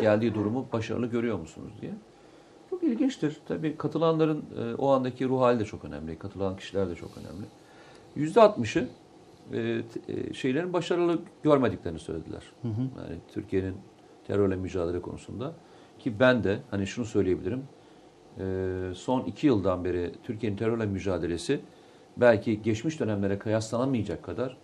geldiği 0.00 0.34
durumu 0.34 0.66
başarılı 0.72 1.06
görüyor 1.06 1.38
musunuz 1.38 1.72
diye. 1.80 1.92
Çok 2.70 2.82
ilginçtir. 2.82 3.36
Tabii 3.48 3.76
katılanların 3.76 4.44
e, 4.58 4.74
o 4.74 4.88
andaki 4.90 5.28
ruh 5.28 5.40
hali 5.40 5.60
de 5.60 5.64
çok 5.64 5.84
önemli. 5.84 6.18
Katılan 6.18 6.56
kişiler 6.56 6.90
de 6.90 6.94
çok 6.94 7.10
önemli. 7.18 7.46
Yüzde 8.16 8.40
altmışı 8.40 8.88
e, 9.52 9.82
e, 10.08 10.34
şeylerin 10.34 10.72
başarılı 10.72 11.18
görmediklerini 11.42 11.98
söylediler. 11.98 12.42
Yani 12.98 13.18
Türkiye'nin 13.34 13.76
terörle 14.26 14.56
mücadele 14.56 15.02
konusunda. 15.02 15.52
Ki 15.98 16.20
ben 16.20 16.44
de 16.44 16.58
hani 16.70 16.86
şunu 16.86 17.04
söyleyebilirim. 17.04 17.62
Son 18.94 19.24
iki 19.24 19.46
yıldan 19.46 19.84
beri 19.84 20.12
Türkiye'nin 20.24 20.56
terörle 20.56 20.86
mücadelesi 20.86 21.60
belki 22.16 22.62
geçmiş 22.62 23.00
dönemlere 23.00 23.38
kıyaslanamayacak 23.38 24.22
kadar 24.22 24.56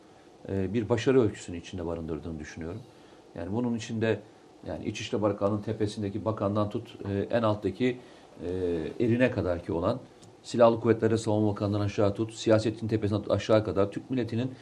bir 0.49 0.89
başarı 0.89 1.23
öyküsünü 1.23 1.57
içinde 1.57 1.87
barındırdığını 1.87 2.39
düşünüyorum. 2.39 2.81
Yani 3.35 3.53
bunun 3.53 3.77
içinde 3.77 4.21
yani 4.67 4.85
İçişleri 4.85 5.23
Bakanlığı'nın 5.23 5.63
tepesindeki 5.63 6.25
bakandan 6.25 6.71
tut 6.71 6.97
e, 7.09 7.37
en 7.37 7.43
alttaki 7.43 7.99
e, 8.47 8.51
erine 9.01 9.31
kadar 9.31 9.65
ki 9.65 9.73
olan 9.73 10.01
Silahlı 10.43 10.81
Kuvvetleri 10.81 11.19
Savunma 11.19 11.51
Bakanlığı'ndan 11.51 11.85
aşağı 11.85 12.15
tut, 12.15 12.35
siyasetin 12.35 12.89
tepesinden 12.89 13.23
tut 13.23 13.31
aşağı 13.31 13.65
kadar 13.65 13.91
Türk 13.91 14.11
milletinin 14.11 14.53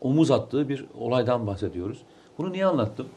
omuz 0.00 0.30
attığı 0.30 0.68
bir 0.68 0.86
olaydan 0.98 1.46
bahsediyoruz. 1.46 2.02
Bunu 2.38 2.52
niye 2.52 2.66
anlattım? 2.66 3.08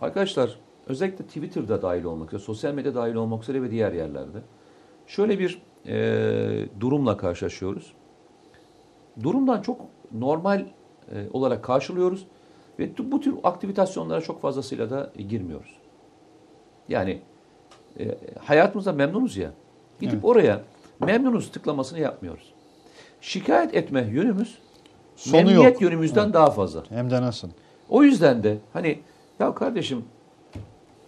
Arkadaşlar 0.00 0.58
özellikle 0.86 1.24
Twitter'da 1.24 1.82
dahil 1.82 2.04
olmak 2.04 2.28
üzere, 2.28 2.42
sosyal 2.42 2.74
medya 2.74 2.94
dahil 2.94 3.14
olmak 3.14 3.42
üzere 3.42 3.62
ve 3.62 3.70
diğer 3.70 3.92
yerlerde 3.92 4.38
şöyle 5.06 5.38
bir 5.38 5.62
e, 5.86 6.80
durumla 6.80 7.16
karşılaşıyoruz. 7.16 7.92
Durumdan 9.22 9.62
çok 9.62 9.80
normal 10.12 10.66
e, 11.14 11.26
olarak 11.32 11.64
karşılıyoruz 11.64 12.26
ve 12.78 12.90
bu 12.98 13.20
tür 13.20 13.34
aktivitasyonlara 13.44 14.20
çok 14.20 14.42
fazlasıyla 14.42 14.90
da 14.90 15.10
e, 15.18 15.22
girmiyoruz. 15.22 15.76
Yani 16.88 17.20
e, 18.00 18.18
hayatımızda 18.44 18.92
memnunuz 18.92 19.36
ya. 19.36 19.50
Gidip 20.00 20.14
Evet. 20.14 20.24
oraya 20.24 20.60
memnunuz 21.00 21.50
tıklamasını 21.50 21.98
yapmıyoruz. 22.00 22.52
Şikayet 23.20 23.74
etme 23.74 24.00
yönümüz 24.00 24.58
Sonu 25.16 25.36
memnuniyet 25.36 25.72
yok. 25.72 25.82
yönümüzden 25.82 26.32
daha 26.32 26.50
fazla. 26.50 26.82
Hem 26.88 27.10
de 27.10 27.22
nasıl? 27.22 27.48
O 27.88 28.02
yüzden 28.02 28.42
de 28.42 28.58
hani 28.72 29.00
ya 29.40 29.54
kardeşim 29.54 30.04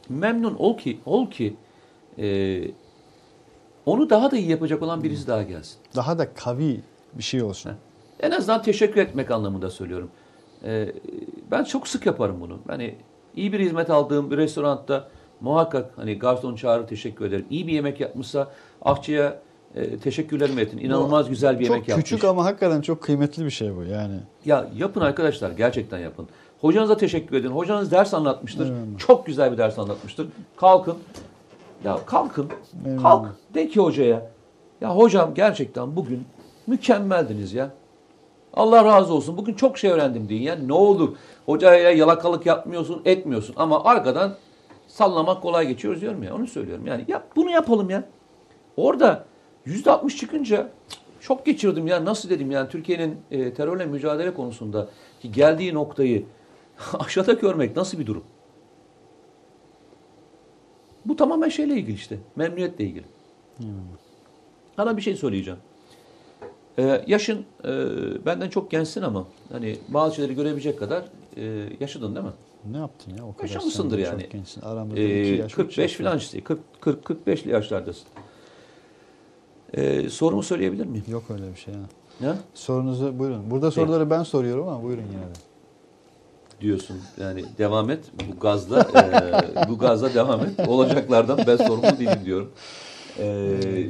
memnun 0.09 0.55
ol 0.55 0.77
ki 0.79 1.01
ol 1.07 1.31
ki 1.31 1.57
e, 2.19 2.61
onu 3.87 4.11
daha 4.11 4.31
da 4.31 4.37
iyi 4.37 4.51
yapacak 4.51 4.83
olan 4.83 5.03
birisi 5.03 5.27
daha 5.27 5.43
gelsin. 5.43 5.79
Daha 5.97 6.19
da 6.19 6.35
kavi 6.35 6.81
bir 7.15 7.23
şey 7.23 7.43
olsun. 7.43 7.73
En 8.21 8.31
azından 8.31 8.63
teşekkür 8.63 9.01
etmek 9.01 9.31
anlamında 9.31 9.71
söylüyorum. 9.71 10.11
E, 10.65 10.93
ben 11.51 11.65
çok 11.65 11.89
sık 11.89 12.07
yaparım 12.07 12.41
bunu. 12.41 12.59
Hani 12.69 12.95
iyi 13.37 13.53
bir 13.53 13.61
hizmet 13.61 13.91
aldığım 13.91 14.31
bir 14.31 14.37
restoranda 14.37 15.09
muhakkak 15.41 15.91
hani 15.97 16.19
garson 16.19 16.55
çağırır 16.55 16.87
teşekkür 16.87 17.25
ederim. 17.25 17.47
İyi 17.51 17.67
bir 17.67 17.73
yemek 17.73 18.01
yapmışsa 18.01 18.49
aşçıya 18.83 19.39
e, 19.75 19.99
teşekkürlerimi 19.99 20.61
etin. 20.61 20.79
İnanılmaz 20.79 21.29
güzel 21.29 21.61
bir 21.61 21.65
Çok 21.65 21.75
yemek 21.75 21.89
yapmış. 21.89 22.05
küçük 22.11 22.25
ama 22.25 22.45
hakikaten 22.45 22.81
çok 22.81 23.03
kıymetli 23.03 23.45
bir 23.45 23.51
şey 23.51 23.77
bu 23.77 23.83
yani. 23.83 24.15
Ya 24.45 24.67
yapın 24.77 25.01
arkadaşlar 25.01 25.51
gerçekten 25.51 25.99
yapın. 25.99 26.29
Hocanıza 26.61 26.97
teşekkür 26.97 27.37
edin. 27.37 27.49
Hocanız 27.49 27.91
ders 27.91 28.15
anlatmıştır. 28.15 28.67
Eyvallah. 28.67 28.99
Çok 28.99 29.27
güzel 29.27 29.53
bir 29.53 29.59
ders 29.59 29.79
anlatmıştır. 29.79 30.29
Kalkın. 30.57 30.97
Ya 31.85 31.99
kalkın. 32.07 32.49
Eyvallah. 32.87 33.03
Kalk. 33.03 33.55
De 33.55 33.69
ki 33.69 33.81
hocaya. 33.81 34.31
Ya 34.81 34.97
hocam 34.97 35.35
gerçekten 35.35 35.97
bugün 35.97 36.25
mükemmeldiniz 36.67 37.53
ya. 37.53 37.71
Allah 38.55 38.85
razı 38.85 39.15
olsun. 39.15 39.37
Bugün 39.37 39.55
çok 39.55 39.79
şey 39.79 39.91
öğrendim 39.91 40.29
deyin. 40.29 40.43
Yani 40.43 40.69
ne 40.69 40.73
olur. 40.73 41.17
Hocaya 41.47 41.91
yalakalık 41.91 42.47
yapmıyorsun, 42.47 43.03
etmiyorsun. 43.05 43.55
Ama 43.59 43.85
arkadan 43.85 44.37
sallamak 44.87 45.43
kolay 45.43 45.69
geçiyoruz 45.69 46.01
diyorum 46.01 46.23
ya. 46.23 46.35
Onu 46.35 46.47
söylüyorum. 46.47 46.87
Yani 46.87 47.05
yap, 47.09 47.27
bunu 47.37 47.51
yapalım 47.51 47.91
ya. 47.91 48.05
Orada 48.77 49.25
%60 49.67 50.17
çıkınca 50.17 50.71
cık, 50.89 51.01
şok 51.21 51.47
geçirdim 51.47 51.87
ya. 51.87 52.05
Nasıl 52.05 52.31
dedim 52.31 52.51
yani 52.51 52.69
Türkiye'nin 52.69 53.17
e, 53.31 53.55
terörle 53.55 53.87
mücadele 53.87 54.35
konusunda 54.35 54.89
ki 55.23 55.33
geldiği 55.33 55.75
noktayı 55.75 56.25
aşağıda 56.99 57.33
görmek 57.33 57.77
nasıl 57.77 57.99
bir 57.99 58.07
durum? 58.07 58.25
Bu 61.05 61.17
tamamen 61.17 61.49
şeyle 61.49 61.75
ilgili 61.75 61.95
işte. 61.95 62.19
Memnuniyetle 62.37 62.85
ilgili. 62.85 63.05
Sana 64.77 64.97
bir 64.97 65.03
şey 65.03 65.17
söyleyeceğim. 65.17 65.61
Ee, 66.81 67.05
yaşın 67.07 67.44
e, 67.65 67.69
benden 68.27 68.48
çok 68.48 68.70
gençsin 68.70 69.02
ama 69.02 69.27
hani 69.52 69.77
bazı 69.89 70.15
şeyleri 70.16 70.35
görebilecek 70.35 70.78
kadar 70.78 71.05
e, 71.36 71.43
yaşadın 71.81 72.15
değil 72.15 72.27
mi? 72.27 72.32
Ne 72.70 72.77
yaptın 72.78 73.12
ya 73.19 73.24
o 73.27 73.32
kadar? 73.32 73.43
Yaşamışsındır 73.48 73.98
sen 74.05 74.11
yani. 74.12 74.23
Çok 74.23 74.31
gençsin. 74.31 74.61
Aramızda 74.61 75.01
Ee, 75.01 75.20
iki 75.32 75.40
yaş. 75.40 75.51
üç 75.52 75.57
45 75.57 75.78
yaş 75.78 75.93
falan 76.07 76.19
işte 76.19 76.40
40 76.44 76.59
40 76.81 77.05
45'li 77.05 77.51
yaşlardasın. 77.51 78.05
Ee, 79.74 80.09
sorumu 80.09 80.43
söyleyebilir 80.43 80.86
miyim? 80.86 81.05
Yok 81.09 81.23
öyle 81.31 81.52
bir 81.52 81.59
şey. 81.59 81.74
Ya. 81.74 81.81
Ne? 82.20 82.35
Sorunuzu 82.55 83.19
buyurun. 83.19 83.51
Burada 83.51 83.70
soruları 83.70 84.11
ben 84.11 84.23
soruyorum 84.23 84.69
ama 84.69 84.82
buyurun 84.82 85.02
yine 85.02 85.23
de. 85.23 85.40
Diyorsun. 86.61 86.97
Yani 87.20 87.44
devam 87.59 87.90
et 87.90 88.05
bu 88.15 88.40
gazla 88.40 88.81
e, 88.81 89.69
bu 89.69 89.78
gazla 89.78 90.15
devam 90.15 90.40
et. 90.40 90.69
Olacaklardan 90.69 91.39
ben 91.47 91.57
sorumlu 91.57 91.98
değilim 91.98 92.20
diyorum. 92.24 92.52
Ee, 93.19 93.86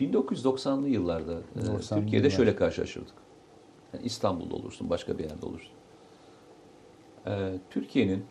1990'lı 0.00 0.88
yıllarda 0.88 1.32
e, 1.32 1.60
90'lı 1.60 2.00
Türkiye'de 2.00 2.26
yıllar. 2.26 2.36
şöyle 2.36 2.56
karşılaşırdık. 2.56 3.14
Yani 3.94 4.06
İstanbul'da 4.06 4.54
olursun, 4.54 4.90
başka 4.90 5.18
bir 5.18 5.24
yerde 5.24 5.46
olursun. 5.46 5.72
Ee, 7.26 7.52
Türkiye'nin 7.70 8.24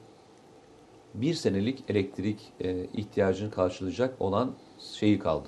bir 1.13 1.33
senelik 1.33 1.83
elektrik 1.89 2.53
e, 2.61 2.85
ihtiyacını 2.85 3.51
karşılayacak 3.51 4.21
olan 4.21 4.51
şeyi 4.93 5.19
kaldı. 5.19 5.47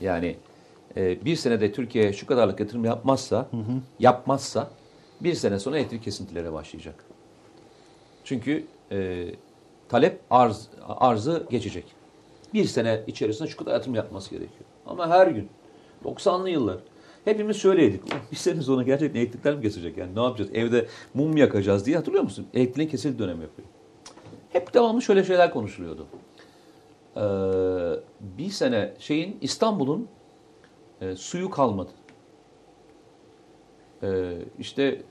Yani 0.00 0.36
e, 0.96 1.24
bir 1.24 1.36
senede 1.36 1.72
Türkiye 1.72 2.12
şu 2.12 2.26
kadarlık 2.26 2.60
yatırım 2.60 2.84
yapmazsa, 2.84 3.48
yapmazsa 3.98 4.70
bir 5.20 5.34
sene 5.34 5.58
sonra 5.58 5.78
elektrik 5.78 6.02
kesintileri 6.02 6.52
başlayacak. 6.52 7.04
Çünkü 8.24 8.64
e, 8.92 9.26
talep 9.88 10.20
arz, 10.30 10.68
arzı 10.88 11.46
geçecek. 11.50 11.84
Bir 12.54 12.64
sene 12.64 13.00
içerisinde 13.06 13.48
şu 13.48 13.56
kadar 13.56 13.72
yatırım 13.72 13.94
yapması 13.94 14.30
gerekiyor. 14.30 14.63
Ama 14.86 15.08
her 15.08 15.26
gün 15.26 15.48
90'lı 16.04 16.50
yıllar 16.50 16.76
hepimiz 17.24 17.56
şöyleydik. 17.56 18.04
"Ulan 18.06 18.18
Bir 18.32 18.36
sene 18.36 18.62
sonra 18.62 18.82
gerçekten 18.82 19.20
elektrikler 19.20 19.54
mi 19.54 19.62
kesecek? 19.62 19.96
Yani 19.98 20.14
ne 20.16 20.22
yapacağız? 20.22 20.50
Evde 20.54 20.86
mum 21.14 21.30
mu 21.30 21.38
yakacağız 21.38 21.86
diye 21.86 21.96
hatırlıyor 21.96 22.24
musun? 22.24 22.46
Elektriğin 22.54 22.88
kesildiği 22.88 23.18
dönem 23.18 23.42
yapıyor. 23.42 23.68
hep 24.52 24.74
devamlı 24.74 25.02
şöyle 25.02 25.24
şeyler 25.24 25.50
konuşuluyordu. 25.50 26.06
Ee, 27.16 27.20
bir 28.38 28.50
sene 28.50 28.92
şeyin 28.98 29.38
İstanbul'un 29.40 30.08
e, 31.00 31.16
suyu 31.16 31.50
kalmadı. 31.50 31.90
Ee, 34.02 34.32
işte 34.58 34.82
e, 34.82 35.02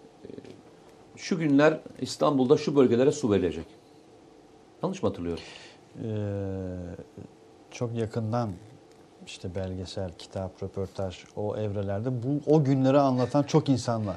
şu 1.15 1.39
günler 1.39 1.79
İstanbul'da 2.01 2.57
şu 2.57 2.75
bölgelere 2.75 3.11
su 3.11 3.31
verilecek. 3.31 3.65
Yanlış 4.83 5.03
mı 5.03 5.09
hatırlıyorum? 5.09 5.43
Ee, 6.03 6.05
çok 7.71 7.95
yakından 7.95 8.49
işte 9.27 9.55
belgesel, 9.55 10.11
kitap, 10.17 10.63
röportaj 10.63 11.23
o 11.35 11.57
evrelerde 11.57 12.09
bu 12.23 12.53
o 12.53 12.63
günleri 12.63 12.99
anlatan 12.99 13.43
çok 13.43 13.69
insanla 13.69 14.15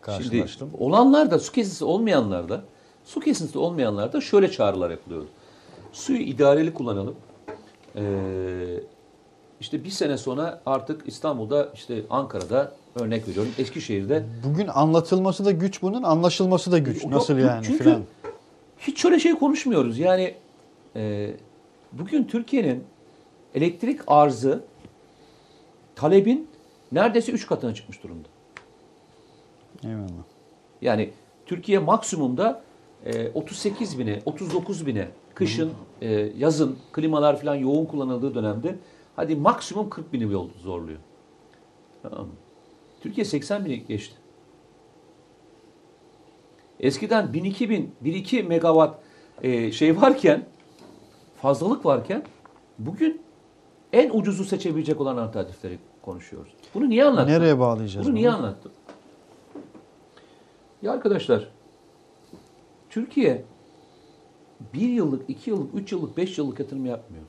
karşılaştım. 0.00 0.68
Şimdi 0.70 0.84
olanlar 0.84 1.30
da 1.30 1.38
su 1.38 1.52
kesintisi 1.52 1.84
olmayanlar 1.84 2.48
da 2.48 2.62
su 3.04 3.20
kesintisi 3.20 3.58
olmayanlar 3.58 4.12
da 4.12 4.20
şöyle 4.20 4.50
çağrılar 4.50 4.90
yapılıyordu. 4.90 5.28
Suyu 5.92 6.18
idareli 6.18 6.74
kullanalım. 6.74 7.16
Ee, 7.96 8.02
işte 9.60 9.84
bir 9.84 9.90
sene 9.90 10.18
sonra 10.18 10.60
artık 10.66 11.08
İstanbul'da 11.08 11.68
işte 11.74 12.02
Ankara'da 12.10 12.72
örnek 13.00 13.28
veriyorum 13.28 13.52
Eskişehir'de 13.58 14.24
Bugün 14.44 14.68
anlatılması 14.68 15.44
da 15.44 15.50
güç 15.50 15.82
bunun, 15.82 16.02
anlaşılması 16.02 16.72
da 16.72 16.78
güç. 16.78 17.04
Nasıl 17.04 17.38
yani 17.38 17.64
çünkü 17.66 17.84
filan. 17.84 18.02
hiç 18.78 19.00
şöyle 19.00 19.20
şey 19.20 19.34
konuşmuyoruz. 19.34 19.98
Yani 19.98 20.34
e, 20.96 21.30
bugün 21.92 22.24
Türkiye'nin 22.24 22.84
elektrik 23.54 24.00
arzı 24.06 24.64
talebin 25.94 26.48
neredeyse 26.92 27.32
3 27.32 27.46
katına 27.46 27.74
çıkmış 27.74 28.02
durumda. 28.02 28.28
Eyvallah. 29.84 30.24
Yani 30.82 31.10
Türkiye 31.46 31.78
maksimumda 31.78 32.62
e, 33.04 33.30
38 33.30 33.98
bine, 33.98 34.22
39 34.24 34.86
bine 34.86 35.08
kışın, 35.34 35.72
e, 36.00 36.12
yazın 36.12 36.78
klimalar 36.92 37.40
falan 37.40 37.54
yoğun 37.54 37.84
kullanıldığı 37.84 38.34
dönemde 38.34 38.76
hadi 39.16 39.36
maksimum 39.36 39.90
40 39.90 40.12
bini 40.12 40.32
yol 40.32 40.48
zorluyor. 40.62 40.98
Tamam 42.02 42.20
mı? 42.20 42.32
Türkiye 43.00 43.24
80 43.24 43.64
bini 43.64 43.86
geçti. 43.86 44.14
Eskiden 46.80 47.24
1000-2000, 47.24 47.86
1-2 48.04 48.42
megawatt 48.42 48.98
e, 49.42 49.72
şey 49.72 50.00
varken, 50.00 50.44
fazlalık 51.42 51.86
varken 51.86 52.22
bugün 52.78 53.25
en 53.92 54.10
ucuzu 54.10 54.44
seçebilecek 54.44 55.00
olan 55.00 55.16
alternatifleri 55.16 55.78
konuşuyoruz. 56.02 56.52
Bunu 56.74 56.88
niye 56.88 57.04
anlattım? 57.04 57.28
Nereye 57.34 57.58
bağlayacağız 57.58 58.06
Bunu 58.06 58.12
bunu? 58.12 58.20
niye 58.20 58.30
anlattım? 58.30 58.72
Ya 60.82 60.92
arkadaşlar, 60.92 61.48
Türkiye 62.90 63.44
bir 64.74 64.88
yıllık, 64.88 65.30
iki 65.30 65.50
yıllık, 65.50 65.74
üç 65.74 65.92
yıllık, 65.92 66.16
beş 66.16 66.38
yıllık 66.38 66.60
yatırım 66.60 66.86
yapmıyor. 66.86 67.24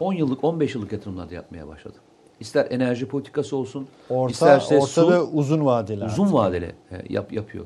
10 0.00 0.12
yıllık, 0.12 0.44
15 0.44 0.74
yıllık 0.74 0.92
yatırımlar 0.92 1.30
da 1.30 1.34
yapmaya 1.34 1.68
başladı. 1.68 1.94
İster 2.40 2.66
enerji 2.70 3.08
politikası 3.08 3.56
olsun, 3.56 3.86
Orta, 4.10 4.32
isterse 4.32 4.74
orta 4.76 4.86
su, 4.86 5.10
ve 5.10 5.20
uzun 5.20 5.64
vadeli. 5.66 6.04
uzun 6.04 6.22
artık. 6.22 6.34
vadeli 6.34 6.72
e, 6.90 7.12
yap, 7.12 7.32
yapıyor. 7.32 7.64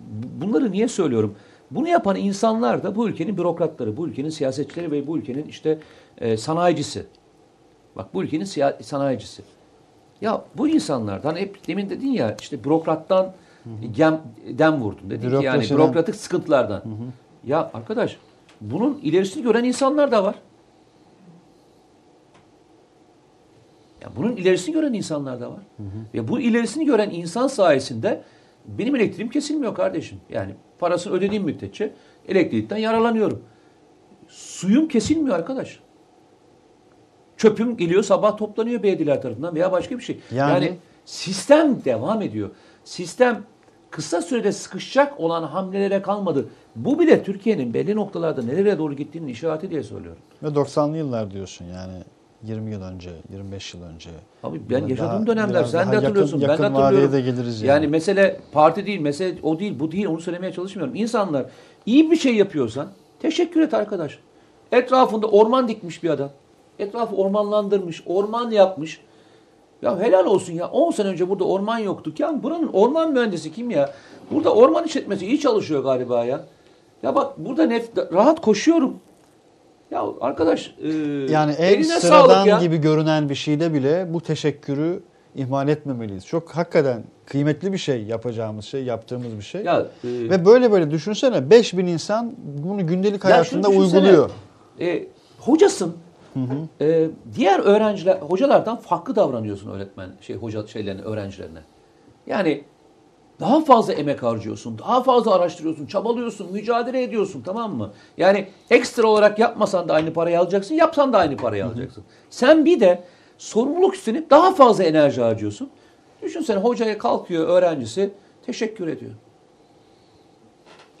Bu- 0.00 0.46
Bunları 0.46 0.70
niye 0.72 0.88
söylüyorum? 0.88 1.34
Bunu 1.70 1.88
yapan 1.88 2.16
insanlar 2.16 2.82
da 2.82 2.94
bu 2.96 3.08
ülkenin 3.08 3.36
bürokratları, 3.36 3.96
bu 3.96 4.08
ülkenin 4.08 4.28
siyasetçileri 4.30 4.90
ve 4.90 5.06
bu 5.06 5.18
ülkenin 5.18 5.44
işte 5.46 5.78
e, 6.18 6.36
sanayicisi. 6.36 7.06
Bak 7.96 8.14
bu 8.14 8.22
ülkenin 8.22 8.44
sanayicisi. 8.82 9.42
Ya 10.20 10.44
bu 10.54 10.68
insanlardan 10.68 11.36
hep 11.36 11.68
demin 11.68 11.90
dedin 11.90 12.08
ya 12.08 12.36
işte 12.40 12.64
bürokrattan 12.64 13.32
gem, 13.96 14.20
dem 14.48 14.80
vurdun. 14.80 15.10
Dedin 15.10 15.38
ki 15.38 15.44
yani 15.44 15.70
bürokratik 15.70 16.14
sıkıntılardan. 16.14 16.82
Ya 17.44 17.70
arkadaş 17.74 18.16
bunun 18.60 19.00
ilerisini 19.02 19.42
gören 19.42 19.64
insanlar 19.64 20.12
da 20.12 20.24
var. 20.24 20.34
Ya 24.02 24.08
bunun 24.16 24.36
ilerisini 24.36 24.74
gören 24.74 24.92
insanlar 24.92 25.40
da 25.40 25.50
var. 25.50 25.60
Ve 26.14 26.28
bu 26.28 26.40
ilerisini 26.40 26.84
gören 26.84 27.10
insan 27.10 27.46
sayesinde 27.46 28.22
benim 28.66 28.96
elektriğim 28.96 29.30
kesilmiyor 29.30 29.74
kardeşim. 29.74 30.18
Yani 30.30 30.54
parasını 30.78 31.12
ödediğim 31.12 31.44
müddetçe 31.44 31.92
elektrikten 32.28 32.76
yararlanıyorum. 32.76 33.42
Suyum 34.28 34.88
kesilmiyor 34.88 35.36
arkadaş. 35.36 35.80
Çöpüm 37.46 37.76
geliyor 37.76 38.02
sabah 38.02 38.36
toplanıyor 38.36 38.82
belediyeler 38.82 39.22
tarafından 39.22 39.54
veya 39.54 39.72
başka 39.72 39.98
bir 39.98 40.02
şey. 40.02 40.18
Yani- 40.34 40.64
Yani, 40.64 40.76
sistem 41.04 41.84
devam 41.84 42.22
ediyor. 42.22 42.50
Sistem 42.84 43.42
kısa 43.90 44.22
sürede 44.22 44.52
sıkışacak 44.52 45.20
olan 45.20 45.42
hamlelere 45.42 46.02
kalmadı. 46.02 46.48
Bu 46.76 46.98
bile 46.98 47.22
Türkiye'nin 47.22 47.74
belli 47.74 47.96
noktalarda 47.96 48.42
nereye 48.42 48.78
doğru 48.78 48.94
gittiğinin 48.94 49.28
işareti 49.28 49.70
diye 49.70 49.82
söylüyorum. 49.82 50.18
Ve 50.42 50.54
90'lı 50.54 50.96
yıllar 50.96 51.30
diyorsun 51.30 51.64
yani 51.64 51.92
20 52.42 52.70
yıl 52.72 52.82
önce, 52.82 53.10
25 53.32 53.74
yıl 53.74 53.82
önce. 53.82 54.10
Abi 54.42 54.60
ben 54.70 54.80
Daha- 54.82 54.90
yaşadığım 54.90 55.26
dönemler 55.26 55.54
biraz 55.60 55.70
sen 55.70 55.82
daha 55.82 55.92
de 55.92 55.96
hatırlıyorsun 55.96 56.40
yakın- 56.40 56.48
ben 56.52 56.58
de 56.58 56.62
yakın 56.62 56.74
hatırlıyorum. 56.74 57.12
de 57.12 57.20
geliriz 57.20 57.62
yani. 57.62 57.68
yani. 57.68 57.88
mesele 57.88 58.40
parti 58.52 58.86
değil, 58.86 59.00
mesele 59.00 59.38
o 59.42 59.58
değil, 59.58 59.80
bu 59.80 59.92
değil 59.92 60.06
onu 60.06 60.20
söylemeye 60.20 60.52
çalışmıyorum. 60.52 60.94
İnsanlar 60.94 61.46
iyi 61.86 62.10
bir 62.10 62.16
şey 62.16 62.34
yapıyorsan 62.36 62.88
teşekkür 63.22 63.60
et 63.60 63.74
arkadaş. 63.74 64.18
Etrafında 64.72 65.26
orman 65.26 65.68
dikmiş 65.68 66.02
bir 66.02 66.10
adam. 66.10 66.30
Etrafı 66.78 67.16
ormanlandırmış, 67.16 68.02
orman 68.06 68.50
yapmış. 68.50 69.00
Ya 69.82 70.00
helal 70.00 70.26
olsun 70.26 70.52
ya. 70.52 70.68
10 70.68 70.90
sene 70.90 71.08
önce 71.08 71.28
burada 71.28 71.44
orman 71.44 71.78
yoktu. 71.78 72.12
Ya 72.18 72.42
buranın 72.42 72.70
orman 72.72 73.12
mühendisi 73.12 73.52
kim 73.52 73.70
ya? 73.70 73.90
Burada 74.30 74.54
orman 74.54 74.84
işletmesi 74.84 75.26
iyi 75.26 75.40
çalışıyor 75.40 75.84
galiba 75.84 76.24
ya. 76.24 76.40
Ya 77.02 77.14
bak 77.14 77.38
burada 77.38 77.64
nef- 77.64 78.12
rahat 78.14 78.40
koşuyorum. 78.40 78.94
Ya 79.90 80.04
arkadaş 80.20 80.74
e, 80.82 80.88
Yani 81.30 81.52
en 81.52 81.82
sıradan 81.82 82.60
gibi 82.60 82.76
görünen 82.76 83.28
bir 83.28 83.34
şeyde 83.34 83.74
bile 83.74 84.06
bu 84.14 84.20
teşekkürü 84.20 85.02
ihmal 85.34 85.68
etmemeliyiz. 85.68 86.26
Çok 86.26 86.50
hakikaten 86.50 87.04
kıymetli 87.26 87.72
bir 87.72 87.78
şey 87.78 88.02
yapacağımız 88.02 88.64
şey, 88.64 88.84
yaptığımız 88.84 89.36
bir 89.38 89.42
şey. 89.42 89.62
Ya, 89.62 89.80
e, 89.80 89.86
Ve 90.04 90.44
böyle 90.44 90.72
böyle 90.72 90.90
düşünsene 90.90 91.50
5000 91.50 91.86
insan 91.86 92.34
bunu 92.38 92.86
gündelik 92.86 93.24
Ya 93.24 93.30
hayatında 93.30 93.68
uyguluyor. 93.68 94.30
E, 94.80 95.06
hocasın. 95.38 95.96
E, 96.80 97.08
diğer 97.34 97.58
öğrenciler, 97.58 98.16
hocalardan 98.16 98.76
farklı 98.76 99.16
davranıyorsun 99.16 99.70
öğretmen, 99.70 100.10
şey 100.20 100.36
hoca 100.36 100.66
şeylerine, 100.66 101.02
öğrencilerine. 101.02 101.60
Yani 102.26 102.64
daha 103.40 103.60
fazla 103.60 103.92
emek 103.92 104.22
harcıyorsun, 104.22 104.78
daha 104.78 105.02
fazla 105.02 105.34
araştırıyorsun, 105.34 105.86
çabalıyorsun, 105.86 106.52
mücadele 106.52 107.02
ediyorsun 107.02 107.42
tamam 107.42 107.74
mı? 107.74 107.92
Yani 108.16 108.48
ekstra 108.70 109.06
olarak 109.06 109.38
yapmasan 109.38 109.88
da 109.88 109.94
aynı 109.94 110.12
parayı 110.12 110.40
alacaksın, 110.40 110.74
yapsan 110.74 111.12
da 111.12 111.18
aynı 111.18 111.36
parayı 111.36 111.66
alacaksın. 111.66 112.04
Sen 112.30 112.64
bir 112.64 112.80
de 112.80 113.04
sorumluluk 113.38 113.94
üstlenip 113.94 114.30
daha 114.30 114.54
fazla 114.54 114.84
enerji 114.84 115.22
harcıyorsun. 115.22 115.70
Düşünsene 116.22 116.58
hocaya 116.58 116.98
kalkıyor 116.98 117.48
öğrencisi, 117.48 118.10
teşekkür 118.46 118.88
ediyor. 118.88 119.12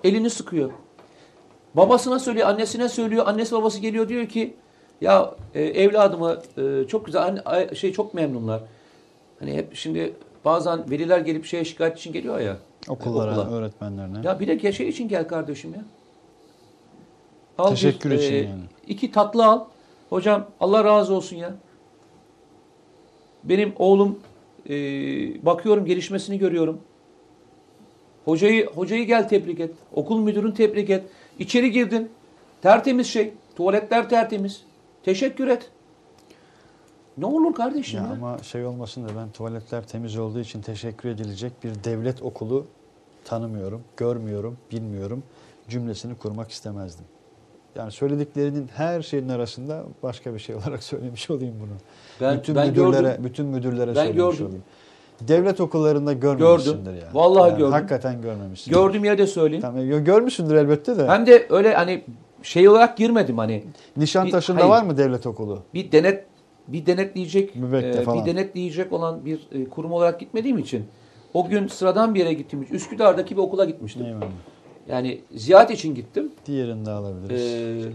Elini 0.04 0.30
sıkıyor. 0.30 0.70
Babasına 1.74 2.18
söylüyor, 2.18 2.48
annesine 2.48 2.88
söylüyor. 2.88 3.26
Annesi 3.26 3.54
babası 3.54 3.80
geliyor 3.80 4.08
diyor 4.08 4.26
ki 4.26 4.54
ya 5.00 5.34
e, 5.54 5.62
evladımı 5.62 6.42
e, 6.58 6.86
çok 6.88 7.06
güzel 7.06 7.22
anne- 7.22 7.74
şey 7.74 7.92
çok 7.92 8.14
memnunlar. 8.14 8.62
Hani 9.40 9.54
hep 9.54 9.74
şimdi 9.74 10.12
bazen 10.44 10.90
veliler 10.90 11.18
gelip 11.18 11.44
şeye 11.44 11.64
şikayet 11.64 11.98
için 11.98 12.12
geliyor 12.12 12.40
ya. 12.40 12.56
e, 12.88 12.90
Okullara, 12.90 13.30
okula. 13.32 13.50
öğretmenlerine. 13.50 14.18
Ya 14.24 14.40
bir 14.40 14.62
de 14.62 14.72
şey 14.72 14.88
için 14.88 15.08
gel 15.08 15.28
kardeşim 15.28 15.74
ya. 15.74 15.84
Al 17.58 17.70
Teşekkür 17.70 18.10
bir, 18.10 18.18
için 18.18 18.34
e, 18.34 18.36
yani. 18.36 18.62
İki 18.86 19.12
tatlı 19.12 19.46
al. 19.46 19.64
Hocam 20.10 20.46
Allah 20.60 20.84
razı 20.84 21.14
olsun 21.14 21.36
ya. 21.36 21.54
Benim 23.44 23.72
oğlum 23.78 24.18
e, 24.68 24.74
bakıyorum 25.46 25.84
gelişmesini 25.84 26.38
görüyorum. 26.38 26.80
Hocayı 28.24 28.66
hocayı 28.66 29.06
gel 29.06 29.28
tebrik 29.28 29.60
et. 29.60 29.70
Okul 29.92 30.18
müdürünü 30.20 30.54
tebrik 30.54 30.90
et. 30.90 31.02
İçeri 31.38 31.70
girdin. 31.70 32.10
Tertemiz 32.62 33.06
şey. 33.06 33.32
Tuvaletler 33.56 34.08
tertemiz. 34.08 34.62
Teşekkür 35.10 35.46
et. 35.48 35.70
Ne 37.18 37.26
olur 37.26 37.54
kardeşim 37.54 38.00
Ya 38.00 38.06
ya. 38.06 38.12
ama 38.12 38.38
şey 38.42 38.64
olmasın 38.64 39.04
da 39.04 39.08
ben 39.16 39.30
tuvaletler 39.30 39.86
temiz 39.86 40.18
olduğu 40.18 40.40
için 40.40 40.62
teşekkür 40.62 41.08
edilecek 41.08 41.52
bir 41.64 41.70
devlet 41.84 42.22
okulu 42.22 42.66
tanımıyorum, 43.24 43.82
görmüyorum, 43.96 44.56
bilmiyorum 44.72 45.22
cümlesini 45.68 46.14
kurmak 46.14 46.50
istemezdim. 46.50 47.04
Yani 47.76 47.92
söylediklerinin 47.92 48.68
her 48.74 49.02
şeyin 49.02 49.28
arasında 49.28 49.84
başka 50.02 50.34
bir 50.34 50.38
şey 50.38 50.54
olarak 50.56 50.82
söylemiş 50.92 51.30
olayım 51.30 51.54
bunu. 51.60 51.76
Ben- 52.20 52.38
bütün 52.38 52.54
ben 52.54 52.68
müdürlere, 52.68 53.02
gördüm. 53.08 53.24
bütün 53.24 53.46
müdürlere 53.46 53.88
Ben 53.90 53.94
söylemiş 53.94 54.16
gördüm. 54.16 54.46
olayım. 54.46 54.62
Devlet 55.20 55.60
okullarında 55.60 56.12
görmemişsindir 56.12 56.90
yani. 56.92 57.14
Vallahi 57.14 57.48
Yani 57.48 57.58
gördüm. 57.58 57.72
Hakikaten 57.72 58.22
görmemişsindir. 58.22 58.76
Gördüğüm 58.76 59.04
yerde 59.04 59.26
söyleyeyim. 59.26 59.62
Tamam, 59.62 60.04
görmüşsündür 60.04 60.54
elbette 60.54 60.96
de. 60.98 61.08
Hem 61.08 61.26
de 61.26 61.46
öyle 61.50 61.74
hani 61.74 62.04
şey 62.46 62.68
olarak 62.68 62.96
girmedim 62.96 63.38
hani. 63.38 63.64
Nişantaşı'nda 63.96 64.60
hayır. 64.60 64.70
var 64.70 64.82
mı 64.82 64.98
devlet 64.98 65.26
okulu? 65.26 65.62
bir 65.74 65.92
denet 65.92 66.24
bir 66.68 66.86
denetleyecek 66.86 67.56
e, 67.56 68.14
bir 68.14 68.26
denetleyecek 68.26 68.92
olan 68.92 69.24
bir 69.24 69.48
e, 69.52 69.64
kurum 69.64 69.92
olarak 69.92 70.20
gitmediğim 70.20 70.58
için 70.58 70.84
o 71.34 71.48
gün 71.48 71.68
sıradan 71.68 72.14
bir 72.14 72.20
yere 72.20 72.32
gittim. 72.32 72.66
Üsküdar'daki 72.70 73.36
bir 73.36 73.40
okula 73.40 73.64
gitmiştim. 73.64 74.06
Eyvallah. 74.06 74.26
Yani 74.88 75.20
ziyaret 75.34 75.70
için 75.70 75.94
gittim. 75.94 76.32
Diğerini 76.46 76.86
de 76.86 76.90
alabiliriz. 76.90 77.42
Ee, 77.42 77.92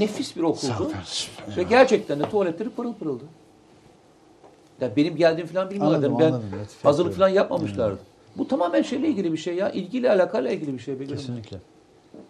nefis 0.00 0.36
bir 0.36 0.42
okuldu. 0.42 0.90
Ve 1.56 1.62
gerçekten 1.62 2.20
de 2.20 2.30
tuvaletleri 2.30 2.70
pırıl 2.70 2.94
pırıldı. 2.94 3.24
Ya 4.80 4.96
benim 4.96 5.16
geldiğim 5.16 5.48
falan 5.48 5.70
bilmiyorlar. 5.70 5.96
Anladım, 5.96 6.16
ben 6.18 6.24
anladım. 6.24 6.48
Hazırlık 6.82 7.14
falan 7.14 7.28
yapmamışlardı. 7.28 7.98
Bu 8.36 8.48
tamamen 8.48 8.82
şeyle 8.82 9.08
ilgili 9.08 9.32
bir 9.32 9.36
şey 9.36 9.54
ya. 9.54 9.70
İlgiyle 9.70 10.10
alakayla 10.10 10.50
ilgili 10.50 10.74
bir 10.74 10.78
şey. 10.78 11.00
Begüm. 11.00 11.16
Kesinlikle. 11.16 11.58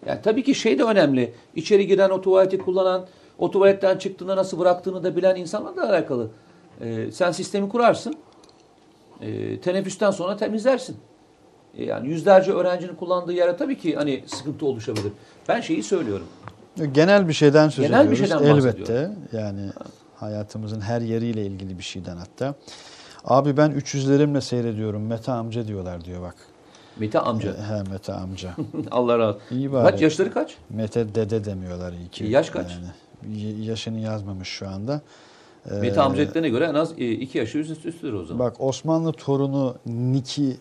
Yani 0.07 0.21
tabii 0.23 0.43
ki 0.43 0.55
şey 0.55 0.79
de 0.79 0.85
önemli. 0.85 1.35
İçeri 1.55 1.87
giren 1.87 2.11
o 2.11 2.21
tuvaleti 2.21 2.59
kullanan, 2.59 3.07
o 3.39 3.51
tuvaletten 3.51 3.99
çıktığında 3.99 4.37
nasıl 4.37 4.59
bıraktığını 4.59 5.05
da 5.05 5.17
bilen 5.17 5.37
insanla 5.37 5.77
da 5.77 5.89
alakalı. 5.89 6.29
Ee, 6.81 7.11
sen 7.13 7.33
sistemi 7.33 7.69
kurarsın. 7.69 8.15
Ee, 9.21 9.61
teneffüsten 9.61 10.11
sonra 10.11 10.37
temizlersin. 10.37 10.97
Ee, 11.79 11.85
yani 11.85 12.09
yüzlerce 12.09 12.53
öğrencinin 12.53 12.95
kullandığı 12.95 13.33
yere 13.33 13.57
tabii 13.57 13.79
ki 13.79 13.97
hani 13.97 14.25
sıkıntı 14.27 14.67
oluşabilir. 14.67 15.13
Ben 15.49 15.61
şeyi 15.61 15.83
söylüyorum. 15.83 16.27
Genel 16.93 17.29
bir 17.29 17.33
şeyden 17.33 17.69
söz 17.69 17.87
Genel 17.87 18.11
bir 18.11 18.21
ediyoruz. 18.21 18.45
şeyden 18.45 18.57
Elbette. 18.57 19.11
Yani 19.33 19.71
hayatımızın 20.17 20.81
her 20.81 21.01
yeriyle 21.01 21.47
ilgili 21.47 21.79
bir 21.79 21.83
şeyden 21.83 22.17
hatta. 22.17 22.55
Abi 23.25 23.57
ben 23.57 23.71
300'lerimle 23.71 24.41
seyrediyorum. 24.41 25.07
Mete 25.07 25.33
amca 25.33 25.67
diyorlar 25.67 26.05
diyor 26.05 26.23
bak. 26.23 26.35
Mete 26.99 27.19
amca. 27.19 27.55
He 27.69 27.91
Mete 27.91 28.13
amca. 28.13 28.55
Allah 28.91 29.19
razı 29.19 29.37
olsun. 29.37 29.57
İyi 29.57 29.73
bari. 29.73 29.91
Kaç 29.91 30.03
yaşları 30.03 30.33
kaç? 30.33 30.57
Mete 30.71 31.15
dede 31.15 31.45
demiyorlar 31.45 31.93
iyi 31.93 32.09
ki. 32.09 32.25
Yaş 32.25 32.51
kaç? 32.51 32.71
Yani. 32.73 33.67
Yaşını 33.67 34.01
yazmamış 34.01 34.49
şu 34.49 34.69
anda. 34.69 35.01
Ee, 35.71 35.75
Mete 35.75 36.01
amca 36.01 36.23
ettiğine 36.23 36.49
göre 36.49 36.65
en 36.65 36.75
az 36.75 36.93
2 36.99 37.39
yaşı 37.39 37.59
üst 37.59 37.87
üstüdür 37.87 38.13
o 38.13 38.25
zaman. 38.25 38.47
Bak 38.47 38.57
Osmanlı 38.61 39.13
torunu 39.13 39.75
Niki 39.87 40.57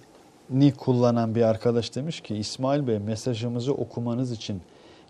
ni 0.49 0.73
kullanan 0.73 1.35
bir 1.35 1.41
arkadaş 1.41 1.95
demiş 1.95 2.21
ki 2.21 2.35
İsmail 2.35 2.87
Bey 2.87 2.99
mesajımızı 2.99 3.73
okumanız 3.73 4.31
için 4.31 4.61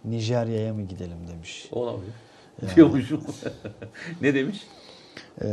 Nijerya'ya 0.05 0.73
mı 0.73 0.81
gidelim 0.81 1.17
demiş. 1.33 1.69
Olabilir. 1.71 2.13
Diyormuşum. 2.75 3.21
ne 4.21 4.33
demiş? 4.33 4.67
Ee, 5.41 5.47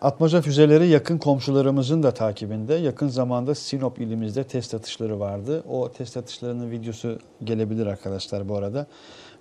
atmaca 0.00 0.40
füzeleri 0.40 0.88
yakın 0.88 1.18
komşularımızın 1.18 2.02
da 2.02 2.10
takibinde. 2.14 2.74
Yakın 2.74 3.08
zamanda 3.08 3.54
Sinop 3.54 3.98
ilimizde 4.00 4.44
test 4.44 4.74
atışları 4.74 5.20
vardı. 5.20 5.62
O 5.68 5.92
test 5.92 6.16
atışlarının 6.16 6.70
videosu 6.70 7.18
gelebilir 7.44 7.86
arkadaşlar 7.86 8.48
bu 8.48 8.56
arada. 8.56 8.86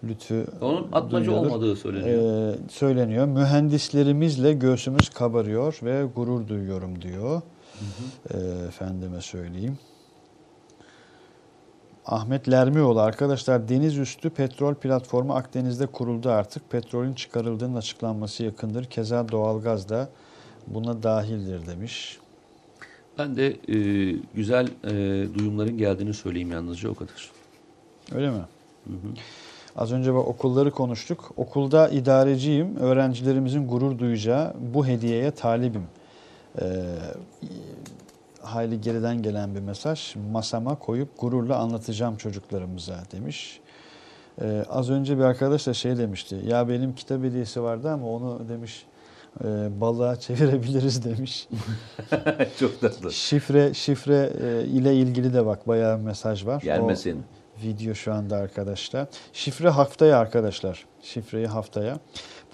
Lütfü 0.03 0.45
Onun 0.61 0.87
atmaca 0.91 1.25
duyuyordur. 1.25 1.47
olmadığı 1.51 1.75
söyleniyor. 1.75 2.53
Ee, 2.53 2.55
söyleniyor. 2.69 3.25
Mühendislerimizle 3.25 4.53
göğsümüz 4.53 5.09
kabarıyor 5.09 5.79
ve 5.83 6.03
gurur 6.15 6.47
duyuyorum 6.47 7.01
diyor. 7.01 7.41
Ee, 8.33 8.37
efendime 8.67 9.21
söyleyeyim. 9.21 9.77
Ahmet 12.05 12.51
Lermioğlu 12.51 13.01
arkadaşlar 13.01 13.69
deniz 13.69 13.97
üstü 13.97 14.29
petrol 14.29 14.75
platformu 14.75 15.35
Akdeniz'de 15.35 15.85
kuruldu 15.85 16.29
artık. 16.29 16.69
Petrolün 16.71 17.13
çıkarıldığının 17.13 17.75
açıklanması 17.75 18.43
yakındır. 18.43 18.85
Keza 18.85 19.29
doğalgaz 19.29 19.89
da 19.89 20.09
buna 20.67 21.03
dahildir 21.03 21.67
demiş. 21.67 22.19
Ben 23.17 23.35
de 23.35 23.47
e, 23.47 23.77
güzel 24.33 24.67
e, 24.83 24.93
duyumların 25.33 25.77
geldiğini 25.77 26.13
söyleyeyim 26.13 26.51
yalnızca 26.51 26.89
o 26.89 26.93
kadar. 26.95 27.31
Öyle 28.11 28.29
mi? 28.29 28.41
Az 29.75 29.91
önce 29.91 30.13
bak 30.13 30.27
okulları 30.27 30.71
konuştuk. 30.71 31.31
Okulda 31.37 31.89
idareciyim. 31.89 32.75
Öğrencilerimizin 32.77 33.67
gurur 33.67 33.99
duyacağı 33.99 34.53
bu 34.73 34.87
hediyeye 34.87 35.31
talibim. 35.31 35.87
Ee, 36.61 36.65
hayli 38.45 38.81
geriden 38.81 39.21
gelen 39.21 39.55
bir 39.55 39.59
mesaj. 39.59 40.15
Masama 40.31 40.75
koyup 40.79 41.19
gururla 41.19 41.57
anlatacağım 41.57 42.15
çocuklarımıza 42.17 42.97
demiş. 43.11 43.59
Ee, 44.41 44.65
az 44.69 44.89
önce 44.89 45.17
bir 45.17 45.23
arkadaş 45.23 45.67
da 45.67 45.73
şey 45.73 45.97
demişti. 45.97 46.41
Ya 46.45 46.69
benim 46.69 46.95
kitap 46.95 47.23
hediyesi 47.23 47.61
vardı 47.63 47.89
ama 47.91 48.07
onu 48.07 48.49
demiş 48.49 48.85
e, 49.43 49.47
balığa 49.81 50.15
çevirebiliriz 50.19 51.05
demiş. 51.05 51.47
Çok 52.59 52.81
tatlı. 52.81 53.11
Şifre 53.11 53.73
şifre 53.73 54.33
e, 54.43 54.65
ile 54.65 54.95
ilgili 54.95 55.33
de 55.33 55.45
bak 55.45 55.67
bayağı 55.67 55.97
mesaj 55.97 56.45
var. 56.45 56.55
O- 56.57 56.65
Gelmesin. 56.65 57.23
Video 57.63 57.93
şu 57.93 58.13
anda 58.13 58.35
arkadaşlar. 58.37 59.07
Şifre 59.33 59.69
haftaya 59.69 60.19
arkadaşlar. 60.19 60.85
Şifreyi 61.01 61.47
haftaya. 61.47 61.97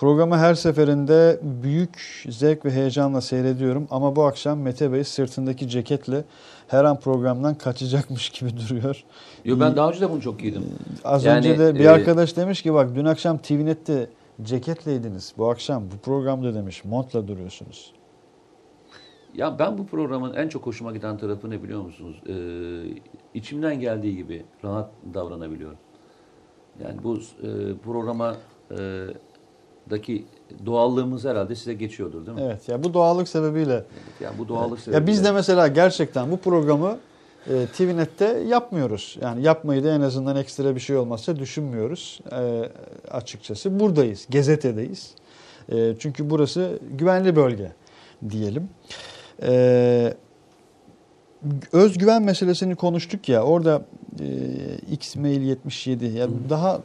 Programı 0.02 0.38
her 0.38 0.56
seferinde 0.56 1.40
büyük 1.64 2.26
zevk 2.30 2.66
ve 2.66 2.72
heyecanla 2.72 3.22
seyrediyorum 3.22 3.88
ama 3.92 4.16
bu 4.16 4.24
akşam 4.24 4.60
Mete 4.60 4.92
Bey 4.94 5.04
sırtındaki 5.04 5.70
ceketle 5.70 6.24
her 6.68 6.84
an 6.84 7.00
programdan 7.00 7.56
kaçacakmış 7.56 8.30
gibi 8.30 8.50
duruyor. 8.70 9.04
Yo, 9.46 9.60
ben 9.60 9.76
daha 9.76 9.90
önce 9.90 10.02
de 10.02 10.10
bunu 10.10 10.22
çok 10.22 10.40
giydim. 10.40 10.66
Az 11.04 11.24
Yani, 11.24 11.38
önce 11.38 11.60
de 11.60 11.76
bir 11.76 11.86
e, 11.86 11.90
arkadaş 11.90 12.38
demiş 12.38 12.62
ki 12.62 12.74
bak 12.74 12.90
dün 12.96 13.06
akşam 13.06 13.38
TVNet'te 13.38 14.10
ceketleydiniz. 14.42 15.34
Bu 15.38 15.50
akşam 15.50 15.84
bu 15.84 15.98
programda 15.98 16.54
demiş 16.54 16.86
montla 16.86 17.28
duruyorsunuz. 17.28 17.94
Ya 19.34 19.60
ben 19.60 19.78
bu 19.78 19.86
programın 19.86 20.34
en 20.34 20.48
çok 20.48 20.66
hoşuma 20.66 20.92
giden 20.92 21.18
tarafı 21.18 21.50
ne 21.50 21.64
biliyor 21.64 21.82
musunuz? 21.82 22.22
Ee, 22.28 22.34
içimden 23.34 23.80
geldiği 23.80 24.16
gibi 24.18 24.46
rahat 24.64 24.92
davranabiliyorum. 25.14 25.78
Yani 26.84 27.04
bu 27.04 27.18
e, 27.18 27.20
programa 27.84 28.36
e, 28.72 29.08
daki 29.90 30.26
doğallığımız 30.66 31.26
herhalde 31.26 31.56
size 31.56 31.74
geçiyordur 31.74 32.26
değil 32.26 32.38
mi? 32.38 32.44
Evet 32.46 32.70
ya 32.70 32.84
bu 32.84 32.94
doğallık 32.94 33.28
sebebiyle 33.28 33.84
Yani 34.22 34.38
bu 34.38 34.48
doğallık 34.48 34.78
Ya 34.80 34.84
sebebiyle. 34.84 35.08
biz 35.08 35.24
de 35.24 35.32
mesela 35.32 35.68
gerçekten 35.68 36.32
bu 36.32 36.38
programı 36.38 36.98
e, 37.50 37.66
TVNet'te 37.78 38.26
yapmıyoruz. 38.48 39.18
Yani 39.22 39.44
yapmayı 39.44 39.84
da 39.84 39.94
en 39.96 40.02
azından 40.02 40.36
ekstra 40.36 40.76
bir 40.76 40.80
şey 40.80 40.96
olmazsa 40.98 41.36
düşünmüyoruz 41.36 42.20
e, 42.32 42.70
açıkçası. 43.12 43.80
Buradayız, 43.80 44.28
gazetedeyiz. 44.30 45.14
E, 45.72 45.96
çünkü 46.00 46.30
burası 46.30 46.80
güvenli 46.98 47.36
bölge 47.36 47.72
diyelim. 48.30 48.70
E, 49.44 50.14
özgüven 51.72 52.24
meselesini 52.24 52.76
konuştuk 52.76 53.30
ya 53.30 53.44
orada 53.44 53.82
e, 54.20 54.26
Xmail 54.92 55.42
77 55.42 56.06
ya 56.06 56.28
daha 56.50 56.82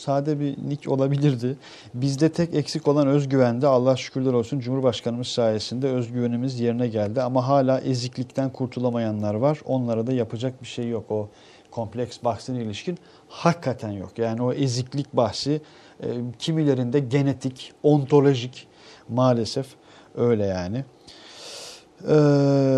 sade 0.00 0.40
bir 0.40 0.56
nick 0.68 0.90
olabilirdi. 0.90 1.56
Bizde 1.94 2.32
tek 2.32 2.54
eksik 2.54 2.88
olan 2.88 3.06
özgüvende 3.06 3.66
Allah 3.66 3.96
şükürler 3.96 4.32
olsun 4.32 4.60
Cumhurbaşkanımız 4.60 5.26
sayesinde 5.26 5.88
özgüvenimiz 5.88 6.60
yerine 6.60 6.88
geldi. 6.88 7.22
Ama 7.22 7.48
hala 7.48 7.80
eziklikten 7.80 8.50
kurtulamayanlar 8.52 9.34
var. 9.34 9.60
Onlara 9.64 10.06
da 10.06 10.12
yapacak 10.12 10.62
bir 10.62 10.66
şey 10.66 10.88
yok. 10.88 11.10
O 11.10 11.28
kompleks 11.70 12.24
bahsine 12.24 12.62
ilişkin 12.62 12.98
hakikaten 13.28 13.90
yok. 13.90 14.18
Yani 14.18 14.42
o 14.42 14.52
eziklik 14.52 15.12
bahsi 15.12 15.60
e, 16.02 16.06
kimilerinde 16.38 17.00
genetik, 17.00 17.72
ontolojik 17.82 18.66
maalesef 19.08 19.66
öyle 20.14 20.46
yani. 20.46 20.84
E, 22.08 22.14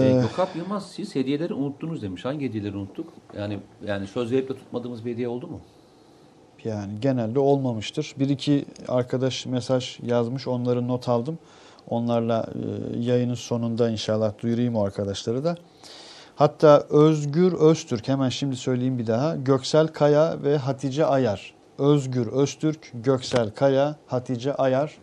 Ee, 0.02 0.20
Gökhan 0.22 0.48
Yılmaz 0.54 0.90
siz 0.90 1.14
hediyeleri 1.14 1.54
unuttunuz 1.54 2.02
demiş. 2.02 2.24
Hangi 2.24 2.48
hediyeleri 2.48 2.76
unuttuk? 2.76 3.12
Yani 3.38 3.58
yani 3.86 4.06
söz 4.06 4.32
verip 4.32 4.48
de 4.48 4.54
tutmadığımız 4.56 5.04
bir 5.04 5.12
hediye 5.12 5.28
oldu 5.28 5.46
mu? 5.46 5.60
Yani 6.64 6.92
genelde 7.00 7.38
olmamıştır. 7.38 8.14
Bir 8.18 8.28
iki 8.28 8.64
arkadaş 8.88 9.46
mesaj 9.46 9.98
yazmış. 10.02 10.48
Onları 10.48 10.88
not 10.88 11.08
aldım. 11.08 11.38
Onlarla 11.88 12.46
e, 12.54 12.98
yayının 12.98 13.34
sonunda 13.34 13.90
inşallah 13.90 14.32
duyurayım 14.42 14.76
o 14.76 14.84
arkadaşları 14.84 15.44
da. 15.44 15.56
Hatta 16.36 16.86
Özgür 16.90 17.52
Öztürk 17.52 18.08
hemen 18.08 18.28
şimdi 18.28 18.56
söyleyeyim 18.56 18.98
bir 18.98 19.06
daha. 19.06 19.36
Göksel 19.36 19.88
Kaya 19.88 20.42
ve 20.42 20.56
Hatice 20.56 21.06
Ayar. 21.06 21.54
Özgür 21.78 22.26
Öztürk, 22.26 22.90
Göksel 22.94 23.50
Kaya, 23.50 23.96
Hatice 24.06 24.54
Ayar 24.54 24.98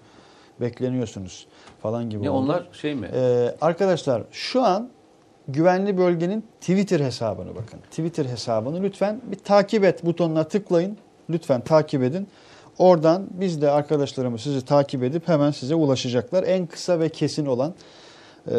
bekleniyorsunuz 0.62 1.48
falan 1.82 2.10
gibi 2.10 2.24
Ne 2.24 2.30
oldu. 2.30 2.40
onlar 2.44 2.68
şey 2.72 2.96
mi? 2.96 3.10
Ee, 3.14 3.56
arkadaşlar 3.62 4.24
şu 4.32 4.64
an 4.64 4.90
güvenli 5.48 5.98
bölgenin 5.98 6.46
Twitter 6.62 7.00
hesabını 7.00 7.56
bakın. 7.56 7.80
Twitter 7.90 8.26
hesabını 8.26 8.84
lütfen 8.84 9.22
bir 9.32 9.40
takip 9.40 9.84
et 9.84 10.06
butonuna 10.06 10.44
tıklayın. 10.44 10.98
Lütfen 11.30 11.62
takip 11.62 12.04
edin. 12.04 12.28
Oradan 12.78 13.28
biz 13.32 13.62
de 13.62 13.70
arkadaşlarımız 13.72 14.42
sizi 14.42 14.66
takip 14.66 15.04
edip 15.04 15.28
hemen 15.28 15.52
size 15.52 15.76
ulaşacaklar. 15.76 16.44
En 16.44 16.66
kısa 16.68 17.00
ve 17.00 17.10
kesin 17.10 17.46
olan 17.46 17.74
e, 18.48 18.54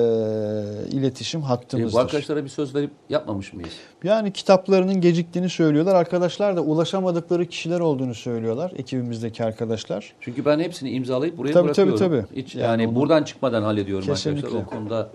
iletişim 0.90 1.40
E, 1.40 1.44
hattımızdır. 1.44 1.96
bu 1.96 2.00
arkadaşlara 2.00 2.44
bir 2.44 2.48
söz 2.48 2.74
verip 2.74 2.90
yapmamış 3.08 3.52
mıyız? 3.52 3.72
Yani 4.04 4.32
kitaplarının 4.32 5.00
geciktiğini 5.00 5.48
söylüyorlar. 5.48 5.94
Arkadaşlar 5.94 6.56
da 6.56 6.60
ulaşamadıkları 6.60 7.46
kişiler 7.46 7.80
olduğunu 7.80 8.14
söylüyorlar. 8.14 8.72
Ekibimizdeki 8.76 9.44
arkadaşlar. 9.44 10.12
Çünkü 10.20 10.44
ben 10.44 10.60
hepsini 10.60 10.90
imzalayıp 10.90 11.38
buraya 11.38 11.52
Tabii, 11.52 11.64
bırakıyorum. 11.64 11.96
tabii, 11.98 12.20
tabii. 12.26 12.40
Hiç, 12.40 12.54
Yani 12.54 12.62
yani 12.64 12.88
onu- 12.88 12.94
buradan 12.96 13.22
çıkmadan 13.24 13.62
hallediyorum 13.62 14.06
Kesinlikle. 14.06 14.46
arkadaşlar. 14.46 14.66
O 14.66 14.70
konuda 14.78 15.10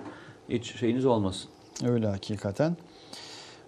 hiç 0.49 0.79
şeyiniz 0.79 1.05
olmasın. 1.05 1.49
Öyle 1.87 2.07
hakikaten. 2.07 2.77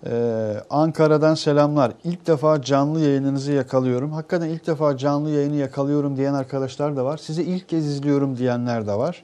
Ee, 0.05 0.53
Ankara'dan 0.69 1.35
selamlar. 1.35 1.91
İlk 2.03 2.27
defa 2.27 2.61
canlı 2.61 2.99
yayınınızı 2.99 3.51
yakalıyorum. 3.51 4.11
Hakikaten 4.11 4.49
ilk 4.49 4.67
defa 4.67 4.97
canlı 4.97 5.29
yayını 5.29 5.55
yakalıyorum 5.55 6.17
diyen 6.17 6.33
arkadaşlar 6.33 6.97
da 6.97 7.05
var. 7.05 7.17
Sizi 7.17 7.43
ilk 7.43 7.69
kez 7.69 7.85
izliyorum 7.85 8.37
diyenler 8.37 8.87
de 8.87 8.93
var. 8.93 9.23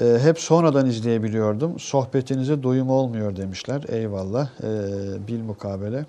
Ee, 0.00 0.18
hep 0.22 0.38
sonradan 0.38 0.86
izleyebiliyordum. 0.86 1.78
Sohbetinize 1.78 2.62
doyum 2.62 2.90
olmuyor 2.90 3.36
demişler. 3.36 3.84
Eyvallah. 3.88 4.48
Ee, 4.62 5.28
bil 5.28 5.40
mukabele. 5.40 6.06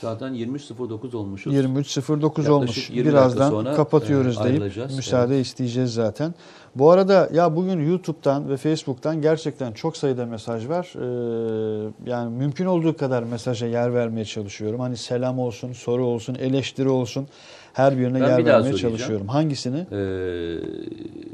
Zaten 0.00 0.34
23.09 0.34 1.16
olmuşuz. 1.16 1.54
23.09 1.54 2.22
Yaklaşık 2.22 2.50
olmuş. 2.50 2.90
20 2.90 3.08
Birazdan 3.08 3.74
kapatıyoruz 3.74 4.40
e, 4.40 4.44
deyip 4.44 4.76
müsaade 4.96 5.40
isteyeceğiz 5.40 5.94
zaten. 5.94 6.34
Bu 6.74 6.90
arada 6.90 7.28
ya 7.32 7.56
bugün 7.56 7.86
YouTube'dan 7.86 8.48
ve 8.50 8.56
Facebook'tan 8.56 9.22
gerçekten 9.22 9.72
çok 9.72 9.96
sayıda 9.96 10.26
mesaj 10.26 10.68
var. 10.68 10.92
Ee, 10.96 11.92
yani 12.06 12.36
mümkün 12.36 12.66
olduğu 12.66 12.96
kadar 12.96 13.22
mesaja 13.22 13.66
yer 13.66 13.94
vermeye 13.94 14.24
çalışıyorum. 14.24 14.80
Hani 14.80 14.96
selam 14.96 15.38
olsun, 15.38 15.72
soru 15.72 16.04
olsun, 16.04 16.34
eleştiri 16.34 16.88
olsun. 16.88 17.28
Her 17.72 17.98
birine 17.98 18.20
Ben 18.20 18.28
yer 18.28 18.38
bir 18.38 18.44
vermeye 18.44 18.74
çalışıyorum. 18.74 19.28
Hangisini? 19.28 19.78
Ee, 19.78 20.56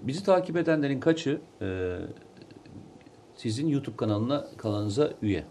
bizi 0.02 0.24
takip 0.24 0.56
edenlerin 0.56 1.00
kaçı 1.00 1.40
e, 1.62 1.96
sizin 3.36 3.68
YouTube 3.68 3.96
kanalına 3.96 4.44
kanalınıza 4.56 5.10
üye. 5.22 5.44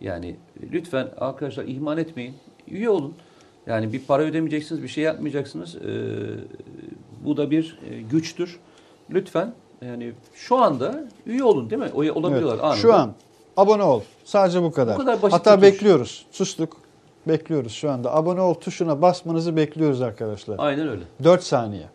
Yani 0.00 0.36
lütfen 0.72 1.08
arkadaşlar 1.18 1.64
ihmal 1.64 1.98
etmeyin. 1.98 2.34
Üye 2.68 2.90
olun. 2.90 3.14
Yani 3.66 3.92
bir 3.92 4.00
para 4.00 4.22
ödemeyeceksiniz, 4.22 4.82
bir 4.82 4.88
şey 4.88 5.04
yapmayacaksınız. 5.04 5.76
Ee, 5.76 5.80
bu 7.24 7.36
da 7.36 7.50
bir 7.50 7.78
e, 7.90 8.02
güçtür. 8.02 8.58
Lütfen 9.10 9.52
yani 9.86 10.12
şu 10.34 10.56
anda 10.56 11.04
üye 11.26 11.44
olun 11.44 11.70
değil 11.70 11.82
mi? 11.82 11.90
Üye 11.98 12.12
olabiliyorlar. 12.12 12.54
Evet. 12.54 12.64
anında. 12.64 12.76
Şu 12.76 12.94
an 12.94 13.12
abone 13.56 13.82
ol. 13.82 14.00
Sadece 14.24 14.62
bu 14.62 14.72
kadar. 14.72 14.94
Bu 14.94 14.98
kadar 14.98 15.22
basit 15.22 15.32
Hatta 15.32 15.62
bekliyoruz. 15.62 16.26
Sustuk. 16.30 16.76
Bekliyoruz 17.28 17.72
şu 17.72 17.90
anda. 17.90 18.14
Abone 18.14 18.40
ol 18.40 18.54
tuşuna 18.54 19.02
basmanızı 19.02 19.56
bekliyoruz 19.56 20.02
arkadaşlar. 20.02 20.56
Aynen 20.58 20.88
öyle. 20.88 21.02
4 21.24 21.42
saniye. 21.42 21.86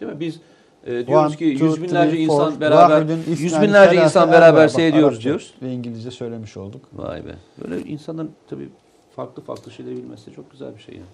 Değil 0.00 0.12
mi? 0.12 0.20
Biz 0.20 0.40
e, 0.86 1.06
diyoruz 1.06 1.32
One, 1.32 1.36
ki 1.36 1.54
two, 1.54 1.66
yüz 1.66 1.82
binlerce 1.82 2.10
three, 2.10 2.20
insan 2.20 2.52
four. 2.52 2.60
beraber, 2.60 3.16
yüz 3.26 3.60
binlerce 3.62 4.04
insan 4.04 4.32
beraber 4.32 4.68
seyrediyoruz 4.68 5.14
Arapça 5.14 5.24
diyoruz. 5.24 5.54
Ve 5.62 5.72
İngilizce 5.72 6.10
söylemiş 6.10 6.56
olduk. 6.56 6.82
Vay 6.92 7.26
be. 7.26 7.34
Böyle 7.62 7.80
insanların 7.80 8.30
tabii 8.50 8.68
farklı 9.16 9.42
farklı 9.42 9.72
şeyleri 9.72 9.96
bilmesi 9.96 10.34
çok 10.34 10.52
güzel 10.52 10.76
bir 10.76 10.82
şey 10.82 10.94
yani. 10.94 11.06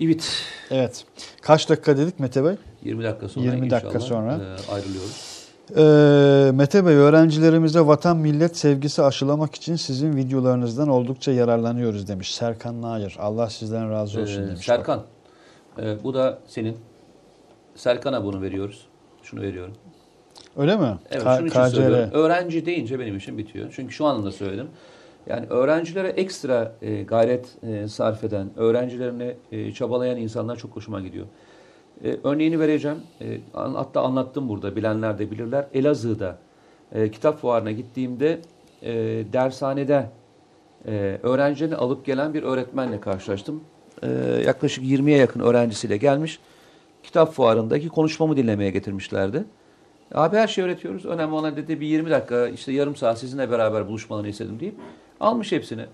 Evet. 0.00 0.42
Evet. 0.70 1.04
Kaç 1.42 1.68
dakika 1.68 1.96
dedik 1.96 2.20
Mete 2.20 2.44
Bey? 2.44 2.54
20 2.84 3.04
dakika 3.04 3.28
sonra 3.28 3.44
20 3.44 3.70
dakika 3.70 3.88
inşallah, 3.88 4.06
sonra. 4.08 4.32
e, 4.32 4.72
ayrılıyoruz. 4.72 5.40
Ee, 5.76 6.50
Mete 6.52 6.86
Bey 6.86 6.94
öğrencilerimize 6.94 7.80
vatan 7.80 8.16
millet 8.16 8.56
sevgisi 8.56 9.02
aşılamak 9.02 9.54
için 9.54 9.76
sizin 9.76 10.16
videolarınızdan 10.16 10.88
oldukça 10.88 11.32
yararlanıyoruz 11.32 12.08
demiş. 12.08 12.34
Serkan 12.34 12.82
Nair. 12.82 13.16
Allah 13.20 13.50
sizden 13.50 13.90
razı 13.90 14.20
olsun 14.20 14.42
Ee, 14.42 14.46
demiş. 14.48 14.66
Serkan. 14.66 15.02
e, 15.82 16.04
bu 16.04 16.14
da 16.14 16.38
senin. 16.46 16.76
Serkan'a 17.74 18.24
bunu 18.24 18.42
veriyoruz. 18.42 18.86
Şunu 19.22 19.40
veriyorum. 19.42 19.74
Öyle 20.56 20.76
mi? 20.76 20.98
Evet 21.10 21.24
K- 21.24 21.36
şunun 21.36 21.48
için 21.48 21.60
KCR. 21.60 21.70
söylüyorum. 21.74 22.10
Öğrenci 22.12 22.66
deyince 22.66 22.98
benim 22.98 23.16
işim 23.16 23.38
bitiyor. 23.38 23.72
Çünkü 23.76 23.94
şu 23.94 24.06
anında 24.06 24.32
söyledim. 24.32 24.68
Yani 25.26 25.46
öğrencilere 25.46 26.08
ekstra 26.08 26.72
e, 26.82 27.02
gayret 27.02 27.56
e, 27.62 27.88
sarf 27.88 28.24
eden, 28.24 28.50
öğrencilerine 28.56 29.36
e, 29.52 29.72
çabalayan 29.72 30.16
insanlar 30.16 30.56
çok 30.56 30.76
hoşuma 30.76 31.00
gidiyor. 31.00 31.26
E, 32.04 32.16
örneğini 32.24 32.60
vereceğim. 32.60 32.98
E, 33.20 33.40
hatta 33.54 34.02
anlattım 34.02 34.48
burada. 34.48 34.76
Bilenler 34.76 35.18
de 35.18 35.30
bilirler. 35.30 35.66
Elazığ'da 35.74 36.38
e, 36.92 37.10
kitap 37.10 37.40
fuarına 37.40 37.70
gittiğimde 37.70 38.40
e, 38.82 38.92
dershanede 39.32 40.06
e, 40.86 41.18
öğrencilerini 41.22 41.76
alıp 41.76 42.06
gelen 42.06 42.34
bir 42.34 42.42
öğretmenle 42.42 43.00
karşılaştım. 43.00 43.60
E, 44.02 44.08
yaklaşık 44.46 44.84
20'ye 44.84 45.16
yakın 45.16 45.40
öğrencisiyle 45.40 45.96
gelmiş. 45.96 46.38
Kitap 47.02 47.32
fuarındaki 47.32 47.88
konuşmamı 47.88 48.36
dinlemeye 48.36 48.70
getirmişlerdi. 48.70 49.44
Abi 50.14 50.36
her 50.36 50.48
şeyi 50.48 50.64
öğretiyoruz. 50.64 51.06
Önemli 51.06 51.34
olan 51.34 51.56
dedi 51.56 51.80
bir 51.80 51.86
20 51.86 52.10
dakika 52.10 52.48
işte 52.48 52.72
yarım 52.72 52.96
saat 52.96 53.18
sizinle 53.18 53.50
beraber 53.50 53.88
buluşmalarını 53.88 54.28
istedim 54.28 54.60
deyip 54.60 54.74
almış 55.20 55.52
hepsini. 55.52 55.84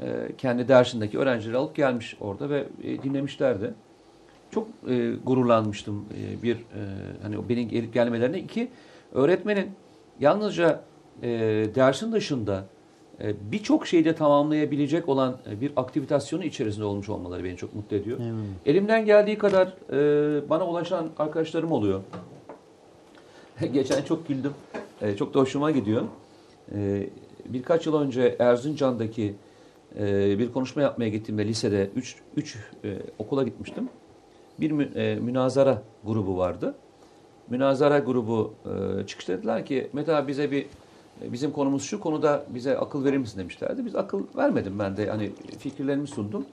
Ee, 0.00 0.28
kendi 0.38 0.68
dersindeki 0.68 1.18
öğrencileri 1.18 1.56
alıp 1.56 1.76
gelmiş 1.76 2.16
orada 2.20 2.50
ve 2.50 2.66
e, 2.82 3.02
dinlemişlerdi. 3.02 3.74
Çok 4.50 4.68
e, 4.88 5.12
gururlanmıştım 5.24 6.04
e, 6.14 6.42
bir 6.42 6.54
e, 6.54 6.80
hani 7.22 7.38
o 7.38 7.48
benim 7.48 7.68
gelip 7.68 7.94
gelmelerine. 7.94 8.38
iki 8.38 8.68
öğretmenin 9.12 9.70
yalnızca 10.20 10.80
e, 11.22 11.28
dersin 11.74 12.12
dışında 12.12 12.64
e, 13.20 13.34
birçok 13.52 13.86
şeyde 13.86 14.14
tamamlayabilecek 14.14 15.08
olan 15.08 15.36
e, 15.50 15.60
bir 15.60 15.72
aktivitasyonu 15.76 16.44
içerisinde 16.44 16.84
olmuş 16.84 17.08
olmaları 17.08 17.44
beni 17.44 17.56
çok 17.56 17.74
mutlu 17.74 17.96
ediyor. 17.96 18.18
Eminim. 18.18 18.54
Elimden 18.66 19.06
geldiği 19.06 19.38
kadar 19.38 19.66
e, 19.92 20.50
bana 20.50 20.66
ulaşan 20.66 21.08
arkadaşlarım 21.18 21.72
oluyor. 21.72 22.00
Geçen 23.72 24.02
çok 24.02 24.28
güldüm. 24.28 24.52
E, 25.02 25.16
çok 25.16 25.34
da 25.34 25.40
hoşuma 25.40 25.70
gidiyor. 25.70 26.02
E, 26.74 27.08
birkaç 27.52 27.86
yıl 27.86 28.00
önce 28.00 28.36
Erzincan'daki 28.38 29.34
e, 29.98 30.38
bir 30.38 30.52
konuşma 30.52 30.82
yapmaya 30.82 31.08
gittiğimde 31.08 31.46
lisede 31.46 31.90
3 31.96 32.16
okula 33.18 33.42
gitmiştim. 33.42 33.88
Bir 34.60 34.70
mü- 34.70 34.90
e, 34.94 35.14
münazara 35.16 35.82
grubu 36.04 36.38
vardı. 36.38 36.74
Münazara 37.50 37.98
grubu 37.98 38.54
e, 38.64 39.06
çıkışta 39.06 39.32
dediler 39.32 39.66
ki 39.66 39.90
Mete 39.92 40.14
abi 40.16 40.28
bize 40.28 40.50
bir 40.50 40.66
e, 41.22 41.32
bizim 41.32 41.52
konumuz 41.52 41.82
şu 41.82 42.00
konuda 42.00 42.44
bize 42.48 42.78
akıl 42.78 43.04
verir 43.04 43.16
misin 43.18 43.38
demişlerdi. 43.38 43.84
Biz 43.86 43.96
akıl 43.96 44.24
vermedim 44.36 44.78
ben 44.78 44.96
de 44.96 45.06
hani 45.10 45.30
fikirlerimi 45.58 46.06
sundum 46.06 46.46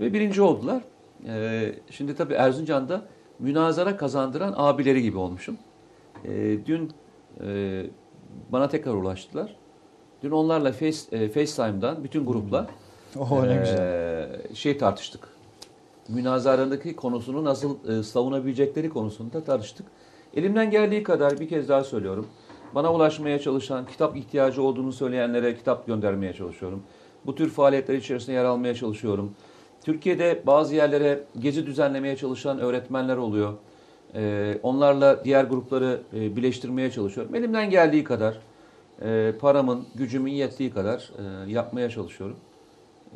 ve 0.00 0.12
birinci 0.12 0.42
oldular. 0.42 0.82
E, 1.26 1.72
şimdi 1.90 2.14
tabii 2.16 2.34
Erzincan'da 2.34 3.02
münazara 3.38 3.96
kazandıran 3.96 4.54
abileri 4.56 5.02
gibi 5.02 5.18
olmuşum. 5.18 5.58
E, 6.24 6.58
dün 6.66 6.90
e, 7.44 7.82
bana 8.52 8.68
tekrar 8.68 8.92
ulaştılar. 8.94 9.56
Dün 10.22 10.30
onlarla 10.30 10.72
face, 10.72 10.98
e, 11.12 11.28
FaceTime'dan 11.28 12.04
bütün 12.04 12.26
grupla 12.26 12.66
Oh 13.18 13.44
ne 13.44 13.54
e, 13.54 13.58
güzel. 13.58 14.54
şey 14.54 14.78
tartıştık. 14.78 15.28
Münazaradaki 16.08 16.96
konusunu 16.96 17.44
nasıl 17.44 17.98
e, 17.98 18.02
savunabilecekleri 18.02 18.88
konusunda 18.88 19.44
tartıştık. 19.44 19.86
Elimden 20.36 20.70
geldiği 20.70 21.02
kadar 21.02 21.40
bir 21.40 21.48
kez 21.48 21.68
daha 21.68 21.84
söylüyorum. 21.84 22.26
Bana 22.74 22.94
ulaşmaya 22.94 23.38
çalışan, 23.38 23.86
kitap 23.86 24.16
ihtiyacı 24.16 24.62
olduğunu 24.62 24.92
söyleyenlere 24.92 25.56
kitap 25.56 25.86
göndermeye 25.86 26.32
çalışıyorum. 26.32 26.82
Bu 27.26 27.34
tür 27.34 27.50
faaliyetler 27.50 27.94
içerisinde 27.94 28.36
yer 28.36 28.44
almaya 28.44 28.74
çalışıyorum. 28.74 29.32
Türkiye'de 29.84 30.42
bazı 30.46 30.74
yerlere 30.74 31.20
gezi 31.38 31.66
düzenlemeye 31.66 32.16
çalışan 32.16 32.58
öğretmenler 32.58 33.16
oluyor. 33.16 33.52
Ee, 34.14 34.58
onlarla 34.62 35.24
diğer 35.24 35.44
grupları 35.44 36.00
e, 36.14 36.36
birleştirmeye 36.36 36.90
çalışıyorum. 36.90 37.34
Elimden 37.34 37.70
geldiği 37.70 38.04
kadar, 38.04 38.38
e, 39.02 39.32
paramın, 39.40 39.86
gücümün 39.94 40.32
yettiği 40.32 40.70
kadar 40.70 41.12
e, 41.18 41.50
yapmaya 41.50 41.90
çalışıyorum. 41.90 42.36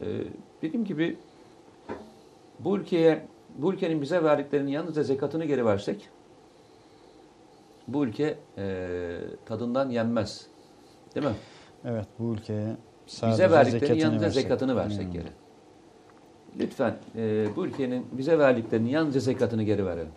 E, 0.00 0.06
dediğim 0.62 0.84
gibi 0.84 1.16
bu 2.58 2.76
ülkeye, 2.76 3.26
bu 3.58 3.72
ülkenin 3.72 4.02
bize 4.02 4.24
verdiklerinin 4.24 4.70
yalnızca 4.70 5.02
zekatını 5.02 5.44
geri 5.44 5.66
versek, 5.66 6.08
bu 7.88 8.04
ülke 8.04 8.38
e, 8.58 9.18
tadından 9.46 9.90
yenmez. 9.90 10.46
Değil 11.14 11.26
mi? 11.26 11.34
Evet 11.84 12.06
bu 12.18 12.34
ülkeye 12.34 12.76
sadece 13.06 13.44
bize 13.44 13.50
verdiklerinin 13.50 14.00
yalnızca 14.00 14.26
versek. 14.26 14.42
zekatını 14.42 14.76
versek 14.76 15.04
Hmm. 15.04 15.12
geri. 15.12 15.28
Lütfen 16.60 16.96
e, 17.16 17.46
bu 17.56 17.66
ülkenin 17.66 18.06
bize 18.12 18.38
verdiklerinin 18.38 18.88
yalnızca 18.88 19.20
zekatını 19.20 19.62
geri 19.62 19.86
verelim. 19.86 20.12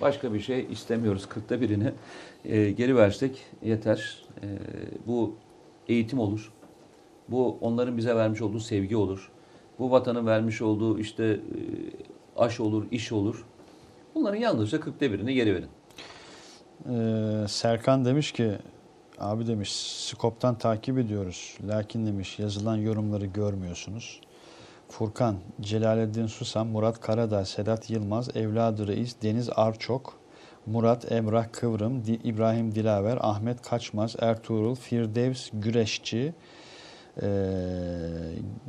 Başka 0.00 0.34
bir 0.34 0.40
şey 0.40 0.66
istemiyoruz. 0.70 1.26
Kırkta 1.26 1.60
birini 1.60 1.92
e, 2.44 2.70
geri 2.70 2.96
versek 2.96 3.44
yeter. 3.62 4.22
E, 4.42 4.46
bu 5.06 5.34
eğitim 5.88 6.18
olur. 6.18 6.52
Bu 7.28 7.58
onların 7.60 7.96
bize 7.96 8.16
vermiş 8.16 8.42
olduğu 8.42 8.60
sevgi 8.60 8.96
olur. 8.96 9.30
Bu 9.78 9.90
vatanın 9.90 10.26
vermiş 10.26 10.62
olduğu 10.62 10.98
işte 10.98 11.24
e, 11.24 11.40
aş 12.36 12.60
olur, 12.60 12.86
iş 12.90 13.12
olur. 13.12 13.44
Bunların 14.14 14.38
yalnızca 14.38 14.80
kırkta 14.80 15.12
birini 15.12 15.34
geri 15.34 15.54
verin. 15.54 15.68
Ee, 16.88 17.48
Serkan 17.48 18.04
demiş 18.04 18.32
ki 18.32 18.52
abi 19.18 19.46
demiş 19.46 19.72
skoptan 20.10 20.58
takip 20.58 20.98
ediyoruz. 20.98 21.58
Lakin 21.68 22.06
demiş 22.06 22.38
yazılan 22.38 22.76
yorumları 22.76 23.26
görmüyorsunuz. 23.26 24.20
Furkan, 24.88 25.36
Celaleddin 25.60 26.26
Susam, 26.26 26.68
Murat 26.68 27.00
Karadağ, 27.00 27.44
Sedat 27.44 27.90
Yılmaz, 27.90 28.36
Evladı 28.36 28.86
Reis, 28.86 29.16
Deniz 29.22 29.48
Arçok, 29.56 30.18
Murat 30.66 31.12
Emrah 31.12 31.46
Kıvrım, 31.52 32.02
İbrahim 32.24 32.74
Dilaver, 32.74 33.18
Ahmet 33.20 33.62
Kaçmaz, 33.62 34.16
Ertuğrul, 34.20 34.74
Firdevs 34.74 35.50
Güreşçi 35.52 36.34
ee, 37.22 37.28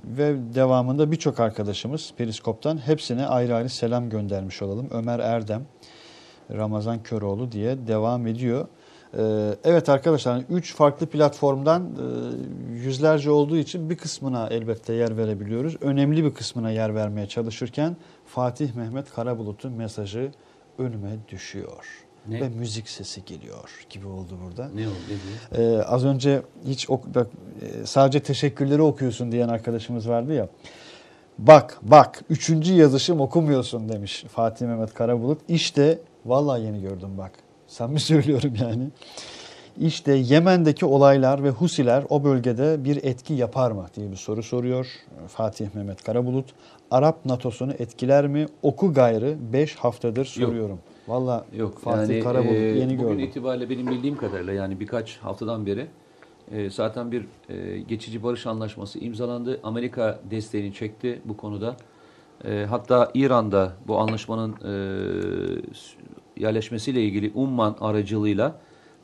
ve 0.04 0.36
devamında 0.56 1.12
birçok 1.12 1.40
arkadaşımız 1.40 2.14
Periskop'tan 2.18 2.78
hepsine 2.78 3.26
ayrı 3.26 3.56
ayrı 3.56 3.70
selam 3.70 4.10
göndermiş 4.10 4.62
olalım. 4.62 4.88
Ömer 4.92 5.20
Erdem, 5.20 5.66
Ramazan 6.52 7.04
Köroğlu 7.04 7.52
diye 7.52 7.88
devam 7.88 8.28
ediyor. 8.28 8.68
Ee, 9.18 9.56
evet 9.64 9.90
arkadaşlar 9.90 10.44
3 10.50 10.76
farklı 10.76 11.06
platformdan 11.06 11.84
e, 11.84 12.74
yüzlerce 12.74 13.32
olduğu 13.32 13.58
için 13.58 13.90
bir 13.90 13.98
kısmına 13.98 14.48
elbette 14.48 14.94
yer 14.94 15.18
verebiliyoruz. 15.18 15.76
Önemli 15.82 16.24
bir 16.24 16.34
kısmına 16.34 16.72
yer 16.72 16.96
vermeye 16.96 17.28
çalışırken 17.28 17.98
Fatih 18.26 18.74
Mehmet 18.74 19.14
Karabulut'un 19.14 19.72
mesajı 19.74 20.32
önüme 20.78 21.18
düşüyor. 21.30 21.86
Ne? 22.28 22.42
Ve 22.42 22.50
müzik 22.50 22.90
sesi 22.90 23.26
geliyor 23.26 23.86
gibi 23.90 24.08
oldu 24.08 24.38
burada. 24.46 24.70
Ne 24.76 24.88
oldu? 24.88 24.96
Ne? 25.52 25.64
Ee, 25.64 25.82
az 25.82 26.06
önce 26.06 26.42
hiç 26.66 26.90
ok- 26.90 27.16
bak, 27.16 27.28
e, 27.62 27.86
sadece 27.86 28.20
teşekkürleri 28.20 28.82
okuyorsun 28.82 29.32
diyen 29.32 29.48
arkadaşımız 29.50 30.10
vardı 30.10 30.34
ya. 30.34 30.48
Bak 31.40 31.80
bak 31.82 32.22
üçüncü 32.30 32.74
yazışım 32.74 33.22
okumuyorsun 33.22 33.90
demiş 33.90 34.26
Fatih 34.30 34.66
Mehmet 34.66 34.94
Karabulut. 34.94 35.42
İşte 35.48 36.00
vallahi 36.26 36.62
yeni 36.64 36.82
gördüm 36.82 37.10
bak. 37.18 37.32
Samimi 37.78 38.00
söylüyorum 38.14 38.54
yani. 38.62 38.90
İşte 39.80 40.14
Yemen'deki 40.14 40.86
olaylar 40.86 41.44
ve 41.44 41.50
Husiler 41.50 42.04
o 42.10 42.24
bölgede 42.24 42.84
bir 42.84 43.04
etki 43.04 43.34
yapar 43.34 43.72
mı 43.72 43.86
diye 43.96 44.12
bir 44.12 44.16
soru 44.16 44.44
soruyor 44.44 44.88
Fatih 45.28 45.68
Mehmet 45.74 46.04
Karabulut. 46.04 46.46
Arap 46.92 47.26
NATO'sunu 47.26 47.72
etkiler 47.80 48.28
mi? 48.28 48.46
Oku 48.62 48.94
gayrı 48.94 49.36
5 49.54 49.76
haftadır 49.76 50.26
soruyorum. 50.26 50.80
Vallahi 51.08 51.58
Yok 51.58 51.80
Fatih 51.80 52.14
yani 52.14 52.24
Karabulut 52.24 52.54
e, 52.54 52.58
yeni 52.58 52.98
bugün 52.98 53.08
gördüm. 53.08 53.20
itibariyle 53.20 53.70
benim 53.70 53.88
bildiğim 53.88 54.18
kadarıyla 54.18 54.54
yani 54.54 54.80
birkaç 54.80 55.18
haftadan 55.18 55.66
beri 55.66 55.88
e, 56.52 56.70
zaten 56.70 57.12
bir 57.12 57.26
e, 57.50 57.80
geçici 57.80 58.24
barış 58.24 58.48
anlaşması 58.48 59.00
imzalandı. 59.00 59.60
Amerika 59.64 60.20
desteğini 60.32 60.74
çekti 60.74 61.22
bu 61.26 61.38
konuda. 61.38 61.76
E, 62.46 62.66
hatta 62.70 63.12
İran'da 63.14 63.74
bu 63.88 63.98
anlaşmanın 64.00 64.52
e, 64.52 64.72
yerleşmesiyle 66.40 67.04
ilgili 67.04 67.32
Umman 67.36 67.76
aracılığıyla 67.82 68.56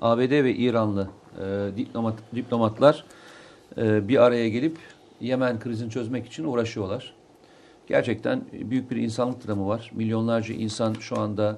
ABD 0.01 0.31
ve 0.31 0.55
İranlı 0.55 1.09
e, 1.39 1.77
diplomat, 1.77 2.15
diplomatlar 2.35 3.05
e, 3.77 4.07
bir 4.07 4.23
araya 4.23 4.49
gelip 4.49 4.77
Yemen 5.21 5.59
krizini 5.59 5.89
çözmek 5.89 6.27
için 6.27 6.43
uğraşıyorlar. 6.43 7.13
Gerçekten 7.87 8.41
büyük 8.53 8.91
bir 8.91 8.95
insanlık 8.95 9.47
dramı 9.47 9.67
var. 9.67 9.91
Milyonlarca 9.95 10.55
insan 10.55 10.93
şu 10.93 11.19
anda 11.19 11.57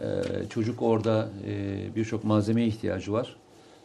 ee, 0.00 0.48
çocuk 0.50 0.82
orada 0.82 1.28
e, 1.46 1.96
birçok 1.96 2.24
malzemeye 2.24 2.66
ihtiyacı 2.66 3.12
var. 3.12 3.36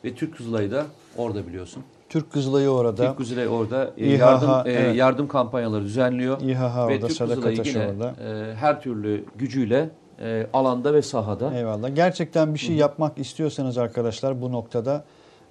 Ve 0.03 0.15
Türk 0.15 0.37
Kızılayı 0.37 0.71
da 0.71 0.85
orada 1.17 1.47
biliyorsun. 1.47 1.83
Türk 2.09 2.31
Kızılayı 2.31 2.69
orada. 2.69 3.07
Türk 3.07 3.17
Kızılayı 3.17 3.47
orada 3.47 3.93
e, 3.97 4.07
İHH, 4.07 4.19
yardım 4.19 4.49
e, 4.49 4.71
evet. 4.71 4.95
yardım 4.95 5.27
kampanyaları 5.27 5.83
düzenliyor. 5.83 6.41
İHH 6.41 6.77
ve 6.77 6.81
orada, 6.81 7.07
Türk 7.07 7.17
Kızılayı 7.17 7.61
yine 7.65 7.87
orada. 7.87 8.15
e, 8.23 8.55
her 8.55 8.81
türlü 8.81 9.25
gücüyle 9.35 9.89
e, 10.21 10.47
alanda 10.53 10.93
ve 10.93 11.01
sahada. 11.01 11.57
Eyvallah. 11.57 11.95
Gerçekten 11.95 12.53
bir 12.53 12.59
şey 12.59 12.75
yapmak 12.75 13.17
istiyorsanız 13.17 13.77
arkadaşlar 13.77 14.41
bu 14.41 14.51
noktada 14.51 15.03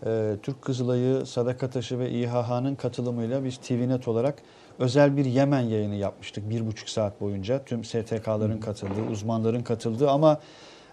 e, 0.07 0.37
Türk 0.43 0.63
Kızılayı, 0.63 1.27
Sadaka 1.27 1.71
Taşı 1.71 1.99
ve 1.99 2.11
İHH'nın 2.11 2.75
katılımıyla 2.75 3.45
biz 3.45 3.57
TVNet 3.57 4.09
olarak 4.09 4.35
özel 4.79 5.17
bir 5.17 5.25
Yemen 5.25 5.61
yayını 5.61 5.95
yapmıştık 5.95 6.51
bir 6.51 6.67
buçuk 6.67 6.89
saat 6.89 7.21
boyunca. 7.21 7.65
Tüm 7.65 7.85
STK'ların 7.85 8.61
katıldığı, 8.61 9.03
uzmanların 9.11 9.63
katıldığı 9.63 10.11
ama 10.11 10.41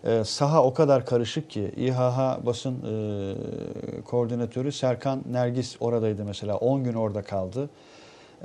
e, 0.03 0.23
saha 0.23 0.63
o 0.63 0.73
kadar 0.73 1.05
karışık 1.05 1.49
ki 1.49 1.71
İHH 1.77 2.45
basın 2.45 2.75
e, 2.75 4.01
koordinatörü 4.01 4.71
Serkan 4.71 5.21
Nergis 5.31 5.75
oradaydı 5.79 6.25
mesela 6.25 6.57
10 6.57 6.83
gün 6.83 6.93
orada 6.93 7.21
kaldı. 7.21 7.69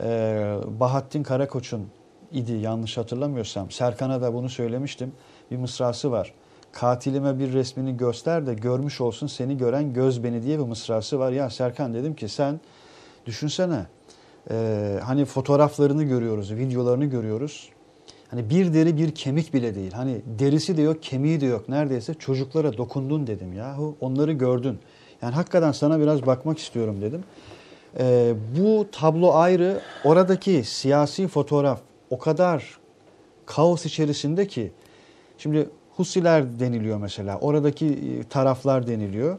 E, 0.03 0.57
Bahattin 0.81 1.23
Karakoç'un 1.23 1.89
idi 2.33 2.53
yanlış 2.53 2.97
hatırlamıyorsam. 2.97 3.71
Serkan'a 3.71 4.23
da 4.23 4.35
bunu 4.35 4.49
söylemiştim. 4.49 5.13
Bir 5.51 5.57
mısrası 5.57 6.11
var. 6.11 6.35
Katilime 6.73 7.39
bir 7.39 7.53
resmini 7.53 7.97
göster 7.97 8.47
de 8.47 8.55
görmüş 8.55 9.01
olsun 9.01 9.27
seni 9.27 9.59
gören 9.59 9.93
göz 9.93 10.25
beni 10.25 10.43
diye 10.43 10.59
bir 10.59 10.65
mısrası 10.65 11.19
var. 11.19 11.33
Ya 11.33 11.51
Serkan 11.51 11.95
dedim 11.95 12.15
ki 12.15 12.29
sen 12.29 12.61
düşünsene 13.27 13.87
e, 14.51 14.99
hani 15.05 15.25
fotoğraflarını 15.25 16.05
görüyoruz, 16.05 16.55
videolarını 16.55 17.05
görüyoruz. 17.05 17.69
Hani 18.31 18.51
bir 18.51 18.75
deri 18.75 18.97
bir 18.97 19.15
kemik 19.15 19.55
bile 19.55 19.75
değil. 19.75 19.93
Hani 19.93 20.21
derisi 20.39 20.77
de 20.77 20.83
yok, 20.83 21.03
kemiği 21.03 21.41
de 21.41 21.47
yok. 21.47 21.69
Neredeyse 21.69 22.15
çocuklara 22.15 22.77
dokundun 22.77 23.27
dedim 23.27 23.53
yahu. 23.53 23.97
Onları 24.01 24.33
gördün. 24.33 24.79
Yani 25.23 25.35
hakikaten 25.35 25.73
sana 25.73 26.01
biraz 26.01 26.27
bakmak 26.27 26.59
istiyorum 26.59 27.01
dedim. 27.01 27.25
Ee, 27.99 28.35
bu 28.59 28.87
tablo 28.93 29.35
ayrı. 29.35 29.81
Oradaki 30.05 30.65
siyasi 30.65 31.29
fotoğraf 31.29 31.81
o 32.11 32.19
kadar 32.19 32.79
kaos 33.47 33.87
içerisinde 33.87 34.47
ki. 34.47 34.73
Şimdi 35.39 35.69
Husiler 35.97 36.61
deniliyor 36.61 36.99
mesela. 36.99 37.39
Oradaki 37.39 37.87
e, 37.87 38.23
taraflar 38.29 38.87
deniliyor. 38.87 39.39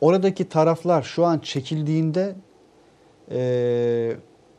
Oradaki 0.00 0.48
taraflar 0.48 1.02
şu 1.02 1.24
an 1.24 1.38
çekildiğinde 1.38 2.36
e, 3.30 4.16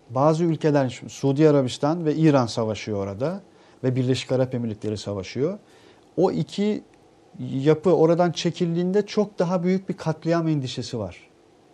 bazı 0.10 0.44
ülkeler 0.44 1.02
Suudi 1.08 1.50
Arabistan 1.50 2.06
ve 2.06 2.16
İran 2.16 2.46
savaşıyor 2.46 2.98
orada 3.04 3.42
ve 3.84 3.96
Birleşik 3.96 4.32
Arap 4.32 4.56
Emirlikleri 4.56 4.98
savaşıyor. 4.98 5.60
O 6.18 6.32
iki 6.32 6.84
yapı 7.40 7.96
oradan 7.96 8.32
çekildiğinde 8.32 9.06
çok 9.06 9.40
daha 9.40 9.64
büyük 9.64 9.90
bir 9.90 9.98
katliam 9.98 10.48
endişesi 10.48 11.00
var. 11.00 11.18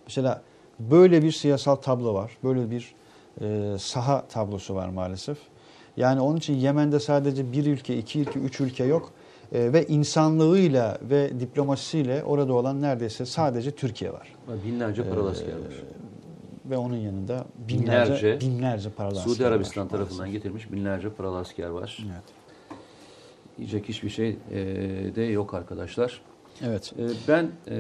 Mesela 0.08 0.42
böyle 0.80 1.24
bir 1.24 1.32
siyasal 1.32 1.76
tablo 1.76 2.14
var. 2.14 2.38
Böyle 2.44 2.72
bir 2.72 2.96
e, 3.42 3.78
saha 3.80 4.28
tablosu 4.28 4.76
var 4.76 4.90
maalesef. 4.90 5.38
Yani 5.98 6.22
onun 6.22 6.38
için 6.38 6.54
Yemen'de 6.56 7.00
sadece 7.00 7.52
bir 7.52 7.66
ülke, 7.66 7.98
iki 7.98 8.20
ülke, 8.22 8.40
üç 8.40 8.60
ülke 8.60 8.84
yok. 8.84 9.12
E, 9.52 9.74
ve 9.74 9.88
insanlığıyla 9.88 10.98
ve 11.02 11.40
diplomasisiyle 11.40 12.24
orada 12.24 12.54
olan 12.54 12.82
neredeyse 12.82 13.26
sadece 13.26 13.72
Türkiye 13.72 14.14
var. 14.14 14.36
Binlerce 14.66 15.10
paralı 15.10 15.30
asker 15.30 15.54
var. 15.54 15.84
Ve 16.66 16.78
onun 16.78 16.98
yanında 16.98 17.46
binlerce, 17.68 18.14
Binlerce, 18.14 18.40
binlerce 18.42 18.90
paralı 18.90 19.16
Suudi 19.16 19.32
asker 19.32 19.46
var 19.46 19.52
Arabistan 19.52 19.82
maalesef. 19.84 20.00
tarafından 20.00 20.32
getirmiş 20.32 20.72
binlerce 20.72 21.10
paralı 21.10 21.38
asker 21.38 21.68
var. 21.68 21.98
Evet. 22.06 22.24
Diyecek 23.58 23.90
hiçbir 23.90 24.10
şey 24.10 24.38
e, 24.52 24.56
de 25.16 25.22
yok 25.22 25.54
arkadaşlar. 25.54 26.22
Evet. 26.64 26.94
E, 27.00 27.04
ben 27.28 27.52
e, 27.68 27.76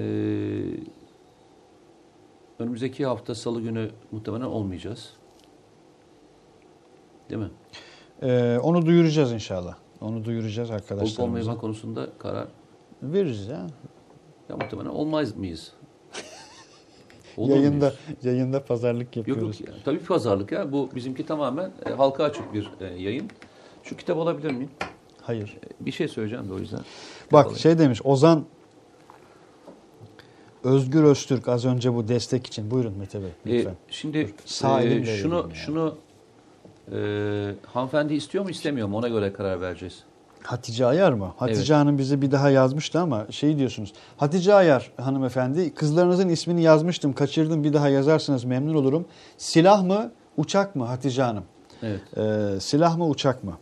önümüzdeki 2.59 3.05
hafta 3.05 3.35
salı 3.35 3.61
günü 3.61 3.89
muhtemelen 4.11 4.45
olmayacağız. 4.45 5.13
Değil 7.29 7.41
mi? 7.41 7.49
Ee, 8.23 8.59
onu 8.63 8.85
duyuracağız 8.85 9.31
inşallah. 9.31 9.75
Onu 10.01 10.25
duyuracağız 10.25 10.69
Olup 10.69 10.81
arkadaşlarımıza. 10.81 11.23
olmayacak 11.23 11.61
konusunda 11.61 12.07
karar 12.19 12.47
Veririz 13.03 13.47
ya. 13.47 13.67
ya 14.49 14.55
muhtemelen 14.57 14.89
olmaz 14.89 15.35
mıyız? 15.37 15.71
Olur 17.37 17.49
yayında 17.55 17.85
muyuz? 17.85 18.25
yayında 18.25 18.63
pazarlık 18.65 19.17
Yok 19.17 19.27
yapıyoruz. 19.27 19.59
yok 19.61 19.69
ya. 19.69 19.75
Tabii 19.85 19.99
pazarlık 19.99 20.51
ya. 20.51 20.71
Bu 20.71 20.89
bizimki 20.95 21.25
tamamen 21.25 21.71
e, 21.85 21.89
halka 21.89 22.23
açık 22.23 22.53
bir 22.53 22.69
e, 22.81 22.85
yayın. 22.85 23.29
Şu 23.83 23.97
kitap 23.97 24.17
alabilir 24.17 24.51
miyim? 24.51 24.69
Hayır. 25.21 25.57
E, 25.81 25.85
Bir 25.85 25.91
şey 25.91 26.07
söyleyeceğim 26.07 26.49
de 26.49 26.53
o 26.53 26.59
yüzden. 26.59 26.79
Bak 27.31 27.45
alayım. 27.45 27.59
şey 27.59 27.77
demiş 27.79 28.01
Ozan 28.03 28.45
Özgür 30.63 31.03
Öztürk 31.03 31.47
az 31.47 31.65
önce 31.65 31.93
bu 31.95 32.07
destek 32.07 32.47
için. 32.47 32.71
Buyurun 32.71 32.93
Mete 32.97 33.19
Bey 33.21 33.29
E, 33.53 33.57
lütfen. 33.57 33.75
şimdi 33.89 34.33
Sağ 34.45 34.81
e, 34.81 34.85
elimle 34.85 35.05
şunu 35.17 35.31
vereyim 35.33 35.49
ya. 35.49 35.55
şunu 35.55 35.97
e, 36.91 36.97
hanımefendi 37.73 38.13
istiyor 38.13 38.43
mu 38.43 38.49
istemiyor 38.49 38.87
mu 38.87 38.97
ona 38.97 39.07
göre 39.07 39.33
karar 39.33 39.61
vereceğiz. 39.61 40.03
Hatice 40.43 40.85
Ayar 40.85 41.13
mı? 41.13 41.33
Hatice 41.37 41.73
Evet. 41.73 41.81
Hanım 41.81 41.97
bize 41.97 42.21
bir 42.21 42.31
daha 42.31 42.49
yazmıştı 42.49 42.99
ama 42.99 43.25
şey 43.29 43.57
diyorsunuz. 43.57 43.93
Hatice 44.17 44.53
Ayar 44.53 44.91
hanımefendi 44.97 45.73
kızlarınızın 45.73 46.29
ismini 46.29 46.61
yazmıştım 46.61 47.13
kaçırdım 47.13 47.63
bir 47.63 47.73
daha 47.73 47.89
yazarsınız 47.89 48.43
memnun 48.43 48.75
olurum. 48.75 49.05
Silah 49.37 49.83
mı 49.83 50.11
uçak 50.37 50.75
mı 50.75 50.85
Hatice 50.85 51.21
Hanım? 51.21 51.43
Evet. 51.83 52.01
Ee, 52.17 52.59
silah 52.59 52.97
mı 52.97 53.07
uçak 53.07 53.43
mı? 53.43 53.53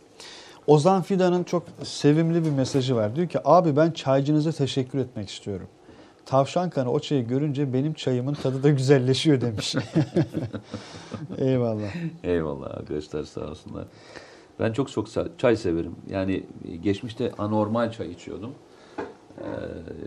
Ozan 0.66 1.02
Fidan'ın 1.02 1.44
çok 1.44 1.62
sevimli 1.82 2.44
bir 2.44 2.50
mesajı 2.50 2.96
var. 2.96 3.16
Diyor 3.16 3.28
ki 3.28 3.38
abi 3.44 3.76
ben 3.76 3.90
çaycınıza 3.90 4.52
teşekkür 4.52 4.98
etmek 4.98 5.30
istiyorum. 5.30 5.68
Tavşan 6.30 6.70
kanı 6.70 6.90
o 6.90 7.00
çayı 7.00 7.26
görünce 7.26 7.72
benim 7.72 7.94
çayımın 7.94 8.34
tadı 8.34 8.62
da 8.62 8.70
güzelleşiyor 8.70 9.40
demiş. 9.40 9.74
Eyvallah. 11.38 11.94
Eyvallah 12.24 12.70
arkadaşlar 12.70 13.24
sağ 13.24 13.40
olsunlar. 13.40 13.84
Ben 14.60 14.72
çok 14.72 14.90
çok 14.90 15.08
çay 15.38 15.56
severim. 15.56 15.94
Yani 16.10 16.46
geçmişte 16.82 17.32
anormal 17.38 17.92
çay 17.92 18.10
içiyordum. 18.10 18.54
Ee, 19.38 19.44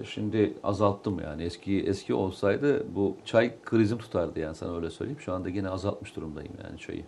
şimdi 0.05 0.53
azalttım 0.63 1.19
yani. 1.19 1.43
Eski 1.43 1.79
eski 1.79 2.13
olsaydı 2.13 2.95
bu 2.95 3.17
çay 3.25 3.53
krizim 3.65 3.97
tutardı 3.97 4.39
yani 4.39 4.55
sana 4.55 4.75
öyle 4.75 4.89
söyleyeyim. 4.89 5.19
Şu 5.21 5.33
anda 5.33 5.49
yine 5.49 5.69
azaltmış 5.69 6.15
durumdayım 6.15 6.53
yani 6.63 6.79
çayı. 6.79 7.03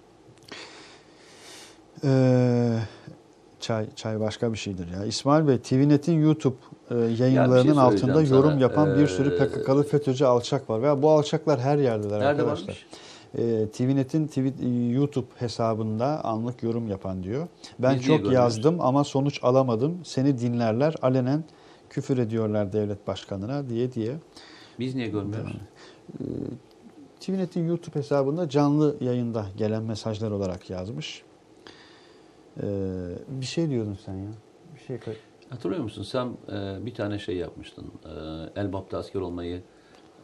Ee, 2.04 2.80
çay 3.60 3.96
çay 3.96 4.20
başka 4.20 4.54
bir 4.54 4.58
şeydir 4.58 4.88
ya. 4.88 5.06
İsmail 5.06 5.48
Bey 5.48 5.60
TVNet'in 5.60 6.22
YouTube 6.22 6.58
e, 6.92 6.96
yayınlarının 6.96 7.50
söyleyeceğim 7.56 7.80
altında 7.80 8.22
yorum 8.22 8.50
sana. 8.52 8.60
yapan 8.62 9.00
bir 9.00 9.08
sürü 9.08 9.30
Ee, 9.36 9.38
PKK'lı 9.38 9.84
FETÖ'cü 9.84 10.26
alçak 10.26 10.70
var. 10.70 10.82
Ve 10.84 11.02
bu 11.02 11.10
alçaklar 11.12 11.60
her 11.60 11.78
yerdeler 11.78 12.20
Nerede 12.20 12.26
arkadaşlar. 12.28 12.68
varmış? 12.68 12.86
E, 13.38 13.70
TVNet'in 13.70 14.28
TV, 14.28 14.48
YouTube 14.94 15.26
hesabında 15.36 16.26
anlık 16.26 16.64
yorum 16.64 16.88
yapan 16.88 17.24
diyor. 17.24 17.48
Ben 17.80 17.96
Biz 18.00 18.08
niye 18.08 18.18
çok 18.20 18.32
yazdım 18.32 18.82
ama 18.82 19.04
sonuç 19.04 19.40
alamadım. 19.44 19.98
Seni 20.04 20.40
dinlerler 20.40 20.96
alenen 21.02 21.44
küfür 21.90 22.18
ediyorlar 22.18 22.74
devlet 22.74 23.08
başkanına 23.08 23.70
diye 23.70 23.92
diye. 23.94 24.16
Biz 24.80 24.96
niye 24.96 25.08
görmüyoruz? 25.08 25.52
TVNet'in 27.20 27.68
YouTube 27.68 28.00
hesabında 28.00 28.50
canlı 28.50 28.96
yayında 29.02 29.46
gelen 29.58 29.84
mesajlar 29.84 30.32
olarak 30.32 30.70
yazmış. 30.70 31.24
Ee, 32.58 32.64
bir 33.28 33.46
şey 33.46 33.70
diyordun 33.70 33.98
sen 34.06 34.14
ya. 34.14 34.30
Bir 34.76 34.80
şey 34.80 34.98
kay- 34.98 35.16
Hatırlıyor 35.50 35.84
musun? 35.84 36.04
Sen 36.04 36.28
e, 36.52 36.86
bir 36.86 36.94
tane 36.94 37.20
şey 37.20 37.36
yapmıştın. 37.38 37.86
E, 38.56 38.62
Elbap'ta 38.62 38.98
asker 38.98 39.20
olmayı 39.20 39.62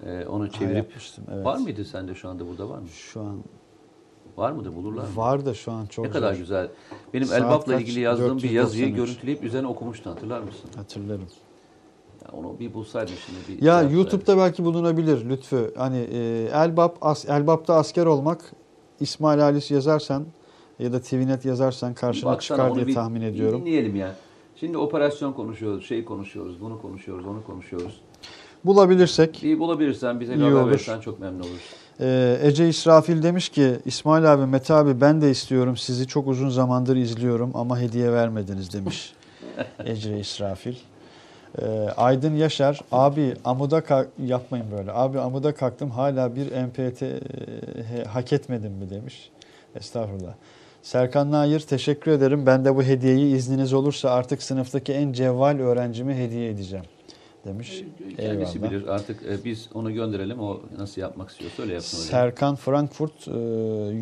e, 0.06 0.26
onu 0.26 0.52
çevirip 0.52 0.76
yapmıştım, 0.78 1.24
evet. 1.34 1.46
var 1.46 1.58
mıydı 1.58 1.86
sende 1.86 2.16
şu 2.16 2.30
anda 2.30 2.48
burada 2.48 2.70
var 2.70 2.80
mı? 2.80 2.88
Şu 2.88 3.22
an 3.22 3.38
Var 4.38 4.52
mıdır? 4.52 4.76
Bulurlar 4.76 5.04
mı? 5.04 5.10
var 5.16 5.46
da 5.46 5.54
şu 5.54 5.72
an 5.72 5.86
çok 5.86 6.06
ne 6.06 6.12
kadar 6.12 6.34
zor. 6.34 6.40
güzel. 6.40 6.68
Benim 7.14 7.26
Saat 7.28 7.42
Elbap'la 7.42 7.74
kaç? 7.74 7.82
ilgili 7.82 8.00
yazdığım 8.00 8.38
bir 8.38 8.50
yazıyı 8.50 8.84
493. 8.86 8.96
görüntüleyip 8.96 9.44
üzerine 9.44 9.68
okumuştun 9.68 10.12
hatırlar 10.12 10.40
mısın? 10.42 10.70
Hatırlarım. 10.76 11.26
Ya 12.26 12.38
onu 12.38 12.60
bir 12.60 12.74
bulsaydın 12.74 13.14
şimdi. 13.26 13.60
Bir 13.62 13.66
Ya 13.66 13.82
YouTube'da 13.82 14.38
belki 14.38 14.66
bulunabilir 14.66 15.30
Lütfü. 15.30 15.74
Hani 15.78 15.98
e, 15.98 16.50
Elbap 16.54 16.98
as, 17.02 17.26
Elbap'ta 17.30 17.74
asker 17.76 18.06
olmak 18.06 18.52
İsmail 19.00 19.40
Halis 19.40 19.72
yazarsan 19.72 20.26
ya 20.80 20.94
da 20.94 21.02
TVNet 21.02 21.46
yazarsan 21.46 21.94
karşına 21.94 22.32
Baksana, 22.32 22.58
çıkar 22.58 22.76
diye 22.76 22.88
bir- 22.88 22.94
tahmin 22.96 23.22
bir 23.22 23.28
ediyorum. 23.28 23.62
Dinleyelim 23.62 23.96
ya. 23.96 24.16
Şimdi 24.62 24.78
operasyon 24.78 25.34
konuşuyoruz, 25.34 25.86
şey 25.86 26.06
konuşuyoruz, 26.06 26.62
bunu 26.62 26.82
konuşuyoruz, 26.82 27.26
onu 27.26 27.44
konuşuyoruz. 27.44 28.02
Bulabilirsek 28.66 29.40
Bir 29.44 29.60
bulabilirsen 29.60 30.20
bize 30.20 30.36
İyi 30.36 30.44
haber 30.44 30.68
verirsen 30.68 31.00
çok 31.00 31.20
memnun 31.20 31.40
oluruz. 31.40 31.74
Ee, 32.00 32.40
Ece 32.44 32.70
İsrafil 32.70 33.24
demiş 33.24 33.50
ki 33.50 33.76
İsmail 33.86 34.34
abi 34.34 34.46
Mete 34.46 34.74
abi 34.74 35.02
ben 35.02 35.22
de 35.22 35.32
istiyorum 35.32 35.78
sizi 35.78 36.08
çok 36.08 36.28
uzun 36.28 36.50
zamandır 36.50 36.96
izliyorum 36.96 37.52
ama 37.54 37.80
hediye 37.80 38.12
vermediniz 38.12 38.74
demiş 38.74 39.14
Ece 39.86 40.20
İsrafil. 40.20 40.76
Ee, 41.62 41.66
Aydın 41.98 42.36
Yaşar 42.36 42.82
abi 42.92 43.34
amuda 43.46 43.84
kalk 43.84 44.08
yapmayın 44.26 44.66
böyle 44.78 44.92
abi 44.92 45.20
amuda 45.20 45.54
kalktım 45.54 45.90
hala 45.90 46.36
bir 46.36 46.46
MPT 46.46 47.02
e, 47.04 47.20
hak 48.04 48.34
etmedim 48.34 48.72
mi 48.72 48.90
demiş. 48.90 49.32
Estağfurullah. 49.76 50.34
Serkan 50.84 51.32
Nair 51.32 51.60
teşekkür 51.60 52.12
ederim. 52.12 52.46
Ben 52.46 52.66
de 52.66 52.76
bu 52.76 52.84
hediyeyi 52.84 53.36
izniniz 53.36 53.74
olursa 53.74 54.10
artık 54.10 54.44
sınıftaki 54.44 54.94
en 54.94 55.14
cevval 55.14 55.60
öğrencime 55.60 56.18
hediye 56.18 56.50
edeceğim 56.50 56.86
demiş. 57.46 57.84
Kendisi 58.18 58.58
Eyvallah. 58.58 58.72
bilir. 58.72 58.88
Artık 58.88 59.24
e, 59.26 59.44
biz 59.46 59.70
onu 59.74 59.94
gönderelim. 59.94 60.40
O 60.40 60.60
nasıl 60.78 61.02
yapmak 61.02 61.30
istiyorsa 61.30 61.64
öyle 61.64 61.74
yapsın. 61.74 61.98
Serkan 61.98 62.56
Frankfurt 62.56 63.28
e, 63.28 63.32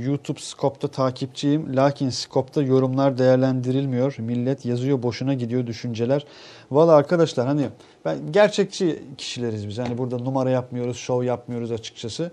YouTube 0.06 0.40
Scope'da 0.40 0.88
takipçiyim. 0.88 1.76
Lakin 1.76 2.10
Scope'da 2.10 2.62
yorumlar 2.62 3.18
değerlendirilmiyor. 3.18 4.16
Millet 4.20 4.66
yazıyor 4.66 5.04
boşuna 5.04 5.34
gidiyor 5.34 5.68
düşünceler. 5.68 6.26
Valla 6.72 6.96
arkadaşlar 6.96 7.48
hani 7.48 7.70
ben 8.06 8.18
gerçekçi 8.32 9.04
kişileriz 9.18 9.68
biz. 9.68 9.78
Hani 9.78 9.98
burada 9.98 10.18
numara 10.18 10.50
yapmıyoruz, 10.50 10.98
şov 10.98 11.24
yapmıyoruz 11.24 11.72
açıkçası. 11.72 12.32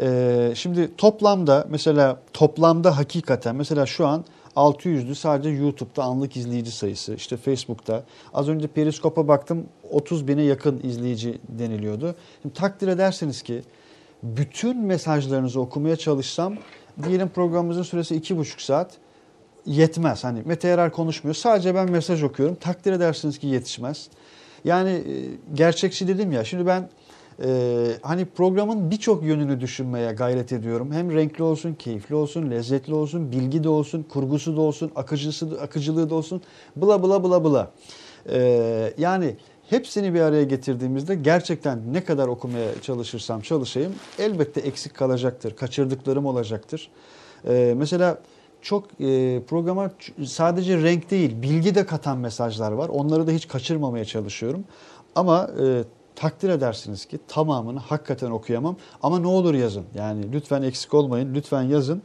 E, 0.00 0.52
şimdi 0.54 0.96
toplamda 0.96 1.66
mesela 1.70 2.20
toplamda 2.32 2.96
hakikaten 2.96 3.56
mesela 3.56 3.86
şu 3.86 4.06
an 4.06 4.24
600'lü 4.56 5.14
sadece 5.14 5.48
YouTube'da 5.48 6.02
anlık 6.02 6.36
izleyici 6.36 6.70
sayısı. 6.70 7.14
İşte 7.14 7.36
Facebook'ta. 7.36 8.02
Az 8.34 8.48
önce 8.48 8.66
Periskop'a 8.66 9.28
baktım 9.28 9.66
30 9.90 10.28
bine 10.28 10.42
yakın 10.42 10.80
izleyici 10.82 11.38
deniliyordu. 11.48 12.14
Şimdi 12.42 12.54
takdir 12.54 12.88
ederseniz 12.88 13.42
ki 13.42 13.62
bütün 14.22 14.78
mesajlarınızı 14.78 15.60
okumaya 15.60 15.96
çalışsam 15.96 16.56
diyelim 17.04 17.28
programımızın 17.28 17.82
süresi 17.82 18.16
iki 18.16 18.36
buçuk 18.36 18.60
saat 18.60 18.90
yetmez. 19.66 20.24
Hani 20.24 20.42
Mete 20.44 20.68
Erer 20.68 20.92
konuşmuyor. 20.92 21.34
Sadece 21.34 21.74
ben 21.74 21.90
mesaj 21.90 22.22
okuyorum. 22.22 22.54
Takdir 22.54 22.92
edersiniz 22.92 23.38
ki 23.38 23.46
yetişmez. 23.46 24.08
Yani 24.64 24.90
e, 24.90 25.04
gerçekçi 25.54 26.08
dedim 26.08 26.32
ya. 26.32 26.44
Şimdi 26.44 26.66
ben 26.66 26.88
e, 27.44 27.86
hani 28.02 28.24
programın 28.24 28.90
birçok 28.90 29.22
yönünü 29.22 29.60
düşünmeye 29.60 30.12
gayret 30.12 30.52
ediyorum. 30.52 30.92
Hem 30.92 31.14
renkli 31.14 31.44
olsun, 31.44 31.74
keyifli 31.74 32.14
olsun, 32.14 32.50
lezzetli 32.50 32.94
olsun, 32.94 33.32
bilgi 33.32 33.64
de 33.64 33.68
olsun, 33.68 34.02
kurgusu 34.02 34.56
da 34.56 34.60
olsun, 34.60 34.90
akıcısı, 34.96 35.60
akıcılığı 35.60 36.10
da 36.10 36.14
olsun. 36.14 36.42
Bla 36.76 37.02
bla 37.02 37.24
bla 37.24 37.44
bla. 37.44 37.70
E, 38.32 38.94
yani 38.98 39.36
hepsini 39.70 40.14
bir 40.14 40.20
araya 40.20 40.44
getirdiğimizde 40.44 41.14
gerçekten 41.14 41.92
ne 41.92 42.04
kadar 42.04 42.28
okumaya 42.28 42.82
çalışırsam 42.82 43.40
çalışayım 43.40 43.94
elbette 44.18 44.60
eksik 44.60 44.94
kalacaktır. 44.94 45.56
Kaçırdıklarım 45.56 46.26
olacaktır. 46.26 46.90
Ee, 47.48 47.74
mesela 47.76 48.18
çok 48.62 48.84
e, 49.00 49.42
programa 49.48 49.90
sadece 50.26 50.82
renk 50.82 51.10
değil 51.10 51.42
bilgi 51.42 51.74
de 51.74 51.86
katan 51.86 52.18
mesajlar 52.18 52.72
var. 52.72 52.88
Onları 52.88 53.26
da 53.26 53.30
hiç 53.30 53.48
kaçırmamaya 53.48 54.04
çalışıyorum. 54.04 54.64
Ama 55.14 55.50
e, 55.62 55.84
takdir 56.18 56.48
edersiniz 56.48 57.06
ki 57.06 57.18
tamamını 57.28 57.78
hakikaten 57.78 58.30
okuyamam. 58.30 58.76
Ama 59.02 59.18
ne 59.18 59.26
olur 59.26 59.54
yazın. 59.54 59.84
Yani 59.94 60.32
lütfen 60.32 60.62
eksik 60.62 60.94
olmayın. 60.94 61.34
Lütfen 61.34 61.62
yazın. 61.62 62.02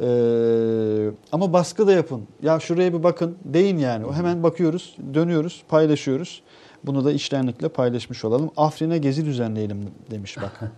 Ee, 0.00 1.10
ama 1.32 1.52
baskı 1.52 1.86
da 1.86 1.92
yapın. 1.92 2.22
Ya 2.42 2.60
şuraya 2.60 2.92
bir 2.92 3.02
bakın 3.02 3.36
deyin 3.44 3.78
yani. 3.78 4.12
Hemen 4.12 4.42
bakıyoruz, 4.42 4.96
dönüyoruz, 5.14 5.62
paylaşıyoruz. 5.68 6.42
Bunu 6.84 7.04
da 7.04 7.12
içtenlikle 7.12 7.68
paylaşmış 7.68 8.24
olalım. 8.24 8.50
Afrin'e 8.56 8.98
gezi 8.98 9.26
düzenleyelim 9.26 9.90
demiş 10.10 10.36
bak. 10.42 10.60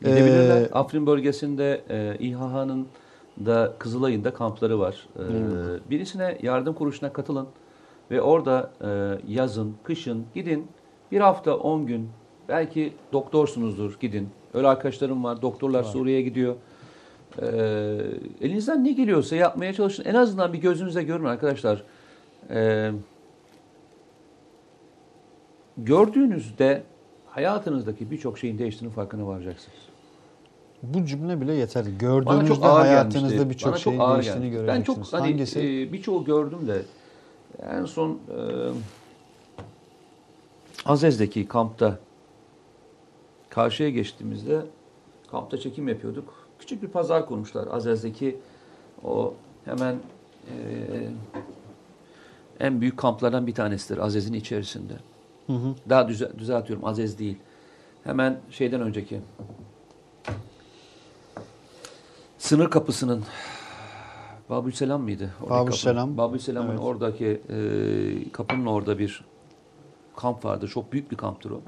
Gidebilirler. 0.00 0.62
Ee, 0.62 0.70
Afrin 0.72 1.06
bölgesinde 1.06 1.84
e, 1.90 2.16
İHH'nın 2.18 2.86
da 3.46 3.74
Kızılay'ın 3.78 4.24
da 4.24 4.34
kampları 4.34 4.78
var. 4.78 5.08
E, 5.18 5.90
birisine 5.90 6.38
yardım 6.42 6.74
kuruluşuna 6.74 7.12
katılın 7.12 7.48
ve 8.14 8.22
orada 8.22 8.70
e, 8.80 9.18
yazın, 9.32 9.74
kışın 9.84 10.24
gidin. 10.34 10.66
Bir 11.12 11.20
hafta, 11.20 11.56
10 11.56 11.86
gün 11.86 12.08
belki 12.48 12.92
doktorsunuzdur 13.12 13.96
gidin. 14.00 14.28
Öyle 14.54 14.68
arkadaşlarım 14.68 15.24
var. 15.24 15.42
Doktorlar 15.42 15.82
Suriye'ye 15.82 16.22
gidiyor. 16.22 16.54
E, 17.42 17.46
elinizden 18.40 18.84
ne 18.84 18.92
geliyorsa 18.92 19.36
yapmaya 19.36 19.72
çalışın. 19.72 20.04
En 20.04 20.14
azından 20.14 20.52
bir 20.52 20.58
gözünüzle 20.58 21.02
görün 21.02 21.24
arkadaşlar. 21.24 21.82
E, 22.50 22.90
gördüğünüzde 25.76 26.82
hayatınızdaki 27.26 28.10
birçok 28.10 28.38
şeyin 28.38 28.58
değiştiğinin 28.58 28.94
farkına 28.94 29.26
varacaksınız. 29.26 29.78
Bu 30.82 31.06
cümle 31.06 31.40
bile 31.40 31.52
yeterli. 31.52 31.88
Bana 31.88 31.98
Gördüğünüzde 31.98 32.66
hayatınızda 32.66 33.50
birçok 33.50 33.78
şeyin 33.78 34.00
değiştiğini 34.00 34.50
gelmişti. 34.50 34.66
Ben 34.66 34.66
göreceksiniz. 34.66 35.10
çok 35.10 35.20
hani 35.20 35.30
Hangisi? 35.30 35.60
e, 35.60 35.92
birçoğu 35.92 36.24
gördüm 36.24 36.68
de 36.68 36.82
en 37.62 37.84
son 37.84 38.10
e, 38.10 38.38
Azez'deki 40.84 41.48
kampta 41.48 41.98
karşıya 43.50 43.90
geçtiğimizde 43.90 44.62
kampta 45.30 45.58
çekim 45.58 45.88
yapıyorduk. 45.88 46.48
Küçük 46.58 46.82
bir 46.82 46.88
pazar 46.88 47.26
kurmuşlar 47.26 47.66
Azez'deki 47.66 48.38
o 49.04 49.34
hemen 49.64 49.94
e, 50.48 50.54
en 52.60 52.80
büyük 52.80 52.96
kamplardan 52.96 53.46
bir 53.46 53.54
tanesidir 53.54 53.98
Azez'in 53.98 54.32
içerisinde. 54.32 54.92
Hı 55.46 55.52
hı. 55.52 55.74
Daha 55.88 56.08
düze, 56.08 56.38
düzeltiyorum 56.38 56.84
Azez 56.84 57.18
değil. 57.18 57.36
Hemen 58.04 58.40
şeyden 58.50 58.80
önceki 58.80 59.20
sınır 62.38 62.70
kapısının 62.70 63.24
Babülselam 64.50 65.02
mıydı? 65.02 65.30
Oradaki 65.42 65.66
Babülselam. 65.66 66.06
kapı. 66.08 66.18
Babülselam'ın 66.18 66.70
Evet. 66.70 66.80
oradaki 66.80 67.26
e, 67.26 67.58
kapının 68.32 68.66
orada 68.66 68.98
bir 68.98 69.24
kamp 70.16 70.44
vardı. 70.44 70.68
Çok 70.68 70.92
büyük 70.92 71.10
bir 71.10 71.16
kamptır 71.16 71.50
o. 71.50 71.60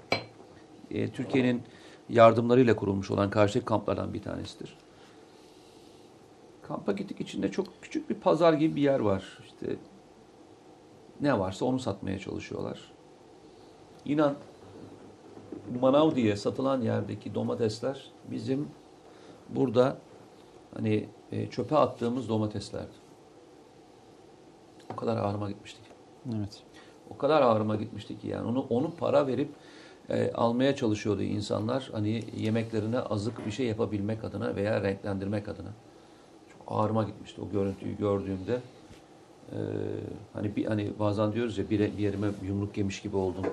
E, 0.91 1.11
Türkiye'nin 1.11 1.63
yardımlarıyla 2.09 2.77
kurulmuş 2.77 3.11
olan 3.11 3.31
karşı 3.31 3.65
kamplardan 3.65 4.15
bir 4.15 4.23
tanesidir. 4.23 4.77
Kampa 6.69 6.93
gittik 6.93 7.21
içinde 7.21 7.51
çok 7.51 7.67
küçük 7.83 8.11
bir 8.11 8.15
pazar 8.15 8.53
gibi 8.53 8.77
bir 8.77 8.83
yer 8.83 9.01
var. 9.01 9.39
İşte 9.47 9.77
ne 11.21 11.39
varsa 11.39 11.65
onu 11.65 11.79
satmaya 11.79 12.19
çalışıyorlar. 12.19 12.81
İnan 14.05 14.35
manav 15.81 16.15
diye 16.15 16.37
satılan 16.37 16.81
yerdeki 16.81 17.35
domatesler 17.35 18.11
bizim 18.31 18.69
burada 19.49 19.97
hani 20.77 21.09
e, 21.33 21.47
çöpe 21.51 21.77
attığımız 21.77 22.29
domateslerdi. 22.29 23.07
O 24.93 24.97
kadar 24.97 25.17
ağrıma 25.17 25.51
gitmiştik. 25.51 25.85
Evet. 26.37 26.63
O 27.11 27.19
kadar 27.19 27.43
ağrıma 27.43 27.77
gitmişti 27.77 28.19
ki 28.19 28.29
yani 28.29 28.49
onu 28.49 28.67
onu 28.71 28.91
para 28.91 29.27
verip 29.27 29.49
e, 30.11 30.33
almaya 30.33 30.77
çalışıyordu 30.77 31.23
insanlar. 31.23 31.91
Hani 31.93 32.25
yemeklerine 32.37 32.99
azık 32.99 33.47
bir 33.47 33.51
şey 33.51 33.67
yapabilmek 33.67 34.25
adına 34.25 34.57
veya 34.57 34.83
renklendirmek 34.83 35.49
adına. 35.49 35.71
Çok 36.53 36.63
ağrıma 36.67 37.05
gitmişti 37.05 37.41
o 37.41 37.51
görüntüyü 37.51 37.99
gördüğümde. 37.99 38.61
E, 39.53 39.59
hani 40.33 40.57
bir 40.57 40.65
hani 40.65 40.93
bazen 40.99 41.33
diyoruz 41.33 41.59
ya 41.59 41.71
bir, 41.71 41.81
bir 41.81 41.99
yerime 41.99 42.27
yumruk 42.47 42.79
yemiş 42.79 43.03
gibi 43.03 43.17
oldum. 43.17 43.45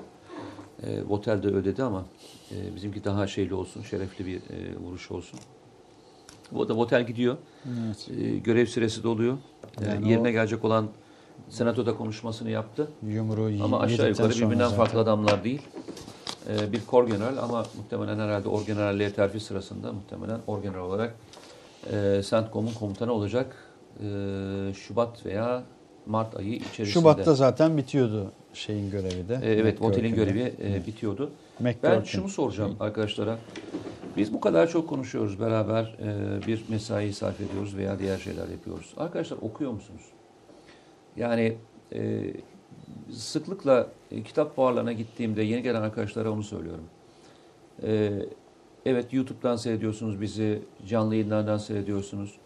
E, 0.83 1.03
Votel 1.03 1.43
de 1.43 1.47
ödedi 1.47 1.83
ama 1.83 2.05
e, 2.51 2.75
bizimki 2.75 3.03
daha 3.03 3.27
şeyli 3.27 3.53
olsun, 3.53 3.81
şerefli 3.81 4.25
bir 4.25 4.35
e, 4.35 4.77
vuruş 4.77 5.11
olsun. 5.11 5.39
Da 6.55 6.75
Votel 6.75 7.07
gidiyor. 7.07 7.37
Evet. 7.65 8.07
E, 8.19 8.37
görev 8.37 8.65
süresi 8.65 9.03
doluyor. 9.03 9.37
E, 9.81 9.85
Yani 9.85 10.09
yerine 10.09 10.27
o- 10.27 10.31
gelecek 10.31 10.65
olan 10.65 10.87
senatoda 11.49 11.97
konuşmasını 11.97 12.49
yaptı. 12.49 12.87
Yumruğu 13.07 13.63
Ama 13.63 13.79
aşağı 13.79 14.09
yukarı 14.09 14.29
birbirinden 14.29 14.69
farklı 14.71 14.99
adamlar 14.99 15.43
değil. 15.43 15.61
Ee, 16.49 16.71
bir 16.71 16.85
korgeneral 16.85 17.37
ama 17.37 17.65
muhtemelen 17.77 18.19
herhalde 18.19 18.49
orgeneralliğe 18.49 19.13
terfi 19.13 19.39
sırasında 19.39 19.93
muhtemelen 19.93 20.39
orgeneral 20.47 20.85
olarak 20.85 21.15
e, 21.91 22.21
CENTCOM'un 22.29 22.73
komutanı 22.73 23.11
olacak. 23.13 23.55
Ee, 23.99 24.73
Şubat 24.73 25.25
veya 25.25 25.63
Mart 26.05 26.35
ayı 26.37 26.53
içerisinde. 26.55 26.85
Şubat'ta 26.85 27.33
zaten 27.33 27.77
bitiyordu 27.77 28.31
şeyin 28.53 28.91
görevi 28.91 29.29
de. 29.29 29.39
E, 29.43 29.53
evet 29.53 29.81
otelin 29.81 30.15
görevi 30.15 30.53
e, 30.63 30.85
bitiyordu. 30.87 31.31
McGurk'ün. 31.59 31.91
Ben 31.91 32.03
şunu 32.03 32.29
soracağım 32.29 32.75
arkadaşlara. 32.79 33.37
Biz 34.17 34.33
bu 34.33 34.39
kadar 34.39 34.67
çok 34.67 34.89
konuşuyoruz 34.89 35.39
beraber 35.39 35.95
e, 35.99 36.47
bir 36.47 36.63
mesai 36.69 37.13
sarf 37.13 37.41
ediyoruz 37.41 37.77
veya 37.77 37.99
diğer 37.99 38.17
şeyler 38.17 38.47
yapıyoruz. 38.47 38.93
Arkadaşlar 38.97 39.37
okuyor 39.41 39.71
musunuz? 39.71 40.01
Yani 41.15 41.57
e, 41.93 42.33
sıklıkla 43.11 43.87
e, 44.11 44.23
kitap 44.23 44.55
fuarlarına 44.55 44.93
gittiğimde 44.93 45.43
yeni 45.43 45.63
gelen 45.63 45.81
arkadaşlara 45.81 46.31
onu 46.31 46.43
söylüyorum. 46.43 46.85
E, 47.83 48.11
evet 48.85 49.13
YouTube'dan 49.13 49.55
seyrediyorsunuz 49.55 50.21
bizi, 50.21 50.61
canlı 50.87 51.15
yayınlardan 51.15 51.57
seyrediyorsunuz. 51.57 52.37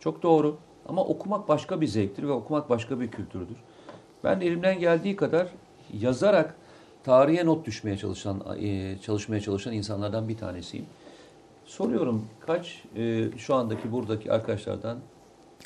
Çok 0.00 0.22
doğru 0.22 0.56
ama 0.88 1.04
okumak 1.04 1.48
başka 1.48 1.80
bir 1.80 1.86
zevktir 1.86 2.22
ve 2.22 2.32
okumak 2.32 2.70
başka 2.70 3.00
bir 3.00 3.10
kültürdür. 3.10 3.56
Ben 4.24 4.40
de 4.40 4.46
elimden 4.46 4.78
geldiği 4.78 5.16
kadar 5.16 5.48
yazarak 5.92 6.56
tarihe 7.06 7.46
not 7.46 7.66
düşmeye 7.66 7.96
çalışan, 7.96 8.42
e, 8.60 8.96
çalışmaya 9.02 9.40
çalışan 9.40 9.72
insanlardan 9.72 10.28
bir 10.28 10.36
tanesiyim. 10.36 10.86
Soruyorum 11.66 12.24
kaç 12.46 12.82
e, 12.96 13.24
şu 13.38 13.54
andaki 13.54 13.92
buradaki 13.92 14.32
arkadaşlardan 14.32 14.98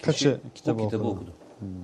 Kaçı 0.02 0.40
kitabı 0.54 0.82
kitabı 0.82 1.04
okudu? 1.04 1.16
okudu? 1.16 1.30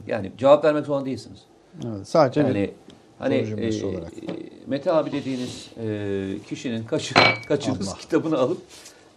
Yani 0.07 0.33
cevap 0.39 0.65
vermek 0.65 0.87
zorunda 0.87 1.07
değilsiniz. 1.07 1.39
Evet, 1.87 2.09
sadece 2.09 2.41
bir 2.41 2.47
Yani 2.55 2.71
hani 3.19 3.35
e, 3.35 3.85
olarak. 3.85 4.13
e, 4.13 4.27
Mete 4.67 4.93
abi 4.93 5.13
dediğiniz 5.13 5.71
e, 5.83 6.39
kişinin 6.49 6.85
kaçı, 6.85 7.15
kaçınız 7.49 7.89
Allah. 7.89 7.97
kitabını 7.99 8.39
alıp 8.39 8.59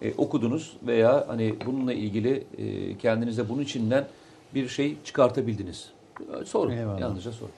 e, 0.02 0.14
okudunuz 0.18 0.78
veya 0.88 1.26
hani 1.28 1.56
bununla 1.66 1.94
ilgili 1.94 2.44
e, 2.58 2.98
kendinize 2.98 3.50
bunun 3.50 3.62
içinden 3.62 4.08
bir 4.56 4.68
şey 4.68 4.98
çıkartabildiniz. 5.06 5.90
Sorun. 6.46 6.72
Eyvallah. 6.72 7.00
Yalnızca 7.00 7.32
sorun. 7.32 7.52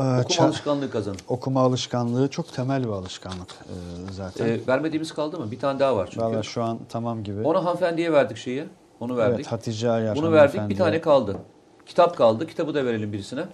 Ee, 0.00 0.02
Okuma 0.02 0.24
ça- 0.24 0.44
alışkanlığı 0.46 0.90
kazanın. 0.90 1.18
okuma 1.28 1.60
alışkanlığı 1.60 2.28
çok 2.28 2.52
temel 2.52 2.84
bir 2.84 2.88
alışkanlık 2.88 3.50
e, 3.50 3.74
zaten. 4.12 4.46
E, 4.46 4.58
vermediğimiz 4.68 5.12
kaldı 5.12 5.38
mı? 5.38 5.50
Bir 5.50 5.58
tane 5.58 5.80
daha 5.80 5.96
var 5.96 6.08
çünkü. 6.12 6.26
Valla 6.26 6.42
şu 6.42 6.62
an 6.62 6.78
tamam 6.88 7.24
gibi. 7.24 7.42
Ona 7.42 7.64
hanımefendiye 7.64 8.12
verdik 8.12 8.36
şeyi. 8.36 8.64
Onu 9.00 9.16
verdik. 9.16 9.36
Evet 9.36 9.52
Hatice 9.52 9.90
Ayar 9.90 10.16
Bunu 10.16 10.32
verdik. 10.32 10.54
Bir 10.54 10.58
hanımefendiye 10.58 10.78
tane 10.78 11.00
kaldı. 11.00 11.36
Kitap 11.86 12.16
kaldı. 12.16 12.46
Kitabı 12.46 12.74
da 12.74 12.84
verelim 12.84 13.12
birisine. 13.12 13.44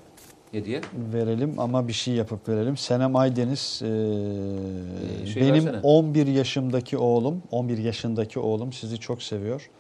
Hediye. 0.52 0.81
verelim 1.12 1.55
ama 1.60 1.89
bir 1.89 1.93
şey 1.93 2.14
yapıp 2.14 2.48
verelim. 2.48 2.77
Senem 2.77 3.16
Aydeniz 3.16 3.81
e, 3.85 3.86
Ee, 3.86 5.27
şey 5.27 5.43
benim 5.43 5.66
versene. 5.66 5.81
11 5.82 6.27
yaşımdaki 6.27 6.98
oğlum, 6.98 7.43
11 7.51 7.78
yaşındaki 7.78 8.39
oğlum 8.40 8.73
sizi 8.73 8.98
çok 9.01 9.23
seviyor. 9.23 9.70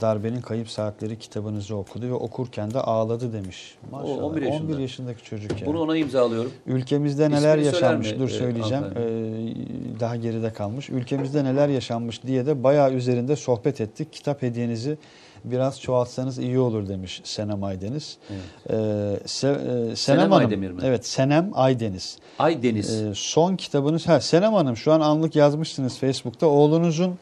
Darbenin 0.00 0.40
Kayıp 0.40 0.70
Saatleri 0.70 1.18
kitabınızı 1.18 1.76
okudu 1.76 2.06
ve 2.06 2.12
okurken 2.12 2.70
de 2.70 2.80
ağladı 2.80 3.32
demiş. 3.32 3.74
Maşallah. 3.90 4.22
11 4.22 4.42
yaşında. 4.42 4.62
11 4.72 4.78
yaşındaki 4.78 5.24
çocuk 5.24 5.50
yani. 5.50 5.66
Bunu 5.66 5.80
ona 5.80 5.96
imzalıyorum. 5.96 6.52
Ülkemizde 6.66 7.30
neler 7.30 7.58
İsmini 7.58 7.74
yaşanmış 7.74 8.18
dur 8.18 8.28
e, 8.28 8.32
söyleyeceğim. 8.32 8.82
hanımefendi? 8.82 9.50
Ee, 9.96 10.00
daha 10.00 10.16
geride 10.16 10.52
kalmış. 10.52 10.90
Ülkemizde 10.90 11.44
neler 11.44 11.68
yaşanmış 11.68 12.22
diye 12.22 12.46
de 12.46 12.64
bayağı 12.64 12.92
üzerinde 12.92 13.36
sohbet 13.36 13.80
ettik. 13.80 14.12
Kitap 14.12 14.42
hediyenizi 14.42 14.98
biraz 15.44 15.80
çoğaltsanız 15.80 16.38
iyi 16.38 16.58
olur 16.58 16.88
demiş 16.88 17.20
Senem 17.24 17.64
Aydeniz. 17.64 18.18
Evet. 18.30 18.40
Ee, 18.70 18.74
Se- 18.74 19.20
e, 19.22 19.26
Senem, 19.26 19.96
Senem 19.96 20.18
Hanım. 20.20 20.32
Aydemir 20.32 20.70
mi? 20.70 20.80
Evet, 20.84 21.06
Senem 21.06 21.50
Aydeniz. 21.54 22.18
Ay 22.38 22.62
Deniz. 22.62 23.02
Ee, 23.02 23.12
son 23.14 23.56
kitabınız 23.56 24.08
ha 24.08 24.20
Senem 24.20 24.52
Hanım 24.52 24.76
şu 24.76 24.92
an 24.92 25.00
anlık 25.00 25.36
yazmışsınız 25.36 25.98
Facebook'ta 25.98 26.46
oğlunuzun 26.46 27.18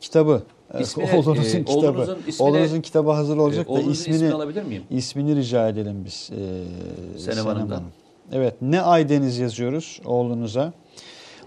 kitabı. 0.00 0.42
Ee, 0.74 0.80
İsmini, 0.82 1.10
oğlunuzun 1.16 1.58
e, 1.58 1.64
kitabı. 1.64 1.88
oğlunuzun 1.88 2.18
ismini- 2.28 2.42
oğlunuzun 2.48 2.80
kitabı 2.80 3.10
hazır 3.10 3.36
olacak 3.36 3.66
Ee, 3.70 3.74
da 3.74 3.80
ismini 3.80 4.16
ismini 4.16 4.32
alabilir 4.34 4.62
miyim? 4.62 4.82
ismini 4.90 5.36
rica 5.36 5.68
edelim 5.68 6.02
biz. 6.04 6.30
Ee, 6.32 7.18
Senem 7.18 7.46
Hanım'dan. 7.46 7.82
Evet 8.32 8.54
ne 8.62 8.80
Aydeniz 8.80 9.38
yazıyoruz 9.38 10.00
oğlunuza. 10.04 10.72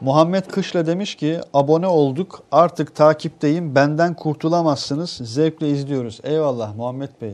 Muhammed 0.01 0.43
Kışla 0.45 0.85
demiş 0.87 1.15
ki 1.15 1.39
abone 1.53 1.87
olduk 1.87 2.43
artık 2.51 2.95
takipteyim 2.95 3.75
benden 3.75 4.13
kurtulamazsınız 4.13 5.09
zevkle 5.09 5.69
izliyoruz. 5.69 6.19
Eyvallah 6.23 6.75
Muhammed 6.75 7.09
Bey 7.21 7.31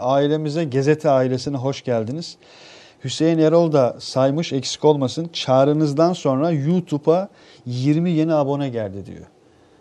ailemize 0.00 0.64
Gezete 0.64 1.10
ailesine 1.10 1.56
hoş 1.56 1.84
geldiniz. 1.84 2.36
Hüseyin 3.04 3.38
Erol 3.38 3.72
da 3.72 3.96
saymış 3.98 4.52
eksik 4.52 4.84
olmasın 4.84 5.30
çağrınızdan 5.32 6.12
sonra 6.12 6.50
YouTube'a 6.50 7.28
20 7.66 8.10
yeni 8.10 8.34
abone 8.34 8.68
geldi 8.68 9.06
diyor. 9.06 9.26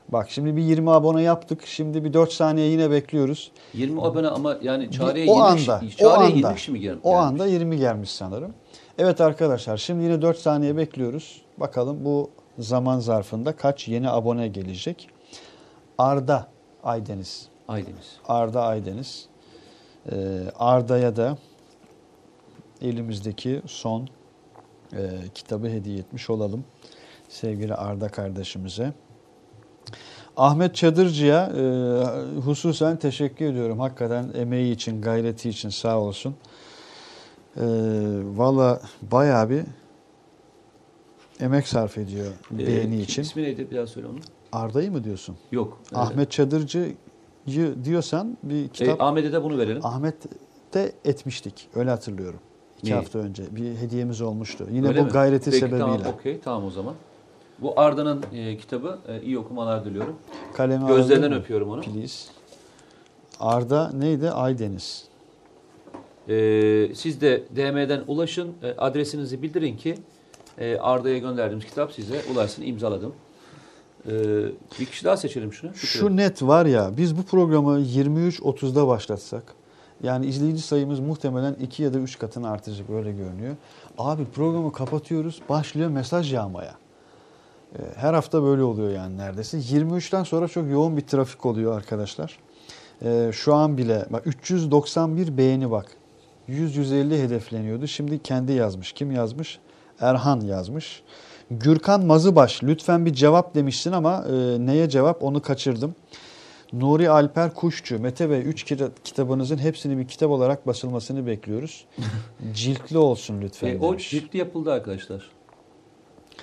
Bak 0.09 0.29
şimdi 0.29 0.55
bir 0.55 0.61
20 0.61 0.91
abone 0.91 1.21
yaptık 1.21 1.61
şimdi 1.65 2.03
bir 2.03 2.13
4 2.13 2.31
saniye 2.31 2.67
yine 2.67 2.91
bekliyoruz. 2.91 3.51
20 3.73 4.01
abone 4.01 4.27
ama 4.27 4.57
yani 4.61 4.91
çağrıya 4.91 5.25
o 5.33 5.35
20 5.35 5.43
anda, 5.43 5.79
kişi, 5.79 5.97
çağrıya 5.97 6.19
o 6.19 6.23
20 6.29 6.45
anda, 6.45 6.55
kişi 6.55 6.71
mi 6.71 6.79
gel- 6.79 6.97
O 7.03 7.09
gelmiş? 7.11 7.25
anda 7.25 7.45
20 7.47 7.77
gelmiş 7.77 8.09
sanırım. 8.11 8.53
Evet 8.97 9.21
arkadaşlar 9.21 9.77
şimdi 9.77 10.03
yine 10.03 10.21
4 10.21 10.37
saniye 10.37 10.77
bekliyoruz. 10.77 11.41
Bakalım 11.57 12.05
bu 12.05 12.29
zaman 12.59 12.99
zarfında 12.99 13.55
kaç 13.55 13.87
yeni 13.87 14.09
abone 14.09 14.47
gelecek. 14.47 15.09
Arda 15.97 16.47
Aydeniz. 16.83 17.47
Ay 17.67 17.85
Deniz. 17.85 18.17
Arda 18.27 18.61
Aydeniz. 18.61 19.25
Ee, 20.11 20.15
Arda'ya 20.59 21.15
da 21.15 21.37
elimizdeki 22.81 23.61
son 23.65 24.07
e, 24.93 25.09
kitabı 25.35 25.67
hediye 25.67 25.97
etmiş 25.97 26.29
olalım. 26.29 26.63
Sevgili 27.29 27.75
Arda 27.75 28.09
kardeşimize. 28.09 28.93
Ahmet 30.37 30.75
Çadırcı'ya 30.75 31.51
e, 31.57 32.39
hususen 32.39 32.97
teşekkür 32.97 33.45
ediyorum. 33.45 33.79
Hakikaten 33.79 34.31
emeği 34.35 34.73
için, 34.75 35.01
gayreti 35.01 35.49
için 35.49 35.69
sağ 35.69 35.99
olsun. 35.99 36.35
E, 37.55 37.61
Valla 38.35 38.81
bayağı 39.01 39.49
bir 39.49 39.63
emek 41.39 41.67
sarf 41.67 41.97
ediyor 41.97 42.31
Ee, 42.53 42.67
beğeni 42.67 43.01
için. 43.01 43.21
İsmi 43.21 43.43
neydi? 43.43 43.71
Bir 43.71 43.75
daha 43.77 43.87
söyle 43.87 44.07
onu. 44.07 44.17
Arda'yı 44.51 44.91
mı 44.91 45.03
diyorsun? 45.03 45.37
Yok. 45.51 45.81
Ahmet 45.95 46.31
Çadırcı'yı 46.31 47.83
diyorsan 47.83 48.37
bir 48.43 48.65
e, 48.65 48.67
kitap... 48.67 49.01
Ahmet'e 49.01 49.31
de 49.33 49.43
bunu 49.43 49.57
verelim. 49.57 49.85
Ahmet 49.85 50.15
de 50.73 50.91
etmiştik. 51.05 51.69
Öyle 51.75 51.89
hatırlıyorum. 51.89 52.39
İki 52.77 52.91
Neyi? 52.91 52.95
hafta 52.95 53.19
önce 53.19 53.43
bir 53.55 53.75
hediyemiz 53.75 54.21
olmuştu. 54.21 54.67
Yine 54.71 54.87
Öyle 54.87 55.01
bu 55.01 55.05
mi? 55.05 55.11
gayreti 55.11 55.45
Peki, 55.45 55.59
sebebiyle. 55.59 55.83
Tamam, 55.83 56.01
okey. 56.19 56.39
Tamam 56.39 56.65
o 56.65 56.71
zaman. 56.71 56.93
Bu 57.61 57.73
Arda'nın 57.79 58.23
e, 58.33 58.57
kitabı. 58.57 58.99
E, 59.07 59.21
iyi 59.21 59.39
okumalar 59.39 59.85
diliyorum. 59.85 60.15
Kalemi 60.53 60.87
Gözlerinden 60.87 61.33
öpüyorum 61.33 61.69
onu. 61.69 61.81
Please. 61.81 62.29
Arda 63.39 63.91
neydi? 63.93 64.31
Aydeniz. 64.31 65.07
Ee, 66.29 66.89
siz 66.95 67.21
de 67.21 67.43
DM'den 67.55 68.03
ulaşın. 68.07 68.53
E, 68.63 68.71
adresinizi 68.77 69.41
bildirin 69.41 69.77
ki 69.77 69.95
e, 70.57 70.77
Arda'ya 70.77 71.17
gönderdiğimiz 71.17 71.65
kitap 71.65 71.91
size 71.93 72.21
ulaşsın. 72.33 72.63
imzaladım. 72.63 73.13
Ee, 74.07 74.11
bir 74.79 74.85
kişi 74.85 75.05
daha 75.05 75.17
seçelim 75.17 75.53
şunu. 75.53 75.73
Şükrü. 75.73 75.99
Şu 75.99 76.17
net 76.17 76.43
var 76.43 76.65
ya 76.65 76.91
biz 76.97 77.17
bu 77.17 77.23
programı 77.23 77.79
23.30'da 77.79 78.87
başlatsak 78.87 79.43
yani 80.03 80.25
izleyici 80.25 80.61
sayımız 80.61 80.99
muhtemelen 80.99 81.53
2 81.53 81.83
ya 81.83 81.93
da 81.93 81.99
3 81.99 82.19
katına 82.19 82.49
artacak 82.51 82.89
öyle 82.89 83.11
görünüyor. 83.11 83.55
Abi 83.97 84.25
programı 84.25 84.71
kapatıyoruz 84.71 85.41
başlıyor 85.49 85.89
mesaj 85.89 86.33
yağmaya. 86.33 86.73
Ee, 87.75 87.81
Her 87.95 88.13
hafta 88.13 88.43
böyle 88.43 88.63
oluyor 88.63 88.91
yani 88.91 89.17
neredeyse. 89.17 89.57
23'ten 89.57 90.23
sonra 90.23 90.47
çok 90.47 90.69
yoğun 90.69 90.97
bir 90.97 91.01
trafik 91.01 91.45
oluyor 91.45 91.77
arkadaşlar. 91.77 92.39
Ee, 93.05 93.29
Şu 93.33 93.53
an 93.55 93.77
bile 93.77 94.05
bak 94.09 94.27
391 94.27 95.37
beğeni 95.37 95.71
bak. 95.71 95.85
100-150 96.49 97.23
hedefleniyordu. 97.23 97.87
Şimdi 97.87 98.19
kendi 98.23 98.51
yazmış. 98.53 98.91
Kim 98.93 99.11
yazmış? 99.11 99.59
Erhan 99.99 100.41
yazmış. 100.41 101.03
Gürkan 101.51 102.05
Mazıbaş 102.05 102.63
lütfen 102.63 103.05
bir 103.05 103.13
cevap 103.13 103.55
demişsin 103.55 103.91
ama 103.91 104.25
e, 104.29 104.65
neye 104.65 104.89
cevap 104.89 105.23
onu 105.23 105.41
kaçırdım. 105.41 105.95
Nuri 106.73 107.09
Alper 107.09 107.53
Kuşçu, 107.53 107.99
Mete 107.99 108.29
Bey 108.29 108.41
3 108.41 108.63
kitabınızın 109.03 109.57
hepsini 109.57 109.97
bir 109.97 110.07
kitap 110.07 110.29
olarak 110.29 110.67
basılmasını 110.67 111.25
bekliyoruz. 111.27 111.85
Ciltli 112.53 112.97
olsun 112.97 113.41
lütfen 113.41 113.67
E, 113.67 113.77
o 113.79 113.91
demiş. 113.91 114.09
ciltli 114.11 114.39
yapıldı 114.39 114.71
arkadaşlar. 114.71 115.29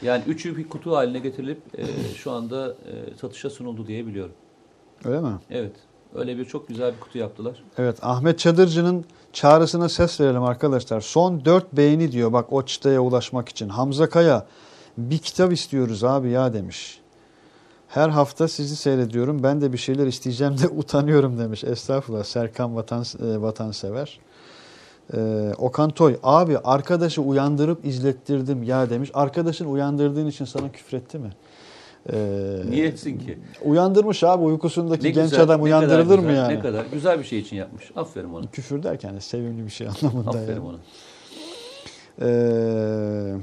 Yani 0.02 0.22
üçü 0.26 0.56
bir 0.56 0.68
kutu 0.68 0.96
haline 0.96 1.18
getirilip 1.18 1.60
e, 1.78 1.84
şu 2.14 2.30
anda 2.32 2.68
e, 2.68 3.16
satışa 3.20 3.50
sunuldu 3.50 3.86
diye 3.86 4.06
biliyorum. 4.06 4.34
Öyle 5.04 5.20
mi? 5.20 5.32
Evet. 5.50 5.72
Öyle 6.14 6.38
bir 6.38 6.44
çok 6.44 6.68
güzel 6.68 6.94
bir 6.94 7.00
kutu 7.00 7.18
yaptılar. 7.18 7.62
Evet 7.78 7.98
Ahmet 8.02 8.38
Çadırcı'nın 8.38 9.04
çağrısına 9.32 9.88
ses 9.88 10.20
verelim 10.20 10.42
arkadaşlar. 10.42 11.00
Son 11.00 11.44
4 11.44 11.72
beğeni 11.72 12.12
diyor 12.12 12.32
bak 12.32 12.52
o 12.52 12.64
çıtaya 12.64 13.00
ulaşmak 13.00 13.48
için. 13.48 13.68
Hamza 13.68 14.08
Kaya 14.08 14.46
bir 14.98 15.18
kitap 15.18 15.52
istiyoruz 15.52 16.04
abi 16.04 16.30
ya 16.30 16.52
demiş. 16.52 17.00
Her 17.88 18.08
hafta 18.08 18.48
sizi 18.48 18.76
seyrediyorum. 18.76 19.42
Ben 19.42 19.60
de 19.60 19.72
bir 19.72 19.78
şeyler 19.78 20.06
isteyeceğim 20.06 20.58
de 20.58 20.68
utanıyorum 20.76 21.38
demiş. 21.38 21.64
Estağfurullah 21.64 22.24
Serkan 22.24 22.76
vatan, 22.76 23.04
e, 23.22 23.40
vatansever. 23.40 24.20
Ee, 25.12 25.52
Okan 25.58 25.90
Toy 25.90 26.16
abi 26.22 26.58
arkadaşı 26.58 27.22
uyandırıp 27.22 27.84
izlettirdim 27.84 28.62
ya 28.62 28.90
demiş. 28.90 29.10
Arkadaşın 29.14 29.64
uyandırdığın 29.64 30.26
için 30.26 30.44
sana 30.44 30.72
küfretti 30.72 31.18
mi? 31.18 31.30
Ee, 32.12 32.16
Niye 32.70 32.86
etsin 32.86 33.18
ki? 33.18 33.38
Uyandırmış 33.64 34.24
abi 34.24 34.44
uykusundaki 34.44 35.04
Ne 35.06 35.10
genç 35.10 35.30
güzel, 35.30 35.44
adam 35.44 35.62
uyandırılır 35.62 36.18
mı 36.18 36.26
güzel, 36.28 36.36
yani? 36.36 36.54
Ne 36.54 36.60
kadar 36.60 36.84
güzel 36.92 37.18
bir 37.18 37.24
şey 37.24 37.38
için 37.38 37.56
yapmış. 37.56 37.90
Aferin 37.96 38.34
ona. 38.34 38.46
Küfür 38.46 38.82
derken 38.82 39.16
de 39.16 39.20
sevimli 39.20 39.64
bir 39.64 39.70
şey 39.70 39.88
anlamında. 39.88 40.30
Aferin 40.30 40.48
yani. 40.48 40.60
ona. 40.60 40.76
Ee, 42.22 43.34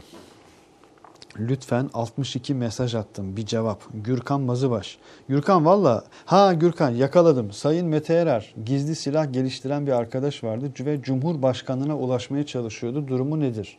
lütfen 1.40 1.90
62 1.94 2.54
mesaj 2.54 2.96
attım 2.96 3.38
bir 3.38 3.46
cevap. 3.46 3.82
Gürkan 3.94 4.42
Mazıbaş. 4.42 4.98
Gürkan 5.30 5.66
valla 5.66 6.04
ha 6.26 6.54
Gürkan 6.54 6.90
yakaladım. 6.90 7.52
Sayın 7.52 7.88
Mete 7.88 8.14
Erer 8.14 8.54
gizli 8.66 8.96
silah 8.96 9.34
geliştiren 9.34 9.88
bir 9.88 9.92
arkadaş 9.92 10.44
vardı 10.44 10.72
ve 10.80 11.02
Cumhurbaşkanına 11.02 11.98
ulaşmaya 11.98 12.46
çalışıyordu. 12.46 13.08
Durumu 13.08 13.40
nedir? 13.40 13.78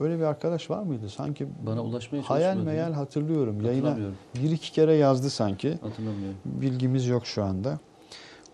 Öyle 0.00 0.18
bir 0.18 0.24
arkadaş 0.24 0.70
var 0.70 0.82
mıydı? 0.82 1.10
Sanki 1.10 1.46
Bana 1.66 1.82
ulaşmaya 1.82 2.22
hayal 2.22 2.52
çalışmıyordu. 2.52 2.70
meyal 2.76 2.92
hatırlıyorum. 2.92 3.60
Yayına 3.64 3.96
bir 4.34 4.50
iki 4.50 4.72
kere 4.72 4.94
yazdı 4.94 5.30
sanki. 5.30 5.78
Hatırlamıyorum. 5.80 6.36
Bilgimiz 6.44 7.06
yok 7.06 7.26
şu 7.26 7.44
anda. 7.44 7.78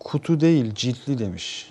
Kutu 0.00 0.40
değil 0.40 0.74
ciltli 0.74 1.18
demiş. 1.18 1.70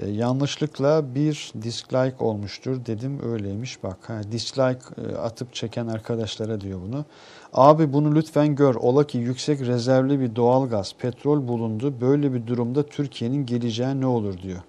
Ee, 0.00 0.10
yanlışlıkla 0.10 1.14
bir 1.14 1.52
dislike 1.62 2.24
olmuştur 2.24 2.86
dedim 2.86 3.18
öyleymiş 3.24 3.82
bak 3.82 3.96
ha, 4.06 4.20
dislike 4.32 4.80
e, 5.02 5.16
atıp 5.16 5.54
çeken 5.54 5.86
arkadaşlara 5.86 6.60
diyor 6.60 6.80
bunu. 6.88 7.04
Abi 7.52 7.92
bunu 7.92 8.14
lütfen 8.14 8.54
gör 8.54 8.74
ola 8.74 9.06
ki 9.06 9.18
yüksek 9.18 9.60
rezervli 9.60 10.20
bir 10.20 10.36
doğalgaz 10.36 10.94
petrol 10.98 11.48
bulundu 11.48 11.94
böyle 12.00 12.34
bir 12.34 12.46
durumda 12.46 12.82
Türkiye'nin 12.86 13.46
geleceği 13.46 14.00
ne 14.00 14.06
olur 14.06 14.42
diyor. 14.42 14.60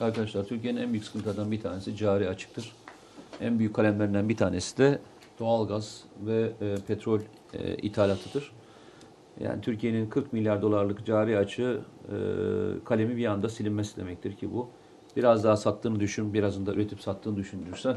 Arkadaşlar 0.00 0.44
Türkiye'nin 0.44 0.80
en 0.80 0.92
büyük 0.92 1.04
sıkıntılardan 1.04 1.50
bir 1.50 1.60
tanesi 1.60 1.96
cari 1.96 2.28
açıktır. 2.28 2.72
En 3.40 3.58
büyük 3.58 3.74
kalemlerinden 3.74 4.28
bir 4.28 4.36
tanesi 4.36 4.78
de 4.78 4.98
doğalgaz 5.38 6.00
ve 6.26 6.52
e, 6.60 6.76
petrol 6.86 7.20
e, 7.54 7.74
ithalatıdır. 7.74 8.52
Yani 9.40 9.60
Türkiye'nin 9.60 10.10
40 10.10 10.32
milyar 10.32 10.62
dolarlık 10.62 11.06
cari 11.06 11.38
açığı 11.38 11.80
e, 12.08 12.14
kalemi 12.84 13.16
bir 13.16 13.26
anda 13.26 13.48
silinmesi 13.48 13.96
demektir 13.96 14.36
ki 14.36 14.52
bu. 14.54 14.68
Biraz 15.16 15.44
daha 15.44 15.56
sattığını 15.56 16.00
düşün, 16.00 16.34
birazını 16.34 16.66
da 16.66 16.74
üretip 16.74 17.00
sattığını 17.00 17.36
düşünürsen 17.36 17.96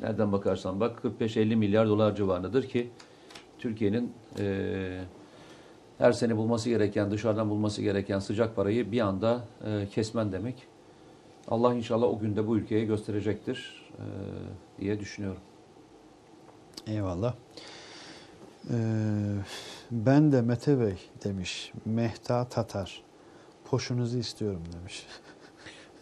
nereden 0.00 0.32
bakarsan 0.32 0.80
bak 0.80 1.00
45-50 1.20 1.56
milyar 1.56 1.88
dolar 1.88 2.16
civarındadır 2.16 2.68
ki 2.68 2.90
Türkiye'nin 3.58 4.12
e, 4.38 5.00
her 5.98 6.12
sene 6.12 6.36
bulması 6.36 6.68
gereken, 6.68 7.10
dışarıdan 7.10 7.50
bulması 7.50 7.82
gereken 7.82 8.18
sıcak 8.18 8.56
parayı 8.56 8.92
bir 8.92 9.00
anda 9.00 9.44
e, 9.66 9.88
kesmen 9.88 10.32
demek. 10.32 10.54
Allah 11.48 11.74
inşallah 11.74 12.06
o 12.06 12.18
günde 12.18 12.46
bu 12.46 12.56
ülkeye 12.56 12.84
gösterecektir 12.84 13.82
e, 13.98 14.04
diye 14.80 15.00
düşünüyorum. 15.00 15.40
Eyvallah. 16.86 17.34
Ee, 18.70 18.76
ben 19.90 20.32
de 20.32 20.42
Mete 20.42 20.80
Bey 20.80 20.94
demiş. 21.24 21.72
Mehta 21.84 22.44
Tatar. 22.44 23.02
Poşunuzu 23.64 24.18
istiyorum 24.18 24.62
demiş. 24.80 25.06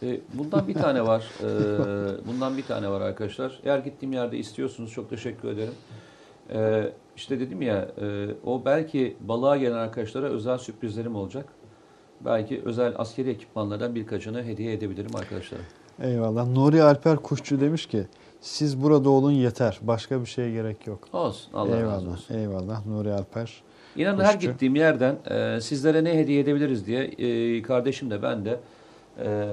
E, 0.02 0.20
bundan 0.34 0.68
bir 0.68 0.74
tane 0.74 1.06
var. 1.06 1.30
E, 1.42 2.26
bundan 2.26 2.56
bir 2.56 2.62
tane 2.62 2.88
var 2.88 3.00
arkadaşlar. 3.00 3.60
Eğer 3.64 3.78
gittiğim 3.78 4.12
yerde 4.12 4.38
istiyorsunuz 4.38 4.90
çok 4.90 5.10
teşekkür 5.10 5.48
ederim. 5.48 5.74
E, 6.50 6.92
işte 7.16 7.40
dedim 7.40 7.62
ya 7.62 7.88
o 8.44 8.64
belki 8.64 9.16
balığa 9.20 9.56
gelen 9.56 9.76
arkadaşlara 9.76 10.26
özel 10.26 10.58
sürprizlerim 10.58 11.16
olacak. 11.16 11.46
Belki 12.20 12.62
özel 12.64 12.94
askeri 12.96 13.30
ekipmanlardan 13.30 13.94
birkaçını 13.94 14.44
hediye 14.44 14.72
edebilirim 14.72 15.16
arkadaşlara. 15.16 15.62
Eyvallah. 16.02 16.48
Nuri 16.48 16.82
Alper 16.82 17.16
Kuşçu 17.16 17.60
demiş 17.60 17.86
ki 17.86 18.06
siz 18.44 18.82
burada 18.82 19.10
olun 19.10 19.30
yeter. 19.30 19.78
Başka 19.82 20.20
bir 20.20 20.26
şeye 20.26 20.52
gerek 20.52 20.86
yok. 20.86 21.08
Olsun. 21.12 21.52
Allah 21.54 21.76
eyvallah. 21.76 21.94
razı 21.94 22.10
olsun. 22.10 22.34
Eyvallah 22.34 22.86
Nuri 22.86 23.12
Alper. 23.12 23.62
İnanın 23.96 24.24
her 24.24 24.34
Kuşçu. 24.34 24.50
gittiğim 24.50 24.76
yerden 24.76 25.16
e, 25.30 25.60
sizlere 25.60 26.04
ne 26.04 26.14
hediye 26.18 26.40
edebiliriz 26.40 26.86
diye 26.86 27.04
e, 27.04 27.62
kardeşim 27.62 28.10
de 28.10 28.22
ben 28.22 28.44
de 28.44 28.60
e, 29.18 29.48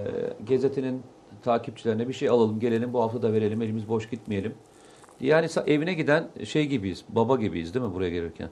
gazetenin 0.49 1.01
takipçilerine 1.43 2.07
bir 2.07 2.13
şey 2.13 2.29
alalım 2.29 2.59
gelelim 2.59 2.93
bu 2.93 3.01
hafta 3.01 3.21
da 3.21 3.33
verelim 3.33 3.61
elimiz 3.61 3.89
boş 3.89 4.09
gitmeyelim. 4.09 4.53
Yani 5.21 5.47
evine 5.67 5.93
giden 5.93 6.27
şey 6.43 6.65
gibiyiz 6.67 7.03
baba 7.09 7.35
gibiyiz 7.35 7.73
değil 7.73 7.85
mi 7.85 7.93
buraya 7.93 8.09
gelirken? 8.09 8.49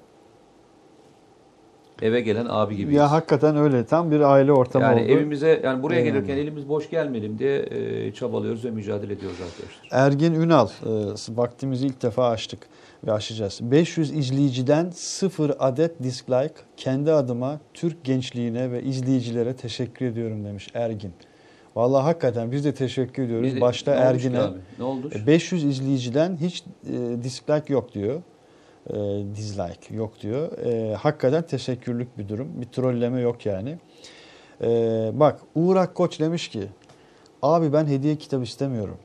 Eve 2.01 2.21
gelen 2.21 2.45
abi 2.49 2.76
gibiyiz. 2.76 2.97
Ya 2.97 3.11
hakikaten 3.11 3.57
öyle. 3.57 3.85
Tam 3.85 4.11
bir 4.11 4.19
aile 4.19 4.51
ortamı 4.51 4.85
yani 4.85 5.01
oldu. 5.01 5.11
evimize 5.11 5.61
yani 5.63 5.84
buraya 5.84 5.99
Eyvallah. 5.99 6.13
gelirken 6.13 6.38
elimiz 6.38 6.69
boş 6.69 6.89
gelmeyelim 6.89 7.39
diye 7.39 7.59
e, 7.71 8.13
çabalıyoruz 8.13 8.65
ve 8.65 8.71
mücadele 8.71 9.13
ediyoruz 9.13 9.38
arkadaşlar. 9.41 9.88
Ergin 9.91 10.34
Ünal, 10.34 10.67
e, 10.67 10.89
vaktimizi 11.30 11.88
ilk 11.88 12.01
defa 12.01 12.30
açtık 12.30 12.59
ve 13.07 13.11
açacağız. 13.11 13.59
500 13.61 14.11
izleyiciden 14.11 14.89
0 14.89 15.51
adet 15.59 16.03
dislike. 16.03 16.53
Kendi 16.77 17.11
adıma 17.11 17.59
Türk 17.73 18.03
gençliğine 18.03 18.71
ve 18.71 18.84
izleyicilere 18.84 19.55
teşekkür 19.55 20.05
ediyorum 20.05 20.45
demiş 20.45 20.67
Ergin. 20.73 21.13
Vallahi 21.76 22.03
hakikaten 22.03 22.51
biz 22.51 22.65
de 22.65 22.73
teşekkür 22.73 23.23
ediyoruz. 23.23 23.55
De- 23.55 23.61
Başta 23.61 23.91
ne 23.91 23.97
Ergin'e. 23.99 24.41
Ne 24.80 24.84
oldu? 24.84 25.09
E, 25.15 25.27
500 25.27 25.63
izleyiciden 25.63 26.38
hiç 26.41 26.63
e, 26.89 27.23
dislike 27.23 27.73
yok 27.73 27.93
diyor. 27.93 28.21
E, 28.90 28.95
dislike 29.36 29.95
yok 29.95 30.14
diyor. 30.22 30.57
E, 30.57 30.95
hakikaten 30.95 31.41
teşekkürlük 31.48 32.18
bir 32.18 32.30
durum. 32.30 32.48
Bir 32.61 32.66
trolleme 32.66 33.22
yok 33.22 33.45
yani. 33.45 33.78
E, 34.61 34.68
bak 35.14 35.40
Uğur 35.56 35.76
Akkoç 35.76 36.20
demiş 36.20 36.48
ki 36.48 36.68
abi 37.41 37.74
ben 37.74 37.86
hediye 37.86 38.16
kitap 38.16 38.44
istemiyorum. 38.44 38.98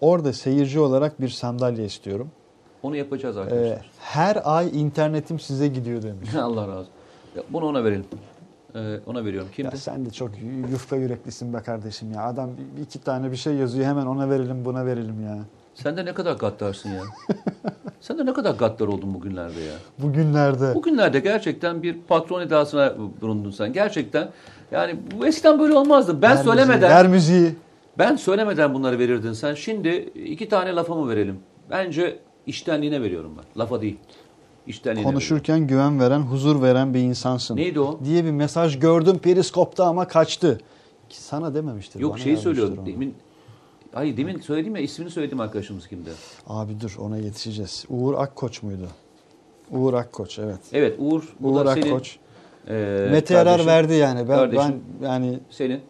Orada 0.00 0.32
seyirci 0.32 0.80
olarak 0.80 1.20
bir 1.20 1.28
sandalye 1.28 1.84
istiyorum. 1.84 2.30
Onu 2.82 2.96
yapacağız 2.96 3.36
E, 3.36 3.40
arkadaşlar. 3.40 3.90
her 4.00 4.38
ay 4.44 4.80
internetim 4.80 5.40
size 5.40 5.68
gidiyor 5.68 6.02
demiş. 6.02 6.34
Allah 6.42 6.68
razı 6.68 6.78
olsun. 6.80 6.92
Ya 7.36 7.42
Bunu 7.50 7.66
ona 7.66 7.84
verelim. 7.84 8.04
E, 8.74 8.78
ona 9.06 9.24
veriyorum. 9.24 9.48
Kimdi? 9.56 9.66
Ya 9.74 9.76
sen 9.80 10.06
de 10.06 10.10
çok 10.10 10.30
yufka 10.70 10.96
yüreklisin 10.96 11.54
be 11.54 11.58
kardeşim 11.62 12.12
ya. 12.12 12.22
Adam 12.22 12.50
iki 12.82 12.98
tane 13.00 13.30
bir 13.30 13.36
şey 13.36 13.54
yazıyor 13.54 13.86
hemen 13.86 14.06
ona 14.06 14.30
verelim 14.30 14.64
buna 14.64 14.86
verelim 14.86 15.24
ya. 15.24 15.38
Sen 15.74 15.96
de 15.96 16.04
ne 16.04 16.14
kadar 16.14 16.32
gaddarsın 16.32 16.90
ya. 16.90 17.02
Sen 18.00 18.18
de 18.18 18.26
ne 18.26 18.32
kadar 18.32 18.54
gaddar 18.54 18.86
oldun 18.86 19.14
bugünlerde 19.14 19.60
ya. 19.60 19.74
Bugünlerde. 19.98 20.74
Bugünlerde 20.74 21.20
gerçekten 21.20 21.82
bir 21.82 21.96
patron 22.08 22.40
edasına 22.40 22.94
bulundun 23.20 23.50
sen. 23.50 23.72
Gerçekten 23.72 24.28
yani 24.72 24.96
bu 25.20 25.26
eskiden 25.26 25.58
böyle 25.58 25.74
olmazdı. 25.74 26.22
Ben 26.22 26.36
Ver 26.36 26.42
söylemeden 26.42 26.80
müziği, 26.80 26.90
ver 26.90 27.06
müziği. 27.08 27.54
ben 27.98 28.16
söylemeden 28.16 28.74
bunları 28.74 28.98
verirdin 28.98 29.32
sen. 29.32 29.54
Şimdi 29.54 29.88
iki 30.24 30.48
tane 30.48 30.74
lafa 30.74 30.94
mı 30.94 31.08
verelim? 31.08 31.38
Bence 31.70 32.18
iştenliğine 32.46 33.02
veriyorum 33.02 33.32
ben. 33.38 33.60
Lafa 33.62 33.80
değil. 33.80 33.96
İştenliğine 34.66 35.10
Konuşurken 35.10 35.66
güven 35.66 36.00
veren, 36.00 36.20
huzur 36.20 36.62
veren 36.62 36.94
bir 36.94 37.00
insansın. 37.00 37.56
Neydi 37.56 37.80
o? 37.80 38.00
Diye 38.04 38.24
bir 38.24 38.30
mesaj 38.30 38.78
gördüm 38.78 39.18
periskopta 39.18 39.84
ama 39.84 40.08
kaçtı. 40.08 40.60
Sana 41.08 41.54
dememiştir. 41.54 41.94
veriyorum. 41.94 42.16
Yok 42.16 42.24
şeyi 42.24 42.36
söylüyordum. 42.36 42.86
Demin 42.86 43.14
Hayır 43.92 44.16
demin 44.16 44.40
söyledim 44.40 44.76
ya 44.76 44.82
ismini 44.82 45.10
söyledim 45.10 45.40
arkadaşımız 45.40 45.88
kimdi? 45.88 46.10
Abi 46.46 46.80
dur 46.80 46.96
ona 46.98 47.16
yetişeceğiz. 47.16 47.84
Uğur 47.88 48.14
Akkoç 48.14 48.62
muydu? 48.62 48.88
Uğur 49.70 49.94
Akkoç 49.94 50.38
evet. 50.38 50.58
Evet 50.72 50.96
Uğur. 50.98 51.34
Uğur 51.42 51.64
da 51.66 51.74
senin, 51.74 51.86
Akkoç. 51.86 52.16
e, 52.68 53.08
Mete 53.12 53.34
Yarar 53.34 53.66
verdi 53.66 53.94
yani. 53.94 54.20
Ben, 54.28 54.36
Kardeşim. 54.36 54.82
ben 55.02 55.06
yani 55.06 55.38
Senin. 55.50 55.80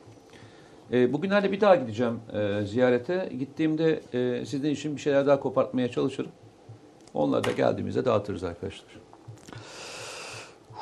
E, 0.92 1.12
bugünlerde 1.12 1.52
bir 1.52 1.60
daha 1.60 1.76
gideceğim 1.76 2.20
e, 2.32 2.66
ziyarete. 2.66 3.28
Gittiğimde 3.38 4.00
e, 4.14 4.46
sizin 4.46 4.70
için 4.70 4.96
bir 4.96 5.00
şeyler 5.00 5.26
daha 5.26 5.40
kopartmaya 5.40 5.90
çalışırım. 5.90 6.30
Onları 7.14 7.44
da 7.44 7.52
geldiğimizde 7.52 8.04
dağıtırız 8.04 8.44
arkadaşlar. 8.44 8.88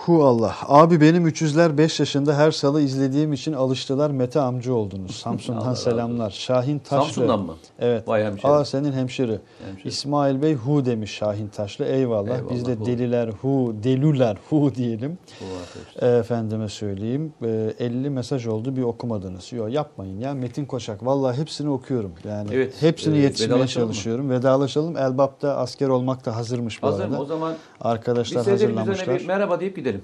Hu 0.07 0.24
Allah. 0.24 0.55
Abi 0.66 1.01
benim 1.01 1.28
300'ler 1.28 1.78
5 1.78 2.01
yaşında 2.01 2.35
her 2.39 2.51
salı 2.51 2.83
izlediğim 2.83 3.33
için 3.33 3.53
alıştılar 3.53 4.11
Mete 4.11 4.41
amca 4.41 4.73
oldunuz. 4.73 5.11
Samsun'dan 5.16 5.74
selamlar. 5.74 6.31
Şahin 6.31 6.78
Taşlı. 6.78 7.05
Samsun'dan 7.05 7.41
mı? 7.41 7.55
Evet. 7.78 8.09
Vay 8.09 8.24
hemşerim. 8.24 8.55
Aa 8.55 8.65
senin 8.65 8.93
hemşeri. 8.93 9.41
Hemşerim. 9.66 9.89
İsmail 9.89 10.43
Bey 10.43 10.55
hu 10.55 10.85
demiş 10.85 11.11
Şahin 11.11 11.49
Taşlı. 11.49 11.85
Eyvallah. 11.85 12.37
Eyvallah, 12.39 12.51
Biz 12.55 12.66
de 12.66 12.74
hu. 12.74 12.87
deliler 12.87 13.28
hu, 13.28 13.74
delüler 13.83 14.37
hu 14.51 14.74
diyelim. 14.74 15.19
Bu 15.41 15.45
arkadaşlar. 15.62 16.19
Efendime 16.20 16.69
söyleyeyim. 16.69 17.33
Ee, 17.45 17.74
50 17.78 18.11
mesaj 18.11 18.47
oldu 18.47 18.77
bir 18.77 18.83
okumadınız. 18.83 19.53
Yok 19.53 19.73
yapmayın 19.73 20.20
ya. 20.20 20.35
Metin 20.35 20.65
Koçak. 20.65 21.07
Vallahi 21.07 21.39
hepsini 21.41 21.70
okuyorum. 21.70 22.12
Yani 22.28 22.49
Evet, 22.53 22.74
hepsini 22.81 23.19
e, 23.19 23.20
yetişmeye 23.20 23.51
vedalaşalım 23.55 23.89
mı? 23.89 23.95
çalışıyorum. 23.95 24.31
Vedalaşalım. 24.31 24.97
Elbap'ta 24.97 25.57
asker 25.57 25.89
olmak 25.89 26.27
da 26.27 26.37
hazırmış 26.37 26.83
bu 26.83 26.87
Hazır 26.87 27.05
arada. 27.05 27.16
mı? 27.16 27.23
O 27.23 27.24
zaman 27.24 27.55
Arkadaşlar 27.81 28.47
hazırlamışlar. 28.47 29.19
bir 29.20 29.27
merhaba 29.27 29.61
deyip 29.61 29.77
gidelim. 29.77 29.95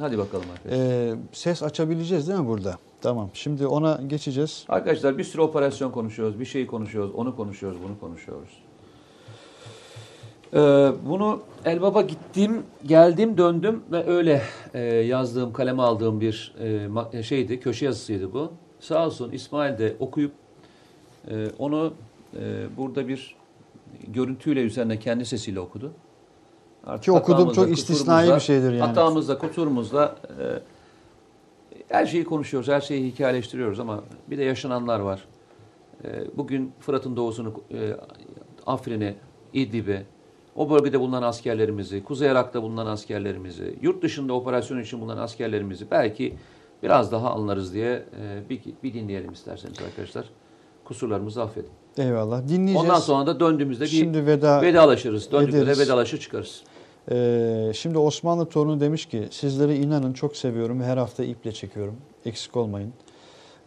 Hadi 0.00 0.18
bakalım 0.18 0.44
arkadaşlar. 0.52 1.12
Ee, 1.12 1.14
ses 1.32 1.62
açabileceğiz 1.62 2.28
değil 2.28 2.38
mi 2.40 2.46
burada? 2.46 2.78
Tamam. 3.00 3.30
Şimdi 3.34 3.66
ona 3.66 4.00
geçeceğiz. 4.06 4.64
Arkadaşlar 4.68 5.18
bir 5.18 5.24
sürü 5.24 5.42
operasyon 5.42 5.90
konuşuyoruz, 5.90 6.40
bir 6.40 6.44
şey 6.44 6.66
konuşuyoruz, 6.66 7.14
onu 7.14 7.36
konuşuyoruz, 7.36 7.78
bunu 7.84 8.00
konuşuyoruz. 8.00 8.50
Ee, 10.54 10.58
bunu 11.08 11.42
Elbaba 11.64 12.02
gittim, 12.02 12.62
geldim, 12.86 13.38
döndüm 13.38 13.82
ve 13.92 14.06
öyle 14.06 14.42
e, 14.74 14.80
yazdığım, 14.82 15.52
kaleme 15.52 15.82
aldığım 15.82 16.20
bir 16.20 16.54
e, 16.60 16.64
ma- 16.86 17.22
şeydi, 17.22 17.60
köşe 17.60 17.84
yazısıydı 17.84 18.32
bu. 18.32 18.52
Sağ 18.80 19.06
olsun 19.06 19.30
İsmail 19.30 19.78
de 19.78 19.96
okuyup 20.00 20.32
e, 21.30 21.46
onu 21.58 21.92
e, 22.40 22.66
burada 22.76 23.08
bir 23.08 23.36
görüntüyle 24.08 24.60
üzerine 24.60 24.98
kendi 24.98 25.24
sesiyle 25.24 25.60
okudu. 25.60 25.92
Artık 26.86 27.04
Ki 27.04 27.12
okudum 27.12 27.52
çok 27.52 27.78
istisnai 27.78 28.34
bir 28.34 28.40
şeydir 28.40 28.72
yani. 28.72 28.80
Hatamızla, 28.80 29.38
kusurumuzla 29.38 30.16
e, 30.28 30.44
her 31.88 32.06
şeyi 32.06 32.24
konuşuyoruz, 32.24 32.68
her 32.68 32.80
şeyi 32.80 33.12
hikayeleştiriyoruz 33.12 33.80
ama 33.80 34.00
bir 34.30 34.38
de 34.38 34.44
yaşananlar 34.44 35.00
var. 35.00 35.24
E, 36.04 36.08
bugün 36.36 36.72
Fırat'ın 36.80 37.16
doğusunu, 37.16 37.52
e, 37.70 37.96
Afrin'i, 38.66 39.14
İdlib'i, 39.52 40.06
o 40.56 40.70
bölgede 40.70 41.00
bulunan 41.00 41.22
askerlerimizi, 41.22 42.04
Kuzey 42.04 42.30
Irak'ta 42.30 42.62
bulunan 42.62 42.86
askerlerimizi, 42.86 43.78
yurt 43.82 44.02
dışında 44.02 44.32
operasyon 44.32 44.80
için 44.80 45.00
bulunan 45.00 45.18
askerlerimizi 45.18 45.90
belki 45.90 46.34
biraz 46.82 47.12
daha 47.12 47.30
anlarız 47.30 47.74
diye 47.74 47.92
e, 48.20 48.50
bir, 48.50 48.60
bir 48.82 48.94
dinleyelim 48.94 49.32
isterseniz 49.32 49.78
arkadaşlar. 49.86 50.24
Kusurlarımızı 50.84 51.42
affedin. 51.42 51.70
Eyvallah. 51.98 52.48
Dinleyeceğiz. 52.48 52.80
Ondan 52.82 52.98
sonra 52.98 53.26
da 53.26 53.40
döndüğümüzde 53.40 53.84
bir 53.84 53.88
Şimdi 53.88 54.26
veda 54.26 54.62
vedalaşırız. 54.62 55.32
Döndüğümüzde 55.32 55.62
ederiz. 55.62 55.80
vedalaşır 55.80 56.18
çıkarız. 56.18 56.62
Ee, 57.10 57.72
şimdi 57.74 57.98
Osmanlı 57.98 58.46
torunu 58.48 58.80
demiş 58.80 59.06
ki 59.06 59.28
sizleri 59.30 59.76
inanın 59.76 60.12
çok 60.12 60.36
seviyorum 60.36 60.80
ve 60.80 60.84
her 60.84 60.96
hafta 60.96 61.24
iple 61.24 61.52
çekiyorum. 61.52 61.96
Eksik 62.24 62.56
olmayın. 62.56 62.92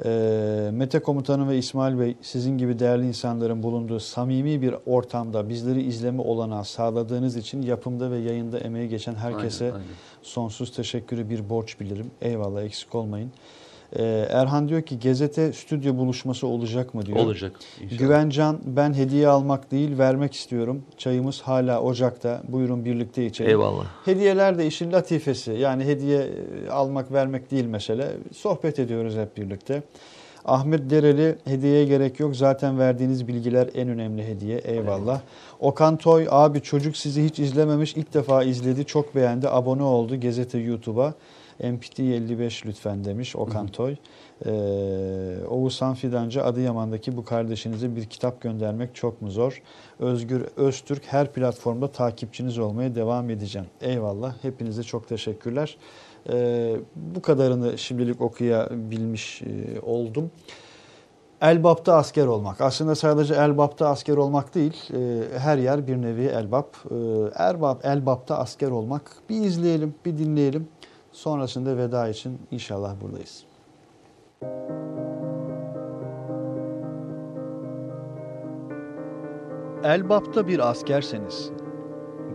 Ee, 0.05 0.69
Mete 0.73 0.99
Komutanı 0.99 1.49
ve 1.49 1.57
İsmail 1.57 1.99
Bey 1.99 2.15
sizin 2.21 2.57
gibi 2.57 2.79
değerli 2.79 3.07
insanların 3.07 3.63
bulunduğu 3.63 3.99
samimi 3.99 4.61
bir 4.61 4.75
ortamda 4.85 5.49
bizleri 5.49 5.81
izleme 5.81 6.21
olanağı 6.21 6.65
sağladığınız 6.65 7.35
için 7.35 7.61
yapımda 7.61 8.11
ve 8.11 8.17
yayında 8.17 8.59
emeği 8.59 8.89
geçen 8.89 9.15
herkese 9.15 9.65
Aynen, 9.65 9.75
aynen. 9.75 9.87
sonsuz 10.21 10.71
teşekkürü 10.71 11.29
bir 11.29 11.49
borç 11.49 11.79
bilirim. 11.79 12.11
Eyvallah 12.21 12.63
eksik 12.63 12.95
olmayın. 12.95 13.31
Ee, 13.95 14.27
Erhan 14.29 14.69
diyor 14.69 14.81
ki 14.81 14.99
Gezete 14.99 15.53
stüdyo 15.53 15.97
buluşması 15.97 16.47
olacak 16.47 16.93
mı 16.93 17.05
diyor. 17.05 17.17
Olacak. 17.17 17.51
inşallah. 17.81 17.99
Güvencan 17.99 18.59
ben 18.65 18.93
hediye 18.93 19.27
almak 19.27 19.71
değil 19.71 19.97
vermek 19.97 20.33
istiyorum. 20.33 20.83
Çayımız 20.97 21.41
hala 21.41 21.81
ocakta. 21.81 22.41
Buyurun 22.47 22.85
birlikte 22.85 23.25
içelim. 23.25 23.49
Eyvallah. 23.51 23.85
Hediyeler 24.05 24.57
de 24.57 24.67
işin 24.67 24.91
latifesi. 24.91 25.51
Yani 25.51 25.85
hediye 25.85 26.19
e, 26.67 26.69
almak 26.69 27.11
vermek 27.11 27.51
değil 27.51 27.65
mesele. 27.65 28.07
Sohbet 28.35 28.79
ediyoruz 28.79 29.15
hep 29.17 29.37
birlikte. 29.37 29.83
Ahmet 30.45 30.89
Dereli 30.89 31.35
hediyeye 31.45 31.85
gerek 31.85 32.19
yok. 32.19 32.35
Zaten 32.35 32.79
verdiğiniz 32.79 33.27
bilgiler 33.27 33.69
en 33.75 33.89
önemli 33.89 34.27
hediye. 34.27 34.57
Eyvallah. 34.57 35.21
Okan 35.59 35.97
Toy 35.97 36.27
abi 36.29 36.61
çocuk 36.61 36.97
sizi 36.97 37.23
hiç 37.25 37.39
izlememiş. 37.39 37.95
ilk 37.95 38.13
defa 38.13 38.43
izledi. 38.43 38.85
Çok 38.85 39.15
beğendi. 39.15 39.49
Abone 39.49 39.83
oldu. 39.83 40.15
Gezete 40.15 40.57
YouTube'a. 40.57 41.13
MPT 41.63 41.99
55 41.99 42.65
lütfen 42.65 43.03
demiş 43.03 43.35
Okan 43.35 43.67
Toy. 43.67 43.95
Ee, 44.45 44.51
Oğuzhan 45.49 45.93
Fidancı 45.93 46.43
Adıyaman'daki 46.43 47.17
bu 47.17 47.25
kardeşinize 47.25 47.95
bir 47.95 48.05
kitap 48.05 48.41
göndermek 48.41 48.95
çok 48.95 49.21
mu 49.21 49.31
zor? 49.31 49.61
Özgür 49.99 50.45
Öztürk 50.57 51.03
her 51.05 51.33
platformda 51.33 51.91
takipçiniz 51.91 52.59
olmaya 52.59 52.95
devam 52.95 53.29
edeceğim. 53.29 53.67
Eyvallah. 53.81 54.33
Hepinize 54.41 54.83
çok 54.83 55.07
teşekkürler. 55.07 55.77
Ee, 56.33 56.75
bu 56.95 57.21
kadarını 57.21 57.77
şimdilik 57.77 58.21
okuyabilmiş 58.21 59.41
e, 59.41 59.79
oldum. 59.81 60.31
Elbap'ta 61.41 61.95
asker 61.95 62.25
olmak. 62.25 62.61
Aslında 62.61 62.95
sadece 62.95 63.33
Elbap'ta 63.33 63.89
asker 63.89 64.17
olmak 64.17 64.55
değil, 64.55 64.73
e, 64.93 65.39
her 65.39 65.57
yer 65.57 65.87
bir 65.87 66.01
nevi 66.01 66.25
Elbap. 66.25 66.77
E, 66.91 66.95
Erbap, 67.35 67.85
Elbap'ta 67.85 68.37
asker 68.37 68.69
olmak. 68.69 69.11
Bir 69.29 69.41
izleyelim, 69.41 69.95
bir 70.05 70.17
dinleyelim. 70.17 70.67
Sonrasında 71.19 71.77
veda 71.77 72.09
için 72.09 72.39
inşallah 72.51 72.95
buradayız. 73.01 73.45
Elbap'ta 79.83 80.47
bir 80.47 80.69
askerseniz, 80.69 81.51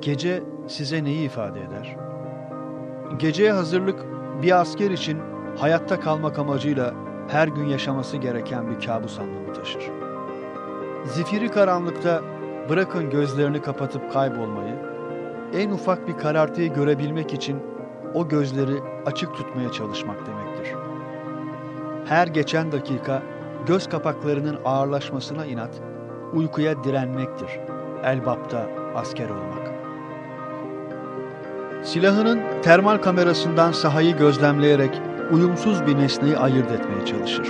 gece 0.00 0.42
size 0.66 1.04
neyi 1.04 1.26
ifade 1.26 1.60
eder? 1.60 1.96
Geceye 3.18 3.52
hazırlık 3.52 4.04
bir 4.42 4.60
asker 4.60 4.90
için 4.90 5.18
hayatta 5.56 6.00
kalmak 6.00 6.38
amacıyla 6.38 6.94
her 7.28 7.48
gün 7.48 7.66
yaşaması 7.66 8.16
gereken 8.16 8.70
bir 8.70 8.86
kabus 8.86 9.18
anlamı 9.18 9.52
taşır. 9.52 9.90
Zifiri 11.04 11.48
karanlıkta 11.48 12.22
bırakın 12.68 13.10
gözlerini 13.10 13.62
kapatıp 13.62 14.12
kaybolmayı, 14.12 14.74
en 15.54 15.70
ufak 15.70 16.08
bir 16.08 16.16
karartıyı 16.16 16.74
görebilmek 16.74 17.32
için 17.34 17.73
o 18.14 18.28
gözleri 18.28 18.82
açık 19.06 19.34
tutmaya 19.34 19.72
çalışmak 19.72 20.26
demektir. 20.26 20.74
Her 22.04 22.26
geçen 22.26 22.72
dakika 22.72 23.22
göz 23.66 23.88
kapaklarının 23.88 24.58
ağırlaşmasına 24.64 25.46
inat, 25.46 25.80
uykuya 26.34 26.84
direnmektir. 26.84 27.60
Elbapta 28.04 28.66
asker 28.94 29.28
olmak. 29.28 29.74
Silahının 31.82 32.40
termal 32.62 32.98
kamerasından 32.98 33.72
sahayı 33.72 34.16
gözlemleyerek 34.16 35.00
uyumsuz 35.32 35.86
bir 35.86 35.98
nesneyi 35.98 36.38
ayırt 36.38 36.70
etmeye 36.70 37.06
çalışır. 37.06 37.48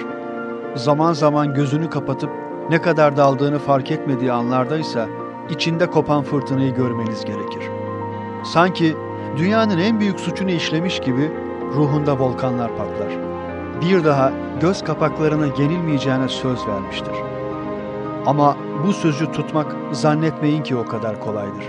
Zaman 0.75 1.13
zaman 1.13 1.55
gözünü 1.55 1.91
kapatıp 1.91 2.31
ne 2.71 2.83
kadar 2.83 3.17
daldığını 3.17 3.59
fark 3.59 3.91
etmediği 3.91 4.33
anlardaysa 4.33 5.07
içinde 5.51 5.87
kopan 5.87 6.23
fırtınayı 6.23 6.75
görmeniz 6.75 7.25
gerekir. 7.25 7.63
Sanki 8.45 8.97
dünyanın 9.37 9.79
en 9.79 10.01
büyük 10.01 10.21
suçunu 10.21 10.51
işlemiş 10.51 11.01
gibi 11.01 11.33
ruhunda 11.75 12.19
volkanlar 12.19 12.77
patlar. 12.77 13.09
Bir 13.81 14.05
daha 14.05 14.33
göz 14.61 14.85
kapaklarına 14.85 15.47
yenilmeyeceğine 15.47 16.29
söz 16.29 16.67
vermiştir. 16.67 17.15
Ama 18.27 18.57
bu 18.87 18.93
sözü 18.93 19.33
tutmak 19.33 19.77
zannetmeyin 19.93 20.63
ki 20.63 20.77
o 20.77 20.85
kadar 20.85 21.21
kolaydır. 21.21 21.65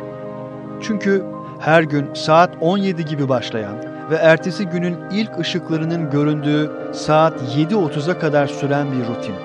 Çünkü 0.82 1.26
her 1.60 1.84
gün 1.84 2.14
saat 2.14 2.50
17 2.62 3.06
gibi 3.06 3.30
başlayan 3.30 3.76
ve 4.12 4.16
ertesi 4.16 4.66
günün 4.66 4.98
ilk 5.12 5.40
ışıklarının 5.40 6.10
göründüğü 6.10 6.72
saat 6.94 7.42
7.30'a 7.42 8.20
kadar 8.20 8.48
süren 8.48 8.88
bir 8.92 9.08
rutin. 9.08 9.36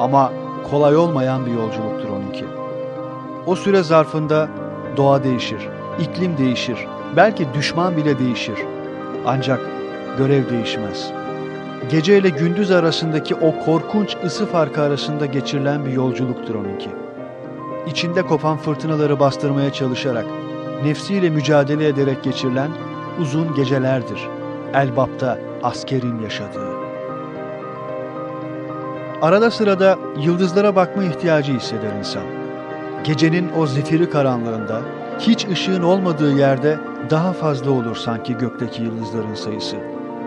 Ama 0.00 0.32
kolay 0.70 0.96
olmayan 0.96 1.46
bir 1.46 1.52
yolculuktur 1.52 2.08
onunki. 2.08 2.44
O 3.46 3.56
süre 3.56 3.82
zarfında 3.82 4.48
doğa 4.96 5.24
değişir, 5.24 5.68
iklim 6.00 6.38
değişir, 6.38 6.86
belki 7.16 7.46
düşman 7.54 7.96
bile 7.96 8.18
değişir. 8.18 8.58
Ancak 9.26 9.60
görev 10.18 10.50
değişmez. 10.50 11.10
Gece 11.90 12.18
ile 12.18 12.28
gündüz 12.28 12.70
arasındaki 12.70 13.34
o 13.34 13.64
korkunç 13.64 14.16
ısı 14.24 14.46
farkı 14.46 14.82
arasında 14.82 15.26
geçirilen 15.26 15.86
bir 15.86 15.92
yolculuktur 15.92 16.54
onunki. 16.54 16.90
İçinde 17.86 18.22
kopan 18.22 18.56
fırtınaları 18.56 19.20
bastırmaya 19.20 19.72
çalışarak, 19.72 20.26
nefsiyle 20.84 21.30
mücadele 21.30 21.88
ederek 21.88 22.24
geçirilen 22.24 22.70
uzun 23.20 23.54
gecelerdir. 23.54 24.28
Elbap'ta 24.74 25.38
askerin 25.62 26.22
yaşadığı. 26.22 26.76
Arada 29.22 29.50
sırada 29.50 29.98
yıldızlara 30.20 30.76
bakma 30.76 31.04
ihtiyacı 31.04 31.52
hisseder 31.52 31.92
insan. 31.98 32.22
Gecenin 33.04 33.50
o 33.58 33.66
zifiri 33.66 34.10
karanlığında, 34.10 34.80
hiç 35.18 35.46
ışığın 35.48 35.82
olmadığı 35.82 36.38
yerde 36.38 36.78
daha 37.10 37.32
fazla 37.32 37.70
olur 37.70 37.96
sanki 37.96 38.38
gökteki 38.38 38.82
yıldızların 38.82 39.34
sayısı. 39.34 39.76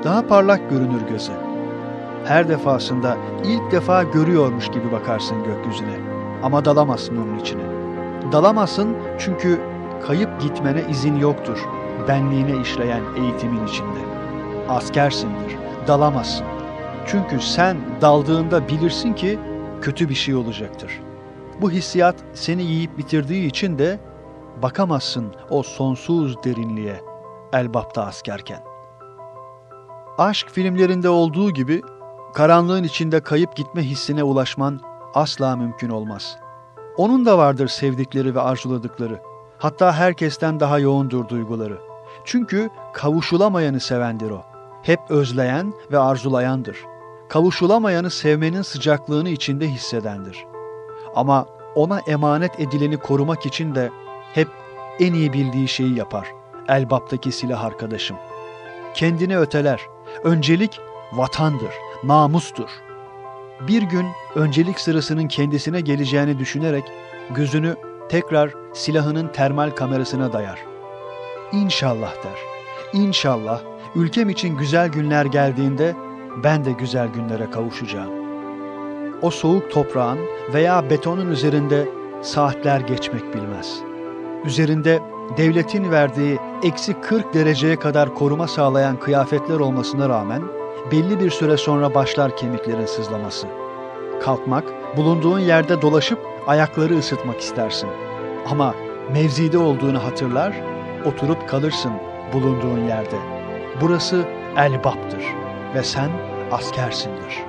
Daha 0.04 0.28
parlak 0.28 0.70
görünür 0.70 1.02
göze. 1.10 1.32
Her 2.26 2.50
defasında 2.50 3.18
ilk 3.44 3.72
defa 3.72 4.04
görüyormuş 4.04 4.68
gibi 4.68 4.92
bakarsın 4.92 5.44
gökyüzüne. 5.44 5.98
Ama 6.44 6.66
dalamazsın 6.66 7.18
onun 7.18 7.40
içine. 7.40 7.62
Dalamazsın 8.32 8.98
çünkü 9.20 9.60
kayıp 10.08 10.42
gitmene 10.42 10.82
izin 10.90 11.16
yoktur. 11.16 11.68
Benliğine 12.08 12.62
işleyen 12.62 13.02
eğitimin 13.18 13.68
içinde. 13.68 14.00
Askersindir, 14.70 15.58
dalamazsın. 15.88 16.46
Çünkü 17.06 17.40
sen 17.40 17.78
daldığında 18.02 18.68
bilirsin 18.68 19.14
ki 19.14 19.40
kötü 19.82 20.10
bir 20.10 20.16
şey 20.16 20.36
olacaktır. 20.36 21.00
Bu 21.62 21.72
hissiyat 21.72 22.16
seni 22.34 22.64
yiyip 22.64 22.98
bitirdiği 22.98 23.46
için 23.48 23.80
de 23.80 24.00
bakamazsın 24.62 25.34
o 25.50 25.64
sonsuz 25.64 26.44
derinliğe 26.44 27.02
elbapta 27.54 28.06
askerken. 28.06 28.64
Aşk 30.18 30.50
filmlerinde 30.50 31.10
olduğu 31.10 31.52
gibi 31.52 31.82
karanlığın 32.34 32.84
içinde 32.84 33.20
kayıp 33.20 33.56
gitme 33.56 33.82
hissine 33.82 34.24
ulaşman 34.24 34.80
asla 35.14 35.56
mümkün 35.56 35.90
olmaz. 35.90 36.38
Onun 36.98 37.26
da 37.26 37.38
vardır 37.38 37.68
sevdikleri 37.68 38.36
ve 38.36 38.42
arzuladıkları. 38.42 39.22
Hatta 39.58 39.94
herkesten 39.94 40.60
daha 40.60 40.80
yoğundur 40.80 41.28
duyguları. 41.28 41.78
Çünkü 42.26 42.70
kavuşulamayanı 42.94 43.80
sevendir 43.80 44.32
o. 44.32 44.42
Hep 44.84 45.00
özleyen 45.10 45.74
ve 45.92 46.00
arzulayandır. 46.00 46.78
Kavuşulamayanı 47.30 48.10
sevmenin 48.10 48.62
sıcaklığını 48.62 49.30
içinde 49.30 49.68
hissedendir. 49.68 50.46
Ama 51.16 51.46
ona 51.76 52.00
emanet 52.00 52.60
edileni 52.60 52.98
korumak 52.98 53.46
için 53.46 53.76
de 53.76 53.90
hep 54.34 54.48
en 55.00 55.14
iyi 55.14 55.34
bildiği 55.34 55.68
şeyi 55.68 55.96
yapar. 55.96 56.28
Elbaptaki 56.68 57.32
silah 57.32 57.64
arkadaşım. 57.64 58.18
Kendini 58.94 59.38
öteler. 59.38 59.82
Öncelik 60.24 60.80
vatandır, 61.12 61.74
namustur. 62.04 62.70
Bir 63.68 63.82
gün 63.82 64.06
öncelik 64.36 64.80
sırasının 64.80 65.28
kendisine 65.28 65.82
geleceğini 65.82 66.40
düşünerek 66.40 66.84
gözünü 67.30 67.76
tekrar 68.10 68.54
silahının 68.74 69.28
termal 69.28 69.70
kamerasına 69.70 70.34
dayar. 70.34 70.60
inşallah 71.52 72.16
der. 72.24 72.40
İnşallah 72.94 73.62
ülkem 73.96 74.30
için 74.30 74.58
güzel 74.58 74.90
günler 74.90 75.26
geldiğinde 75.26 75.96
ben 76.44 76.66
de 76.66 76.72
güzel 76.72 77.08
günlere 77.08 77.50
kavuşacağım. 77.52 78.12
O 79.22 79.32
soğuk 79.32 79.72
toprağın 79.72 80.20
veya 80.54 80.90
betonun 80.90 81.32
üzerinde 81.32 81.90
saatler 82.22 82.80
geçmek 82.80 83.34
bilmez. 83.34 83.89
Üzerinde 84.46 85.00
devletin 85.38 85.92
verdiği 85.92 86.40
eksi 86.64 87.02
40 87.02 87.34
dereceye 87.34 87.76
kadar 87.76 88.16
koruma 88.16 88.48
sağlayan 88.48 89.00
kıyafetler 89.00 89.60
olmasına 89.60 90.10
rağmen 90.10 90.42
belli 90.92 91.20
bir 91.20 91.30
süre 91.30 91.58
sonra 91.58 91.94
başlar 91.94 92.38
kemiklerin 92.38 92.86
sızlaması. 92.86 93.48
Kalkmak, 94.22 94.64
bulunduğun 94.98 95.40
yerde 95.40 95.82
dolaşıp 95.82 96.20
ayakları 96.48 96.98
ısıtmak 96.98 97.40
istersin. 97.40 97.90
Ama 98.50 98.76
mevzide 99.14 99.58
olduğunu 99.58 100.04
hatırlar, 100.04 100.54
oturup 101.06 101.50
kalırsın 101.50 101.94
bulunduğun 102.34 102.80
yerde. 102.80 103.18
Burası 103.82 104.26
Elbap'tır 104.58 105.24
ve 105.76 105.84
sen 105.84 106.10
askersindir. 106.52 107.44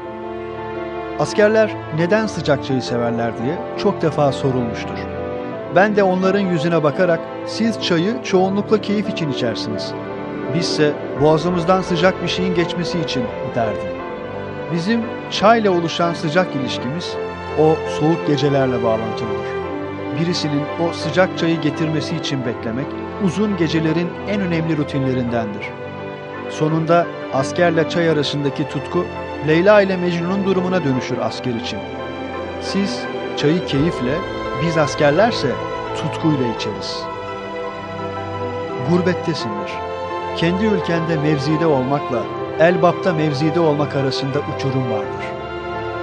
Askerler 1.18 1.76
neden 1.96 2.26
sıcak 2.26 2.64
çayı 2.64 2.82
severler 2.82 3.42
diye 3.42 3.58
çok 3.78 4.02
defa 4.02 4.32
sorulmuştur. 4.32 5.19
Ben 5.76 5.96
de 5.96 6.02
onların 6.02 6.40
yüzüne 6.40 6.82
bakarak 6.82 7.20
siz 7.46 7.82
çayı 7.82 8.22
çoğunlukla 8.22 8.80
keyif 8.80 9.08
için 9.08 9.32
içersiniz. 9.32 9.92
Bizse 10.54 10.92
boğazımızdan 11.20 11.82
sıcak 11.82 12.22
bir 12.22 12.28
şeyin 12.28 12.54
geçmesi 12.54 13.00
için 13.00 13.22
derdim. 13.54 13.92
Bizim 14.72 15.00
çayla 15.30 15.70
oluşan 15.70 16.14
sıcak 16.14 16.56
ilişkimiz 16.56 17.14
o 17.58 17.76
soğuk 18.00 18.26
gecelerle 18.26 18.82
bağlantılıdır. 18.82 19.50
Birisinin 20.20 20.62
o 20.88 20.92
sıcak 20.92 21.38
çayı 21.38 21.60
getirmesi 21.60 22.16
için 22.16 22.46
beklemek 22.46 22.86
uzun 23.24 23.56
gecelerin 23.56 24.08
en 24.28 24.40
önemli 24.40 24.76
rutinlerindendir. 24.76 25.70
Sonunda 26.50 27.06
askerle 27.32 27.88
çay 27.88 28.10
arasındaki 28.10 28.68
tutku 28.68 29.04
Leyla 29.48 29.80
ile 29.80 29.96
Mecnun'un 29.96 30.44
durumuna 30.44 30.84
dönüşür 30.84 31.18
asker 31.18 31.54
için. 31.54 31.78
Siz 32.62 33.02
çayı 33.36 33.66
keyifle, 33.66 34.14
biz 34.62 34.78
askerlerse 34.78 35.48
tutkuyla 35.96 36.54
içeriz. 36.56 37.02
Gurbettesindir. 38.90 39.70
Kendi 40.36 40.64
ülkende 40.64 41.16
mevzide 41.16 41.66
olmakla 41.66 42.22
Elbap'ta 42.58 43.12
mevzide 43.12 43.60
olmak 43.60 43.96
arasında 43.96 44.38
uçurum 44.56 44.90
vardır. 44.90 45.24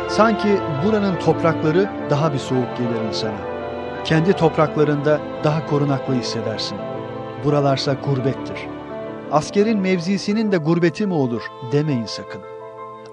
Sanki 0.10 0.60
buranın 0.86 1.20
toprakları 1.20 1.90
daha 2.10 2.34
bir 2.34 2.38
soğuk 2.38 2.78
gelir 2.78 3.08
insana. 3.08 3.58
Kendi 4.04 4.34
topraklarında 4.34 5.20
daha 5.44 5.66
korunaklı 5.66 6.14
hissedersin. 6.14 6.78
Buralarsa 7.44 7.94
gurbettir. 7.94 8.68
Askerin 9.32 9.80
mevzisinin 9.80 10.52
de 10.52 10.58
gurbeti 10.58 11.08
mi 11.08 11.14
olur 11.14 11.42
demeyin 11.72 12.06
sakın. 12.06 12.42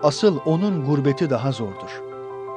Asıl 0.03 0.39
onun 0.47 0.85
gurbeti 0.85 1.31
daha 1.31 1.53
zordur. 1.53 2.14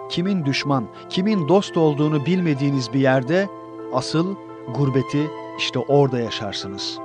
Kimin 0.10 0.46
düşman, 0.46 0.88
kimin 1.10 1.48
dost 1.48 1.78
olduğunu 1.78 2.26
bilmediğiniz 2.26 2.94
bir 2.94 3.00
yerde 3.00 3.50
asıl 3.94 4.36
gurbeti 4.76 5.32
işte 5.58 5.80
orada 5.80 6.20
yaşarsınız. 6.20 7.00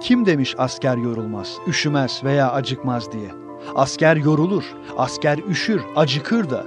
Kim 0.00 0.26
demiş 0.26 0.54
asker 0.58 0.96
yorulmaz, 0.96 1.58
üşümez 1.66 2.20
veya 2.24 2.52
acıkmaz 2.52 3.12
diye? 3.12 3.30
Asker 3.74 4.16
yorulur, 4.16 4.74
asker 4.96 5.38
üşür, 5.38 5.82
acıkır 5.96 6.50
da. 6.50 6.64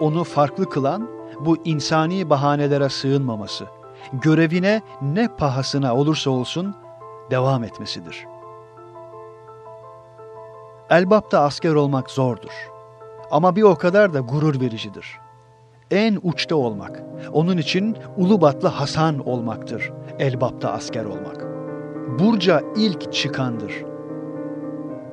Onu 0.00 0.24
farklı 0.24 0.70
kılan 0.70 1.08
bu 1.40 1.56
insani 1.64 2.30
bahanelere 2.30 2.88
sığınmaması, 2.88 3.66
görevine 4.12 4.82
ne 5.02 5.28
pahasına 5.28 5.96
olursa 5.96 6.30
olsun 6.30 6.74
devam 7.30 7.64
etmesidir. 7.64 8.26
Elbap'ta 10.90 11.40
asker 11.40 11.74
olmak 11.74 12.10
zordur. 12.10 12.77
Ama 13.30 13.56
bir 13.56 13.62
o 13.62 13.74
kadar 13.74 14.14
da 14.14 14.20
gurur 14.20 14.60
vericidir. 14.60 15.18
En 15.90 16.18
uçta 16.22 16.56
olmak, 16.56 17.02
onun 17.32 17.56
için 17.56 17.96
Ulubatlı 18.16 18.68
Hasan 18.68 19.28
olmaktır 19.28 19.92
Elbap'ta 20.18 20.72
asker 20.72 21.04
olmak. 21.04 21.46
Burca 22.18 22.62
ilk 22.76 23.12
çıkandır. 23.12 23.84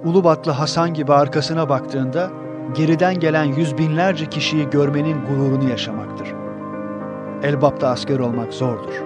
Ulubatlı 0.06 0.52
Hasan 0.52 0.94
gibi 0.94 1.14
arkasına 1.14 1.70
baktığında 1.70 2.30
geriden 2.76 3.20
gelen 3.20 3.44
yüz 3.44 3.78
binlerce 3.78 4.26
kişiyi 4.26 4.70
görmenin 4.70 5.18
gururunu 5.26 5.70
yaşamaktır. 5.70 6.34
Elbap'ta 7.44 7.88
asker 7.88 8.20
olmak 8.20 8.54
zordur. 8.54 9.04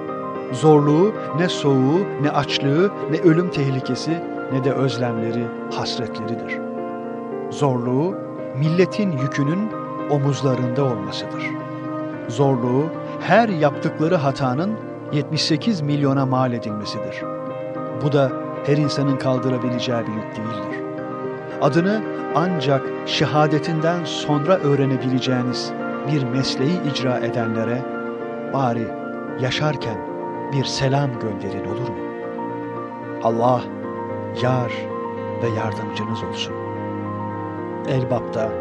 Zorluğu, 0.52 1.14
ne 1.38 1.50
soğuğu, 1.50 2.00
ne 2.22 2.32
açlığı, 2.32 2.92
ne 3.12 3.18
ölüm 3.18 3.52
tehlikesi, 3.52 4.24
ne 4.54 4.64
de 4.64 4.74
özlemleri, 4.74 5.48
hasretleridir. 5.72 6.60
Zorluğu, 7.50 8.29
milletin 8.60 9.12
yükünün 9.12 9.72
omuzlarında 10.10 10.84
olmasıdır. 10.84 11.44
Zorluğu, 12.28 12.86
her 13.20 13.50
yaptıkları 13.50 14.16
hatanın 14.16 14.72
78 15.14 15.82
milyona 15.82 16.26
mal 16.26 16.54
edilmesidir. 16.54 17.24
Bu 18.04 18.12
da 18.12 18.32
her 18.66 18.78
insanın 18.78 19.18
kaldırabileceği 19.18 20.00
bir 20.00 20.14
yük 20.14 20.36
değildir. 20.36 20.80
Adını 21.62 22.02
ancak 22.36 22.82
şehadetinden 23.06 24.04
sonra 24.04 24.58
öğrenebileceğiniz 24.58 25.72
bir 26.12 26.24
mesleği 26.24 26.80
icra 26.92 27.20
edenlere 27.20 27.82
bari 28.54 28.88
yaşarken 29.42 29.98
bir 30.54 30.64
selam 30.64 31.10
gönderin 31.20 31.66
olur 31.66 31.90
mu? 31.90 32.10
Allah 33.24 33.62
yar 34.44 34.72
ve 35.44 35.50
yardımcınız 35.50 36.24
olsun. 36.24 36.59
Elbap'ta 37.88 38.52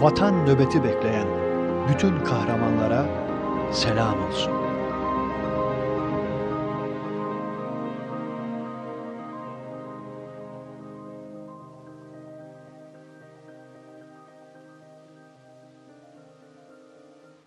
vatan 0.00 0.46
nöbeti 0.46 0.84
bekleyen 0.84 1.26
bütün 1.88 2.24
kahramanlara 2.24 3.06
selam 3.72 4.28
olsun. 4.28 4.52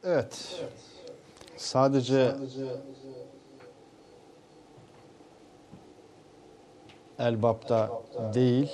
Evet. 0.03 0.64
Sadece 1.57 2.35
Elbap'ta 7.19 8.02
değil, 8.34 8.72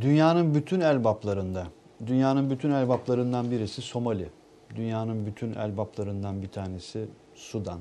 dünyanın 0.00 0.54
bütün 0.54 0.80
elbaplarında, 0.80 1.66
dünyanın 2.06 2.50
bütün 2.50 2.70
elbaplarından 2.70 3.50
birisi 3.50 3.82
Somali, 3.82 4.28
dünyanın 4.76 5.26
bütün 5.26 5.54
elbaplarından 5.54 6.42
bir 6.42 6.48
tanesi 6.48 7.06
Sudan, 7.34 7.80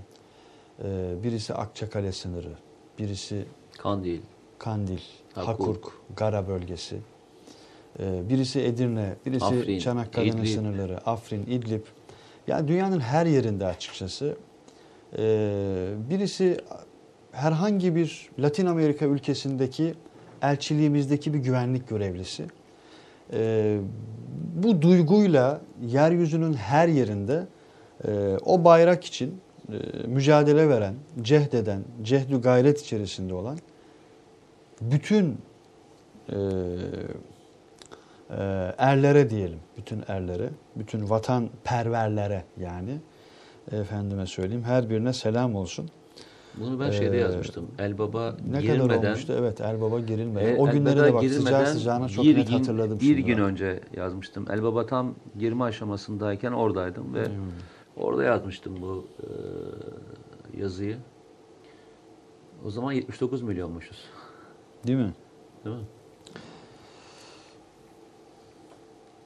Ee, 0.84 1.14
birisi 1.24 1.54
Akçakale 1.54 2.12
sınırı, 2.12 2.54
birisi 3.00 3.46
Kandil. 3.78 4.20
Kandil, 4.60 5.00
Hakurk. 5.34 5.60
Hakurk, 5.60 5.94
Gara 6.16 6.48
bölgesi. 6.48 6.98
Ee, 8.00 8.30
birisi 8.30 8.62
Edirne, 8.62 9.16
birisi 9.26 9.46
Afrin, 9.46 9.80
Çanakkale'nin 9.80 10.46
sınırları, 10.46 10.98
Afrin, 11.06 11.42
İdlib. 11.46 11.82
Yani 12.48 12.68
dünyanın 12.68 13.00
her 13.00 13.26
yerinde 13.26 13.66
açıkçası. 13.66 14.38
Ee, 15.18 15.90
birisi 16.10 16.62
herhangi 17.32 17.96
bir 17.96 18.30
Latin 18.40 18.66
Amerika 18.66 19.06
ülkesindeki 19.06 19.94
elçiliğimizdeki 20.42 21.34
bir 21.34 21.40
güvenlik 21.40 21.88
görevlisi. 21.88 22.46
Ee, 23.34 23.80
bu 24.56 24.82
duyguyla 24.82 25.62
yeryüzünün 25.82 26.54
her 26.54 26.88
yerinde 26.88 27.48
e, 28.08 28.38
o 28.46 28.64
bayrak 28.64 29.04
için 29.06 29.42
e, 29.70 30.08
mücadele 30.08 30.70
veren, 30.70 30.96
cehdeden, 31.22 31.84
cehdü 32.04 32.42
gayret 32.42 32.82
içerisinde 32.82 33.34
olan 33.34 33.58
bütün 34.82 35.38
e, 36.30 36.36
e, 38.30 38.36
erlere 38.78 39.30
diyelim, 39.30 39.60
bütün 39.78 40.04
erlere, 40.08 40.50
bütün 40.76 41.10
vatanperverlere 41.10 42.44
yani 42.60 42.98
efendime 43.72 44.26
söyleyeyim 44.26 44.64
her 44.64 44.90
birine 44.90 45.14
selam 45.14 45.56
olsun. 45.56 45.90
Bunu 46.62 46.80
ben 46.80 46.92
şeyde 46.92 47.18
Ee, 47.18 47.20
yazmıştım. 47.20 47.68
Elbaba 47.80 48.36
Ne 48.52 48.62
girilmeden, 48.62 48.88
kadar 48.88 49.08
olmuştu? 49.10 49.34
Evet, 49.38 49.62
Elbaba 49.62 50.00
girilmeden. 50.00 50.48
e, 50.56 50.56
o 50.58 50.72
günleri 50.72 51.00
Elbaba 51.00 51.08
de 51.08 51.14
bak 51.14 51.24
sıcağı 51.32 51.66
sıcağına 51.68 52.10
çok 52.10 52.26
bir 52.26 52.36
net 52.36 52.48
gün, 52.48 52.54
hatırladım 52.58 53.00
Bir 53.00 53.18
gün 53.18 53.38
bak. 53.38 53.44
önce 53.44 53.80
yazmıştım. 53.98 54.46
Elbaba 54.52 54.86
tam 54.86 55.16
girme 55.40 55.64
aşamasındayken 55.64 56.52
oradaydım 56.52 57.14
ve 57.14 57.26
Hmm. 57.28 57.34
orada 57.98 58.24
yazmıştım 58.24 58.82
bu 58.82 59.08
e, 59.20 59.28
yazıyı. 60.62 60.98
O 62.66 62.70
zaman 62.70 62.92
79 62.92 63.42
milyonmuşuz. 63.42 63.98
Değil 64.88 64.98
mi? 65.00 65.14
Değil 65.66 65.76
mi? 65.76 65.84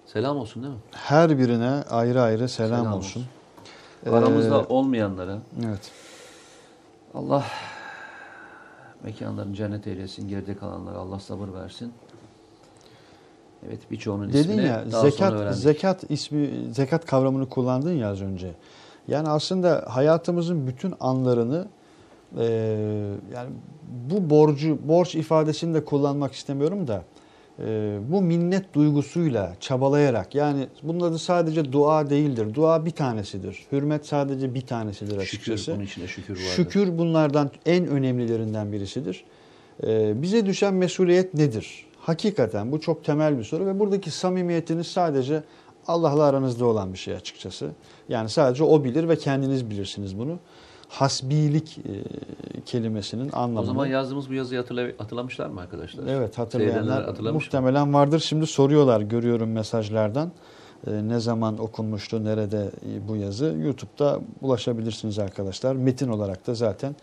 Selam 0.05 0.37
olsun 0.37 0.63
değil 0.63 0.73
mi? 0.73 0.79
Her 0.91 1.37
birine 1.39 1.69
ayrı 1.89 2.21
ayrı 2.21 2.49
selam, 2.49 2.69
Selam 2.79 2.93
olsun. 2.93 3.25
olsun. 4.05 4.15
Aramızda 4.17 4.55
Ee, 4.61 4.65
olmayanlara, 4.69 5.37
evet. 5.65 5.91
Allah 7.13 7.45
mekanlarını 9.03 9.55
cennet 9.55 9.87
eylesin. 9.87 10.27
Geride 10.27 10.57
kalanlara 10.57 10.97
Allah 10.97 11.19
sabır 11.19 11.53
versin. 11.53 11.93
Evet 13.67 13.79
birçoğunun 13.91 14.29
Dedin 14.29 14.39
ismini 14.39 14.65
ya 14.65 14.91
daha 14.91 15.01
sonra 15.01 15.11
zekat 15.11 15.33
öğrendik. 15.33 15.59
zekat 15.59 16.11
ismi 16.11 16.49
zekat 16.71 17.05
kavramını 17.05 17.49
kullandın 17.49 17.93
ya 17.93 18.09
az 18.09 18.21
önce. 18.21 18.51
Yani 19.07 19.29
aslında 19.29 19.85
hayatımızın 19.87 20.67
bütün 20.67 20.93
anlarını 20.99 21.67
e, 22.37 22.43
yani 23.33 23.49
bu 24.11 24.29
borcu 24.29 24.87
borç 24.87 25.15
ifadesini 25.15 25.73
de 25.73 25.85
kullanmak 25.85 26.33
istemiyorum 26.33 26.87
da 26.87 27.03
bu 28.09 28.21
minnet 28.21 28.73
duygusuyla 28.73 29.55
çabalayarak 29.59 30.35
yani 30.35 30.67
bunun 30.83 30.99
adı 30.99 31.19
sadece 31.19 31.71
dua 31.71 32.09
değildir. 32.09 32.53
Dua 32.53 32.85
bir 32.85 32.91
tanesidir. 32.91 33.65
Hürmet 33.71 34.05
sadece 34.05 34.53
bir 34.53 34.61
tanesidir 34.61 35.17
açıkçası. 35.17 35.63
Şükür, 35.63 35.75
bunun 35.75 35.85
içinde 35.85 36.07
şükür 36.07 36.33
vardır. 36.33 36.49
Şükür 36.55 36.97
bunlardan 36.97 37.51
en 37.65 37.87
önemlilerinden 37.87 38.71
birisidir. 38.71 39.23
Ee, 39.83 40.21
bize 40.21 40.45
düşen 40.45 40.73
mesuliyet 40.73 41.33
nedir? 41.33 41.85
Hakikaten 41.99 42.71
bu 42.71 42.81
çok 42.81 43.03
temel 43.03 43.37
bir 43.37 43.43
soru 43.43 43.65
ve 43.65 43.79
buradaki 43.79 44.11
samimiyetiniz 44.11 44.87
sadece 44.87 45.43
Allah'la 45.87 46.23
aranızda 46.23 46.65
olan 46.65 46.93
bir 46.93 46.97
şey 46.97 47.15
açıkçası. 47.15 47.71
Yani 48.09 48.29
sadece 48.29 48.63
o 48.63 48.83
bilir 48.83 49.09
ve 49.09 49.15
kendiniz 49.15 49.69
bilirsiniz 49.69 50.19
bunu. 50.19 50.39
Hasbilik 50.91 51.77
e, 51.77 51.81
kelimesinin 52.65 53.29
anlamını. 53.33 53.59
O 53.59 53.63
zaman 53.63 53.85
yazdığımız 53.85 54.29
bu 54.29 54.33
yazıyı 54.33 54.61
hatırla- 54.61 54.91
hatırlamışlar 54.97 55.47
mı 55.49 55.61
arkadaşlar? 55.61 56.07
Evet 56.07 56.37
hatırlayanlar 56.37 57.03
hatırlamış 57.05 57.31
mı? 57.31 57.33
muhtemelen 57.33 57.93
vardır. 57.93 58.19
Şimdi 58.19 58.47
soruyorlar 58.47 59.01
görüyorum 59.01 59.51
mesajlardan. 59.51 60.31
Ee, 60.87 61.07
ne 61.07 61.19
zaman 61.19 61.57
okunmuştu, 61.57 62.23
nerede 62.23 62.71
e, 62.93 63.07
bu 63.07 63.15
yazı? 63.15 63.45
YouTube'da 63.45 64.19
ulaşabilirsiniz 64.41 65.19
arkadaşlar. 65.19 65.75
Metin 65.75 66.07
olarak 66.09 66.47
da 66.47 66.53
zaten 66.55 66.95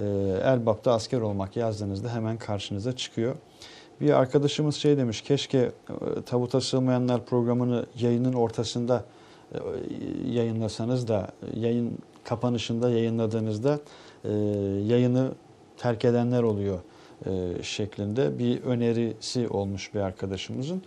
e, 0.00 0.04
Elbap'ta 0.44 0.92
asker 0.92 1.20
olmak 1.20 1.56
yazdığınızda 1.56 2.14
hemen 2.14 2.36
karşınıza 2.38 2.96
çıkıyor. 2.96 3.34
Bir 4.00 4.10
arkadaşımız 4.20 4.76
şey 4.76 4.96
demiş, 4.96 5.20
keşke 5.22 5.58
e, 5.58 5.72
tabuta 6.26 6.60
sığmayanlar 6.60 7.24
programını 7.24 7.86
yayının 8.00 8.32
ortasında 8.32 9.04
e, 9.54 9.58
yayınlasanız 10.30 11.08
da 11.08 11.28
yayın 11.56 11.98
kapanışında 12.24 12.90
yayınladığınızda 12.90 13.78
e, 14.24 14.32
yayını 14.86 15.28
terk 15.76 16.04
edenler 16.04 16.42
oluyor 16.42 16.78
e, 17.26 17.62
şeklinde 17.62 18.38
bir 18.38 18.62
önerisi 18.62 19.48
olmuş 19.48 19.94
bir 19.94 20.00
arkadaşımızın. 20.00 20.82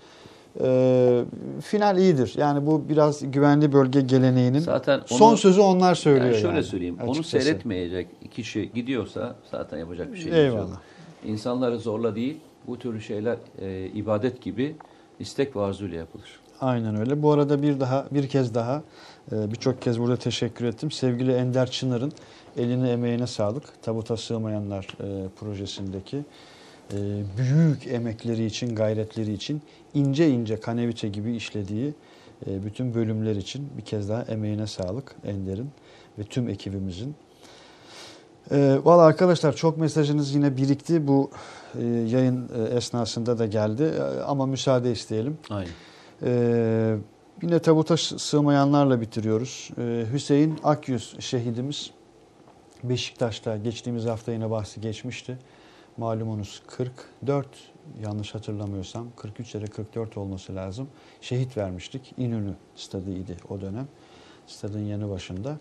E, 0.64 1.24
final 1.62 1.98
iyidir. 1.98 2.34
Yani 2.38 2.66
bu 2.68 2.90
biraz 2.90 3.32
güvenli 3.32 3.74
bölge 3.74 4.02
geleneğinin 4.02 4.60
Zaten 4.60 4.98
onu- 4.98 5.18
son 5.18 5.36
sözü 5.36 5.62
onlar 5.62 5.96
söylüyor. 5.96 6.26
Yani 6.32 6.42
şöyle 6.42 6.56
yani, 6.56 6.64
söyleyeyim. 6.64 6.98
Onu 7.04 7.12
açıkçası. 7.12 7.44
seyretmeyecek 7.44 8.08
kişi 8.32 8.72
gidiyorsa 8.74 9.36
zaten 9.52 9.78
yapacak 9.78 10.14
bir 10.14 10.18
şey 10.18 10.44
Eyvallah. 10.46 10.60
yok. 10.70 10.82
İnsanları 11.26 11.80
zorla 11.80 12.16
değil, 12.16 12.38
bu 12.68 12.80
tür 12.80 13.02
şeyler 13.02 13.38
e, 13.60 13.86
ibadet 13.86 14.42
gibi 14.42 14.76
istek 15.20 15.56
ve 15.56 15.62
arzuyla 15.62 15.98
yapılır. 15.98 16.40
Aynen 16.62 16.96
öyle. 17.00 17.24
Bu 17.24 17.32
arada 17.32 17.62
bir 17.62 17.80
daha 17.80 18.08
bir 18.12 18.28
kez 18.30 18.56
daha 18.56 18.84
birçok 19.32 19.82
kez 19.82 20.00
burada 20.00 20.18
teşekkür 20.18 20.66
ettim. 20.66 20.92
Sevgili 20.92 21.32
Ender 21.32 21.72
Çınar'ın 21.72 22.12
eline 22.58 22.92
emeğine 22.92 23.28
sağlık. 23.28 23.64
Tabuta 23.82 24.18
sığmayanlar 24.18 24.88
e, 25.02 25.30
projesindeki 25.40 26.18
e, 26.94 26.98
büyük 27.38 27.88
emekleri 27.88 28.46
için, 28.46 28.76
gayretleri 28.76 29.34
için 29.34 29.62
ince 29.94 30.30
ince 30.30 30.60
kaneviçe 30.60 31.08
gibi 31.08 31.36
işlediği 31.36 31.94
e, 32.48 32.66
bütün 32.66 32.94
bölümler 32.94 33.36
için 33.36 33.70
bir 33.78 33.82
kez 33.82 34.10
daha 34.10 34.22
emeğine 34.22 34.68
sağlık 34.68 35.16
Ender'in 35.26 35.70
ve 36.20 36.24
tüm 36.24 36.50
ekibimizin. 36.50 37.16
E, 38.52 38.78
Valla 38.84 39.02
arkadaşlar 39.02 39.56
çok 39.56 39.78
mesajınız 39.78 40.36
yine 40.36 40.58
birikti. 40.58 41.08
Bu 41.08 41.32
e, 41.80 41.86
yayın 41.86 42.50
e, 42.56 42.76
esnasında 42.76 43.40
da 43.40 43.46
geldi. 43.46 43.84
E, 43.84 44.22
ama 44.22 44.46
müsaade 44.46 44.92
isteyelim. 44.92 45.38
Aynen. 45.50 45.72
Ee, 46.24 46.96
yine 47.42 47.60
tabuta 47.60 47.98
sığmayanlarla 47.98 49.02
bitiriyoruz. 49.02 49.70
Ee, 49.78 50.06
Hüseyin 50.14 50.60
Akyüz 50.64 51.16
şehidimiz 51.20 51.92
Beşiktaş'ta 52.84 53.58
geçtiğimiz 53.58 54.06
hafta 54.06 54.32
yine 54.32 54.52
bahsi 54.52 54.82
geçmişti. 54.82 55.38
Malumunuz 55.98 56.62
44 56.68 57.48
yanlış 58.04 58.36
hatırlamıyorsam 58.36 59.08
43 59.16 59.56
ya 59.56 59.62
da 59.62 59.66
44 59.66 60.18
olması 60.18 60.56
lazım. 60.56 60.88
Şehit 61.22 61.58
vermiştik. 61.58 62.14
İnönü 62.18 62.54
stadıydı 62.76 63.36
o 63.50 63.62
dönem. 63.62 63.88
Stadın 64.48 64.86
yanı 64.86 65.10
başında. 65.10 65.58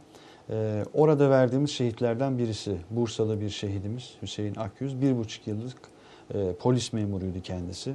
Ee, 0.50 0.84
orada 0.94 1.30
verdiğimiz 1.30 1.70
şehitlerden 1.70 2.38
birisi 2.38 2.76
Bursalı 2.90 3.40
bir 3.40 3.50
şehidimiz 3.50 4.14
Hüseyin 4.22 4.54
Akyüz. 4.54 5.00
Bir 5.00 5.16
buçuk 5.16 5.46
yıllık 5.46 5.78
e, 6.34 6.52
polis 6.52 6.92
memuruydu 6.92 7.40
kendisi. 7.42 7.94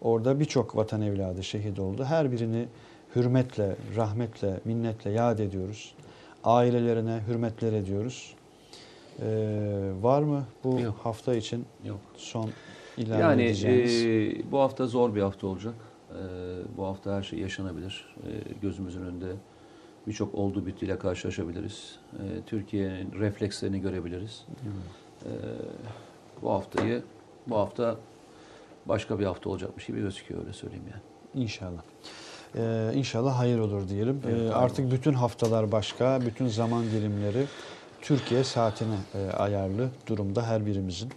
Orada 0.00 0.40
birçok 0.40 0.76
vatan 0.76 1.02
evladı 1.02 1.42
şehit 1.42 1.78
oldu. 1.78 2.04
Her 2.04 2.32
birini 2.32 2.68
hürmetle, 3.16 3.76
rahmetle, 3.96 4.60
minnetle 4.64 5.10
yad 5.10 5.38
ediyoruz. 5.38 5.94
Ailelerine 6.44 7.20
hürmetler 7.28 7.72
ediyoruz. 7.72 8.34
Ee, 9.22 9.90
var 10.00 10.22
mı 10.22 10.44
bu 10.64 10.80
Yok. 10.80 10.96
hafta 11.02 11.34
için 11.34 11.64
Yok. 11.84 12.00
son 12.16 12.50
ilave 12.96 13.20
Yani 13.22 13.42
edeceğiniz? 13.42 14.04
e, 14.04 14.52
bu 14.52 14.58
hafta 14.58 14.86
zor 14.86 15.14
bir 15.14 15.22
hafta 15.22 15.46
olacak. 15.46 15.74
E, 16.10 16.16
bu 16.76 16.84
hafta 16.86 17.16
her 17.16 17.22
şey 17.22 17.38
yaşanabilir. 17.38 18.14
E, 18.16 18.30
gözümüzün 18.62 19.02
önünde 19.02 19.26
birçok 20.06 20.34
oldu 20.34 20.66
bittiyle 20.66 20.98
karşılaşabiliriz. 20.98 21.98
E, 22.12 22.22
Türkiye'nin 22.46 23.12
reflekslerini 23.12 23.80
görebiliriz. 23.80 24.44
E, 25.24 25.30
bu 26.42 26.50
haftayı 26.50 27.02
bu 27.46 27.56
hafta 27.56 27.96
başka 28.86 29.18
bir 29.18 29.24
hafta 29.24 29.50
olacakmış 29.50 29.86
gibi 29.86 30.00
gözüküyor 30.00 30.40
öyle 30.40 30.52
söyleyeyim 30.52 30.84
yani. 30.90 31.02
İnşallah. 31.44 31.82
Ee, 32.56 32.90
inşallah 32.94 33.38
hayır 33.38 33.58
olur 33.58 33.88
diyelim. 33.88 34.20
Ee, 34.28 34.50
artık 34.50 34.92
bütün 34.92 35.12
haftalar 35.12 35.72
başka, 35.72 36.20
bütün 36.20 36.46
zaman 36.46 36.84
dilimleri 36.84 37.46
Türkiye 38.02 38.44
saatine 38.44 38.96
e, 39.14 39.30
ayarlı 39.30 39.88
durumda 40.06 40.46
her 40.46 40.66
birimizin. 40.66 41.08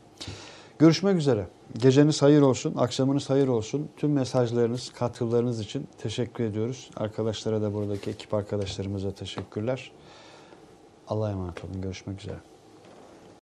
Görüşmek 0.80 1.18
üzere. 1.18 1.48
Geceniz 1.78 2.22
hayır 2.22 2.42
olsun, 2.42 2.76
akşamınız 2.78 3.30
hayır 3.30 3.48
olsun. 3.48 3.90
Tüm 3.98 4.12
mesajlarınız, 4.12 4.94
katkılarınız 4.94 5.60
için 5.60 5.88
teşekkür 5.98 6.44
ediyoruz. 6.44 6.90
Arkadaşlara 6.96 7.62
da 7.62 7.74
buradaki 7.74 8.10
ekip 8.10 8.34
arkadaşlarımıza 8.34 9.12
teşekkürler. 9.12 9.92
Allah'a 11.08 11.32
emanet 11.32 11.64
olun. 11.64 11.82
Görüşmek 11.82 12.22
üzere. 12.22 12.51